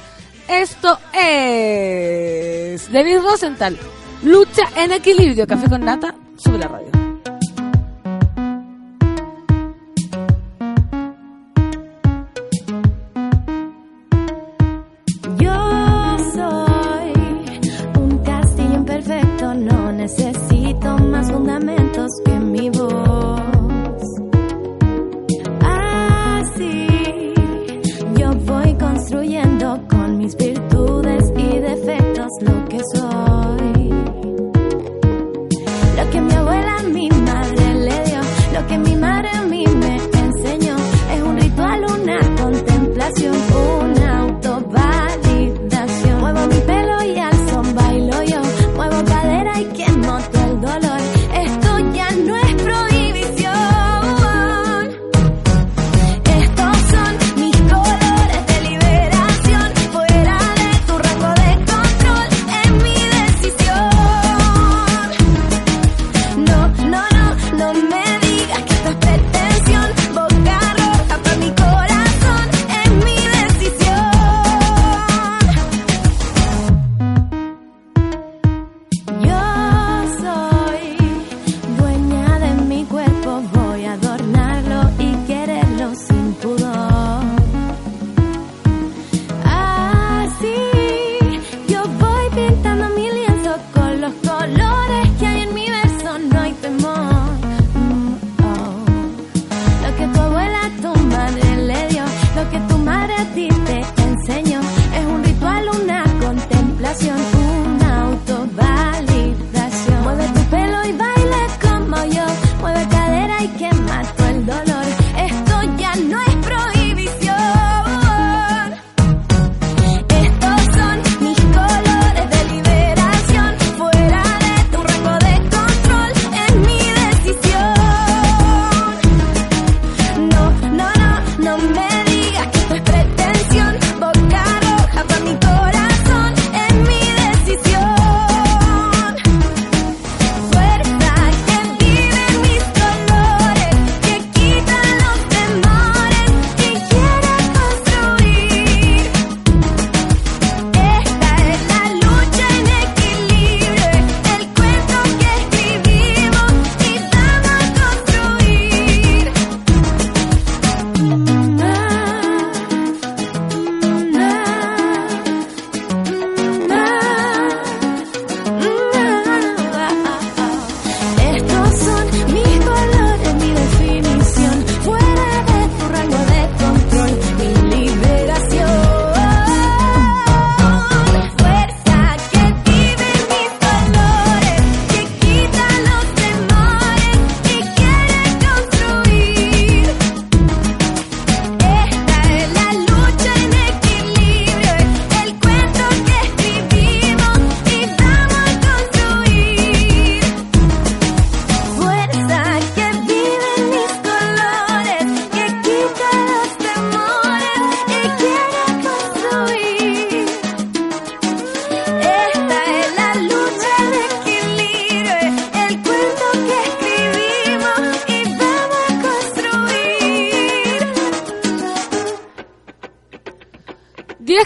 Esto 0.48 0.98
es 1.12 2.90
Denis 2.92 3.22
Rosenthal. 3.22 3.76
Lucha 4.22 4.68
en 4.76 4.92
equilibrio. 4.92 5.46
Café 5.46 5.68
con 5.68 5.84
nata. 5.84 6.14
Sube 6.36 6.58
la 6.58 6.68
radio. 6.68 7.05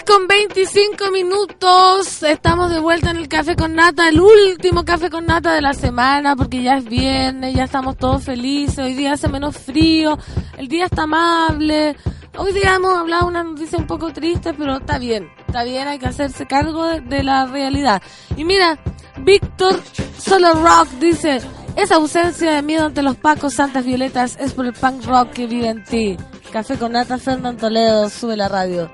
Con 0.05 0.27
25 0.27 1.09
minutos. 1.11 2.21
Estamos 2.21 2.69
de 2.69 2.79
vuelta 2.79 3.09
en 3.09 3.17
el 3.17 3.27
café 3.27 3.55
con 3.55 3.73
nata, 3.73 4.09
el 4.09 4.21
último 4.21 4.85
café 4.85 5.09
con 5.09 5.25
nata 5.25 5.53
de 5.53 5.61
la 5.61 5.73
semana, 5.73 6.35
porque 6.35 6.61
ya 6.61 6.77
es 6.77 6.85
viernes, 6.85 7.55
ya 7.55 7.63
estamos 7.63 7.97
todos 7.97 8.23
felices. 8.23 8.77
Hoy 8.77 8.93
día 8.93 9.13
hace 9.13 9.27
menos 9.27 9.57
frío, 9.57 10.19
el 10.57 10.67
día 10.67 10.85
está 10.85 11.03
amable. 11.03 11.95
Hoy 12.37 12.53
día 12.53 12.75
hemos 12.75 12.95
hablado 12.95 13.27
una 13.27 13.43
noticia 13.43 13.79
un 13.79 13.87
poco 13.87 14.13
triste, 14.13 14.53
pero 14.53 14.77
está 14.77 14.99
bien, 14.99 15.31
está 15.47 15.63
bien, 15.63 15.87
hay 15.87 15.97
que 15.97 16.05
hacerse 16.05 16.45
cargo 16.45 16.85
de, 16.85 17.01
de 17.01 17.23
la 17.23 17.47
realidad. 17.47 18.03
Y 18.37 18.43
mira, 18.43 18.77
Víctor 19.17 19.81
Solo 20.15 20.53
Rock 20.53 20.89
dice: 20.99 21.41
Esa 21.75 21.95
ausencia 21.95 22.51
de 22.51 22.61
miedo 22.61 22.85
ante 22.85 23.01
los 23.01 23.15
pacos 23.15 23.55
santas 23.55 23.83
violetas 23.83 24.37
es 24.39 24.53
por 24.53 24.67
el 24.67 24.73
punk 24.73 25.05
rock 25.05 25.31
que 25.31 25.47
vive 25.47 25.69
en 25.69 25.83
ti. 25.83 26.17
Café 26.51 26.77
con 26.77 26.91
nata, 26.91 27.17
Fernando 27.17 27.61
Toledo, 27.61 28.09
sube 28.09 28.37
la 28.37 28.47
radio. 28.47 28.91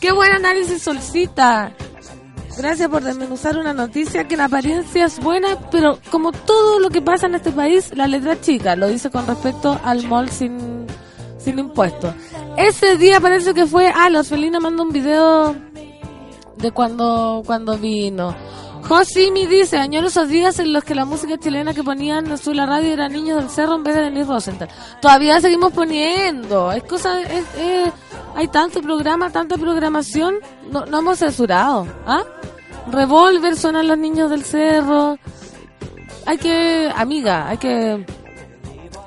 Qué 0.00 0.12
buen 0.12 0.32
análisis, 0.32 0.82
Solcita. 0.82 1.72
Gracias 2.56 2.88
por 2.88 3.02
desmenuzar 3.02 3.56
una 3.56 3.72
noticia 3.72 4.28
que 4.28 4.34
en 4.34 4.42
apariencia 4.42 5.06
es 5.06 5.18
buena, 5.20 5.58
pero 5.70 5.98
como 6.10 6.32
todo 6.32 6.80
lo 6.80 6.90
que 6.90 7.00
pasa 7.00 7.26
en 7.26 7.34
este 7.34 7.50
país, 7.50 7.90
la 7.96 8.06
letra 8.06 8.40
chica. 8.40 8.76
Lo 8.76 8.88
dice 8.88 9.10
con 9.10 9.26
respecto 9.26 9.80
al 9.82 10.06
mall 10.06 10.28
sin, 10.28 10.86
sin 11.38 11.58
impuestos. 11.58 12.14
Ese 12.58 12.98
día 12.98 13.20
parece 13.20 13.54
que 13.54 13.66
fue... 13.66 13.90
Ah, 13.94 14.10
los 14.10 14.28
Felina 14.28 14.60
manda 14.60 14.82
un 14.82 14.92
video 14.92 15.56
de 16.56 16.70
cuando, 16.72 17.42
cuando 17.46 17.78
vino. 17.78 18.34
Josimi 18.88 19.46
dice, 19.46 19.78
añoro 19.78 20.08
esos 20.08 20.28
días 20.28 20.58
en 20.58 20.72
los 20.72 20.84
que 20.84 20.94
la 20.94 21.04
música 21.04 21.38
chilena 21.38 21.72
que 21.72 21.82
ponían 21.82 22.26
en 22.26 22.56
la 22.56 22.66
radio 22.66 22.92
era 22.92 23.08
Niños 23.08 23.38
del 23.38 23.48
Cerro 23.48 23.76
en 23.76 23.82
vez 23.84 23.94
de 23.94 24.02
Denis 24.02 24.26
Rosenthal. 24.26 24.68
Todavía 25.00 25.40
seguimos 25.40 25.72
poniendo. 25.72 26.72
Es 26.72 26.82
cosa, 26.84 27.20
es, 27.22 27.44
es- 27.58 27.92
hay 28.34 28.48
tanto 28.48 28.80
programa, 28.82 29.30
tanta 29.30 29.56
programación. 29.56 30.34
No, 30.70 30.84
no 30.86 30.98
hemos 30.98 31.18
censurado. 31.18 31.86
¿Ah? 32.06 32.22
Revolver 32.90 33.56
suenan 33.56 33.86
los 33.88 33.98
Niños 33.98 34.30
del 34.30 34.42
Cerro. 34.44 35.18
Hay 36.26 36.38
que, 36.38 36.90
amiga, 36.94 37.48
hay 37.48 37.58
que... 37.58 38.04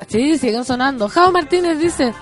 Sí, 0.07 0.38
siguen 0.38 0.64
sonando. 0.64 1.10
Jao 1.10 1.31
Martínez 1.31 1.77
dice, 1.80 2.14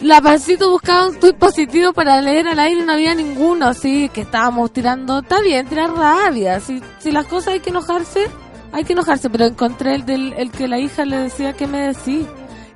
la 0.00 0.20
pancito 0.22 0.70
buscaba 0.70 1.08
un 1.08 1.20
tuit 1.20 1.36
positivo 1.36 1.92
para 1.92 2.20
leer 2.20 2.48
al 2.48 2.58
aire 2.58 2.80
y 2.80 2.84
no 2.84 2.92
había 2.92 3.14
ninguno. 3.14 3.74
Sí, 3.74 4.10
que 4.12 4.22
estábamos 4.22 4.72
tirando. 4.72 5.18
Está 5.20 5.40
bien, 5.40 5.66
tirar 5.66 5.90
rabia. 5.92 6.60
Si, 6.60 6.82
si 6.98 7.12
las 7.12 7.26
cosas 7.26 7.54
hay 7.54 7.60
que 7.60 7.70
enojarse, 7.70 8.26
hay 8.72 8.84
que 8.84 8.94
enojarse. 8.94 9.28
Pero 9.28 9.46
encontré 9.46 9.94
el 9.94 10.06
del 10.06 10.32
el 10.34 10.50
que 10.50 10.68
la 10.68 10.78
hija 10.78 11.04
le 11.04 11.16
decía, 11.16 11.52
¿qué 11.52 11.66
me 11.66 11.88
decís? 11.88 12.26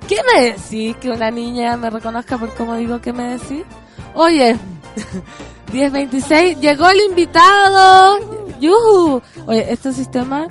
¿Qué 0.07 0.17
me 0.33 0.51
decís? 0.51 0.95
Que 0.97 1.09
una 1.09 1.31
niña 1.31 1.75
me 1.77 1.89
reconozca 1.89 2.37
por 2.37 2.53
cómo 2.53 2.75
digo, 2.75 3.01
¿qué 3.01 3.11
me 3.11 3.37
decís? 3.37 3.63
Oye, 4.13 4.55
1026, 5.73 6.59
llegó 6.59 6.89
el 6.89 7.01
invitado. 7.01 8.19
¡Yuhu! 8.59 9.21
Oye, 9.47 9.71
este 9.71 9.91
sistema 9.91 10.47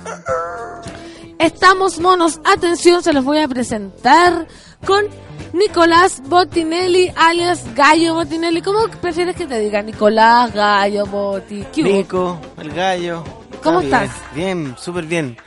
Estamos 1.37 1.99
monos, 1.99 2.39
atención, 2.45 3.03
se 3.03 3.11
los 3.11 3.25
voy 3.25 3.39
a 3.39 3.47
presentar 3.47 4.47
con 4.85 5.05
Nicolás 5.53 6.21
Botinelli, 6.27 7.11
alias 7.15 7.73
Gallo 7.75 8.15
Botinelli. 8.15 8.61
¿Cómo 8.61 8.87
prefieres 9.01 9.35
que 9.35 9.45
te 9.45 9.59
diga? 9.59 9.81
Nicolás, 9.81 10.53
Gallo, 10.53 11.05
Boti. 11.05 11.65
¿Qué? 11.73 11.83
Nico, 11.83 12.39
el 12.57 12.71
gallo. 12.71 13.23
¿Cómo 13.63 13.81
Está 13.81 14.03
estás? 14.03 14.21
Bien, 14.33 14.63
bien, 14.63 14.77
súper 14.77 15.05
bien. 15.05 15.37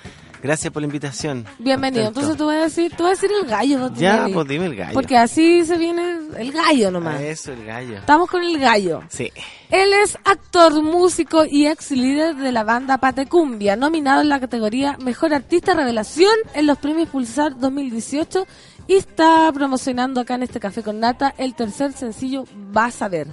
Gracias 0.43 0.73
por 0.73 0.83
la 0.83 0.87
invitación. 0.87 1.45
Bienvenido. 1.59 2.05
Contento. 2.05 2.21
Entonces 2.21 2.39
tú 2.39 2.47
vas 2.47 2.57
a 2.57 2.63
decir, 2.63 2.93
tú 2.97 3.03
vas 3.03 3.11
a 3.11 3.15
decir 3.15 3.31
el 3.43 3.49
Gallo 3.49 3.79
Botinelli. 3.81 4.29
Ya, 4.29 4.29
pues 4.33 4.49
dime 4.49 4.67
el 4.67 4.77
gallo. 4.77 4.95
Porque 4.95 5.17
así 5.17 5.65
se 5.65 5.77
viene 5.77 6.19
el 6.37 6.53
Gallo 6.53 6.91
nomás. 6.91 7.21
Eso, 7.21 7.53
el 7.53 7.65
gallo. 7.65 7.97
Estamos 7.97 8.31
con 8.31 8.43
el 8.43 8.59
Gallo. 8.59 9.03
Sí. 9.09 9.33
Él 9.71 9.93
es 10.03 10.17
actor, 10.25 10.83
músico 10.83 11.45
y 11.45 11.67
ex 11.67 11.91
líder 11.91 12.37
de 12.37 12.53
la 12.53 12.65
banda 12.65 12.99
Patecumbia, 12.99 13.77
nominado 13.77 14.23
en 14.23 14.29
la 14.29 14.41
categoría 14.41 14.97
Mejor 14.99 15.35
Artista 15.35 15.75
Revelación 15.75 16.35
en 16.55 16.67
los 16.67 16.79
premios 16.79 17.09
Pulsar 17.09 17.59
2018 17.59 18.47
y 18.87 18.95
está 18.95 19.51
promocionando 19.53 20.21
acá 20.21 20.37
en 20.37 20.45
este 20.45 20.61
café 20.61 20.83
con 20.83 21.01
nata 21.01 21.35
el 21.37 21.55
tercer 21.55 21.93
sencillo 21.93 22.45
Vas 22.73 23.03
a 23.03 23.09
ver. 23.09 23.29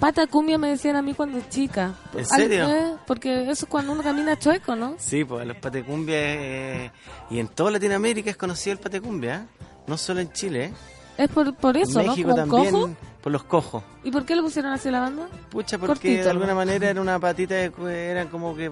Patacumbia 0.00 0.56
me 0.58 0.68
decían 0.70 0.96
a 0.96 1.02
mí 1.02 1.12
cuando 1.14 1.38
chica. 1.50 1.94
¿En 2.14 2.20
Al- 2.20 2.26
serio? 2.26 2.68
eh, 2.68 2.94
porque 3.06 3.42
eso 3.42 3.64
es 3.64 3.64
cuando 3.66 3.92
uno 3.92 4.02
camina 4.02 4.38
chueco, 4.38 4.74
¿no? 4.74 4.94
Sí, 4.98 5.24
pues 5.24 5.46
los 5.46 5.56
patecumbia 5.58 6.16
eh, 6.18 6.90
y 7.30 7.38
en 7.38 7.48
toda 7.48 7.70
Latinoamérica 7.72 8.30
es 8.30 8.36
conocido 8.36 8.72
el 8.72 8.78
patecumbia, 8.80 9.36
¿eh? 9.36 9.62
no 9.86 9.98
solo 9.98 10.20
en 10.20 10.32
Chile, 10.32 10.64
¿eh? 10.64 10.72
Es 11.18 11.28
por, 11.28 11.54
por 11.54 11.76
eso, 11.76 12.00
en 12.00 12.06
México 12.08 12.34
también 12.34 12.70
cojo. 12.72 12.90
por 13.20 13.30
los 13.32 13.44
cojos. 13.44 13.82
¿Y 14.02 14.10
por 14.10 14.24
qué 14.24 14.34
le 14.34 14.40
pusieron 14.42 14.72
así 14.72 14.90
la 14.90 15.00
banda? 15.00 15.28
Pucha, 15.50 15.76
porque 15.76 15.92
Cortito, 15.92 16.24
de 16.24 16.30
alguna 16.30 16.48
¿no? 16.48 16.54
manera 16.54 16.88
era 16.88 16.98
una 17.00 17.18
patita 17.20 17.54
de 17.56 17.70
eran 18.10 18.28
como 18.28 18.56
que 18.56 18.70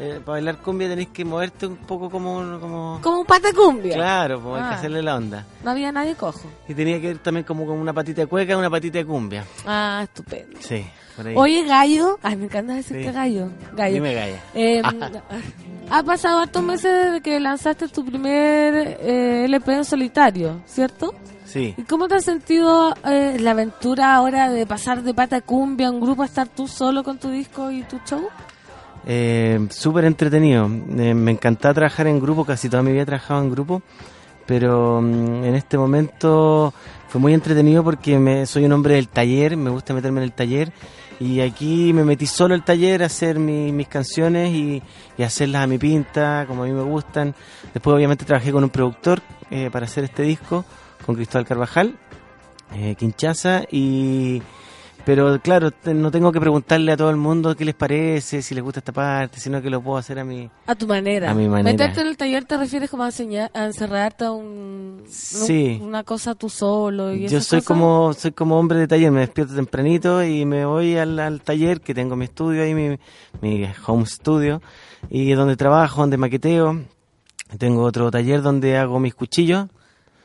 eh, 0.00 0.14
para 0.24 0.32
bailar 0.36 0.56
cumbia 0.58 0.88
tenés 0.88 1.08
que 1.08 1.24
moverte 1.24 1.66
un 1.66 1.76
poco 1.76 2.08
como 2.10 2.58
como 2.58 2.98
Como 3.02 3.20
un 3.20 3.26
Patacumbia. 3.26 3.94
claro, 3.94 4.40
pues 4.40 4.54
hay 4.62 4.68
que 4.68 4.74
Ah. 4.74 4.78
hacerle 4.78 5.02
la 5.02 5.16
onda. 5.16 5.44
No 5.62 5.70
había 5.70 5.92
nadie 5.92 6.14
cojo. 6.14 6.40
Y 6.68 6.74
tenía 6.74 7.00
que 7.00 7.10
ir 7.10 7.18
también 7.18 7.44
como 7.44 7.66
con 7.66 7.78
una 7.78 7.92
patita 7.92 8.22
de 8.22 8.26
cueca 8.26 8.52
y 8.52 8.56
una 8.56 8.70
patita 8.70 8.98
de 8.98 9.04
cumbia. 9.06 9.44
Ah, 9.66 10.00
estupendo. 10.02 10.56
Sí, 10.60 10.84
por 11.16 11.26
ahí. 11.28 11.34
Oye, 11.36 11.64
gallo. 11.64 12.18
Ay, 12.22 12.36
me 12.36 12.46
encanta 12.46 12.74
decirte 12.74 13.04
Sí. 13.08 13.12
gallo. 13.12 13.50
Gallo. 13.74 13.94
Dime 13.94 14.14
galla. 14.14 14.40
Eh, 14.54 14.82
ha 15.90 16.02
pasado 16.02 16.38
hartos 16.40 16.62
meses 16.62 16.90
desde 17.06 17.20
que 17.20 17.38
lanzaste 17.40 17.88
tu 17.88 18.04
primer 18.04 18.98
eh, 19.00 19.44
LP 19.46 19.74
en 19.74 19.84
solitario, 19.84 20.62
¿cierto? 20.66 21.14
Sí. 21.44 21.74
¿Y 21.76 21.82
cómo 21.82 22.06
te 22.06 22.14
has 22.14 22.24
sentido 22.24 22.94
eh, 23.04 23.36
la 23.40 23.50
aventura 23.50 24.14
ahora 24.14 24.48
de 24.50 24.66
pasar 24.66 25.02
de 25.02 25.12
pata 25.14 25.40
cumbia 25.40 25.88
a 25.88 25.90
un 25.90 26.00
grupo 26.00 26.22
a 26.22 26.26
estar 26.26 26.46
tú 26.46 26.68
solo 26.68 27.02
con 27.02 27.18
tu 27.18 27.28
disco 27.30 27.72
y 27.72 27.82
tu 27.82 27.98
show? 28.06 28.28
Eh, 29.06 29.66
Súper 29.70 30.04
entretenido. 30.04 30.66
Eh, 30.66 31.14
me 31.14 31.30
encantaba 31.32 31.74
trabajar 31.74 32.06
en 32.06 32.20
grupo, 32.20 32.44
casi 32.44 32.68
toda 32.68 32.82
mi 32.82 32.92
vida 32.92 33.02
he 33.02 33.06
trabajado 33.06 33.42
en 33.42 33.50
grupo, 33.50 33.82
pero 34.46 35.00
mm, 35.00 35.44
en 35.44 35.54
este 35.54 35.78
momento 35.78 36.72
fue 37.08 37.20
muy 37.20 37.34
entretenido 37.34 37.82
porque 37.82 38.18
me, 38.18 38.46
soy 38.46 38.64
un 38.64 38.72
hombre 38.72 38.94
del 38.94 39.08
taller, 39.08 39.56
me 39.56 39.70
gusta 39.70 39.94
meterme 39.94 40.20
en 40.20 40.24
el 40.24 40.32
taller 40.32 40.72
y 41.18 41.40
aquí 41.40 41.92
me 41.92 42.04
metí 42.04 42.26
solo 42.26 42.54
al 42.54 42.64
taller 42.64 43.02
a 43.02 43.06
hacer 43.06 43.38
mi- 43.38 43.72
mis 43.72 43.88
canciones 43.88 44.50
y, 44.54 44.82
y 45.18 45.22
hacerlas 45.22 45.64
a 45.64 45.66
mi 45.66 45.76
pinta, 45.78 46.44
como 46.46 46.62
a 46.62 46.66
mí 46.66 46.72
me 46.72 46.82
gustan. 46.82 47.34
Después 47.74 47.94
obviamente 47.96 48.24
trabajé 48.24 48.52
con 48.52 48.64
un 48.64 48.70
productor 48.70 49.20
eh, 49.50 49.68
para 49.72 49.86
hacer 49.86 50.04
este 50.04 50.22
disco, 50.22 50.64
con 51.04 51.14
Cristóbal 51.16 51.46
Carvajal, 51.46 51.94
eh, 52.74 52.94
Quinchaza 52.98 53.62
y... 53.70 54.42
Pero 55.12 55.40
claro, 55.40 55.72
no 55.92 56.12
tengo 56.12 56.30
que 56.30 56.38
preguntarle 56.38 56.92
a 56.92 56.96
todo 56.96 57.10
el 57.10 57.16
mundo 57.16 57.56
qué 57.56 57.64
les 57.64 57.74
parece, 57.74 58.42
si 58.42 58.54
les 58.54 58.62
gusta 58.62 58.78
esta 58.78 58.92
parte, 58.92 59.40
sino 59.40 59.60
que 59.60 59.68
lo 59.68 59.80
puedo 59.82 59.98
hacer 59.98 60.20
a 60.20 60.24
mi... 60.24 60.48
A 60.68 60.76
tu 60.76 60.86
manera. 60.86 61.32
A 61.32 61.34
mi 61.34 61.48
manera. 61.48 61.72
Meterte 61.72 62.00
en 62.02 62.06
el 62.06 62.16
taller 62.16 62.44
te 62.44 62.56
refieres 62.56 62.88
como 62.88 63.02
a, 63.02 63.06
enseñar, 63.06 63.50
a 63.52 63.64
encerrarte 63.64 64.26
a 64.26 64.30
un, 64.30 65.02
Sí. 65.08 65.78
un- 65.80 65.88
una 65.88 66.04
cosa 66.04 66.36
tú 66.36 66.48
solo. 66.48 67.12
Y 67.12 67.22
Yo 67.26 67.40
soy 67.40 67.58
cosas? 67.58 67.64
como 67.64 68.12
soy 68.12 68.30
como 68.30 68.56
hombre 68.56 68.78
de 68.78 68.86
taller, 68.86 69.10
me 69.10 69.18
despierto 69.20 69.52
tempranito 69.56 70.22
y 70.22 70.44
me 70.46 70.64
voy 70.64 70.96
al, 70.96 71.18
al 71.18 71.40
taller 71.40 71.80
que 71.80 71.92
tengo 71.92 72.14
mi 72.14 72.26
estudio 72.26 72.62
ahí, 72.62 72.72
mi, 72.72 72.96
mi 73.42 73.66
home 73.88 74.06
studio, 74.06 74.62
y 75.08 75.32
donde 75.32 75.56
trabajo, 75.56 76.02
donde 76.02 76.18
maqueteo. 76.18 76.82
Tengo 77.58 77.82
otro 77.82 78.12
taller 78.12 78.42
donde 78.42 78.76
hago 78.76 79.00
mis 79.00 79.12
cuchillos 79.16 79.66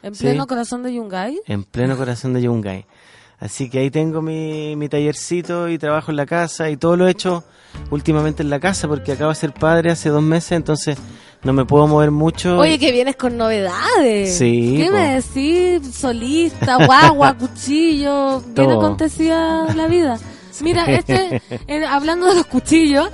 En 0.03 0.14
Sí. 0.14 0.26
pleno 0.26 0.45
corazón 0.45 0.84
de 0.84 0.94
Yungay. 0.94 1.40
en 1.48 1.64
pleno 1.64 1.98
corazón 1.98 2.34
de 2.34 2.44
Yungay. 2.44 2.86
Así 3.40 3.70
que 3.70 3.80
ahí 3.80 3.91
tengo 3.91 4.22
mi, 4.22 4.76
mi 4.76 4.88
tallercito 4.90 5.68
y 5.68 5.78
trabajo 5.78 6.12
en 6.12 6.18
la 6.18 6.26
casa 6.26 6.70
y 6.70 6.78
todo 6.78 6.95
lo 6.95 7.07
he 7.07 7.12
hecho 7.12 7.44
últimamente 7.91 8.44
en 8.44 8.49
la 8.49 8.60
casa 8.60 8.88
porque 8.88 9.12
acabo 9.12 9.30
de 9.30 9.36
ser 9.36 9.53
padre 9.53 9.91
hace 9.91 10.10
dos 10.10 10.24
meses, 10.24 10.53
entonces 10.53 10.98
no 11.44 11.53
me 11.53 11.66
puedo 11.66 11.88
mover 11.88 12.12
mucho. 12.12 12.57
Oye, 12.57 12.80
que 12.80 12.91
vienes 12.91 13.16
con 13.16 13.38
novedades. 13.38 14.36
Sí, 14.38 14.76
¿Qué 14.78 14.86
po. 14.88 14.94
me 14.94 15.22
decís? 15.22 15.95
Solista, 15.95 16.86
guagua, 16.86 17.34
cuchillo. 17.38 18.41
Bien 18.41 18.72
acontecía 18.72 19.68
la 19.76 19.88
vida. 19.88 20.18
Mira, 20.62 20.86
este, 20.86 21.41
eh, 21.68 21.86
hablando 21.86 22.28
de 22.28 22.36
los 22.36 22.45
cuchillos, 22.45 23.10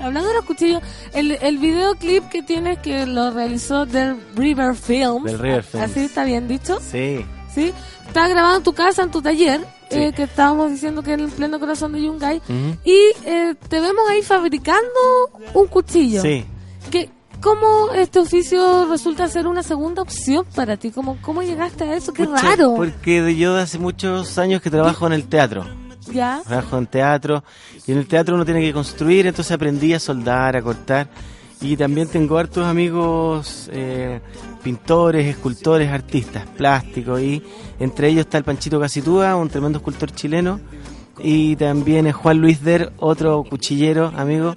hablando 0.00 0.28
de 0.28 0.34
los 0.34 0.44
cuchillos, 0.44 0.82
el, 1.14 1.32
el 1.40 1.58
videoclip 1.58 2.28
que 2.28 2.42
tienes 2.42 2.78
que 2.78 3.06
lo 3.06 3.30
realizó 3.30 3.86
del 3.86 4.16
River 4.34 4.74
Films. 4.74 5.24
Del 5.24 5.38
River 5.38 5.62
Films. 5.62 5.90
Así 5.90 6.00
está 6.00 6.24
bien 6.24 6.48
dicho. 6.48 6.78
Sí, 6.80 7.24
¿Sí? 7.54 7.72
Está 8.10 8.26
grabado 8.28 8.56
en 8.56 8.62
tu 8.64 8.72
casa, 8.72 9.02
en 9.04 9.10
tu 9.12 9.22
taller, 9.22 9.60
Sí. 9.88 9.98
eh, 9.98 10.12
que 10.12 10.24
estábamos 10.24 10.70
diciendo 10.70 11.00
que 11.02 11.12
en 11.12 11.20
el 11.20 11.28
pleno 11.30 11.60
corazón 11.60 11.92
de 11.92 12.02
Yungay. 12.02 12.42
Y 12.84 12.98
eh, 13.24 13.54
te 13.68 13.80
vemos 13.80 14.02
ahí 14.10 14.20
fabricando 14.22 14.90
un 15.54 15.66
cuchillo. 15.68 16.20
sí. 16.22 16.44
que 16.90 17.08
¿Cómo 17.40 17.90
este 17.94 18.18
oficio 18.18 18.86
resulta 18.90 19.26
ser 19.28 19.46
una 19.46 19.62
segunda 19.62 20.02
opción 20.02 20.44
para 20.54 20.76
ti? 20.76 20.90
¿Cómo, 20.90 21.16
cómo 21.22 21.40
llegaste 21.42 21.84
a 21.84 21.94
eso? 21.94 22.12
¡Qué 22.12 22.24
Pucha, 22.26 22.42
raro! 22.42 22.74
Porque 22.76 23.34
yo 23.34 23.54
de 23.54 23.62
hace 23.62 23.78
muchos 23.78 24.36
años 24.36 24.60
que 24.60 24.68
trabajo 24.68 25.06
en 25.06 25.14
el 25.14 25.24
teatro. 25.26 25.64
¿Ya? 26.12 26.42
Trabajo 26.46 26.76
en 26.76 26.86
teatro 26.86 27.42
y 27.86 27.92
en 27.92 27.98
el 27.98 28.06
teatro 28.06 28.34
uno 28.34 28.44
tiene 28.44 28.60
que 28.60 28.74
construir, 28.74 29.26
entonces 29.26 29.52
aprendí 29.52 29.94
a 29.94 29.98
soldar, 30.00 30.54
a 30.56 30.60
cortar. 30.60 31.08
Y 31.62 31.76
también 31.76 32.08
tengo 32.08 32.38
hartos 32.38 32.64
amigos 32.64 33.68
eh, 33.72 34.20
pintores, 34.62 35.26
escultores, 35.26 35.90
artistas, 35.90 36.46
plásticos 36.56 37.20
y 37.20 37.42
entre 37.78 38.08
ellos 38.08 38.20
está 38.20 38.38
el 38.38 38.44
Panchito 38.44 38.80
Casitúa, 38.80 39.36
un 39.36 39.48
tremendo 39.48 39.78
escultor 39.78 40.10
chileno 40.10 40.58
y 41.22 41.56
también 41.56 42.06
es 42.06 42.14
Juan 42.14 42.38
Luis 42.38 42.62
Der, 42.62 42.92
otro 42.98 43.44
cuchillero, 43.44 44.12
amigo. 44.16 44.54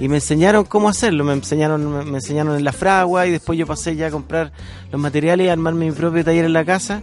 Y 0.00 0.08
me 0.08 0.16
enseñaron 0.16 0.64
cómo 0.64 0.88
hacerlo, 0.88 1.24
me 1.24 1.32
enseñaron, 1.32 1.98
me, 1.98 2.04
me 2.04 2.18
enseñaron 2.18 2.56
en 2.56 2.64
la 2.64 2.72
fragua 2.72 3.26
y 3.26 3.30
después 3.30 3.58
yo 3.58 3.66
pasé 3.66 3.94
ya 3.94 4.08
a 4.08 4.10
comprar 4.10 4.52
los 4.90 5.00
materiales 5.00 5.46
y 5.46 5.50
armarme 5.50 5.86
mi 5.86 5.92
propio 5.92 6.24
taller 6.24 6.44
en 6.44 6.52
la 6.52 6.64
casa, 6.64 7.00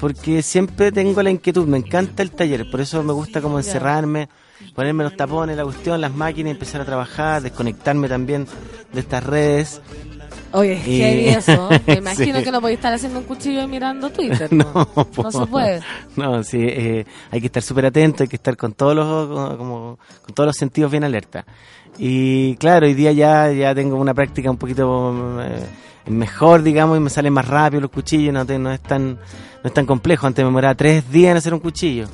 porque 0.00 0.42
siempre 0.42 0.90
tengo 0.90 1.22
la 1.22 1.30
inquietud, 1.30 1.66
me 1.66 1.78
encanta 1.78 2.22
el 2.22 2.32
taller, 2.32 2.68
por 2.70 2.80
eso 2.80 3.02
me 3.04 3.12
gusta 3.12 3.40
como 3.40 3.58
encerrarme, 3.58 4.28
ponerme 4.74 5.04
los 5.04 5.16
tapones, 5.16 5.56
la 5.56 5.64
cuestión, 5.64 6.00
las 6.00 6.14
máquinas, 6.14 6.52
empezar 6.52 6.80
a 6.80 6.84
trabajar, 6.84 7.42
desconectarme 7.42 8.08
también 8.08 8.46
de 8.92 9.00
estas 9.00 9.24
redes. 9.24 9.80
Oye, 10.52 10.74
Y- 10.86 10.98
heavy 11.00 11.28
eso. 11.38 11.68
Me 11.86 11.94
imagino 11.94 12.38
Sí. 12.38 12.44
que 12.44 12.50
no 12.52 12.60
podéis 12.60 12.78
estar 12.78 12.92
haciendo 12.92 13.18
un 13.18 13.24
cuchillo 13.24 13.62
y 13.62 13.66
mirando 13.66 14.10
Twitter. 14.10 14.48
No, 14.52 14.64
No, 14.74 15.08
no 15.22 15.30
se 15.32 15.46
puede. 15.46 15.80
No, 16.16 16.42
sí, 16.44 16.58
eh, 16.60 17.04
hay 17.30 17.40
que 17.40 17.46
estar 17.46 17.62
súper 17.62 17.86
atento, 17.86 18.22
hay 18.22 18.28
que 18.28 18.36
estar 18.36 18.56
con 18.56 18.72
todos 18.72 18.94
los 18.94 19.56
como, 19.58 19.98
con 20.24 20.34
todos 20.34 20.46
los 20.48 20.56
sentidos 20.56 20.90
bien 20.90 21.04
alerta. 21.04 21.44
Y 21.98 22.56
claro, 22.56 22.86
hoy 22.86 22.94
día 22.94 23.12
ya 23.12 23.50
ya 23.52 23.74
tengo 23.74 23.96
una 23.96 24.14
práctica 24.14 24.50
un 24.50 24.56
poquito 24.56 25.40
eh, 25.42 25.64
mejor, 26.10 26.62
digamos, 26.62 26.96
y 26.96 27.00
me 27.00 27.10
salen 27.10 27.32
más 27.32 27.46
rápido 27.46 27.82
los 27.82 27.90
cuchillos, 27.90 28.32
no, 28.34 28.44
te- 28.44 28.58
no 28.58 28.70
es 28.72 28.80
tan 28.80 29.12
no 29.14 29.18
es 29.68 29.72
tan 29.74 29.86
complejo. 29.86 30.26
Antes 30.26 30.42
me 30.44 30.48
demoraba 30.48 30.74
tres 30.74 31.10
días 31.10 31.30
en 31.32 31.36
hacer 31.38 31.54
un 31.54 31.60
cuchillo. 31.60 32.06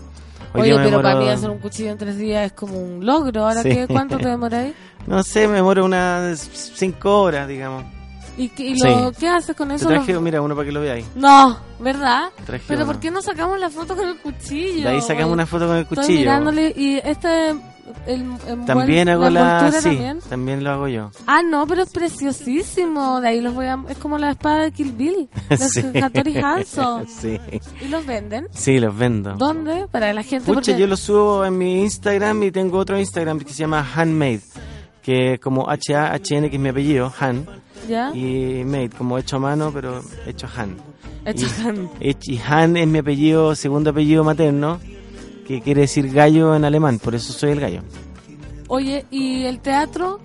Hoy 0.53 0.73
Oye, 0.73 0.77
pero 0.85 1.01
para 1.03 1.17
mí 1.21 1.29
hacer 1.29 1.49
un 1.51 1.59
cuchillo 1.59 1.91
en 1.91 1.99
tres 1.99 2.17
días 2.19 2.47
es 2.47 2.53
como 2.53 2.79
un 2.79 3.05
logro. 3.07 3.45
¿Ahora 3.47 3.63
Sí. 3.63 3.69
qué? 3.71 3.87
¿Cuánto 3.87 4.19
te 4.19 4.29
demoráis? 4.29 4.75
No 5.07 5.23
sé, 5.23 5.49
me 5.49 5.55
demoro 5.55 5.85
unas 5.87 6.39
cinco 6.75 7.23
horas, 7.23 7.49
digamos. 7.49 7.85
¿Y, 8.37 8.49
qué- 8.51 8.69
y 8.69 8.77
Sí. 8.79 8.87
lo, 8.87 9.13
qué 9.13 9.29
haces 9.29 9.57
con 9.57 9.69
Te 9.69 9.75
eso? 9.77 9.89
traje, 9.89 10.13
Lo- 10.13 10.21
mira, 10.21 10.41
uno 10.43 10.55
para 10.55 10.67
que 10.67 10.73
lo 10.73 10.81
veáis. 10.83 11.07
No, 11.15 11.59
¿verdad? 11.79 12.29
Traje 12.47 12.65
Pero 12.69 12.85
uno. 12.85 12.93
¿por 12.93 13.01
qué 13.01 13.11
no 13.11 13.23
sacamos 13.23 13.59
la 13.59 13.71
foto 13.71 13.97
con 13.97 14.07
el 14.09 14.19
cuchillo? 14.19 14.83
De 14.85 14.89
ahí 14.95 15.01
sacamos 15.01 15.25
Oye, 15.25 15.33
una 15.33 15.47
foto 15.47 15.67
con 15.67 15.77
el 15.77 15.83
Estoy 15.83 15.97
cuchillo. 15.97 16.19
mirándole 16.21 16.73
y 16.77 16.97
este... 17.03 17.55
El, 18.07 18.25
envuel- 18.25 18.65
También 18.67 19.09
hago 19.09 19.29
la... 19.31 19.41
envoltura 19.59 19.81
Sí, 19.83 19.89
también. 19.91 20.19
también 20.29 20.65
lo 20.65 20.71
hago 20.71 20.89
yo. 20.89 21.11
Ah, 21.27 21.41
no, 21.43 21.67
pero 21.67 21.83
es 21.83 21.91
preciosísimo. 21.91 23.21
De 23.21 23.29
ahí 23.29 23.41
los 23.41 23.55
voy 23.55 23.67
a... 23.67 23.79
Es 23.89 23.99
como 23.99 24.19
la 24.19 24.31
espada 24.31 24.65
de 24.65 24.73
Kill 24.73 24.93
Bill. 24.93 25.29
De 25.49 25.57
Sí. 25.57 25.83
Hattori 26.03 26.37
Hanzo. 26.39 27.03
Sí. 27.21 27.39
¿Y 27.85 27.89
los 27.89 28.05
venden? 28.07 28.47
Sí, 28.53 28.79
los 28.79 28.97
vendo. 28.97 29.35
¿Dónde? 29.35 29.87
Para 29.91 30.13
la 30.13 30.23
gente. 30.23 30.47
Pucha, 30.47 30.61
porque- 30.73 30.79
yo 30.81 30.87
lo 30.87 30.97
subo 30.97 31.45
en 31.45 31.57
mi 31.59 31.81
Instagram 31.83 32.43
y 32.45 32.51
tengo 32.51 32.79
otro 32.79 32.99
Instagram 32.99 33.39
que 33.41 33.53
se 33.53 33.59
llama 33.61 33.87
Handmade, 33.95 34.41
que 35.03 35.35
es 35.35 35.41
como 35.41 35.69
H-A-H-N, 35.71 36.49
que 36.51 36.57
es 36.57 36.63
mi 36.63 36.69
apellido, 36.69 37.13
Han, 37.21 37.47
¿Ya? 37.89 38.11
y 38.15 38.63
Made, 38.65 38.91
como 38.91 39.19
hecho 39.19 39.37
a 39.37 39.41
mano, 39.41 39.71
pero 39.73 40.03
hecho 40.27 40.47
Han. 40.57 40.77
Hecho 41.25 41.47
y, 41.47 41.67
Han. 41.67 41.91
y 42.23 42.39
Han 42.39 42.77
es 42.77 42.87
mi 42.87 42.99
apellido, 42.99 43.55
segundo 43.55 43.91
apellido 43.91 44.25
materno, 44.25 44.81
que 45.51 45.63
quiere 45.63 45.81
decir 45.83 46.13
gallo 46.13 46.55
en 46.55 46.65
alemán, 46.65 46.99
por 47.01 47.15
eso 47.15 47.33
soy 47.33 47.51
el 47.51 47.61
gallo. 47.61 47.83
Oye, 48.69 49.05
¿y 49.11 49.45
el 49.45 49.59
teatro? 49.59 50.21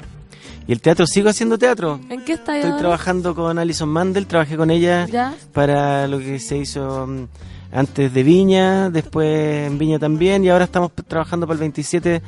Y 0.68 0.72
el 0.72 0.82
teatro, 0.82 1.08
sigo 1.08 1.30
haciendo 1.30 1.58
teatro. 1.58 2.00
¿En 2.10 2.24
qué 2.24 2.34
está 2.34 2.56
Estoy 2.56 2.70
ahora? 2.72 2.78
trabajando 2.82 3.34
con 3.34 3.58
Alison 3.58 3.90
Mandel, 3.90 4.28
trabajé 4.28 4.56
con 4.56 4.70
ella 4.70 5.08
¿Ya? 5.08 5.34
para 5.52 6.08
lo 6.08 6.20
que 6.20 6.38
se 6.40 6.58
hizo 6.58 7.08
mm, 7.08 7.28
antes 7.72 8.14
de 8.14 8.24
Viña, 8.24 8.90
después 8.92 9.68
en 9.68 9.78
Viña 9.80 9.98
también, 9.98 10.44
y 10.44 10.50
ahora 10.50 10.66
estamos 10.66 10.92
trabajando 11.08 11.48
para 11.48 11.56
el 11.56 11.60
27 11.62 12.22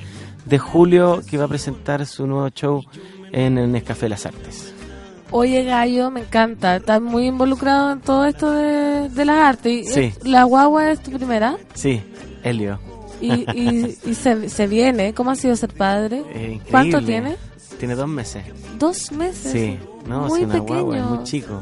de 0.46 0.58
julio, 0.60 1.22
que 1.30 1.38
va 1.38 1.46
a 1.46 1.48
presentar 1.48 2.04
su 2.08 2.26
nuevo 2.26 2.50
show 2.50 2.84
en 3.32 3.58
el 3.60 3.72
Nescafé 3.72 4.10
Las 4.10 4.26
Artes. 4.26 4.74
Oye, 5.30 5.64
Gallo, 5.66 6.10
me 6.10 6.22
encanta. 6.22 6.78
Estás 6.78 7.02
muy 7.02 7.28
involucrado 7.28 7.92
en 7.92 8.00
todo 8.00 8.26
esto 8.26 8.50
de, 8.52 9.10
de 9.10 9.26
las 9.26 9.38
artes. 9.38 9.94
Sí. 9.94 10.14
¿La 10.24 10.46
guagua 10.46 10.90
es 10.92 11.02
tu 11.04 11.12
primera? 11.12 11.58
Sí, 11.74 12.02
Helio. 12.44 12.80
Y, 13.22 13.32
y, 13.52 13.98
y 14.06 14.14
se, 14.14 14.50
se 14.50 14.68
viene. 14.68 15.14
¿Cómo 15.14 15.32
ha 15.32 15.36
sido 15.36 15.56
ser 15.56 15.74
padre? 15.74 16.24
Eh. 16.34 16.60
¿Cuánto 16.70 17.02
tiene? 17.02 17.36
Tiene 17.80 17.96
dos 17.96 18.08
meses. 18.08 18.44
Dos 18.78 19.12
meses. 19.12 19.52
Sí, 19.52 19.78
no, 20.08 20.28
Muy 20.28 20.42
es 20.42 20.48
una 20.48 20.60
guagua, 20.60 20.98
es 20.98 21.04
muy 21.04 21.24
chico. 21.24 21.62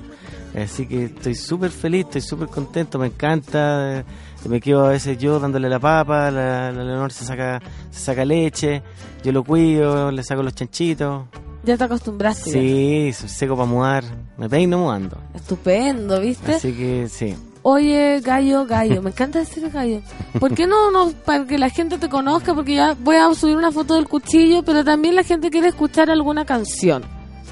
Así 0.55 0.85
que 0.87 1.05
estoy 1.05 1.35
súper 1.35 1.69
feliz, 1.71 2.05
estoy 2.05 2.21
súper 2.21 2.47
contento, 2.47 2.97
me 2.97 3.07
encanta. 3.07 4.05
Me 4.47 4.61
quedo 4.61 4.85
a 4.85 4.89
veces 4.89 5.17
yo 5.17 5.39
dándole 5.39 5.67
la 5.67 5.79
papa, 5.79 6.29
la, 6.29 6.71
la 6.71 6.83
Leonor 6.83 7.11
se 7.11 7.25
saca, 7.25 7.59
se 7.89 7.99
saca 7.99 8.23
leche, 8.23 8.83
yo 9.23 9.31
lo 9.31 9.43
cuido, 9.43 10.11
le 10.11 10.23
saco 10.23 10.43
los 10.43 10.53
chanchitos. 10.53 11.23
Ya 11.63 11.75
te 11.75 11.83
acostumbraste. 11.83 12.51
Sí, 12.51 13.11
soy 13.11 13.27
seco 13.27 13.55
para 13.55 13.67
mudar, 13.67 14.03
me 14.37 14.47
peino 14.47 14.77
mudando. 14.77 15.17
Estupendo, 15.33 16.21
¿viste? 16.21 16.53
Así 16.53 16.73
que 16.73 17.07
sí. 17.09 17.35
Oye, 17.67 18.21
gallo, 18.21 18.67
gallo, 18.67 19.01
me 19.01 19.09
encanta 19.09 19.39
decir 19.39 19.67
gallo. 19.71 19.99
¿Por 20.39 20.53
qué 20.53 20.67
no, 20.67 20.91
no, 20.91 21.09
para 21.25 21.47
que 21.47 21.57
la 21.57 21.71
gente 21.71 21.97
te 21.97 22.07
conozca? 22.09 22.53
Porque 22.53 22.75
ya 22.75 22.95
voy 22.99 23.15
a 23.15 23.33
subir 23.33 23.57
una 23.57 23.71
foto 23.71 23.95
del 23.95 24.07
cuchillo, 24.07 24.61
pero 24.61 24.83
también 24.83 25.15
la 25.15 25.23
gente 25.23 25.49
quiere 25.49 25.69
escuchar 25.69 26.11
alguna 26.11 26.45
canción, 26.45 27.03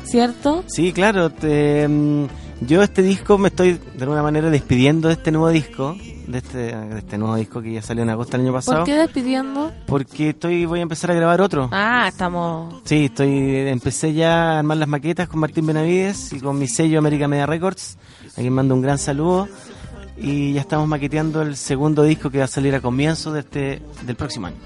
¿cierto? 0.03 0.63
Sí, 0.67 0.93
claro. 0.93 1.31
te, 1.31 1.87
mm, 1.87 2.25
yo 2.61 2.83
este 2.83 3.01
disco 3.01 3.39
me 3.39 3.47
estoy 3.47 3.73
de 3.73 4.03
alguna 4.03 4.21
manera 4.21 4.51
despidiendo 4.51 5.07
de 5.07 5.15
este 5.15 5.31
nuevo 5.31 5.49
disco, 5.49 5.97
de 6.27 6.37
este, 6.37 6.57
de 6.59 6.99
este 6.99 7.17
nuevo 7.17 7.35
disco 7.35 7.63
que 7.63 7.73
ya 7.73 7.81
salió 7.81 8.03
en 8.03 8.11
agosto 8.11 8.37
del 8.37 8.45
año 8.45 8.53
pasado. 8.53 8.77
¿Por 8.77 8.85
qué 8.85 8.93
despidiendo? 8.93 9.71
Porque 9.87 10.29
estoy, 10.29 10.65
voy 10.65 10.77
a 10.77 10.83
empezar 10.83 11.09
a 11.09 11.15
grabar 11.15 11.41
otro. 11.41 11.69
Ah, 11.71 12.05
estamos... 12.07 12.83
Sí, 12.85 13.05
estoy, 13.05 13.67
empecé 13.67 14.13
ya 14.13 14.51
a 14.51 14.59
armar 14.59 14.77
las 14.77 14.87
maquetas 14.87 15.27
con 15.27 15.39
Martín 15.39 15.65
Benavides 15.65 16.33
y 16.33 16.39
con 16.39 16.59
mi 16.59 16.67
sello 16.67 16.99
América 16.99 17.27
Media 17.27 17.47
Records, 17.47 17.97
a 18.33 18.41
quien 18.41 18.53
mando 18.53 18.75
un 18.75 18.83
gran 18.83 18.99
saludo. 18.99 19.47
Y 20.17 20.53
ya 20.53 20.61
estamos 20.61 20.87
maqueteando 20.87 21.41
el 21.41 21.55
segundo 21.55 22.03
disco 22.03 22.29
que 22.29 22.37
va 22.39 22.43
a 22.45 22.47
salir 22.47 22.75
a 22.75 22.81
comienzos 22.81 23.33
de 23.33 23.39
este, 23.39 23.81
del 24.05 24.15
próximo 24.15 24.47
año. 24.47 24.57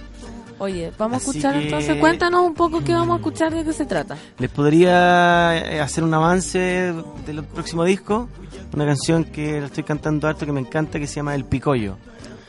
Oye, 0.60 0.91
vamos 0.98 1.15
a 1.15 1.18
escuchar 1.30 1.53
que- 1.53 1.65
entonces, 1.65 1.98
cuéntanos 1.98 2.41
un 2.45 2.53
poco 2.56 2.84
qué 2.84 2.91
vamos 2.94 3.15
a 3.15 3.18
escuchar, 3.18 3.53
de 3.53 3.64
qué 3.64 3.72
se 3.74 3.86
trata. 3.86 4.18
Les 4.40 4.49
podría 4.49 5.56
eh, 5.57 5.80
hacer 5.80 6.03
un 6.03 6.14
avance 6.14 6.94
del 7.26 7.44
próximo 7.44 7.84
disco, 7.84 8.28
una 8.74 8.86
canción 8.86 9.24
que 9.24 9.60
la 9.61 9.68
estoy 9.68 9.84
cantando 9.84 10.28
harto 10.28 10.45
que 10.45 10.52
me 10.52 10.60
encanta 10.60 10.99
que 10.99 11.06
se 11.07 11.15
llama 11.18 11.36
El 11.36 11.45
Picollo. 11.45 11.98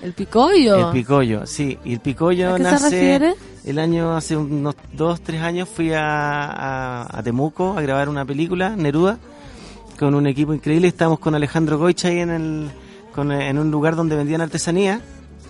El 0.00 0.12
picollo. 0.12 0.86
El 0.88 0.92
Picollo, 0.92 1.44
sí, 1.46 1.76
y 1.84 1.92
el 1.94 2.00
Picollo 2.00 2.54
¿A 2.54 2.56
qué 2.56 2.64
se 2.64 2.70
nace 2.70 2.90
refiere? 2.90 3.34
el 3.64 3.78
año, 3.80 4.16
hace 4.16 4.36
unos 4.36 4.76
dos, 4.92 5.20
tres 5.20 5.42
años 5.42 5.68
fui 5.68 5.92
a, 5.92 6.00
a, 6.02 7.18
a 7.18 7.22
Temuco 7.22 7.76
a 7.76 7.82
grabar 7.82 8.08
una 8.08 8.24
película, 8.24 8.74
Neruda, 8.76 9.18
con 9.98 10.14
un 10.14 10.26
equipo 10.28 10.54
increíble, 10.54 10.86
estábamos 10.88 11.18
con 11.18 11.34
Alejandro 11.34 11.78
Goicha 11.78 12.08
ahí 12.08 12.20
en, 12.20 12.30
el, 12.30 12.70
con, 13.18 13.32
en 13.32 13.58
un 13.58 13.70
lugar 13.72 13.96
donde 13.96 14.14
vendían 14.14 14.40
artesanía 14.40 15.00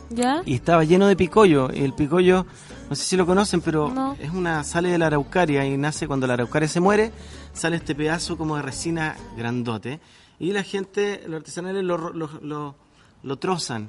¿Ya? 0.08 0.40
y 0.46 0.54
estaba 0.54 0.84
lleno 0.84 1.06
de 1.06 1.16
picollo. 1.16 1.68
Y 1.70 1.82
el 1.84 1.92
picollo, 1.92 2.46
no 2.88 2.96
sé 2.96 3.04
si 3.04 3.16
lo 3.18 3.26
conocen, 3.26 3.60
pero 3.60 3.90
No. 3.90 4.16
es 4.18 4.30
una 4.30 4.64
sale 4.64 4.88
de 4.90 4.96
la 4.96 5.08
araucaria 5.08 5.66
y 5.66 5.76
nace 5.76 6.06
cuando 6.08 6.26
la 6.26 6.32
araucaria 6.32 6.66
se 6.66 6.80
muere, 6.80 7.12
sale 7.52 7.76
este 7.76 7.94
pedazo 7.94 8.38
como 8.38 8.56
de 8.56 8.62
resina 8.62 9.16
grandote. 9.36 10.00
Y 10.38 10.52
la 10.52 10.62
gente, 10.62 11.22
los 11.26 11.36
artesanales 11.40 11.84
lo, 11.84 11.98
lo, 12.14 12.30
lo, 12.40 12.74
lo 13.22 13.36
trozan 13.38 13.88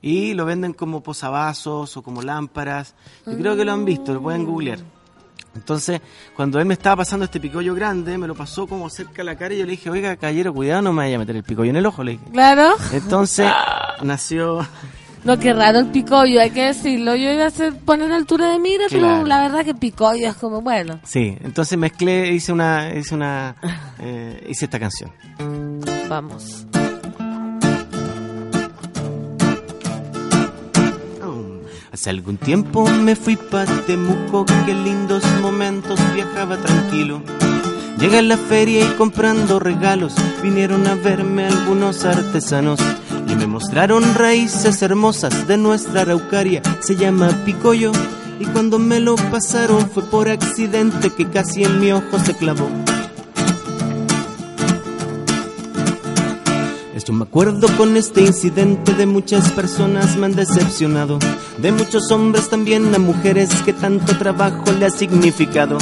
y 0.00 0.34
lo 0.34 0.44
venden 0.44 0.72
como 0.72 1.02
posavasos 1.02 1.96
o 1.96 2.02
como 2.02 2.22
lámparas. 2.22 2.94
Yo 3.26 3.36
creo 3.36 3.56
que 3.56 3.64
lo 3.64 3.72
han 3.72 3.84
visto, 3.84 4.14
lo 4.14 4.22
pueden 4.22 4.44
googlear. 4.46 4.78
Entonces, 5.54 6.00
cuando 6.36 6.58
él 6.60 6.66
me 6.66 6.74
estaba 6.74 6.96
pasando 6.96 7.24
este 7.24 7.40
picollo 7.40 7.74
grande, 7.74 8.16
me 8.18 8.26
lo 8.26 8.34
pasó 8.34 8.66
como 8.66 8.88
cerca 8.88 9.14
de 9.18 9.24
la 9.24 9.36
cara 9.36 9.54
y 9.54 9.58
yo 9.58 9.64
le 9.64 9.72
dije, 9.72 9.90
oiga, 9.90 10.16
caballero, 10.16 10.54
cuidado, 10.54 10.82
no 10.82 10.92
me 10.92 11.02
vaya 11.02 11.16
a 11.16 11.18
meter 11.18 11.36
el 11.36 11.42
picollo 11.42 11.70
en 11.70 11.76
el 11.76 11.86
ojo, 11.86 12.04
le 12.04 12.12
dije. 12.12 12.24
Claro. 12.32 12.74
Entonces, 12.92 13.50
nació... 14.02 14.66
No, 15.22 15.38
qué 15.38 15.52
raro 15.52 15.80
el 15.80 15.86
picollo, 15.88 16.40
hay 16.40 16.50
que 16.50 16.64
decirlo. 16.64 17.14
Yo 17.14 17.30
iba 17.30 17.44
a 17.44 17.48
hacer, 17.48 17.76
poner 17.80 18.10
altura 18.10 18.52
de 18.52 18.58
mira, 18.58 18.84
pero 18.88 19.22
la 19.26 19.40
verdad 19.42 19.66
que 19.66 19.74
picollo 19.74 20.26
es 20.26 20.34
como, 20.34 20.62
bueno, 20.62 20.98
Sí, 21.04 21.36
entonces 21.42 21.76
mezclé, 21.76 22.32
hice 22.32 22.52
una, 22.52 22.94
hice 22.96 23.14
una, 23.14 23.54
eh, 23.98 24.46
hice 24.48 24.64
esta 24.64 24.78
canción. 24.80 25.12
vamos. 26.08 26.64
Hace 32.00 32.08
algún 32.08 32.38
tiempo 32.38 32.88
me 32.88 33.14
fui 33.14 33.36
pa' 33.36 33.66
Temuco, 33.86 34.46
qué 34.64 34.72
lindos 34.72 35.22
momentos 35.42 36.00
viajaba 36.14 36.56
tranquilo. 36.56 37.20
Llegué 37.98 38.20
a 38.20 38.22
la 38.22 38.38
feria 38.38 38.86
y 38.86 38.88
comprando 38.96 39.58
regalos, 39.58 40.14
vinieron 40.42 40.86
a 40.86 40.94
verme 40.94 41.44
algunos 41.44 42.06
artesanos 42.06 42.80
y 43.28 43.34
me 43.34 43.46
mostraron 43.46 44.14
raíces 44.14 44.80
hermosas 44.80 45.46
de 45.46 45.58
nuestra 45.58 46.00
araucaria, 46.00 46.62
se 46.80 46.96
llama 46.96 47.28
picollo. 47.44 47.92
Y 48.38 48.46
cuando 48.46 48.78
me 48.78 48.98
lo 48.98 49.16
pasaron 49.16 49.90
fue 49.90 50.02
por 50.02 50.30
accidente 50.30 51.10
que 51.10 51.28
casi 51.28 51.64
en 51.64 51.80
mi 51.80 51.92
ojo 51.92 52.18
se 52.18 52.34
clavó. 52.34 52.70
Yo 57.06 57.14
me 57.14 57.24
acuerdo 57.24 57.66
con 57.76 57.96
este 57.96 58.20
incidente 58.20 58.92
de 58.92 59.06
muchas 59.06 59.50
personas 59.52 60.16
me 60.16 60.26
han 60.26 60.34
decepcionado, 60.34 61.18
de 61.58 61.72
muchos 61.72 62.10
hombres 62.10 62.48
también 62.48 62.94
a 62.94 62.98
mujeres 62.98 63.48
que 63.64 63.72
tanto 63.72 64.16
trabajo 64.18 64.64
le 64.78 64.86
ha 64.86 64.90
significado. 64.90 65.78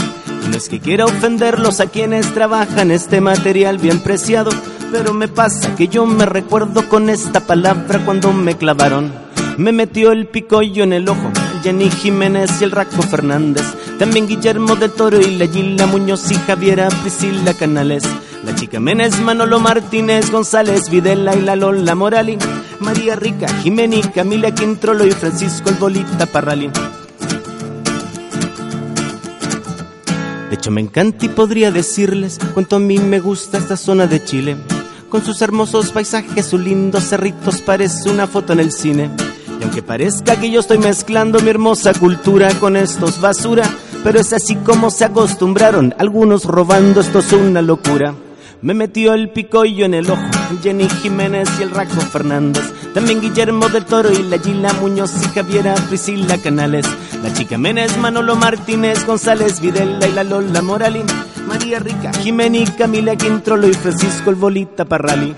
No 0.48 0.56
es 0.56 0.68
que 0.68 0.80
quiera 0.80 1.06
ofenderlos 1.06 1.80
a 1.80 1.86
quienes 1.86 2.32
trabajan 2.32 2.90
este 2.90 3.20
material 3.20 3.78
bien 3.78 3.98
preciado, 4.00 4.50
pero 4.92 5.12
me 5.12 5.28
pasa 5.28 5.74
que 5.74 5.88
yo 5.88 6.06
me 6.06 6.24
recuerdo 6.24 6.88
con 6.88 7.10
esta 7.10 7.40
palabra 7.40 8.04
cuando 8.04 8.32
me 8.32 8.56
clavaron. 8.56 9.12
Me 9.56 9.72
metió 9.72 10.12
el 10.12 10.28
picollo 10.28 10.84
en 10.84 10.92
el 10.92 11.08
ojo, 11.08 11.30
Jenny 11.62 11.90
Jiménez 11.90 12.60
y 12.60 12.64
el 12.64 12.70
Raco 12.70 13.02
Fernández. 13.02 13.64
También 13.98 14.28
Guillermo 14.28 14.76
del 14.76 14.92
Toro 14.92 15.20
y 15.20 15.36
la 15.36 15.46
Gila 15.46 15.86
Muñoz 15.86 16.30
y 16.30 16.34
Javiera 16.34 16.88
Priscila 16.88 17.54
Canales. 17.54 18.04
La 18.48 18.54
chica 18.54 18.80
Menes, 18.80 19.20
Manolo 19.20 19.60
Martínez, 19.60 20.30
González 20.30 20.88
Videla 20.88 21.36
y 21.36 21.42
la 21.42 21.54
Lola 21.54 21.94
Morali. 21.94 22.38
María 22.80 23.14
Rica, 23.14 23.46
Jimeni, 23.46 24.00
Camila 24.00 24.54
Quintrolo 24.54 25.04
y 25.04 25.10
Francisco 25.10 25.68
el 25.68 25.74
Bolita 25.74 26.24
Parrali. 26.24 26.70
De 30.48 30.54
hecho 30.54 30.70
me 30.70 30.80
encanta 30.80 31.26
y 31.26 31.28
podría 31.28 31.70
decirles 31.70 32.38
cuánto 32.54 32.76
a 32.76 32.78
mí 32.78 32.96
me 32.96 33.20
gusta 33.20 33.58
esta 33.58 33.76
zona 33.76 34.06
de 34.06 34.24
Chile. 34.24 34.56
Con 35.10 35.22
sus 35.22 35.42
hermosos 35.42 35.92
paisajes, 35.92 36.46
sus 36.46 36.58
lindos 36.58 37.04
cerritos, 37.04 37.60
parece 37.60 38.08
una 38.08 38.26
foto 38.26 38.54
en 38.54 38.60
el 38.60 38.72
cine. 38.72 39.10
Y 39.60 39.62
aunque 39.62 39.82
parezca 39.82 40.40
que 40.40 40.50
yo 40.50 40.60
estoy 40.60 40.78
mezclando 40.78 41.40
mi 41.40 41.50
hermosa 41.50 41.92
cultura 41.92 42.48
con 42.54 42.78
estos 42.78 43.20
basura, 43.20 43.64
pero 44.02 44.18
es 44.18 44.32
así 44.32 44.56
como 44.56 44.88
se 44.88 45.04
acostumbraron, 45.04 45.94
algunos 45.98 46.46
robando, 46.46 47.02
esto 47.02 47.18
es 47.18 47.30
una 47.34 47.60
locura. 47.60 48.14
Me 48.60 48.74
metió 48.74 49.14
el 49.14 49.30
picoyo 49.30 49.84
en 49.84 49.94
el 49.94 50.10
ojo, 50.10 50.20
Jenny 50.62 50.88
Jiménez 50.88 51.48
y 51.60 51.62
el 51.62 51.70
Raco 51.70 52.00
Fernández. 52.00 52.64
También 52.92 53.20
Guillermo 53.20 53.68
del 53.68 53.84
Toro 53.84 54.10
y 54.10 54.22
la 54.24 54.38
Gila 54.38 54.72
Muñoz 54.74 55.12
y 55.22 55.28
Javiera 55.28 55.74
Priscila 55.88 56.38
Canales. 56.38 56.84
La 57.22 57.32
chica 57.32 57.56
Menes, 57.56 57.96
Manolo 57.98 58.34
Martínez, 58.34 59.06
González 59.06 59.60
Videla 59.60 60.08
y 60.08 60.12
la 60.12 60.24
Lola 60.24 60.60
Moralín. 60.60 61.06
María 61.46 61.78
Rica, 61.78 62.12
Jimeni, 62.12 62.64
Camila 62.66 63.14
Quintrolo 63.14 63.68
y 63.68 63.74
Francisco 63.74 64.30
el 64.30 64.36
Bolita 64.36 64.84
Parrali. 64.84 65.36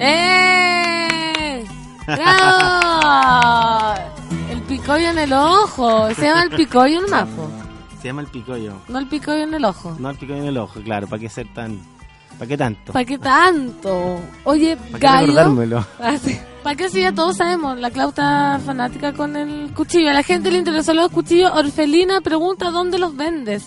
¡Eh! 0.00 1.64
¡Bravo! 2.06 3.94
El 4.50 4.62
picoyo 4.62 5.10
en 5.10 5.18
el 5.18 5.32
ojo. 5.32 6.12
Se 6.14 6.22
llama 6.22 6.42
el 6.42 6.50
picoyo 6.50 7.00
en 7.04 7.10
mafo. 7.10 7.57
Se 8.00 8.08
llama 8.08 8.22
el 8.22 8.28
picoyo. 8.28 8.74
No 8.88 8.98
el 8.98 9.06
picoyo 9.08 9.42
en 9.42 9.54
el 9.54 9.64
ojo. 9.64 9.96
No 9.98 10.10
el 10.10 10.16
picoyo 10.16 10.40
en 10.40 10.46
el 10.48 10.56
ojo, 10.58 10.80
claro, 10.82 11.06
¿para 11.08 11.20
qué 11.20 11.28
ser 11.28 11.52
tan... 11.52 11.78
¿Para 12.38 12.48
qué 12.48 12.56
tanto? 12.56 12.92
¿Para 12.92 13.04
qué 13.04 13.18
tanto? 13.18 14.20
Oye, 14.44 14.76
¿Para 14.92 14.98
Gallo. 15.26 15.84
Ah, 16.00 16.16
sí. 16.16 16.38
¿Para 16.62 16.76
qué 16.76 16.88
si 16.88 17.00
ya 17.00 17.12
todos 17.12 17.36
sabemos? 17.36 17.76
La 17.80 17.90
Clauta 17.90 18.60
fanática 18.64 19.12
con 19.12 19.34
el 19.34 19.72
cuchillo. 19.74 20.10
A 20.10 20.12
la 20.12 20.22
gente 20.22 20.50
le 20.52 20.58
interesó 20.58 20.94
los 20.94 21.10
cuchillos. 21.10 21.50
Orfelina 21.52 22.20
pregunta 22.20 22.70
dónde 22.70 22.98
los 22.98 23.16
vendes. 23.16 23.66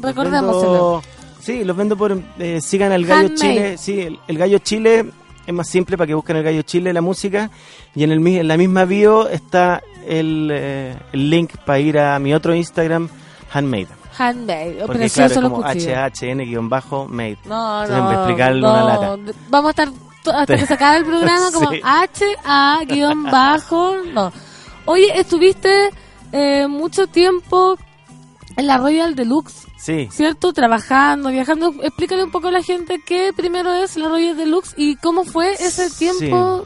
Recordémoselo. 0.00 1.02
Sí, 1.40 1.62
los 1.64 1.76
vendo 1.76 1.96
por... 1.96 2.18
eh, 2.38 2.60
sigan 2.62 2.92
al 2.92 3.04
Gallo 3.04 3.28
Handmade. 3.28 3.36
Chile. 3.36 3.78
Sí, 3.78 4.00
el, 4.00 4.18
el 4.26 4.38
Gallo 4.38 4.58
Chile 4.60 5.10
es 5.46 5.54
más 5.54 5.68
simple 5.68 5.98
para 5.98 6.06
que 6.08 6.14
busquen 6.14 6.36
el 6.36 6.42
Gallo 6.42 6.62
Chile, 6.62 6.92
la 6.94 7.02
música. 7.02 7.50
Y 7.94 8.02
en, 8.04 8.12
el, 8.12 8.26
en 8.26 8.48
la 8.48 8.56
misma 8.56 8.84
bio 8.86 9.28
está 9.28 9.82
el, 10.06 10.48
eh, 10.52 10.96
el 11.12 11.30
link 11.30 11.56
para 11.66 11.78
ir 11.80 11.98
a 11.98 12.18
mi 12.18 12.32
otro 12.34 12.54
Instagram, 12.54 13.08
Handmade. 13.56 13.88
Handmade. 14.18 14.82
O 14.82 14.86
Porque 14.86 14.98
precioso 15.00 15.40
claro, 15.40 15.46
es 15.46 15.52
como. 15.52 15.64
HHN-made. 15.64 17.38
No, 17.44 17.82
Entonces, 17.84 18.04
no. 18.04 18.12
explicarle 18.12 18.60
no. 18.60 18.72
una 18.72 18.84
lata. 18.84 19.16
Vamos 19.48 19.68
a 19.68 19.70
estar 19.70 19.88
hasta 20.34 20.56
que 20.56 20.66
se 20.66 20.74
acabe 20.74 20.96
el 20.98 21.04
programa 21.04 21.50
como 21.54 21.70
Sí. 21.70 21.80
HA 21.82 22.78
guion 22.86 23.24
bajo. 23.24 23.96
No. 24.12 24.32
Oye, 24.86 25.18
estuviste 25.18 25.90
eh, 26.32 26.66
mucho 26.66 27.06
tiempo 27.06 27.76
en 28.56 28.66
la 28.66 28.78
Royal 28.78 29.14
Deluxe, 29.14 29.66
Sí. 29.76 30.08
¿cierto? 30.10 30.52
Trabajando, 30.52 31.28
viajando. 31.30 31.74
Explícale 31.82 32.24
un 32.24 32.30
poco 32.30 32.48
a 32.48 32.50
la 32.52 32.62
gente 32.62 33.00
qué 33.04 33.32
primero 33.36 33.72
es 33.74 33.96
la 33.96 34.08
Royal 34.08 34.36
Deluxe 34.36 34.74
y 34.76 34.96
cómo 34.96 35.24
fue 35.24 35.52
ese 35.52 35.90
tiempo 35.90 36.64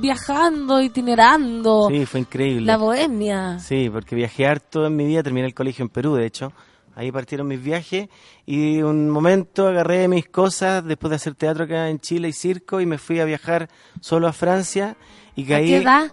viajando, 0.00 0.80
itinerando, 0.82 1.88
Sí, 1.88 2.06
fue 2.06 2.20
increíble. 2.20 2.66
la 2.66 2.76
bohemia. 2.76 3.58
Sí, 3.58 3.88
porque 3.92 4.14
viajé 4.16 4.46
harto 4.46 4.86
en 4.86 4.96
mi 4.96 5.06
vida, 5.06 5.22
terminé 5.22 5.46
el 5.46 5.54
colegio 5.54 5.82
en 5.84 5.88
Perú, 5.88 6.14
de 6.14 6.26
hecho. 6.26 6.52
Ahí 6.94 7.10
partieron 7.10 7.46
mis 7.48 7.62
viajes 7.62 8.08
y 8.44 8.82
un 8.82 9.08
momento 9.08 9.66
agarré 9.66 10.08
mis 10.08 10.28
cosas 10.28 10.84
después 10.84 11.08
de 11.10 11.16
hacer 11.16 11.34
teatro 11.34 11.64
acá 11.64 11.88
en 11.88 11.98
Chile 12.00 12.28
y 12.28 12.32
circo 12.34 12.80
y 12.82 12.86
me 12.86 12.98
fui 12.98 13.18
a 13.18 13.24
viajar 13.24 13.70
solo 14.00 14.28
a 14.28 14.32
Francia 14.34 14.96
y 15.34 15.44
¿A 15.44 15.48
caí 15.56 15.66
qué 15.68 15.76
edad? 15.78 16.12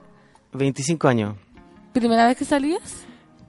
25 0.54 1.08
años. 1.10 1.36
¿Primera 1.92 2.26
vez 2.28 2.38
que 2.38 2.46
salías? 2.46 3.06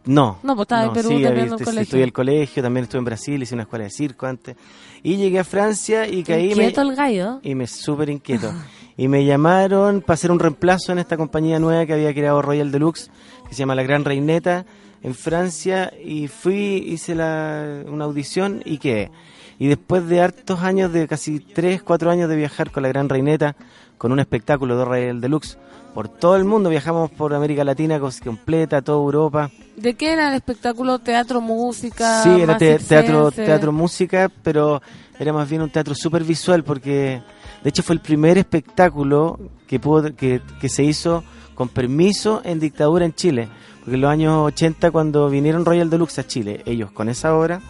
No. 0.07 0.41
No, 0.43 0.57
pues 0.57 0.65
estaba 0.65 0.87
en 0.87 0.93
Perú 0.93 1.09
sí, 1.11 1.23
también 1.23 1.47
en 1.47 1.59
colegio. 1.59 1.83
Estudié 1.83 2.05
el 2.05 2.13
colegio, 2.13 2.63
también 2.65 2.85
estuve 2.85 2.99
en 2.99 3.05
Brasil, 3.05 3.41
hice 3.43 3.55
una 3.55 3.63
escuela 3.63 3.85
de 3.85 3.91
circo 3.91 4.27
antes. 4.27 4.57
Y 5.03 5.17
llegué 5.17 5.39
a 5.39 5.45
Francia 5.45 6.09
y 6.09 6.25
caí... 6.25 6.49
me- 6.49 6.65
Inquieto 6.65 6.81
el 6.83 6.97
gallo. 6.97 7.39
y 7.45 7.55
me 7.55 7.67
súper 7.69 8.11
inquieto. 8.11 8.53
Y 9.01 9.09
me 9.09 9.25
llamaron 9.25 10.03
para 10.03 10.13
hacer 10.13 10.31
un 10.31 10.39
reemplazo 10.39 10.93
en 10.93 10.99
esta 10.99 11.17
compañía 11.17 11.59
nueva 11.59 11.87
que 11.87 11.95
había 11.95 12.13
creado 12.13 12.43
Royal 12.43 12.71
Deluxe, 12.71 13.11
que 13.49 13.55
se 13.55 13.61
llama 13.61 13.75
La 13.75 13.83
Gran 13.83 14.05
Reineta, 14.05 14.67
en 15.03 15.15
Francia. 15.15 15.91
Y 16.05 16.29
fui, 16.29 16.85
hice 16.87 17.15
la, 17.15 17.83
una 17.89 18.05
audición 18.05 18.61
y 18.67 18.77
quedé. 18.77 19.11
Y 19.59 19.69
después 19.69 20.07
de 20.07 20.21
hartos 20.21 20.61
años, 20.61 20.93
de 20.93 21.09
casi 21.09 21.41
3, 21.41 21.83
4 21.83 22.11
años 22.11 22.29
de 22.29 22.37
viajar 22.37 22.71
con 22.71 22.83
La 22.83 22.91
Gran 22.91 23.09
Reineta, 23.09 23.57
con 23.97 24.13
un 24.13 24.21
espectáculo 24.21 24.77
de 24.77 24.85
Royal 24.85 25.21
Deluxe, 25.23 25.57
por 25.95 26.09
todo 26.09 26.37
el 26.37 26.45
mundo, 26.45 26.69
viajamos 26.69 27.11
por 27.11 27.33
América 27.33 27.65
Latina 27.65 27.99
completa, 28.23 28.83
toda 28.83 28.99
Europa. 28.99 29.51
¿De 29.77 29.95
qué 29.95 30.13
era 30.13 30.29
el 30.29 30.35
espectáculo? 30.35 30.99
¿Teatro, 30.99 31.41
música? 31.41 32.23
Sí, 32.23 32.43
era 32.43 32.59
te- 32.59 32.79
teatro, 32.79 33.31
teatro, 33.33 33.73
música, 33.73 34.31
pero 34.43 34.83
era 35.19 35.33
más 35.33 35.49
bien 35.49 35.63
un 35.63 35.71
teatro 35.71 35.95
súper 35.95 36.23
visual 36.23 36.63
porque, 36.65 37.23
de 37.63 37.69
hecho, 37.69 37.83
fue 37.83 37.95
el 37.95 38.01
primer 38.01 38.39
espectáculo 38.39 39.39
que, 39.67 39.79
pudo, 39.79 40.15
que, 40.15 40.41
que 40.61 40.69
se 40.69 40.83
hizo 40.83 41.23
con 41.55 41.69
permiso 41.69 42.41
en 42.45 42.59
dictadura 42.59 43.05
en 43.05 43.15
Chile. 43.15 43.49
Porque 43.81 43.95
en 43.95 44.01
los 44.01 44.11
años 44.11 44.47
80, 44.47 44.91
cuando 44.91 45.29
vinieron 45.29 45.65
Royal 45.65 45.91
Deluxe 45.91 46.21
a 46.21 46.27
Chile, 46.27 46.63
ellos 46.65 46.91
con 46.91 47.09
esa 47.09 47.37
obra 47.37 47.61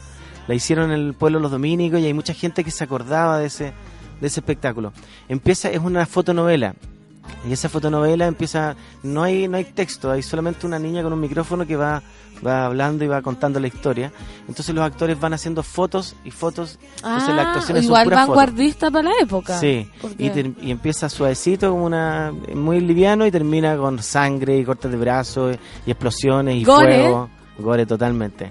la 0.47 0.55
hicieron 0.55 0.91
en 0.93 1.01
el 1.01 1.15
pueblo 1.15 1.41
Los 1.41 1.51
Dominicos 1.51 2.01
y 2.01 2.07
hay 2.07 2.15
mucha 2.15 2.35
gente 2.35 2.65
que 2.65 2.71
se 2.71 2.85
acordaba 2.85 3.39
de 3.39 3.47
ese, 3.47 3.73
de 4.21 4.27
ese 4.27 4.41
espectáculo. 4.41 4.93
Empieza, 5.29 5.71
es 5.71 5.81
una 5.81 6.07
fotonovela. 6.07 6.75
Y 7.49 7.53
esa 7.53 7.69
fotonovela 7.69 8.27
empieza, 8.27 8.77
no 9.03 9.23
hay, 9.23 9.49
no 9.49 9.57
hay 9.57 9.65
texto, 9.65 10.11
hay 10.11 10.23
solamente 10.23 10.67
una 10.67 10.79
niña 10.79 11.03
con 11.03 11.13
un 11.13 11.21
micrófono 11.21 11.67
que 11.67 11.75
va, 11.75 12.03
va 12.47 12.67
hablando 12.67 13.03
y 13.05 13.09
va 13.09 13.23
contando 13.23 13.59
la 13.59 13.67
historia. 13.67 14.13
Entonces 14.47 14.75
los 14.75 14.85
actores 14.85 15.19
van 15.19 15.33
haciendo 15.33 15.63
fotos 15.63 16.17
y 16.25 16.31
fotos. 16.31 16.79
Entonces 16.97 17.29
las 17.35 17.47
Ah, 17.47 17.49
actuaciones 17.49 17.85
son 17.87 17.93
igual 17.93 18.11
vanguardista 18.11 18.91
para 18.91 19.09
la 19.09 19.15
época. 19.23 19.59
Sí, 19.59 19.89
y, 20.19 20.27
y 20.67 20.71
empieza 20.71 21.09
suavecito, 21.09 21.71
como 21.71 21.87
una 21.87 22.33
muy 22.55 22.81
liviano 22.81 23.25
y 23.27 23.31
termina 23.31 23.77
con 23.77 24.03
sangre 24.03 24.59
y 24.59 24.65
cortes 24.65 24.91
de 24.91 24.97
brazos 24.99 25.57
y 25.87 25.91
explosiones 25.91 26.57
y 26.57 26.65
Gore. 26.65 27.01
fuego. 27.01 27.31
Gore 27.59 27.87
totalmente. 27.87 28.51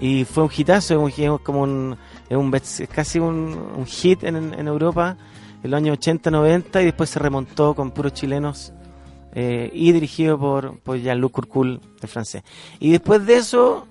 Y 0.00 0.24
fue 0.24 0.42
un 0.44 0.50
hitazo, 0.54 0.94
es, 0.94 1.18
un, 1.18 1.24
es 1.36 1.40
como 1.42 1.62
un, 1.62 1.96
es 2.28 2.36
un 2.36 2.54
es 2.54 2.88
casi 2.92 3.18
un, 3.18 3.56
un 3.76 3.86
hit 3.86 4.24
en, 4.24 4.36
en 4.36 4.68
Europa 4.68 5.16
en 5.62 5.70
los 5.70 5.78
años 5.78 5.94
80, 5.98 6.30
90 6.30 6.82
y 6.82 6.84
después 6.86 7.10
se 7.10 7.18
remontó 7.18 7.74
con 7.74 7.90
puros 7.90 8.12
chilenos 8.12 8.72
eh, 9.34 9.70
y 9.72 9.92
dirigido 9.92 10.38
por, 10.38 10.78
por 10.80 10.98
Jean-Luc 10.98 11.32
Courcul, 11.32 11.80
el 12.00 12.08
francés. 12.08 12.42
Y 12.80 12.92
después 12.92 13.26
de 13.26 13.36
eso 13.36 13.86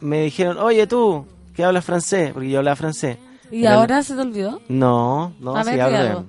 me 0.00 0.22
dijeron, 0.22 0.58
oye 0.58 0.86
tú, 0.86 1.26
que 1.54 1.64
hablas 1.64 1.84
francés, 1.84 2.32
porque 2.32 2.48
yo 2.50 2.58
hablaba 2.58 2.76
francés. 2.76 3.18
¿Y 3.50 3.64
Era- 3.64 3.74
ahora 3.74 4.02
se 4.02 4.14
te 4.14 4.20
olvidó? 4.22 4.60
no, 4.68 5.32
no, 5.40 5.62
sí 5.64 5.78
hablo 5.78 5.98
bien. 5.98 6.26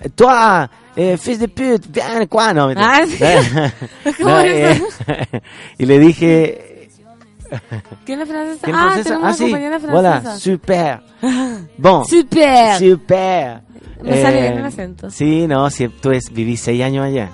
Eh, 0.00 0.08
Toi, 0.10 0.66
eh, 0.96 1.16
fils 1.16 1.40
de 1.40 1.48
pute, 1.48 2.00
no, 2.54 2.68
mentira. 2.68 2.92
Ah, 3.02 3.06
sí. 3.06 3.18
¿Cómo 4.18 4.30
No, 4.30 4.40
eh, 4.40 4.80
y 5.78 5.86
le 5.86 5.98
dije, 5.98 6.67
¿Quién 8.04 8.20
es 8.20 8.28
francesa? 8.28 8.60
¿quién 8.64 8.76
ah, 8.76 8.90
francesa? 8.92 9.14
Ah, 9.14 9.18
una 9.18 9.32
sí, 9.34 9.50
francesa. 9.50 10.38
super. 10.38 11.00
Bon, 11.78 12.04
Super. 12.06 12.78
super. 12.78 13.62
Me 14.02 14.22
sale 14.22 14.42
bien 14.42 14.58
el 14.58 14.64
acento. 14.64 15.10
Sí, 15.10 15.46
no, 15.48 15.68
si 15.70 15.88
tú 15.88 16.10
es, 16.10 16.32
viví 16.32 16.56
seis 16.56 16.82
años 16.82 17.04
allá 17.04 17.30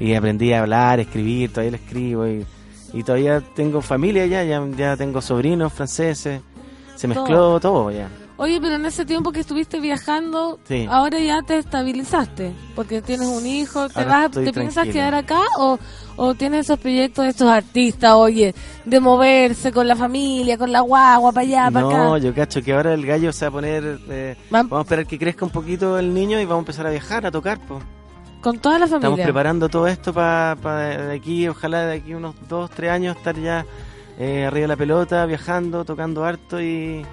y 0.00 0.14
aprendí 0.14 0.52
a 0.52 0.60
hablar, 0.60 1.00
escribir, 1.00 1.50
todavía 1.50 1.72
lo 1.72 1.76
escribo 1.76 2.26
y, 2.26 2.46
y 2.92 3.02
todavía 3.02 3.40
tengo 3.54 3.82
familia 3.82 4.22
allá, 4.22 4.44
ya, 4.44 4.64
ya 4.76 4.96
tengo 4.96 5.20
sobrinos 5.20 5.72
franceses, 5.72 6.40
se 6.94 7.08
mezcló 7.08 7.60
todo 7.60 7.90
ya. 7.90 8.08
Oye, 8.38 8.60
pero 8.60 8.76
en 8.76 8.86
ese 8.86 9.04
tiempo 9.04 9.32
que 9.32 9.40
estuviste 9.40 9.80
viajando, 9.80 10.60
Sí. 10.68 10.86
ahora 10.88 11.18
ya 11.18 11.42
te 11.42 11.58
estabilizaste, 11.58 12.52
porque 12.76 13.02
tienes 13.02 13.26
un 13.26 13.44
hijo, 13.44 13.88
¿te, 13.88 13.98
Ahora 13.98 14.28
vas, 14.28 14.30
te 14.30 14.52
piensas 14.52 14.86
quedar 14.86 15.14
acá 15.14 15.40
o, 15.58 15.78
o 16.18 16.34
tienes 16.34 16.66
esos 16.66 16.78
proyectos 16.78 17.24
de 17.24 17.30
estos 17.30 17.48
artistas, 17.48 18.12
oye, 18.12 18.54
de 18.84 19.00
moverse 19.00 19.72
con 19.72 19.88
la 19.88 19.96
familia, 19.96 20.58
con 20.58 20.70
la 20.70 20.80
guagua, 20.80 21.32
para 21.32 21.46
allá, 21.46 21.70
para 21.70 21.80
No, 21.86 22.14
acá? 22.14 22.18
yo 22.18 22.34
cacho 22.34 22.60
que 22.60 22.72
ahora 22.74 22.92
el 22.92 23.06
gallo 23.06 23.32
se 23.32 23.44
va 23.44 23.48
a 23.48 23.52
poner. 23.52 23.98
eh, 24.10 24.36
Vam- 24.50 24.68
vamos 24.68 24.78
a 24.80 24.82
esperar 24.82 25.06
que 25.06 25.18
crezca 25.18 25.44
un 25.44 25.50
poquito 25.52 25.98
el 25.98 26.12
niño 26.12 26.38
y 26.40 26.44
vamos 26.44 26.58
a 26.58 26.64
empezar 26.64 26.86
a 26.86 26.90
viajar, 26.90 27.24
a 27.24 27.30
tocar. 27.30 27.58
po. 27.66 27.80
Con 28.42 28.58
toda 28.58 28.78
la 28.78 28.86
familia. 28.86 29.08
Estamos 29.08 29.20
preparando 29.20 29.68
todo 29.68 29.86
esto 29.88 30.12
para 30.12 30.54
de 31.08 31.14
aquí, 31.16 31.48
ojalá 31.48 31.86
de 31.86 31.96
aquí 31.96 32.14
unos 32.14 32.34
dos, 32.48 32.70
tres 32.70 32.90
años 32.90 33.16
estar 33.16 33.34
ya 33.36 33.64
eh, 34.18 34.44
arriba 34.44 34.62
de 34.62 34.68
la 34.68 34.76
pelota, 34.76 35.24
viajando, 35.26 35.84
tocando 35.84 36.24
harto 36.24 36.60
y, 36.60 37.04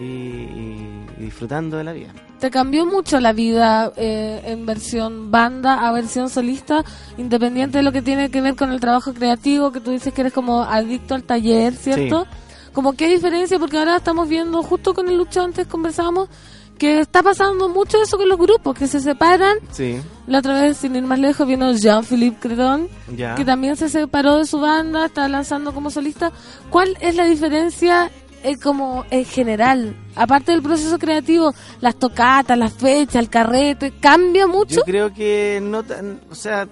y, 0.00 0.04
y- 0.04 1.06
y 1.18 1.24
disfrutando 1.24 1.76
de 1.76 1.84
la 1.84 1.92
vida. 1.92 2.08
¿Te 2.40 2.50
cambió 2.50 2.84
mucho 2.84 3.20
la 3.20 3.32
vida 3.32 3.92
eh, 3.96 4.42
en 4.46 4.66
versión 4.66 5.30
banda 5.30 5.86
a 5.86 5.92
versión 5.92 6.28
solista, 6.28 6.84
independiente 7.16 7.78
de 7.78 7.84
lo 7.84 7.92
que 7.92 8.02
tiene 8.02 8.30
que 8.30 8.40
ver 8.40 8.54
con 8.56 8.70
el 8.72 8.80
trabajo 8.80 9.14
creativo, 9.14 9.70
que 9.72 9.80
tú 9.80 9.92
dices 9.92 10.12
que 10.12 10.20
eres 10.22 10.32
como 10.32 10.62
adicto 10.62 11.14
al 11.14 11.22
taller, 11.22 11.72
¿cierto? 11.74 12.26
Como 12.72 12.94
qué 12.94 13.08
diferencia, 13.08 13.58
porque 13.58 13.78
ahora 13.78 13.96
estamos 13.96 14.28
viendo, 14.28 14.62
justo 14.62 14.92
con 14.94 15.08
el 15.08 15.16
Lucho 15.16 15.40
antes 15.42 15.66
conversábamos, 15.68 16.28
que 16.76 16.98
está 16.98 17.22
pasando 17.22 17.68
mucho 17.68 18.02
eso 18.02 18.16
con 18.18 18.28
los 18.28 18.36
grupos, 18.36 18.76
que 18.76 18.88
se 18.88 18.98
separan. 18.98 19.56
Sí, 19.70 19.96
La 20.26 20.40
otra 20.40 20.60
vez, 20.60 20.76
sin 20.78 20.96
ir 20.96 21.04
más 21.04 21.20
lejos, 21.20 21.46
vino 21.46 21.72
Jean-Philippe 21.72 22.38
Credon, 22.40 22.88
ya. 23.16 23.36
que 23.36 23.44
también 23.44 23.76
se 23.76 23.88
separó 23.88 24.38
de 24.38 24.44
su 24.44 24.58
banda, 24.58 25.06
está 25.06 25.28
lanzando 25.28 25.72
como 25.72 25.88
solista. 25.88 26.32
¿Cuál 26.70 26.96
es 27.00 27.14
la 27.14 27.26
diferencia 27.26 28.10
eh, 28.44 28.58
como 28.58 29.06
en 29.10 29.24
general? 29.24 29.96
Aparte 30.14 30.52
del 30.52 30.62
proceso 30.62 30.98
creativo, 30.98 31.54
las 31.80 31.96
tocatas, 31.96 32.58
las 32.58 32.74
fechas, 32.74 33.16
el 33.16 33.30
carrete, 33.30 33.92
¿cambia 33.98 34.46
mucho? 34.46 34.76
Yo 34.76 34.82
creo 34.82 35.12
que 35.14 35.60
no 35.62 35.82
tan, 35.82 36.20
o 36.30 36.34
sea, 36.34 36.68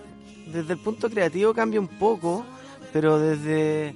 desde 0.53 0.75
el 0.75 0.79
punto 0.79 1.09
creativo 1.09 1.55
cambia 1.55 1.81
un 1.81 1.89
poco, 1.89 2.45
pero 2.93 3.19
desde, 3.19 3.95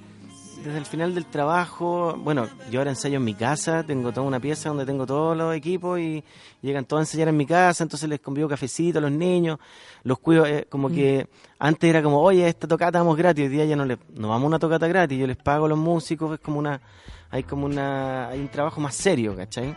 desde 0.63 0.77
el 0.77 0.85
final 0.85 1.13
del 1.13 1.27
trabajo, 1.27 2.17
bueno, 2.17 2.47
yo 2.71 2.79
ahora 2.79 2.89
ensayo 2.89 3.17
en 3.17 3.23
mi 3.23 3.35
casa, 3.35 3.83
tengo 3.83 4.11
toda 4.11 4.25
una 4.25 4.39
pieza 4.39 4.69
donde 4.69 4.85
tengo 4.85 5.05
todos 5.05 5.37
los 5.37 5.55
equipos 5.55 5.99
y 5.99 6.23
llegan 6.63 6.85
todos 6.85 7.01
a 7.01 7.03
ensayar 7.03 7.27
en 7.27 7.37
mi 7.37 7.45
casa, 7.45 7.83
entonces 7.83 8.09
les 8.09 8.19
convivo 8.19 8.49
cafecito 8.49 8.97
a 8.97 9.01
los 9.01 9.11
niños, 9.11 9.59
los 10.03 10.17
cuido, 10.17 10.47
eh, 10.47 10.65
como 10.67 10.89
que 10.89 11.27
antes 11.59 11.87
era 11.87 12.01
como, 12.01 12.21
oye, 12.21 12.47
esta 12.47 12.67
tocata 12.67 12.97
vamos 12.97 13.17
gratis, 13.17 13.43
hoy 13.43 13.49
día 13.49 13.65
ya 13.65 13.75
no, 13.75 13.85
le, 13.85 13.99
no 14.15 14.29
vamos 14.29 14.45
a 14.45 14.47
una 14.47 14.59
tocata 14.59 14.87
gratis, 14.87 15.19
yo 15.19 15.27
les 15.27 15.37
pago 15.37 15.67
a 15.67 15.69
los 15.69 15.77
músicos, 15.77 16.33
es 16.33 16.39
como 16.39 16.57
una, 16.57 16.81
hay 17.29 17.43
como 17.43 17.65
una, 17.65 18.29
hay 18.29 18.39
un 18.39 18.49
trabajo 18.49 18.81
más 18.81 18.95
serio, 18.95 19.35
¿cachai? 19.35 19.75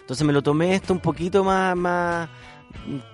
Entonces 0.00 0.26
me 0.26 0.32
lo 0.32 0.42
tomé 0.42 0.74
esto 0.74 0.92
un 0.92 1.00
poquito 1.00 1.44
más, 1.44 1.76
más 1.76 2.28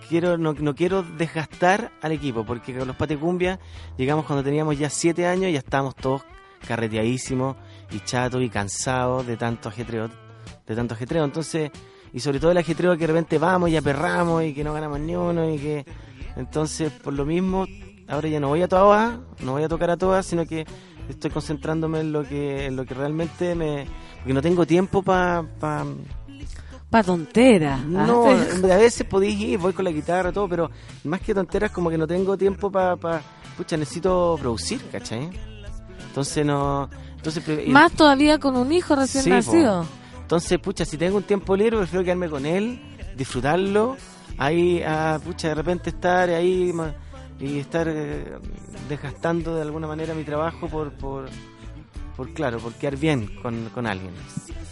quiero, 0.09 0.37
no, 0.39 0.53
no 0.53 0.75
quiero 0.75 1.03
desgastar 1.03 1.93
al 2.03 2.13
equipo, 2.13 2.45
porque 2.45 2.77
con 2.77 2.87
los 2.87 2.97
Patecumbia 2.97 3.59
llegamos 3.97 4.27
cuando 4.27 4.45
teníamos 4.45 4.79
ya 4.79 4.91
siete 4.91 5.27
años 5.27 5.51
y 5.51 5.53
ya 5.53 5.59
estábamos 5.59 5.97
todos 5.97 6.23
carreteadísimos 6.67 7.57
y 7.91 8.01
chatos 8.01 8.43
y 8.43 8.49
cansados 8.49 9.27
de 9.27 9.37
tanto 9.37 9.69
ajetreo, 9.69 10.09
de 10.67 10.77
tanto 10.77 10.95
ajetreo. 10.95 11.25
Entonces, 11.25 11.71
y 12.13 12.21
sobre 12.21 12.39
todo 12.39 12.51
el 12.51 12.59
ajetreo 12.59 12.93
que 12.93 13.07
de 13.07 13.07
repente 13.07 13.39
vamos 13.39 13.71
y 13.71 13.77
aperramos 13.77 14.45
y 14.45 14.55
que 14.55 14.63
no 14.63 14.73
ganamos 14.73 15.01
ni 15.01 15.17
uno 15.17 15.51
y 15.51 15.59
que 15.59 15.87
entonces 16.37 16.93
por 16.93 17.15
lo 17.15 17.25
mismo 17.25 17.67
ahora 18.09 18.29
ya 18.29 18.41
no 18.41 18.49
voy 18.49 18.63
a 18.63 18.69
todas, 18.69 19.19
no 19.41 19.53
voy 19.53 19.63
a 19.63 19.69
tocar 19.69 19.91
a 19.91 19.97
todas, 19.97 20.27
sino 20.27 20.45
que 20.47 20.67
estoy 21.09 21.31
concentrándome 21.31 22.01
en 22.01 22.13
lo 22.13 22.25
que 22.27 22.67
en 22.67 22.77
lo 22.77 22.85
que 22.85 22.95
realmente 22.95 23.55
me 23.55 23.87
porque 24.19 24.33
no 24.35 24.43
tengo 24.43 24.67
tiempo 24.67 25.03
para 25.03 25.43
pa, 25.61 25.85
Pa' 26.91 27.03
tontera. 27.03 27.79
no, 27.79 28.27
Ah, 28.27 28.45
sí. 28.61 28.71
a 28.71 28.77
veces 28.77 29.07
podéis 29.07 29.41
ir, 29.41 29.59
voy 29.59 29.73
con 29.73 29.85
la 29.87 29.91
guitarra, 29.91 30.31
todo, 30.31 30.47
pero 30.47 30.71
más 31.05 31.23
que 31.23 31.33
tonteras, 31.35 31.71
como 31.71 31.89
que 31.89 31.97
no 31.97 32.07
tengo 32.07 32.37
tiempo 32.37 32.71
para. 32.71 32.97
Pa, 32.97 33.23
pucha, 33.57 33.79
necesito 33.79 34.37
producir, 34.39 34.83
¿cachai? 34.93 35.31
Entonces 36.09 36.45
no. 36.45 36.91
Entonces, 37.17 37.69
Más 37.69 37.93
todavía 37.93 38.39
con 38.39 38.57
un 38.57 38.71
hijo 38.73 38.95
recién 38.95 39.25
Sí, 39.25 39.31
po. 39.31 39.37
nacido. 39.37 39.87
entonces, 40.21 40.59
pucha, 40.59 40.85
si 40.85 40.99
tengo 40.99 41.17
un 41.17 41.23
tiempo 41.23 41.57
libre, 41.57 41.79
prefiero 41.79 42.05
quedarme 42.05 42.29
con 42.29 42.45
él, 42.45 42.79
disfrutarlo, 43.17 43.97
ahí, 44.37 44.83
ah, 44.87 45.19
pucha, 45.25 45.49
de 45.49 45.55
repente 45.55 45.91
estar 45.91 46.29
ahí 46.29 46.73
y 47.43 47.59
estar 47.59 47.87
eh, 47.89 48.39
desgastando 48.89 49.55
de 49.57 49.63
alguna 49.63 49.87
manera 49.87 50.15
mi 50.15 50.25
trabajo 50.25 50.69
por, 50.69 50.93
por, 50.93 51.29
por 52.17 52.33
claro, 52.33 52.59
por 52.59 52.73
quedar 52.75 52.97
bien 52.97 53.29
con, 53.43 53.69
con 53.75 53.87
alguien. 53.87 54.13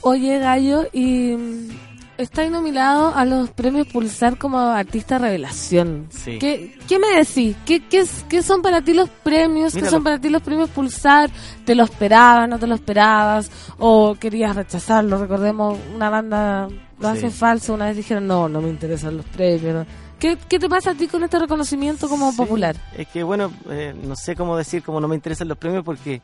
Oye, 0.02 0.38
Gallo, 0.38 0.86
y 0.92 1.34
mm, 1.36 1.68
estáis 2.16 2.50
nominado 2.50 3.14
a 3.14 3.24
los 3.24 3.50
premios 3.50 3.86
Pulsar 3.88 4.38
como 4.38 4.58
artista 4.58 5.18
revelación. 5.18 6.06
Sí. 6.10 6.38
¿Qué, 6.38 6.78
qué 6.88 6.98
me 6.98 7.08
decís? 7.18 7.56
¿Qué, 7.66 7.82
qué, 7.88 8.42
son 8.42 8.62
para 8.62 8.82
ti 8.82 8.94
los 8.94 9.08
premios? 9.08 9.74
Mira, 9.74 9.86
¿Qué 9.86 9.90
son 9.90 10.00
lo- 10.00 10.04
para 10.04 10.20
ti 10.20 10.28
los 10.30 10.42
premios 10.42 10.70
Pulsar? 10.70 11.28
¿Te 11.64 11.74
lo 11.74 11.82
esperabas, 11.84 12.48
no 12.48 12.58
te 12.58 12.66
lo 12.68 12.76
esperabas? 12.76 13.50
¿O 13.78 14.14
querías 14.18 14.54
rechazarlo? 14.54 15.18
Recordemos, 15.18 15.76
una 15.94 16.08
banda 16.08 16.68
lo 17.00 17.08
hace 17.08 17.30
Sí. 17.30 17.36
falso. 17.36 17.74
Una 17.74 17.86
vez 17.86 17.96
dijeron, 17.96 18.26
no, 18.26 18.48
no 18.48 18.60
me 18.60 18.68
interesan 18.68 19.16
los 19.16 19.26
premios. 19.26 19.74
¿no? 19.74 19.86
¿Qué, 20.20 20.36
¿Qué 20.48 20.58
te 20.58 20.68
pasa 20.68 20.90
a 20.90 20.94
ti 20.94 21.08
con 21.08 21.24
este 21.24 21.38
reconocimiento 21.38 22.08
como 22.08 22.30
Sí, 22.30 22.36
popular? 22.36 22.76
Es 22.96 23.08
que 23.08 23.22
bueno, 23.22 23.50
eh, 23.70 23.94
no 24.02 24.14
sé 24.14 24.36
cómo 24.36 24.56
decir 24.56 24.82
cómo 24.82 25.00
no 25.00 25.08
me 25.08 25.14
interesan 25.16 25.48
los 25.48 25.58
premios 25.58 25.82
porque 25.84 26.20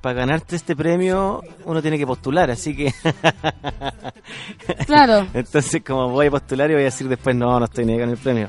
para 0.00 0.20
ganarte 0.20 0.56
este 0.56 0.76
premio 0.76 1.40
uno 1.64 1.80
tiene 1.80 1.96
que 1.98 2.06
postular, 2.06 2.50
así 2.50 2.76
que 2.76 2.92
Claro, 4.86 5.26
entonces 5.34 5.82
como 5.84 6.10
voy 6.10 6.26
a 6.26 6.30
postular 6.30 6.70
y 6.70 6.74
voy 6.74 6.82
a 6.82 6.86
decir 6.86 7.08
después 7.08 7.34
no, 7.34 7.58
no 7.58 7.64
estoy 7.64 7.84
ni 7.86 7.98
con 7.98 8.10
el 8.10 8.16
premio. 8.16 8.48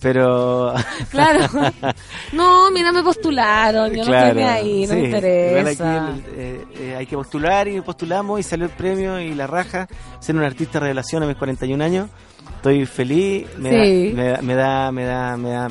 Pero 0.00 0.72
claro. 1.10 1.46
No, 2.32 2.70
mira, 2.70 2.90
me 2.90 3.02
postularon. 3.02 3.90
Yo 3.94 4.02
no 4.04 4.14
estoy 4.16 4.42
ahí, 4.42 4.86
no 4.86 4.94
sí, 4.94 5.00
me 5.00 5.04
interesa. 5.04 6.06
aquí, 6.06 6.22
eh, 6.36 6.64
eh, 6.78 6.94
hay 6.96 7.06
que 7.06 7.16
postular 7.16 7.68
y 7.68 7.80
postulamos 7.82 8.40
y 8.40 8.42
salió 8.42 8.64
el 8.64 8.72
premio 8.72 9.20
y 9.20 9.34
la 9.34 9.46
raja, 9.46 9.88
ser 10.20 10.36
un 10.36 10.42
artista 10.42 10.80
revelación 10.80 11.22
a 11.22 11.26
mis 11.26 11.36
41 11.36 11.84
años. 11.84 12.08
Estoy 12.60 12.84
feliz, 12.84 13.46
me, 13.56 13.70
Sí. 13.70 14.12
da, 14.12 14.42
me, 14.42 14.54
da, 14.54 14.92
me 14.92 15.04
da, 15.06 15.36
me 15.38 15.48
da, 15.48 15.68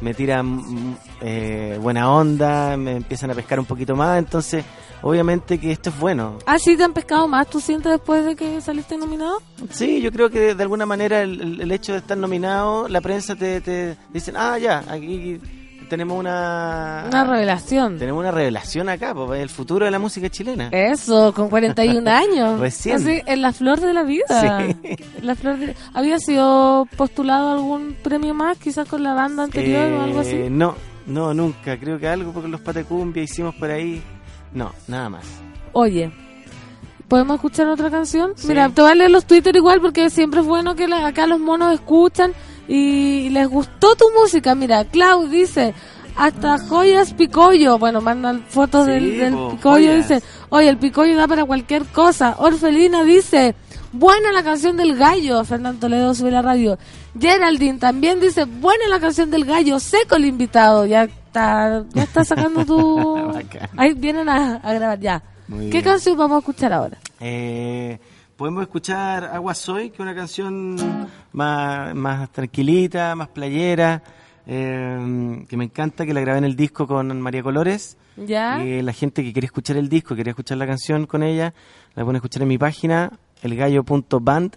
me 0.00 0.14
tira 0.14 0.42
mm, 0.42 0.96
eh, 1.20 1.78
buena 1.82 2.10
onda, 2.10 2.78
me 2.78 2.92
empiezan 2.96 3.30
a 3.30 3.34
pescar 3.34 3.60
un 3.60 3.66
poquito 3.66 3.94
más, 3.94 4.18
entonces 4.18 4.64
obviamente 5.02 5.58
que 5.60 5.70
esto 5.70 5.90
es 5.90 6.00
bueno. 6.00 6.38
Ah, 6.46 6.58
sí, 6.58 6.78
te 6.78 6.82
han 6.84 6.94
pescado 6.94 7.28
más, 7.28 7.46
¿tú 7.50 7.60
sientes 7.60 7.92
después 7.92 8.24
de 8.24 8.36
que 8.36 8.58
saliste 8.62 8.96
nominado? 8.96 9.42
Sí, 9.70 10.00
yo 10.00 10.10
creo 10.10 10.30
que 10.30 10.40
de, 10.40 10.54
de 10.54 10.62
alguna 10.62 10.86
manera 10.86 11.20
el, 11.20 11.42
el- 11.42 11.60
el 11.60 11.72
hecho 11.72 11.92
de 11.92 11.98
estar 11.98 12.16
nominado, 12.16 12.88
la 12.88 13.02
prensa 13.02 13.36
te, 13.36 13.60
te 13.60 13.98
dicen, 14.10 14.34
ah, 14.38 14.56
ya, 14.56 14.82
aquí 14.88 15.38
tenemos 15.90 16.18
una... 16.18 17.04
Una 17.08 17.24
revelación. 17.24 17.98
Tenemos 17.98 18.20
una 18.20 18.30
revelación 18.30 18.88
acá, 18.88 19.12
pues, 19.14 19.42
el 19.42 19.50
futuro 19.50 19.84
de 19.84 19.90
la 19.90 19.98
música 19.98 20.30
chilena. 20.30 20.68
Eso, 20.72 21.34
con 21.34 21.50
41 21.50 22.10
años. 22.10 22.58
Recién. 22.58 22.96
Así, 22.96 23.20
en 23.26 23.42
la 23.42 23.52
flor 23.52 23.80
de 23.80 23.92
la 23.92 24.02
vida. 24.04 24.24
Sí. 24.80 24.96
La 25.22 25.34
flor 25.34 25.58
de- 25.58 25.76
¿Había 25.92 26.18
sido 26.18 26.86
postulado 26.96 27.50
algún 27.52 27.94
premio 28.02 28.32
más, 28.32 28.56
quizás 28.56 28.88
con 28.88 29.02
la 29.02 29.12
banda 29.12 29.42
anterior 29.44 29.92
o 29.92 30.02
algo 30.02 30.18
Eh, 30.22 30.22
así? 30.22 30.36
No, 30.50 30.74
no, 31.06 31.34
nunca. 31.34 31.76
Creo 31.78 31.98
que 31.98 32.08
algo 32.08 32.32
porque 32.32 32.48
los 32.48 32.62
Patecumbia 32.62 33.22
hicimos 33.22 33.54
por 33.56 33.70
ahí. 33.70 34.02
No, 34.54 34.72
nada 34.88 35.10
más. 35.10 35.24
Oye, 35.72 36.10
¿podemos 37.08 37.34
escuchar 37.34 37.68
otra 37.68 37.90
canción? 37.90 38.32
Sí. 38.36 38.48
Mira, 38.48 38.68
te 38.70 38.80
voy 38.80 38.92
a 38.92 38.94
leer 38.94 39.10
los 39.10 39.26
Twitter 39.26 39.54
igual 39.54 39.80
porque 39.80 40.08
siempre 40.10 40.40
es 40.40 40.46
bueno 40.46 40.74
que 40.74 40.88
la- 40.88 41.06
acá 41.06 41.26
los 41.26 41.38
monos 41.40 41.74
escuchan 41.74 42.32
y 42.72 43.28
les 43.30 43.48
gustó 43.48 43.96
tu 43.96 44.04
música. 44.18 44.54
Mira, 44.54 44.84
Clau 44.84 45.26
dice, 45.26 45.74
hasta 46.16 46.58
joyas 46.58 47.12
picollo. 47.14 47.78
Bueno, 47.78 48.00
mandan 48.00 48.44
fotos 48.48 48.86
Sí, 48.86 48.92
del, 48.92 49.18
del 49.18 49.32
po, 49.34 49.50
picollo. 49.50 49.86
joyas. 49.88 50.08
Dice, 50.08 50.22
oye, 50.50 50.68
el 50.68 50.76
picollo 50.78 51.16
da 51.16 51.26
para 51.26 51.44
cualquier 51.44 51.84
cosa. 51.86 52.36
Orfelina 52.38 53.02
dice, 53.02 53.54
buena 53.92 54.30
la 54.32 54.42
canción 54.44 54.76
del 54.76 54.96
gallo. 54.96 55.42
Fernando 55.44 55.80
Toledo 55.80 56.14
sube 56.14 56.30
la 56.30 56.42
radio. 56.42 56.78
Geraldine 57.18 57.78
también 57.78 58.20
dice, 58.20 58.44
buena 58.44 58.86
la 58.88 59.00
canción 59.00 59.30
del 59.32 59.44
gallo. 59.44 59.80
Seco 59.80 60.14
el 60.14 60.26
invitado. 60.26 60.86
Ya 60.86 61.04
está, 61.04 61.84
ya 61.92 62.02
está 62.04 62.24
sacando 62.24 62.64
tu... 62.64 63.32
Ahí 63.76 63.94
vienen 63.94 64.28
a, 64.28 64.56
a 64.56 64.72
grabar 64.74 65.00
ya. 65.00 65.22
Muy 65.48 65.64
¿Qué 65.66 65.78
bien. 65.78 65.84
canción 65.84 66.16
vamos 66.16 66.36
a 66.36 66.38
escuchar 66.38 66.72
ahora? 66.72 66.96
Eh, 67.18 67.98
podemos 68.40 68.62
escuchar 68.62 69.24
Agua 69.24 69.54
Soy, 69.54 69.90
que 69.90 69.96
es 69.96 70.00
una 70.00 70.14
canción 70.14 70.74
más, 71.30 71.94
más 71.94 72.32
tranquilita, 72.32 73.14
más 73.14 73.28
playera, 73.28 74.02
eh, 74.46 75.44
que 75.46 75.58
me 75.58 75.64
encanta, 75.64 76.06
que 76.06 76.14
la 76.14 76.22
grabé 76.22 76.38
en 76.38 76.44
el 76.44 76.56
disco 76.56 76.86
con 76.86 77.20
María 77.20 77.42
Colores. 77.42 77.98
¿Ya? 78.16 78.64
Y 78.64 78.80
la 78.80 78.94
gente 78.94 79.22
que 79.22 79.34
quiere 79.34 79.44
escuchar 79.44 79.76
el 79.76 79.90
disco, 79.90 80.16
quería 80.16 80.30
escuchar 80.30 80.56
la 80.56 80.66
canción 80.66 81.06
con 81.06 81.22
ella, 81.22 81.52
la 81.94 82.02
pueden 82.02 82.16
escuchar 82.16 82.40
en 82.40 82.48
mi 82.48 82.56
página, 82.56 83.12
elgallo.band, 83.42 84.56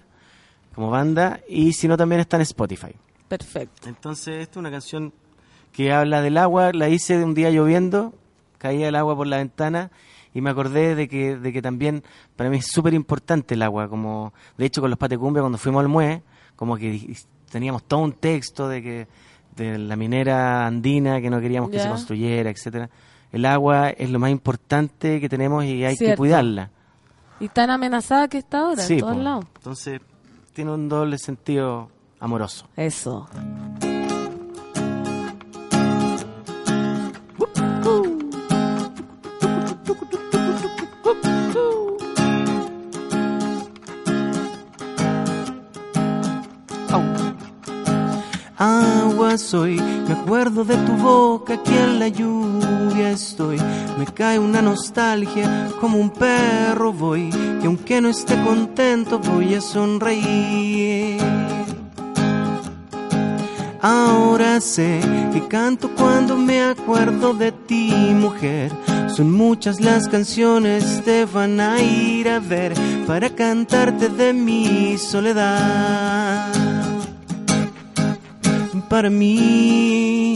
como 0.73 0.89
banda, 0.89 1.41
y 1.49 1.73
si 1.73 1.89
no 1.89 1.97
también 1.97 2.21
está 2.21 2.37
en 2.37 2.43
Spotify. 2.43 2.95
Perfecto. 3.27 3.89
Entonces, 3.89 4.43
esta 4.43 4.51
es 4.51 4.57
una 4.59 4.71
canción 4.71 5.11
que 5.73 5.91
habla 5.91 6.21
del 6.21 6.37
agua, 6.37 6.71
la 6.71 6.87
hice 6.87 7.17
de 7.17 7.25
un 7.25 7.33
día 7.33 7.49
lloviendo, 7.49 8.13
caía 8.59 8.87
el 8.87 8.95
agua 8.95 9.13
por 9.17 9.27
la 9.27 9.39
ventana 9.39 9.91
y 10.33 10.41
me 10.41 10.49
acordé 10.49 10.95
de 10.95 11.07
que, 11.07 11.37
de 11.37 11.53
que 11.53 11.61
también 11.61 12.03
para 12.35 12.49
mí 12.49 12.57
es 12.57 12.67
súper 12.67 12.93
importante 12.93 13.53
el 13.53 13.61
agua, 13.61 13.87
como 13.87 14.33
de 14.57 14.65
hecho 14.65 14.81
con 14.81 14.89
los 14.89 14.99
Patecumbia 14.99 15.41
cuando 15.41 15.57
fuimos 15.57 15.81
al 15.81 15.89
Mue, 15.89 16.21
como 16.55 16.77
que 16.77 17.15
teníamos 17.51 17.83
todo 17.83 17.99
un 18.01 18.13
texto 18.13 18.67
de 18.67 18.81
que 18.81 19.07
de 19.55 19.77
la 19.77 19.95
minera 19.95 20.65
andina 20.65 21.21
que 21.21 21.29
no 21.29 21.39
queríamos 21.39 21.69
que 21.69 21.79
se 21.79 21.87
construyera, 21.87 22.49
etcétera. 22.49 22.89
El 23.31 23.45
agua 23.45 23.89
es 23.89 24.09
lo 24.09 24.19
más 24.19 24.31
importante 24.31 25.19
que 25.19 25.29
tenemos 25.29 25.63
y 25.65 25.83
hay 25.85 25.95
que 25.95 26.15
cuidarla. 26.15 26.69
Y 27.39 27.49
tan 27.49 27.69
amenazada 27.69 28.27
que 28.27 28.37
está 28.39 28.59
ahora, 28.59 28.81
Sí, 28.81 28.93
en 28.93 28.99
todos 29.01 29.15
po. 29.15 29.21
lados. 29.21 29.45
Entonces, 29.57 30.01
tiene 30.53 30.71
un 30.71 30.87
doble 30.87 31.17
sentido 31.17 31.89
amoroso. 32.19 32.67
Eso. 32.75 33.27
Soy. 49.37 49.75
Me 50.07 50.13
acuerdo 50.13 50.63
de 50.63 50.75
tu 50.77 50.93
boca 50.93 51.61
que 51.61 51.77
en 51.77 51.99
la 51.99 52.07
lluvia 52.07 53.11
estoy. 53.11 53.57
Me 53.97 54.05
cae 54.05 54.39
una 54.39 54.61
nostalgia 54.61 55.69
como 55.79 55.97
un 55.97 56.09
perro 56.09 56.93
voy. 56.93 57.29
Que 57.59 57.67
aunque 57.67 58.01
no 58.01 58.09
esté 58.09 58.35
contento 58.43 59.19
voy 59.19 59.55
a 59.55 59.61
sonreír. 59.61 61.21
Ahora 63.81 64.61
sé 64.61 65.01
que 65.33 65.45
canto 65.47 65.89
cuando 65.89 66.37
me 66.37 66.63
acuerdo 66.63 67.33
de 67.33 67.51
ti, 67.51 67.91
mujer. 68.13 68.71
Son 69.13 69.29
muchas 69.31 69.81
las 69.81 70.07
canciones 70.07 71.03
te 71.03 71.25
van 71.25 71.59
a 71.59 71.81
ir 71.81 72.29
a 72.29 72.39
ver 72.39 72.73
para 73.05 73.29
cantarte 73.29 74.09
de 74.09 74.33
mi 74.33 74.97
soledad. 74.97 76.62
Para 78.93 79.09
mí, 79.09 80.35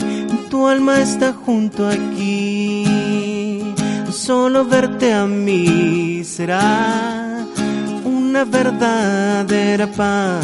tu 0.49 0.65
alma 0.65 0.99
está 0.99 1.31
junto 1.31 1.87
aquí. 1.87 2.83
Solo 4.09 4.65
verte 4.65 5.13
a 5.13 5.27
mí 5.27 6.23
será 6.23 7.45
una 8.03 8.45
verdadera 8.45 9.85
paz. 9.85 10.43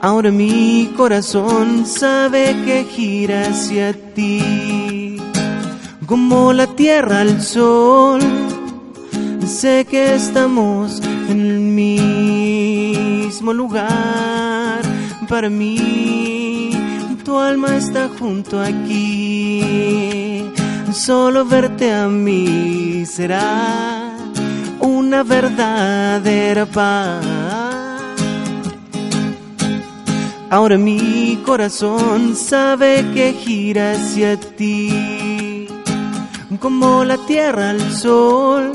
Ahora 0.00 0.30
mi 0.30 0.90
corazón 0.96 1.84
sabe 1.84 2.56
que 2.64 2.84
gira 2.84 3.48
hacia 3.48 3.92
ti, 4.14 5.18
como 6.06 6.54
la 6.54 6.66
tierra 6.66 7.20
al 7.20 7.42
sol. 7.42 8.22
Sé 9.46 9.84
que 9.84 10.14
estamos 10.14 11.02
en 11.28 11.40
el 11.42 11.58
mismo 13.38 13.52
lugar. 13.52 14.82
Para 15.28 15.48
mí, 15.48 16.72
tu 17.24 17.38
alma 17.38 17.76
está 17.76 18.08
junto 18.18 18.60
aquí. 18.60 20.44
Solo 20.92 21.44
verte 21.44 21.92
a 21.92 22.08
mí 22.08 23.06
será 23.06 24.16
una 24.80 25.22
verdadera 25.22 26.66
paz. 26.66 27.24
Ahora 30.50 30.76
mi 30.76 31.40
corazón 31.46 32.34
sabe 32.34 33.06
que 33.14 33.34
gira 33.34 33.92
hacia 33.92 34.36
ti, 34.40 35.68
como 36.58 37.04
la 37.04 37.18
tierra 37.18 37.70
al 37.70 37.92
sol, 37.92 38.72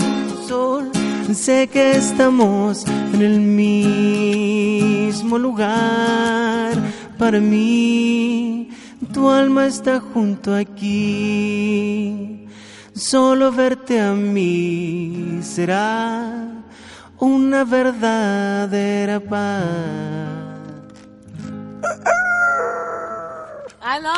sol. 0.48 0.93
Sé 1.32 1.68
que 1.68 1.92
estamos 1.96 2.86
en 2.88 3.22
el 3.22 3.40
mismo 3.40 5.38
lugar. 5.38 6.74
Para 7.18 7.40
mí, 7.40 8.70
tu 9.14 9.30
alma 9.30 9.68
está 9.68 10.00
junto 10.00 10.54
aquí. 10.54 12.48
Solo 12.94 13.52
verte 13.52 14.00
a 14.00 14.14
mí 14.14 15.40
será 15.42 16.48
una 17.18 17.64
verdadera 17.64 19.20
paz. 19.20 19.64
¡Ah, 23.82 24.00
no! 24.00 24.14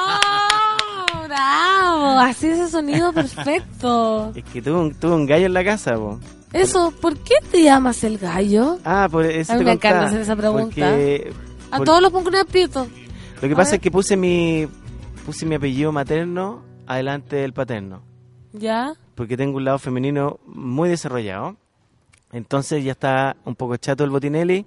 ¡Bravo! 1.28 2.20
Así 2.20 2.48
es 2.48 2.60
ese 2.60 2.72
sonido 2.72 3.14
perfecto. 3.14 4.34
Es 4.36 4.44
que 4.44 4.70
un, 4.72 4.94
tuve 4.94 5.16
un 5.16 5.26
gallo 5.26 5.46
en 5.46 5.54
la 5.54 5.64
casa, 5.64 5.96
po. 5.96 6.20
Eso, 6.54 6.92
¿por 7.02 7.18
qué 7.18 7.36
te 7.52 7.64
llamas 7.64 8.04
el 8.04 8.18
gallo? 8.18 8.80
Ah, 8.86 9.08
por 9.12 9.26
eso 9.26 9.54
A 9.54 9.58
mí 9.58 9.66
me 9.66 9.74
encanta 9.74 10.06
hacer 10.06 10.22
esa 10.22 10.36
pregunta. 10.36 10.66
porque- 10.68 11.34
A 11.72 11.78
por- 11.78 11.86
todos 11.86 12.02
los 12.02 12.12
pongo 12.12 12.30
un 12.30 12.36
aprieto. 12.38 12.88
Lo 13.42 13.48
que 13.48 13.54
A 13.54 13.58
pasa 13.58 13.72
ver. 13.72 13.80
es 13.80 13.82
que 13.84 13.92
puse 13.92 14.16
mi 14.16 14.68
puse 15.26 15.46
mi 15.46 15.56
apellido 15.56 15.92
materno 15.92 16.62
adelante 16.86 17.36
del 17.38 17.52
paterno, 17.52 18.04
¿Ya? 18.54 18.94
porque 19.16 19.36
tengo 19.36 19.58
un 19.58 19.66
lado 19.66 19.80
femenino 19.80 20.40
muy 20.46 20.88
desarrollado. 20.88 21.56
Entonces 22.32 22.84
ya 22.84 22.92
está 22.92 23.36
un 23.44 23.56
poco 23.56 23.76
chato 23.78 24.04
el 24.04 24.12
botinelli 24.12 24.66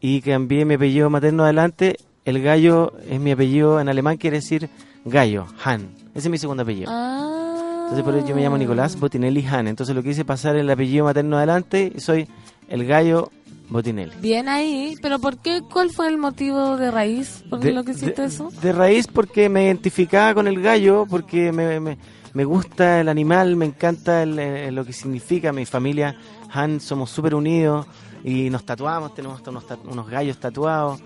y 0.00 0.20
cambié 0.22 0.64
mi 0.64 0.74
apellido 0.74 1.10
materno 1.10 1.44
adelante. 1.44 1.96
El 2.24 2.42
gallo 2.42 2.94
es 3.08 3.20
mi 3.20 3.32
apellido 3.32 3.78
en 3.78 3.88
alemán, 3.90 4.16
quiere 4.16 4.38
decir 4.38 4.70
gallo, 5.04 5.46
Han. 5.62 5.90
Ese 6.14 6.28
es 6.28 6.30
mi 6.30 6.38
segundo 6.38 6.62
apellido. 6.62 6.90
Ah. 6.90 7.43
Entonces 7.84 8.02
por 8.04 8.14
eso 8.16 8.26
yo 8.26 8.34
me 8.34 8.42
llamo 8.42 8.58
Nicolás 8.58 8.98
Botinelli 8.98 9.44
Han. 9.46 9.68
Entonces 9.68 9.94
lo 9.94 10.02
que 10.02 10.10
hice 10.10 10.22
es 10.22 10.26
pasar 10.26 10.56
el 10.56 10.68
apellido 10.70 11.04
materno 11.04 11.36
adelante 11.36 11.92
y 11.94 12.00
soy 12.00 12.26
el 12.68 12.86
gallo 12.86 13.30
Botinelli. 13.68 14.12
Bien 14.20 14.48
ahí, 14.48 14.94
pero 15.02 15.18
¿por 15.18 15.38
qué? 15.38 15.62
¿Cuál 15.72 15.90
fue 15.90 16.08
el 16.08 16.18
motivo 16.18 16.76
de 16.76 16.90
raíz? 16.90 17.44
¿Por 17.48 17.60
qué 17.60 17.72
lo 17.72 17.84
que 17.84 17.92
hiciste 17.92 18.22
de- 18.22 18.28
eso? 18.28 18.50
de 18.62 18.72
raíz 18.72 19.06
porque 19.06 19.48
me 19.48 19.64
identificaba 19.64 20.34
con 20.34 20.46
el 20.48 20.60
gallo, 20.60 21.06
porque 21.08 21.52
me, 21.52 21.78
me- 21.80 21.98
me 22.32 22.44
gusta 22.44 23.00
el 23.00 23.08
animal, 23.08 23.54
me 23.56 23.66
encanta 23.66 24.22
el, 24.22 24.38
eh, 24.38 24.70
lo 24.72 24.84
que 24.84 24.92
significa. 24.92 25.52
Mi 25.52 25.64
familia, 25.66 26.16
Han, 26.52 26.80
somos 26.80 27.10
súper 27.10 27.34
unidos 27.34 27.86
y 28.24 28.48
nos 28.50 28.64
tatuamos, 28.64 29.14
tenemos 29.14 29.38
hasta 29.38 29.50
unos, 29.50 29.64
unos 29.90 30.08
gallos 30.08 30.38
tatuados. 30.38 31.00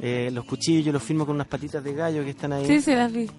Eh, 0.00 0.30
los 0.32 0.44
cuchillos 0.44 0.84
yo 0.86 0.92
los 0.92 1.02
firmo 1.02 1.24
con 1.26 1.34
unas 1.36 1.46
patitas 1.46 1.84
de 1.84 1.92
gallo 1.94 2.24
que 2.24 2.30
están 2.30 2.52
ahí. 2.54 2.66
Sí, 2.66 2.80
sí, 2.80 2.94
las 2.94 3.12
vi. 3.12 3.30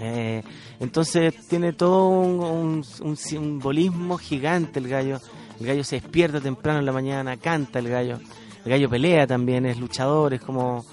Eh, 0.00 0.42
entonces 0.80 1.34
tiene 1.48 1.72
todo 1.72 2.08
un, 2.08 2.40
un- 2.40 2.84
un 3.02 3.16
simbolismo 3.16 4.18
gigante 4.18 4.78
el 4.78 4.88
gallo. 4.88 5.20
El 5.60 5.66
gallo 5.66 5.82
se 5.84 5.96
despierta 6.00 6.40
temprano 6.40 6.78
en 6.78 6.86
la 6.86 6.92
mañana, 6.92 7.36
canta 7.36 7.78
el 7.80 7.88
gallo. 7.88 8.18
El 8.64 8.70
gallo 8.70 8.88
pelea 8.88 9.26
también, 9.26 9.66
es 9.66 9.78
luchador, 9.78 10.34
es 10.34 10.40
como... 10.40 10.84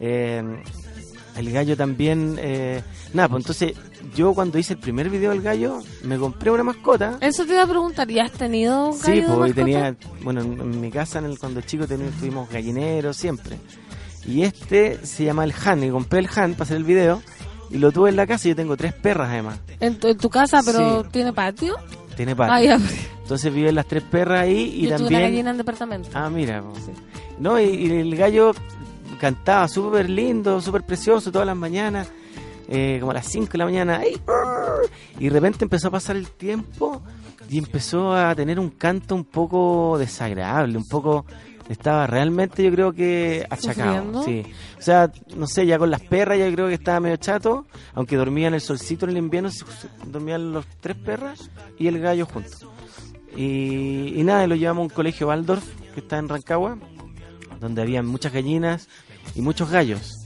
eh, 0.00 0.42
el 1.36 1.50
gallo 1.52 1.76
también... 1.76 2.36
eh, 2.40 2.80
nada, 3.12 3.28
pues 3.28 3.42
entonces 3.42 3.72
yo 4.14 4.32
cuando 4.34 4.56
hice 4.58 4.74
el 4.74 4.78
primer 4.78 5.10
video 5.10 5.30
del 5.32 5.42
gallo, 5.42 5.80
me 6.04 6.16
compré 6.16 6.50
una 6.50 6.62
mascota. 6.62 7.18
Eso 7.20 7.44
te 7.44 7.52
iba 7.54 7.64
a 7.64 7.66
preguntar, 7.66 8.06
¿ya 8.08 8.24
has 8.24 8.32
tenido 8.32 8.90
un 8.90 8.98
gallo 9.00 9.14
Sí, 9.26 9.34
pues 9.36 9.54
tenía, 9.54 9.96
bueno, 10.22 10.40
en, 10.42 10.60
en 10.60 10.80
mi 10.80 10.90
casa 10.90 11.18
en 11.18 11.24
el, 11.26 11.38
cuando 11.38 11.60
chico 11.62 11.84
teni- 11.86 12.10
tuvimos 12.20 12.48
gallineros 12.48 13.16
siempre. 13.16 13.58
Y 14.26 14.42
este 14.42 15.04
se 15.04 15.24
llama 15.24 15.44
el 15.44 15.52
Han, 15.64 15.82
y 15.84 15.90
compré 15.90 16.20
el 16.20 16.28
Han 16.34 16.52
para 16.52 16.62
hacer 16.64 16.76
el 16.78 16.84
video 16.84 17.20
y 17.70 17.78
lo 17.78 17.90
tuve 17.92 18.10
en 18.10 18.16
la 18.16 18.26
casa 18.26 18.48
y 18.48 18.50
yo 18.52 18.56
tengo 18.56 18.76
tres 18.76 18.92
perras 18.92 19.28
además. 19.30 19.58
¿En 19.80 19.98
tu, 19.98 20.08
en 20.08 20.18
tu 20.18 20.28
casa, 20.30 20.60
pero 20.64 21.02
Sí. 21.02 21.08
tiene 21.12 21.32
patio? 21.32 21.76
Tiene 22.16 22.34
patio. 22.36 22.52
Ah, 22.54 22.62
ya. 22.62 22.78
Entonces 23.22 23.52
viven 23.52 23.74
las 23.74 23.86
tres 23.86 24.02
perras 24.02 24.40
ahí 24.42 24.72
y 24.76 24.82
Yo 24.82 24.88
tuve 24.88 24.88
una 24.88 24.96
también... 24.98 25.22
gallina 25.22 25.50
en 25.50 25.56
departamento. 25.56 26.08
Ah, 26.14 26.28
mira. 26.30 26.62
po. 26.62 26.72
No, 27.38 27.58
y, 27.58 27.64
y 27.64 27.90
el 27.90 28.14
gallo 28.16 28.52
cantaba 29.20 29.66
súper 29.68 30.08
lindo, 30.10 30.60
súper 30.60 30.82
precioso 30.82 31.32
todas 31.32 31.46
las 31.46 31.56
mañanas, 31.56 32.08
eh, 32.68 32.98
como 33.00 33.10
a 33.12 33.14
las 33.14 33.26
5 33.26 33.52
de 33.52 33.58
la 33.58 33.64
mañana. 33.64 33.98
¡ay! 34.02 34.20
Y 35.18 35.24
de 35.24 35.30
repente 35.30 35.64
empezó 35.64 35.88
a 35.88 35.90
pasar 35.92 36.16
el 36.16 36.28
tiempo 36.28 37.02
y 37.50 37.58
empezó 37.58 38.14
a 38.14 38.34
tener 38.34 38.58
un 38.60 38.70
canto 38.70 39.14
un 39.14 39.24
poco 39.24 39.96
desagradable, 39.98 40.76
un 40.78 40.86
poco... 40.88 41.24
Estaba 41.68 42.06
realmente, 42.06 42.62
yo 42.62 42.70
creo 42.70 42.92
que 42.92 43.46
achacado. 43.48 44.22
Sí. 44.24 44.44
O 44.78 44.82
sea, 44.82 45.10
no 45.34 45.46
sé, 45.46 45.66
ya 45.66 45.78
con 45.78 45.90
las 45.90 46.02
perras 46.02 46.38
yo 46.38 46.52
creo 46.52 46.68
que 46.68 46.74
estaba 46.74 47.00
medio 47.00 47.16
chato, 47.16 47.66
aunque 47.94 48.16
dormía 48.16 48.48
en 48.48 48.54
el 48.54 48.60
solcito 48.60 49.06
en 49.06 49.12
el 49.12 49.18
invierno, 49.18 49.50
dormían 50.06 50.52
los 50.52 50.66
tres 50.80 50.96
perras 50.96 51.50
y 51.78 51.86
el 51.86 52.00
gallo 52.00 52.26
juntos. 52.26 52.66
Y, 53.36 54.12
y 54.14 54.22
nada, 54.24 54.46
lo 54.46 54.54
llevamos 54.56 54.82
a 54.82 54.84
un 54.84 54.90
colegio 54.90 55.28
Waldorf 55.28 55.64
que 55.94 56.00
está 56.00 56.18
en 56.18 56.28
Rancagua, 56.28 56.78
donde 57.60 57.82
había 57.82 58.02
muchas 58.02 58.32
gallinas 58.32 58.88
y 59.34 59.40
muchos 59.40 59.70
gallos. 59.70 60.18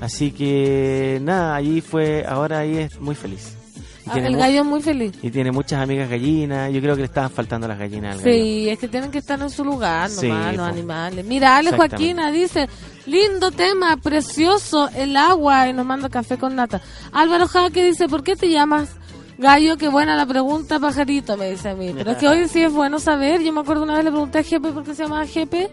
Así 0.00 0.32
que 0.32 1.18
nada, 1.22 1.56
allí 1.56 1.80
fue, 1.80 2.24
ahora 2.26 2.60
ahí 2.60 2.78
es 2.78 3.00
muy 3.00 3.14
feliz. 3.14 3.56
Y 4.06 4.10
Ah, 4.10 4.18
el 4.26 4.36
gallo 4.36 4.60
es 4.60 4.66
muy 4.66 4.82
feliz. 4.82 5.12
Y 5.22 5.30
tiene 5.30 5.50
muchas 5.50 5.80
amigas 5.82 6.10
gallinas. 6.10 6.70
Yo 6.72 6.80
creo 6.80 6.94
que 6.94 7.00
le 7.02 7.06
estaban 7.06 7.30
faltando 7.30 7.66
las 7.66 7.78
gallinas 7.78 8.16
al 8.16 8.22
gallo. 8.22 8.32
Sí, 8.36 8.68
es 8.68 8.78
que 8.78 8.88
tienen 8.88 9.10
que 9.10 9.18
estar 9.18 9.40
en 9.40 9.48
su 9.48 9.64
lugar 9.64 10.10
Sí, 10.10 10.28
nomás, 10.28 10.56
los 10.56 10.66
po. 10.68 10.72
animales. 10.74 11.24
Mira, 11.24 11.56
Ale. 11.56 11.72
Joaquina 11.72 12.30
dice, 12.30 12.68
lindo 13.06 13.50
tema, 13.50 13.96
precioso, 13.96 14.90
el 14.94 15.16
agua, 15.16 15.68
y 15.68 15.72
nos 15.72 15.86
manda 15.86 16.08
café 16.10 16.36
con 16.36 16.54
nata. 16.54 16.82
Álvaro 17.12 17.46
Jaque 17.48 17.82
dice, 17.84 18.06
¿por 18.08 18.22
qué 18.22 18.36
te 18.36 18.50
llamas 18.50 18.90
gallo? 19.38 19.78
Qué 19.78 19.88
buena 19.88 20.16
la 20.16 20.26
pregunta, 20.26 20.78
pajarito, 20.78 21.36
me 21.38 21.50
dice 21.50 21.70
a 21.70 21.74
mí. 21.74 21.90
Pero 21.96 22.10
es 22.10 22.18
que 22.18 22.28
hoy 22.28 22.46
sí 22.48 22.62
es 22.62 22.72
bueno 22.72 22.98
saber. 22.98 23.42
Yo 23.42 23.52
me 23.54 23.60
acuerdo 23.60 23.84
una 23.84 23.94
vez 23.94 24.04
le 24.04 24.10
pregunté 24.10 24.38
a 24.40 24.42
Jepe 24.42 24.70
por 24.72 24.84
qué 24.84 24.94
se 24.94 25.04
llamaba 25.04 25.26
Jepe, 25.26 25.70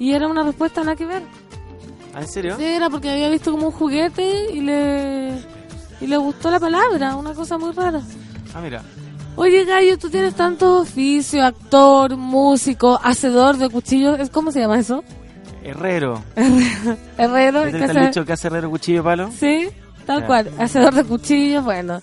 y 0.00 0.12
era 0.12 0.26
una 0.26 0.42
respuesta 0.42 0.80
nada 0.80 0.96
que 0.96 1.06
ver. 1.06 1.22
¿Ah, 2.14 2.22
¿En 2.22 2.28
serio? 2.28 2.56
Sí, 2.58 2.64
era 2.64 2.90
porque 2.90 3.10
había 3.10 3.28
visto 3.30 3.52
como 3.52 3.66
un 3.68 3.72
juguete 3.72 4.52
y 4.52 4.60
le, 4.62 5.34
y 6.00 6.06
le 6.06 6.16
gustó 6.16 6.50
la 6.50 6.58
palabra, 6.60 7.16
una 7.16 7.34
cosa 7.34 7.58
muy 7.58 7.72
rara. 7.72 8.00
Ah, 8.54 8.60
mira. 8.60 8.82
Oye, 9.36 9.64
Gallo, 9.64 9.96
tú 9.98 10.10
tienes 10.10 10.34
tantos 10.34 10.82
oficios, 10.88 11.42
actor, 11.44 12.16
músico, 12.16 12.98
hacedor 13.02 13.56
de 13.58 13.68
cuchillos. 13.68 14.18
¿Es- 14.18 14.30
¿Cómo 14.30 14.50
se 14.52 14.60
llama 14.60 14.78
eso? 14.78 15.04
Herrero. 15.62 16.22
Herrero. 17.16 17.64
¿Viste 17.64 17.78
que 17.78 17.84
el 17.92 18.06
dicho 18.06 18.24
que 18.24 18.32
hace 18.32 18.48
herrero 18.48 18.70
cuchillo 18.70 19.04
palo? 19.04 19.30
Sí, 19.38 19.68
tal 20.06 20.26
cual. 20.26 20.50
Hacedor 20.58 20.94
de 20.94 21.04
cuchillos, 21.04 21.64
bueno. 21.64 22.00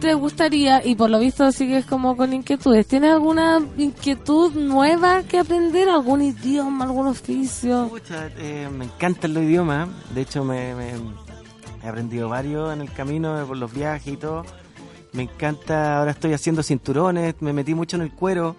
te 0.00 0.12
gustaría, 0.14 0.84
y 0.84 0.94
por 0.94 1.08
lo 1.08 1.18
visto 1.18 1.50
sigues 1.52 1.86
como 1.86 2.16
con 2.16 2.32
inquietudes, 2.34 2.86
¿tienes 2.86 3.12
alguna 3.12 3.60
inquietud 3.78 4.52
nueva 4.54 5.22
que 5.22 5.38
aprender? 5.38 5.88
¿Algún 5.88 6.20
idioma, 6.22 6.84
algún 6.84 7.06
oficio? 7.06 7.86
Pucha, 7.88 8.28
eh, 8.38 8.68
me 8.70 8.84
encantan 8.86 9.32
los 9.34 9.42
idiomas. 9.44 9.88
De 10.14 10.22
hecho, 10.22 10.44
me, 10.44 10.74
me- 10.74 10.92
he 11.82 11.88
aprendido 11.88 12.28
varios 12.28 12.72
en 12.72 12.80
el 12.80 12.92
camino, 12.92 13.44
por 13.46 13.56
los 13.56 13.72
viajes 13.72 14.12
y 14.14 14.16
todo. 14.16 14.44
Me 15.12 15.22
encanta, 15.22 15.98
ahora 15.98 16.10
estoy 16.10 16.32
haciendo 16.34 16.62
cinturones, 16.62 17.34
me 17.40 17.52
metí 17.52 17.74
mucho 17.74 17.96
en 17.96 18.02
el 18.02 18.12
cuero. 18.12 18.56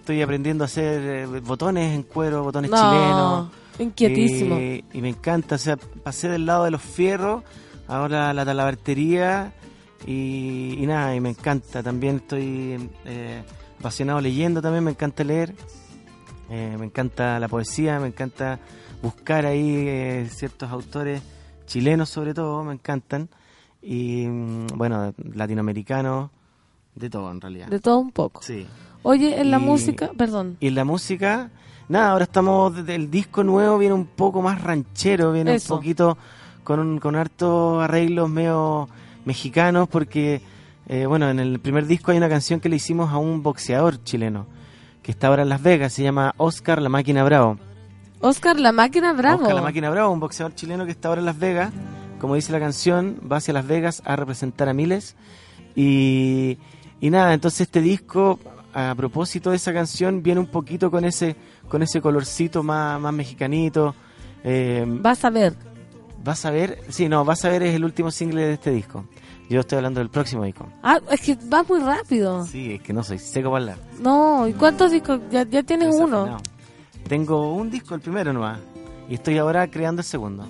Estoy 0.00 0.22
aprendiendo 0.22 0.62
a 0.64 0.66
hacer 0.66 1.00
eh, 1.02 1.26
botones 1.40 1.92
en 1.94 2.04
cuero, 2.04 2.44
botones 2.44 2.70
No, 2.70 2.76
chilenos. 2.76 3.48
inquietísimo. 3.80 4.56
Y, 4.58 4.84
y 4.92 5.00
me 5.00 5.08
encanta, 5.08 5.56
o 5.56 5.58
sea, 5.58 5.76
pasé 5.76 6.28
del 6.28 6.46
lado 6.46 6.64
de 6.64 6.70
los 6.70 6.80
fierros, 6.82 7.42
ahora 7.88 8.32
la 8.32 8.44
talabartería 8.44 9.52
y, 10.06 10.76
y 10.78 10.86
nada, 10.86 11.14
y 11.16 11.20
me 11.20 11.30
encanta. 11.30 11.82
También 11.82 12.16
estoy 12.16 12.88
eh, 13.04 13.42
apasionado 13.80 14.20
leyendo, 14.20 14.62
también 14.62 14.84
me 14.84 14.92
encanta 14.92 15.24
leer. 15.24 15.54
Eh, 16.50 16.76
me 16.78 16.86
encanta 16.86 17.40
la 17.40 17.48
poesía, 17.48 17.98
me 17.98 18.06
encanta 18.06 18.60
buscar 19.02 19.44
ahí 19.44 19.74
eh, 19.88 20.28
ciertos 20.32 20.70
autores 20.70 21.20
chilenos 21.66 22.08
sobre 22.08 22.32
todo, 22.34 22.64
me 22.64 22.72
encantan. 22.72 23.28
Y 23.82 24.26
mm, 24.26 24.66
bueno, 24.76 25.12
latinoamericanos, 25.34 26.30
de 26.94 27.10
todo 27.10 27.30
en 27.30 27.40
realidad. 27.40 27.68
De 27.68 27.80
todo 27.80 27.98
un 27.98 28.10
poco. 28.10 28.42
Sí. 28.42 28.66
Oye, 29.02 29.40
en 29.40 29.50
la 29.50 29.58
música, 29.58 30.10
perdón. 30.16 30.56
Y 30.60 30.66
en 30.68 30.74
la 30.74 30.84
música, 30.84 31.50
nada, 31.88 32.10
ahora 32.10 32.24
estamos, 32.24 32.72
el 32.88 33.10
disco 33.10 33.44
nuevo 33.44 33.78
viene 33.78 33.94
un 33.94 34.06
poco 34.06 34.42
más 34.42 34.60
ranchero, 34.62 35.30
viene 35.32 35.54
Eso. 35.54 35.74
un 35.74 35.78
poquito 35.80 36.18
con, 36.64 36.80
un- 36.80 36.98
con 36.98 37.14
hartos 37.14 37.82
arreglos 37.84 38.28
medio 38.28 38.88
mexicanos, 39.24 39.88
porque, 39.88 40.40
eh, 40.88 41.06
bueno, 41.06 41.30
en 41.30 41.38
el 41.38 41.60
primer 41.60 41.86
disco 41.86 42.10
hay 42.10 42.16
una 42.16 42.28
canción 42.28 42.58
que 42.58 42.68
le 42.68 42.76
hicimos 42.76 43.12
a 43.12 43.18
un 43.18 43.42
boxeador 43.42 44.02
chileno, 44.02 44.46
que 45.02 45.12
está 45.12 45.28
ahora 45.28 45.42
en 45.42 45.48
Las 45.48 45.62
Vegas, 45.62 45.92
se 45.92 46.02
llama 46.02 46.34
Oscar 46.38 46.82
La 46.82 46.88
Máquina 46.88 47.22
Bravo. 47.22 47.58
Oscar, 48.20 48.58
la 48.58 48.72
máquina 48.72 49.12
bravo. 49.12 49.42
Oscar 49.42 49.54
La 49.56 49.62
Máquina 49.62 49.90
Bravo, 49.90 50.12
un 50.12 50.20
boxeador 50.20 50.54
chileno 50.54 50.84
que 50.84 50.90
está 50.92 51.08
ahora 51.08 51.20
en 51.20 51.26
Las 51.26 51.38
Vegas, 51.38 51.72
como 52.20 52.34
dice 52.34 52.50
la 52.52 52.58
canción, 52.60 53.20
va 53.30 53.36
hacia 53.36 53.52
Las 53.54 53.66
Vegas 53.66 54.02
a 54.04 54.16
representar 54.16 54.68
a 54.68 54.72
miles. 54.72 55.16
Y, 55.74 56.58
y 57.00 57.10
nada, 57.10 57.34
entonces 57.34 57.62
este 57.62 57.80
disco, 57.82 58.38
a 58.72 58.94
propósito 58.96 59.50
de 59.50 59.56
esa 59.56 59.72
canción, 59.72 60.22
viene 60.22 60.40
un 60.40 60.46
poquito 60.46 60.90
con 60.90 61.04
ese, 61.04 61.36
con 61.68 61.82
ese 61.82 62.00
colorcito 62.00 62.62
más, 62.62 63.00
más 63.00 63.12
mexicanito. 63.12 63.94
Eh, 64.44 64.84
Vas 64.86 65.24
a 65.24 65.30
ver. 65.30 65.54
vas 66.24 66.44
a 66.46 66.50
ver, 66.50 66.80
sí, 66.88 67.08
no, 67.08 67.24
vas 67.24 67.44
a 67.44 67.48
ver 67.50 67.62
es 67.64 67.74
el 67.74 67.84
último 67.84 68.10
single 68.10 68.42
de 68.46 68.52
este 68.54 68.70
disco. 68.70 69.04
Yo 69.48 69.60
estoy 69.60 69.76
hablando 69.76 70.00
del 70.00 70.08
próximo 70.10 70.42
disco. 70.42 70.66
Ah, 70.82 70.98
es 71.10 71.20
que 71.20 71.38
vas 71.44 71.68
muy 71.68 71.80
rápido. 71.80 72.44
Sí, 72.46 72.72
es 72.74 72.80
que 72.82 72.92
no 72.92 73.04
soy 73.04 73.18
seco 73.18 73.50
para 73.50 73.62
hablar. 73.74 73.78
No, 74.00 74.48
¿y 74.48 74.54
cuántos 74.54 74.90
discos? 74.90 75.20
Ya, 75.30 75.44
ya 75.44 75.62
tienes 75.62 75.94
uno. 75.94 76.38
Tengo 77.08 77.52
un 77.54 77.70
disco, 77.70 77.94
el 77.94 78.00
primero 78.00 78.32
nomás. 78.32 78.58
Y 79.08 79.14
estoy 79.14 79.38
ahora 79.38 79.68
creando 79.68 80.00
el 80.00 80.06
segundo. 80.06 80.44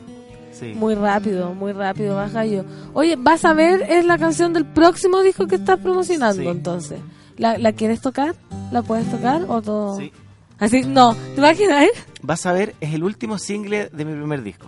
Sí. 0.52 0.72
Muy 0.74 0.94
rápido, 0.94 1.52
muy 1.54 1.72
rápido, 1.72 2.16
baja 2.16 2.46
yo. 2.46 2.64
Oye, 2.94 3.16
vas 3.18 3.44
a 3.44 3.52
ver, 3.52 3.82
es 3.90 4.06
la 4.06 4.16
canción 4.16 4.54
del 4.54 4.64
próximo 4.64 5.20
disco 5.20 5.46
que 5.46 5.56
estás 5.56 5.78
promocionando, 5.78 6.42
Sí. 6.42 6.48
entonces. 6.48 7.00
¿La, 7.36 7.58
¿La 7.58 7.72
quieres 7.72 8.00
tocar? 8.00 8.34
¿La 8.72 8.80
puedes 8.82 9.10
tocar 9.10 9.42
o 9.48 9.60
todo? 9.60 9.98
Sí. 9.98 10.10
Así, 10.58 10.82
no. 10.86 11.14
¿Te 11.34 11.40
imaginas? 11.40 11.84
Vas 12.22 12.46
a 12.46 12.52
ver, 12.52 12.74
es 12.80 12.94
el 12.94 13.04
último 13.04 13.36
single 13.36 13.90
de 13.92 14.04
mi 14.06 14.12
primer 14.14 14.42
disco. 14.42 14.66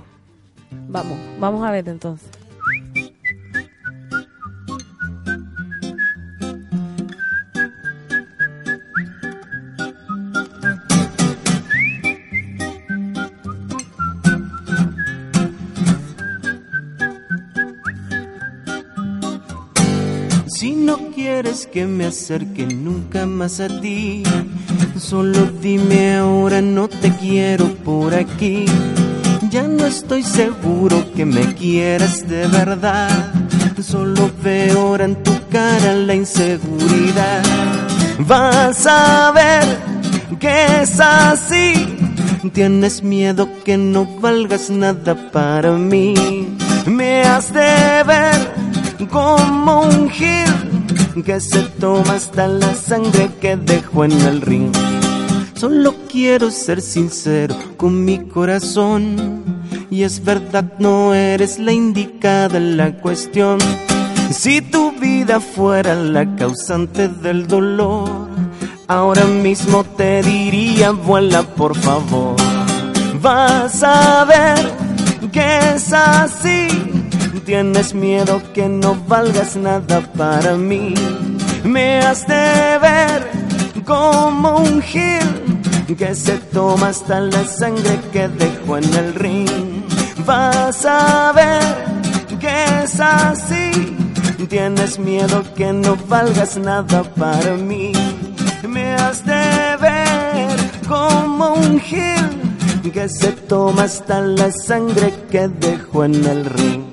Vamos, 0.89 1.17
vamos 1.41 1.67
a 1.67 1.71
ver 1.71 1.89
entonces. 1.89 2.29
Quieres 21.41 21.69
que 21.69 21.87
me 21.87 22.07
acerque 22.07 22.67
nunca 22.67 23.25
más 23.25 23.61
a 23.61 23.69
ti, 23.81 24.25
solo 24.99 25.47
dime 25.63 26.17
ahora 26.17 26.61
no 26.61 26.89
te 26.89 27.13
quiero 27.13 27.67
por 27.85 28.13
aquí. 28.13 28.65
Ya 29.49 29.63
no 29.63 29.87
estoy 29.87 30.25
seguro 30.25 31.05
que 31.15 31.25
me 31.25 31.55
quieras 31.55 32.29
de 32.29 32.49
verdad, 32.49 33.33
solo 33.81 34.33
veo 34.43 34.81
ahora 34.81 35.05
en 35.05 35.23
tu 35.23 35.31
cara 35.49 35.95
la 35.95 36.17
inseguridad. 36.17 37.45
Vas 38.27 38.85
a 38.89 39.31
ver 39.31 39.79
que 40.41 40.83
es 40.83 40.99
así, 40.99 41.87
tienes 42.53 43.05
miedo 43.05 43.49
que 43.65 43.77
no 43.77 44.07
valgas 44.21 44.71
nada 44.71 45.15
para 45.31 45.71
mí. 45.71 46.15
Me 46.85 47.23
has 47.23 47.53
de 47.53 48.03
ver 48.05 49.09
como 49.09 49.83
un 49.83 50.11
gil 50.11 50.78
que 51.23 51.41
se 51.41 51.63
toma 51.81 52.15
hasta 52.15 52.47
la 52.47 52.75
sangre 52.75 53.31
que 53.41 53.57
dejó 53.57 54.05
en 54.05 54.13
el 54.13 54.41
ring. 54.41 54.73
Solo 55.55 55.95
quiero 56.11 56.51
ser 56.51 56.81
sincero 56.81 57.57
con 57.77 58.05
mi 58.05 58.19
corazón. 58.19 59.61
Y 59.91 60.03
es 60.03 60.23
verdad, 60.25 60.65
no 60.79 61.15
eres 61.15 61.59
la 61.59 61.73
indicada 61.73 62.59
en 62.59 62.77
la 62.77 62.93
cuestión. 62.93 63.59
Si 64.31 64.61
tu 64.61 64.93
vida 64.93 65.41
fuera 65.41 65.95
la 65.95 66.37
causante 66.37 67.09
del 67.09 67.47
dolor, 67.47 68.29
ahora 68.87 69.25
mismo 69.25 69.85
te 69.85 70.23
diría, 70.23 70.91
vuela 70.91 71.43
por 71.43 71.77
favor. 71.77 72.37
Vas 73.21 73.83
a 73.83 74.25
ver 74.25 74.73
que 75.33 75.75
es 75.75 75.93
así. 75.93 76.69
Tienes 77.49 77.95
miedo 77.95 78.43
que 78.53 78.69
no 78.69 78.95
valgas 79.09 79.57
nada 79.57 80.03
para 80.19 80.55
mí. 80.55 80.93
Me 81.65 81.99
has 82.01 82.27
de 82.27 82.79
ver 82.79 83.31
como 83.87 84.59
un 84.59 84.83
gil 84.83 85.97
que 85.97 86.15
se 86.15 86.37
toma 86.53 86.89
hasta 86.89 87.21
la 87.21 87.43
sangre 87.47 88.01
que 88.13 88.29
dejó 88.29 88.77
en 88.77 88.95
el 88.95 89.15
ring. 89.15 89.83
Vas 90.27 90.85
a 90.85 91.33
ver 91.33 92.39
que 92.39 92.83
es 92.85 93.01
así. 93.01 93.97
Tienes 94.51 94.99
miedo 94.99 95.43
que 95.57 95.73
no 95.73 95.97
valgas 96.07 96.59
nada 96.59 97.03
para 97.03 97.55
mí. 97.55 97.93
Me 98.69 98.93
has 98.93 99.25
de 99.25 99.77
ver 99.81 100.51
como 100.87 101.55
un 101.55 101.81
gil 101.81 102.93
que 102.93 103.09
se 103.09 103.33
toma 103.33 103.85
hasta 103.85 104.21
la 104.21 104.53
sangre 104.53 105.15
que 105.31 105.49
dejó 105.49 106.05
en 106.05 106.27
el 106.27 106.45
ring. 106.45 106.88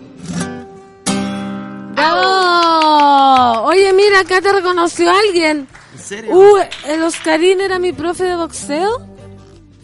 Oye, 3.76 3.92
mira, 3.94 4.22
acá 4.22 4.42
te 4.42 4.52
reconoció 4.54 5.12
alguien. 5.12 5.68
¿En 5.94 6.00
serio? 6.00 6.36
Uh, 6.38 6.58
el 6.88 7.04
Oscarín 7.04 7.60
era 7.60 7.78
mi 7.78 7.92
profe 7.92 8.24
de 8.24 8.36
boxeo. 8.38 9.06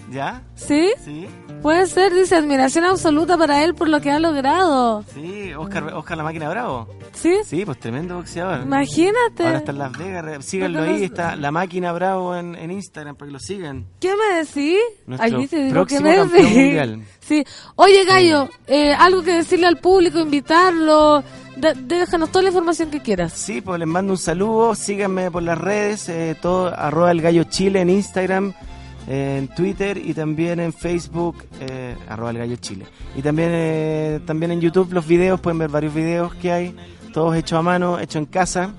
¿Ya? 0.10 0.42
¿Sí? 0.56 0.92
Sí, 1.04 1.28
Puede 1.62 1.86
ser, 1.86 2.12
dice, 2.14 2.36
admiración 2.36 2.86
absoluta 2.86 3.38
para 3.38 3.64
él 3.64 3.76
por 3.76 3.88
lo 3.88 4.02
que 4.02 4.10
ha 4.10 4.18
logrado. 4.18 5.06
sí, 5.14 5.54
Oscar, 5.54 5.94
Oscar 5.94 6.18
la 6.18 6.24
máquina 6.24 6.50
bravo. 6.50 6.88
¿Sí? 7.14 7.36
Sí, 7.46 7.66
pues 7.66 7.80
tremendo 7.80 8.16
boxeador. 8.16 8.62
Imagínate. 8.64 9.46
Ahora 9.46 9.58
está 9.60 9.72
en 9.72 9.78
Las 9.78 9.92
Vegas, 9.98 10.46
síganlo 10.46 10.82
ahí, 10.82 11.04
está 11.04 11.36
la 11.36 11.52
máquina 11.52 11.92
bravo 11.92 12.36
en, 12.36 12.56
en 12.56 12.72
Instagram 12.72 13.16
para 13.16 13.28
que 13.28 13.34
lo 13.34 13.40
sigan. 13.40 13.86
¿Qué 14.00 14.14
me 14.16 14.38
decís? 14.40 14.80
Nuestro 15.06 15.38
Ahí 15.40 15.48
te 15.48 15.64
digo 15.66 15.86
que 15.86 16.00
me 16.00 16.18
decís. 16.18 16.50
mundial. 16.50 17.04
Sí. 17.20 17.46
Oye, 17.76 18.06
Gallo, 18.06 18.50
eh, 18.66 18.94
algo 18.94 19.22
que 19.22 19.32
decirle 19.34 19.68
al 19.68 19.78
público, 19.78 20.20
invitarlo. 20.20 21.24
Déjanos 21.57 22.30
toda 22.32 22.44
la 22.44 22.49
información 22.49 22.90
que 22.90 23.02
quieras. 23.02 23.34
Sí, 23.34 23.61
pues 23.61 23.80
les 23.80 23.88
mando 23.88 24.14
un 24.14 24.18
saludo, 24.18 24.73
síganme 24.73 25.30
por 25.30 25.44
las 25.44 25.57
redes, 25.57 26.07
eh, 26.10 26.36
todo 26.41 26.68
arroba 26.68 27.11
el 27.11 27.22
gallo 27.22 27.44
chile 27.44 27.82
en 27.82 27.90
Instagram, 27.90 28.53
eh, 29.07 29.38
en 29.40 29.48
Twitter 29.49 29.98
y 29.98 30.14
también 30.14 30.60
en 30.60 30.73
Facebook, 30.73 31.44
eh, 31.60 31.95
arroba 32.07 32.32
el 32.32 32.38
gallo 32.38 32.56
chile. 32.56 32.86
Y 33.15 33.22
también, 33.22 33.49
eh, 33.52 34.19
también 34.26 34.52
en 34.52 34.61
YouTube 34.61 34.94
los 34.94 35.06
videos, 35.06 35.40
pueden 35.40 35.60
ver 35.60 35.69
varios 35.69 35.94
videos 35.94 36.34
que 36.36 36.52
hay, 36.52 36.76
todos 37.14 37.36
hechos 37.36 37.60
a 37.60 37.61
mano, 37.61 37.99
hechos 37.99 38.18
en 38.18 38.26
casa. 38.26 38.73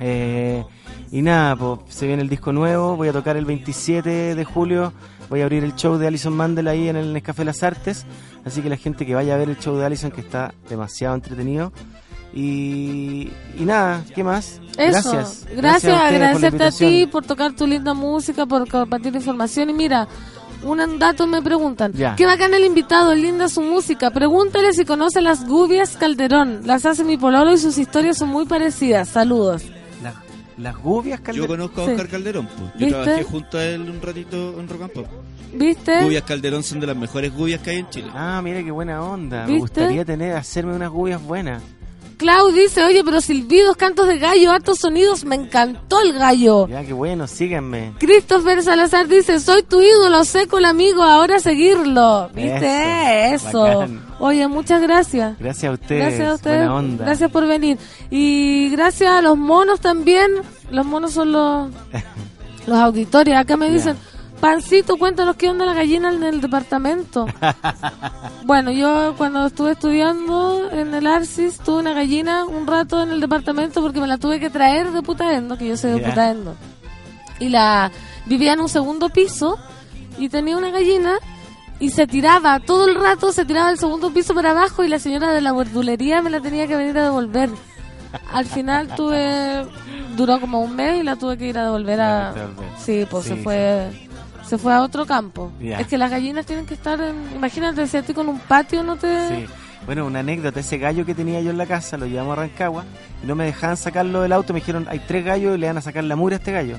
Eh, 0.00 0.64
y 1.12 1.22
nada, 1.22 1.56
pues 1.56 1.80
se 1.88 2.06
viene 2.06 2.22
el 2.22 2.28
disco 2.28 2.52
nuevo, 2.52 2.96
voy 2.96 3.08
a 3.08 3.12
tocar 3.12 3.36
el 3.36 3.44
27 3.44 4.34
de 4.34 4.44
julio, 4.44 4.92
voy 5.28 5.40
a 5.40 5.44
abrir 5.44 5.64
el 5.64 5.74
show 5.74 5.98
de 5.98 6.06
Alison 6.06 6.32
Mandel 6.32 6.68
ahí 6.68 6.88
en 6.88 6.96
el 6.96 7.12
Nescafé 7.12 7.44
Las 7.44 7.62
Artes, 7.64 8.06
así 8.44 8.62
que 8.62 8.68
la 8.68 8.76
gente 8.76 9.04
que 9.04 9.14
vaya 9.14 9.34
a 9.34 9.38
ver 9.38 9.50
el 9.50 9.58
show 9.58 9.76
de 9.76 9.84
Alison 9.84 10.12
que 10.12 10.20
está 10.20 10.54
demasiado 10.68 11.16
entretenido. 11.16 11.72
Y, 12.32 13.30
y 13.58 13.64
nada, 13.64 14.02
¿qué 14.14 14.22
más? 14.22 14.60
Eso. 14.78 15.12
Gracias. 15.12 15.46
Gracias, 15.56 15.92
a 15.92 15.96
por 15.96 16.02
la 16.02 16.06
agradecerte 16.30 16.64
a 16.64 16.70
ti 16.70 17.06
por 17.06 17.24
tocar 17.24 17.52
tu 17.54 17.66
linda 17.66 17.92
música, 17.94 18.46
por 18.46 18.68
compartir 18.68 19.14
información. 19.14 19.70
Y 19.70 19.72
mira, 19.74 20.06
un 20.62 20.98
dato 20.98 21.26
me 21.26 21.42
preguntan. 21.42 21.92
Ya. 21.92 22.14
Qué 22.16 22.26
bacán 22.26 22.54
el 22.54 22.64
invitado, 22.64 23.14
linda 23.14 23.48
su 23.48 23.60
música. 23.62 24.10
Pregúntale 24.10 24.72
si 24.72 24.84
conoce 24.84 25.20
las 25.20 25.44
Gubias 25.46 25.96
Calderón. 25.96 26.60
Las 26.64 26.86
hace 26.86 27.02
mi 27.04 27.16
pololo 27.16 27.52
y 27.52 27.58
sus 27.58 27.76
historias 27.78 28.18
son 28.18 28.28
muy 28.28 28.46
parecidas. 28.46 29.08
Saludos. 29.08 29.64
Las, 30.02 30.14
las 30.56 30.76
gubias, 30.76 31.18
Yo 31.18 31.24
Calderón. 31.24 31.48
conozco 31.48 31.82
a 31.82 31.84
Sí. 31.86 31.90
Oscar 31.92 32.08
Calderón. 32.08 32.46
pues. 32.46 32.72
Yo 32.74 32.86
¿Viste? 32.86 33.02
trabajé 33.02 33.24
junto 33.24 33.58
a 33.58 33.64
él 33.64 33.80
un 33.90 34.00
ratito 34.00 34.60
en 34.60 34.68
Rock 34.68 34.82
and 34.82 34.92
Pop. 34.92 35.06
¿Viste? 35.52 36.04
Gubias 36.04 36.22
Calderón 36.22 36.62
son 36.62 36.78
de 36.78 36.86
las 36.86 36.96
mejores 36.96 37.34
gubias 37.34 37.60
que 37.60 37.70
hay 37.70 37.78
en 37.78 37.90
Chile. 37.90 38.08
Ah, 38.14 38.40
mira 38.42 38.62
qué 38.62 38.70
buena 38.70 39.02
onda. 39.02 39.46
Me 39.48 39.58
gustaría 39.58 40.04
tener, 40.04 40.36
hacerme 40.36 40.74
unas 40.76 40.90
gubias 40.90 41.20
buenas. 41.20 41.60
Clau 42.20 42.52
dice, 42.52 42.84
oye, 42.84 43.02
pero 43.02 43.22
silbidos, 43.22 43.78
cantos 43.78 44.06
de 44.06 44.18
gallo, 44.18 44.50
hartos 44.50 44.80
sonidos, 44.80 45.24
me 45.24 45.36
encantó 45.36 46.02
el 46.02 46.12
gallo. 46.12 46.68
Ya, 46.68 46.84
qué 46.84 46.92
bueno, 46.92 47.26
síganme. 47.26 47.94
Christopher 47.98 48.62
Salazar 48.62 49.08
dice, 49.08 49.40
soy 49.40 49.62
tu 49.62 49.80
ídolo, 49.80 50.22
seco 50.26 50.58
el 50.58 50.66
amigo, 50.66 51.02
ahora 51.02 51.38
seguirlo. 51.40 52.28
¿Viste? 52.34 53.32
Eso. 53.32 53.86
Oye, 54.18 54.46
muchas 54.48 54.82
gracias. 54.82 55.38
Gracias 55.38 55.70
a 55.70 55.72
ustedes. 55.72 56.02
Gracias 56.02 56.28
a 56.28 56.34
ustedes. 56.34 56.58
Buena 56.58 56.74
onda. 56.74 57.04
Gracias 57.06 57.30
por 57.30 57.46
venir. 57.46 57.78
Y 58.10 58.68
gracias 58.68 59.10
a 59.10 59.22
los 59.22 59.38
monos 59.38 59.80
también. 59.80 60.30
Los 60.70 60.84
monos 60.84 61.14
son 61.14 61.32
los, 61.32 61.70
los 62.66 62.78
auditores. 62.78 63.34
Acá 63.34 63.56
me 63.56 63.70
Ya. 63.78 63.96
Pancito, 64.40 64.96
cuéntanos 64.96 65.36
qué 65.36 65.50
onda 65.50 65.66
la 65.66 65.74
gallina 65.74 66.10
en 66.10 66.22
el 66.22 66.40
departamento. 66.40 67.26
bueno, 68.44 68.70
yo 68.70 69.14
cuando 69.18 69.46
estuve 69.46 69.72
estudiando 69.72 70.70
en 70.70 70.94
el 70.94 71.06
Arcis 71.06 71.58
tuve 71.58 71.80
una 71.80 71.92
gallina 71.92 72.44
un 72.46 72.66
rato 72.66 73.02
en 73.02 73.10
el 73.10 73.20
departamento 73.20 73.82
porque 73.82 74.00
me 74.00 74.06
la 74.06 74.16
tuve 74.16 74.40
que 74.40 74.48
traer 74.48 74.92
de 74.92 75.02
Putaendo, 75.02 75.58
que 75.58 75.68
yo 75.68 75.76
soy 75.76 75.92
de. 75.92 75.98
Putaendo. 76.00 76.56
Y 77.38 77.50
la 77.50 77.90
vivía 78.24 78.54
en 78.54 78.60
un 78.60 78.68
segundo 78.70 79.10
piso 79.10 79.58
y 80.18 80.30
tenía 80.30 80.56
una 80.56 80.70
gallina 80.70 81.18
y 81.78 81.90
se 81.90 82.06
tiraba 82.06 82.60
todo 82.60 82.88
el 82.88 82.94
rato, 82.94 83.32
se 83.32 83.44
tiraba 83.44 83.68
del 83.68 83.78
segundo 83.78 84.10
piso 84.10 84.34
para 84.34 84.52
abajo 84.52 84.84
y 84.84 84.88
la 84.88 84.98
señora 84.98 85.32
de 85.32 85.42
la 85.42 85.52
verdulería 85.52 86.22
me 86.22 86.30
la 86.30 86.40
tenía 86.40 86.66
que 86.66 86.76
venir 86.76 86.96
a 86.98 87.04
devolver. 87.04 87.50
Al 88.32 88.46
final 88.46 88.94
tuve, 88.94 89.66
duró 90.16 90.40
como 90.40 90.60
un 90.60 90.76
mes 90.76 91.00
y 91.00 91.02
la 91.02 91.16
tuve 91.16 91.38
que 91.38 91.46
ir 91.46 91.58
a 91.58 91.64
devolver 91.64 92.00
a... 92.00 92.34
Sí, 92.78 93.06
pues 93.08 93.24
se 93.24 93.36
Sí, 93.36 93.42
fue, 93.42 93.90
se 94.50 94.58
fue 94.58 94.74
a 94.74 94.82
otro 94.82 95.06
campo. 95.06 95.52
Es 95.60 95.86
que 95.86 95.96
las 95.96 96.10
gallinas 96.10 96.44
tienen 96.44 96.66
que 96.66 96.74
estar 96.74 97.00
en, 97.00 97.14
imagínate 97.36 97.86
si 97.86 97.96
a 97.98 98.02
ti 98.02 98.12
con 98.12 98.28
un 98.28 98.40
patio 98.40 98.82
no 98.82 98.96
te... 98.96 99.28
Sí. 99.28 99.46
Bueno, 99.86 100.06
una 100.06 100.18
anécdota, 100.18 100.58
ese 100.58 100.76
gallo 100.76 101.06
que 101.06 101.14
tenía 101.14 101.40
yo 101.40 101.52
en 101.52 101.56
la 101.56 101.66
casa, 101.66 101.96
lo 101.96 102.06
llevamos 102.06 102.32
a 102.32 102.40
Rancagua 102.40 102.84
y 103.22 103.28
no 103.28 103.36
me 103.36 103.44
dejaban 103.44 103.76
sacarlo 103.76 104.22
del 104.22 104.32
auto, 104.32 104.52
me 104.52 104.58
dijeron, 104.58 104.88
hay 104.90 104.98
tres 105.06 105.24
gallos 105.24 105.56
y 105.56 105.60
le 105.60 105.68
van 105.68 105.78
a 105.78 105.80
sacar 105.80 106.02
la 106.02 106.16
mura 106.16 106.34
a 106.34 106.38
este 106.38 106.50
gallo. 106.50 106.78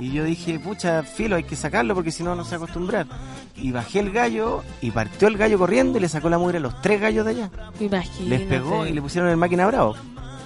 Y 0.00 0.10
yo 0.10 0.24
dije, 0.24 0.58
pucha, 0.58 1.04
filo, 1.04 1.36
hay 1.36 1.44
que 1.44 1.54
sacarlo 1.54 1.94
porque 1.94 2.10
si 2.10 2.24
no, 2.24 2.34
no 2.34 2.44
se 2.44 2.56
acostumbrar. 2.56 3.06
Y 3.54 3.70
bajé 3.70 4.00
el 4.00 4.10
gallo 4.10 4.64
y 4.80 4.90
partió 4.90 5.28
el 5.28 5.36
gallo 5.36 5.56
corriendo 5.56 5.98
y 5.98 6.00
le 6.00 6.08
sacó 6.08 6.28
la 6.28 6.38
mura 6.38 6.58
a 6.58 6.60
los 6.60 6.82
tres 6.82 7.00
gallos 7.00 7.24
de 7.26 7.30
allá. 7.30 7.50
Imagínate. 7.78 8.24
Les 8.24 8.40
pegó 8.40 8.88
y 8.88 8.92
le 8.92 9.00
pusieron 9.00 9.30
el 9.30 9.36
máquina 9.36 9.68
bravo. 9.68 9.94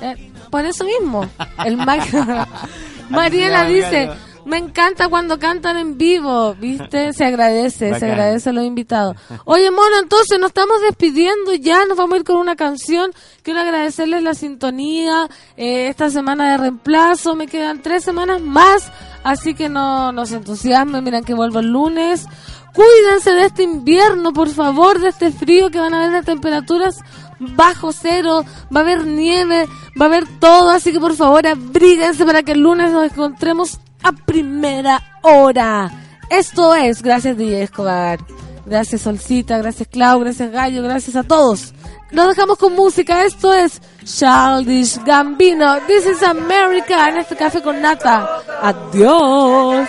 Eh, 0.03 0.31
por 0.51 0.67
eso 0.67 0.85
mismo, 0.85 1.27
el 1.65 1.79
máquina. 1.79 2.47
Mariela 3.09 3.65
dice. 3.65 4.11
Me 4.45 4.59
encanta 4.59 5.09
cuando 5.09 5.39
cantan 5.39 5.77
en 5.77 5.99
vivo, 5.99 6.55
¿viste? 6.55 7.13
Se 7.13 7.25
agradece, 7.25 7.99
se 7.99 8.07
agradece 8.07 8.51
a 8.51 8.53
los 8.53 8.65
invitados. 8.65 9.17
Oye, 9.45 9.71
mono, 9.71 9.99
entonces 10.03 10.39
nos 10.39 10.49
estamos 10.49 10.81
despidiendo 10.83 11.55
ya, 11.55 11.85
nos 11.87 11.97
vamos 11.97 12.15
a 12.15 12.19
ir 12.19 12.25
con 12.25 12.37
una 12.37 12.57
canción. 12.57 13.13
Quiero 13.43 13.61
agradecerles 13.61 14.23
la 14.23 14.35
sintonía, 14.35 15.29
eh, 15.57 15.89
esta 15.89 16.11
semana 16.11 16.53
de 16.53 16.59
reemplazo, 16.59 17.35
me 17.35 17.47
quedan 17.47 17.83
tres 17.83 18.05
semanas 18.05 18.41
más, 18.41 18.91
así 19.25 19.55
que 19.55 19.69
no 19.69 20.13
nos 20.13 20.33
entusiasmen, 20.33 21.05
miren 21.05 21.25
que 21.25 21.35
vuelvo 21.35 21.61
el 21.61 21.73
lunes. 21.73 22.27
Cuídense 22.75 23.33
de 23.33 23.47
este 23.47 23.63
invierno, 23.65 24.33
por 24.33 24.49
favor, 24.49 25.01
de 25.01 25.09
este 25.09 25.33
frío 25.33 25.71
que 25.71 25.81
van 25.81 25.95
a 25.95 25.99
haber 25.99 26.13
de 26.13 26.23
temperaturas 26.23 26.99
bajo 27.41 27.93
cero, 27.93 28.45
va 28.75 28.81
a 28.81 28.83
haber 28.83 29.07
nieve, 29.07 29.67
va 30.01 30.07
a 30.07 30.09
haber 30.09 30.25
todo, 30.39 30.71
así 30.71 30.93
que 30.93 31.01
por 31.01 31.15
favor 31.15 31.47
abríguense 31.47 32.25
para 32.25 32.43
que 32.43 32.53
el 32.53 32.61
lunes 32.61 32.93
nos 32.93 33.11
encontremos 33.11 33.79
a 34.03 34.13
primera 34.13 35.03
hora. 35.23 35.91
Esto 36.31 36.75
es, 36.75 37.03
gracias 37.03 37.37
DJ 37.37 37.63
Escobar, 37.63 38.19
gracias 38.67 39.03
Solcita, 39.03 39.59
gracias 39.59 39.89
Clau, 39.89 40.21
gracias 40.21 40.51
Gallo, 40.51 40.83
gracias 40.83 41.17
a 41.17 41.23
todos. 41.23 41.73
Nos 42.11 42.29
dejamos 42.29 42.59
con 42.59 42.75
música, 42.75 43.25
esto 43.25 43.53
es 43.53 43.81
Childish 44.05 45.03
Gambino, 45.05 45.79
This 45.87 46.07
is 46.07 46.23
America, 46.23 47.09
en 47.09 47.19
este 47.19 47.37
café 47.37 47.63
con 47.63 47.81
nata. 47.81 48.43
Adiós. 48.63 49.89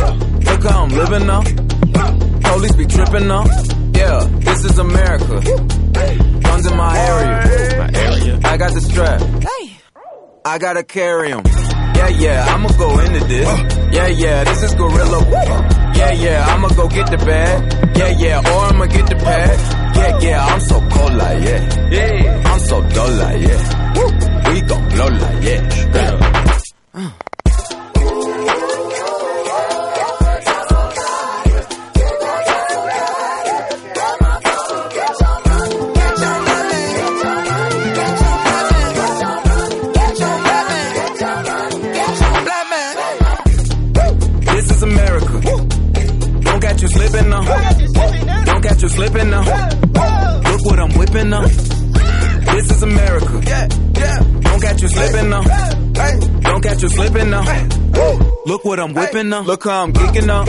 Look 0.00 0.62
how 0.64 0.84
I'm 0.84 0.90
living 0.90 1.26
now. 1.26 1.42
Police 2.50 2.76
be 2.76 2.86
tripping 2.86 3.28
now. 3.28 3.44
Yeah, 3.94 4.24
this 4.40 4.64
is 4.64 4.78
America. 4.78 5.40
Guns 6.40 6.66
in 6.66 6.76
my 6.76 6.98
area. 6.98 7.78
My 7.78 7.90
area. 7.98 8.40
I 8.44 8.56
got 8.56 8.72
the 8.74 8.80
strap. 8.80 9.20
I 10.44 10.58
gotta 10.58 10.82
carry 10.82 11.32
'em. 11.32 11.42
Yeah, 11.96 12.08
yeah, 12.08 12.46
I'ma 12.54 12.68
go 12.78 12.98
into 12.98 13.20
this. 13.26 13.48
Yeah, 13.92 14.06
yeah, 14.08 14.44
this 14.44 14.62
is 14.62 14.74
gorilla. 14.74 15.20
Yeah, 15.94 16.12
yeah, 16.12 16.46
I'ma 16.48 16.68
go 16.68 16.88
get 16.88 17.10
the 17.10 17.18
bag. 17.18 17.96
Yeah, 17.96 18.08
yeah, 18.18 18.38
or 18.38 18.64
I'ma 18.70 18.86
get 18.86 19.06
the 19.06 19.16
pad. 19.16 19.96
Yeah, 19.96 20.18
yeah, 20.20 20.46
I'm 20.46 20.60
so 20.60 20.80
cold 20.88 21.14
like 21.14 21.42
yeah. 21.44 21.90
Yeah, 21.90 22.42
I'm 22.50 22.60
so 22.60 22.80
dull 22.88 23.10
like 23.10 23.42
yeah. 23.42 24.50
We 24.50 24.60
gon' 24.62 24.88
blow 24.88 25.06
like 25.08 25.42
yeah. 25.44 26.39
What 58.70 58.78
I'm 58.78 58.94
whipping 58.94 59.28
now. 59.30 59.40
Look 59.42 59.64
how 59.64 59.82
I'm 59.82 59.92
geeking 59.92 60.26
now. 60.26 60.44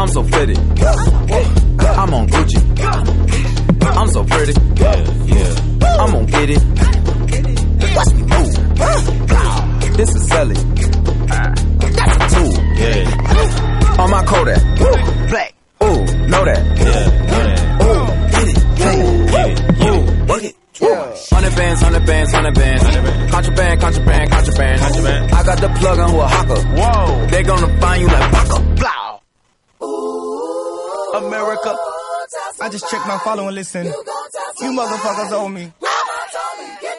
I'm 0.00 0.08
so 0.08 0.22
fitted. 0.24 0.56
I'm 0.56 2.14
on 2.14 2.28
Gucci. 2.28 2.60
I'm 3.82 4.08
so 4.08 4.24
pretty. 4.24 4.54
I'm 5.84 6.12
gonna 6.12 6.24
get 6.24 6.48
it. 6.48 6.62
Watch 7.94 8.14
me 8.14 8.22
move. 8.22 8.52
This 9.98 10.14
is 10.14 10.28
Sally. 10.28 10.54
That's 11.92 12.16
a 12.16 12.28
tool. 12.34 12.54
Yeah. 12.80 14.00
On 14.00 14.10
my 14.10 14.24
Kodak. 14.24 14.62
Black. 15.28 15.54
Ooh, 15.82 16.04
know 16.28 16.42
that. 16.42 16.62
Yeah, 16.80 17.84
Ooh, 17.84 18.06
get 18.32 18.48
it. 18.48 18.56
Get 19.30 19.46
it. 19.50 19.60
Ooh, 19.84 20.24
work 20.24 20.42
it. 20.42 20.54
Hundred 21.30 21.54
bands, 21.54 21.82
hundred 21.82 22.06
bands, 22.06 22.32
hundred 22.32 22.54
bands. 22.54 23.15
Contraband, 23.30 23.80
contraband, 23.80 24.30
contraband. 24.30 24.80
Contraband. 24.80 25.32
I 25.32 25.42
got 25.44 25.56
got 25.56 25.60
the 25.60 25.68
plug 25.80 25.98
on 25.98 26.10
who 26.10 26.20
a 26.20 26.26
hawker. 26.26 26.60
Whoa. 26.60 27.26
They 27.26 27.42
gonna 27.42 27.80
find 27.80 28.02
you 28.02 28.08
like 28.08 28.32
Baka. 28.32 28.60
Blow. 29.80 31.26
America. 31.26 31.76
I 32.60 32.68
just 32.68 32.88
checked 32.90 33.06
my 33.06 33.18
follow 33.18 33.46
and 33.46 33.54
listen. 33.54 33.86
You 33.86 34.72
motherfuckers 34.72 35.32
owe 35.32 35.48
me. 35.48 35.72
Get 36.80 36.98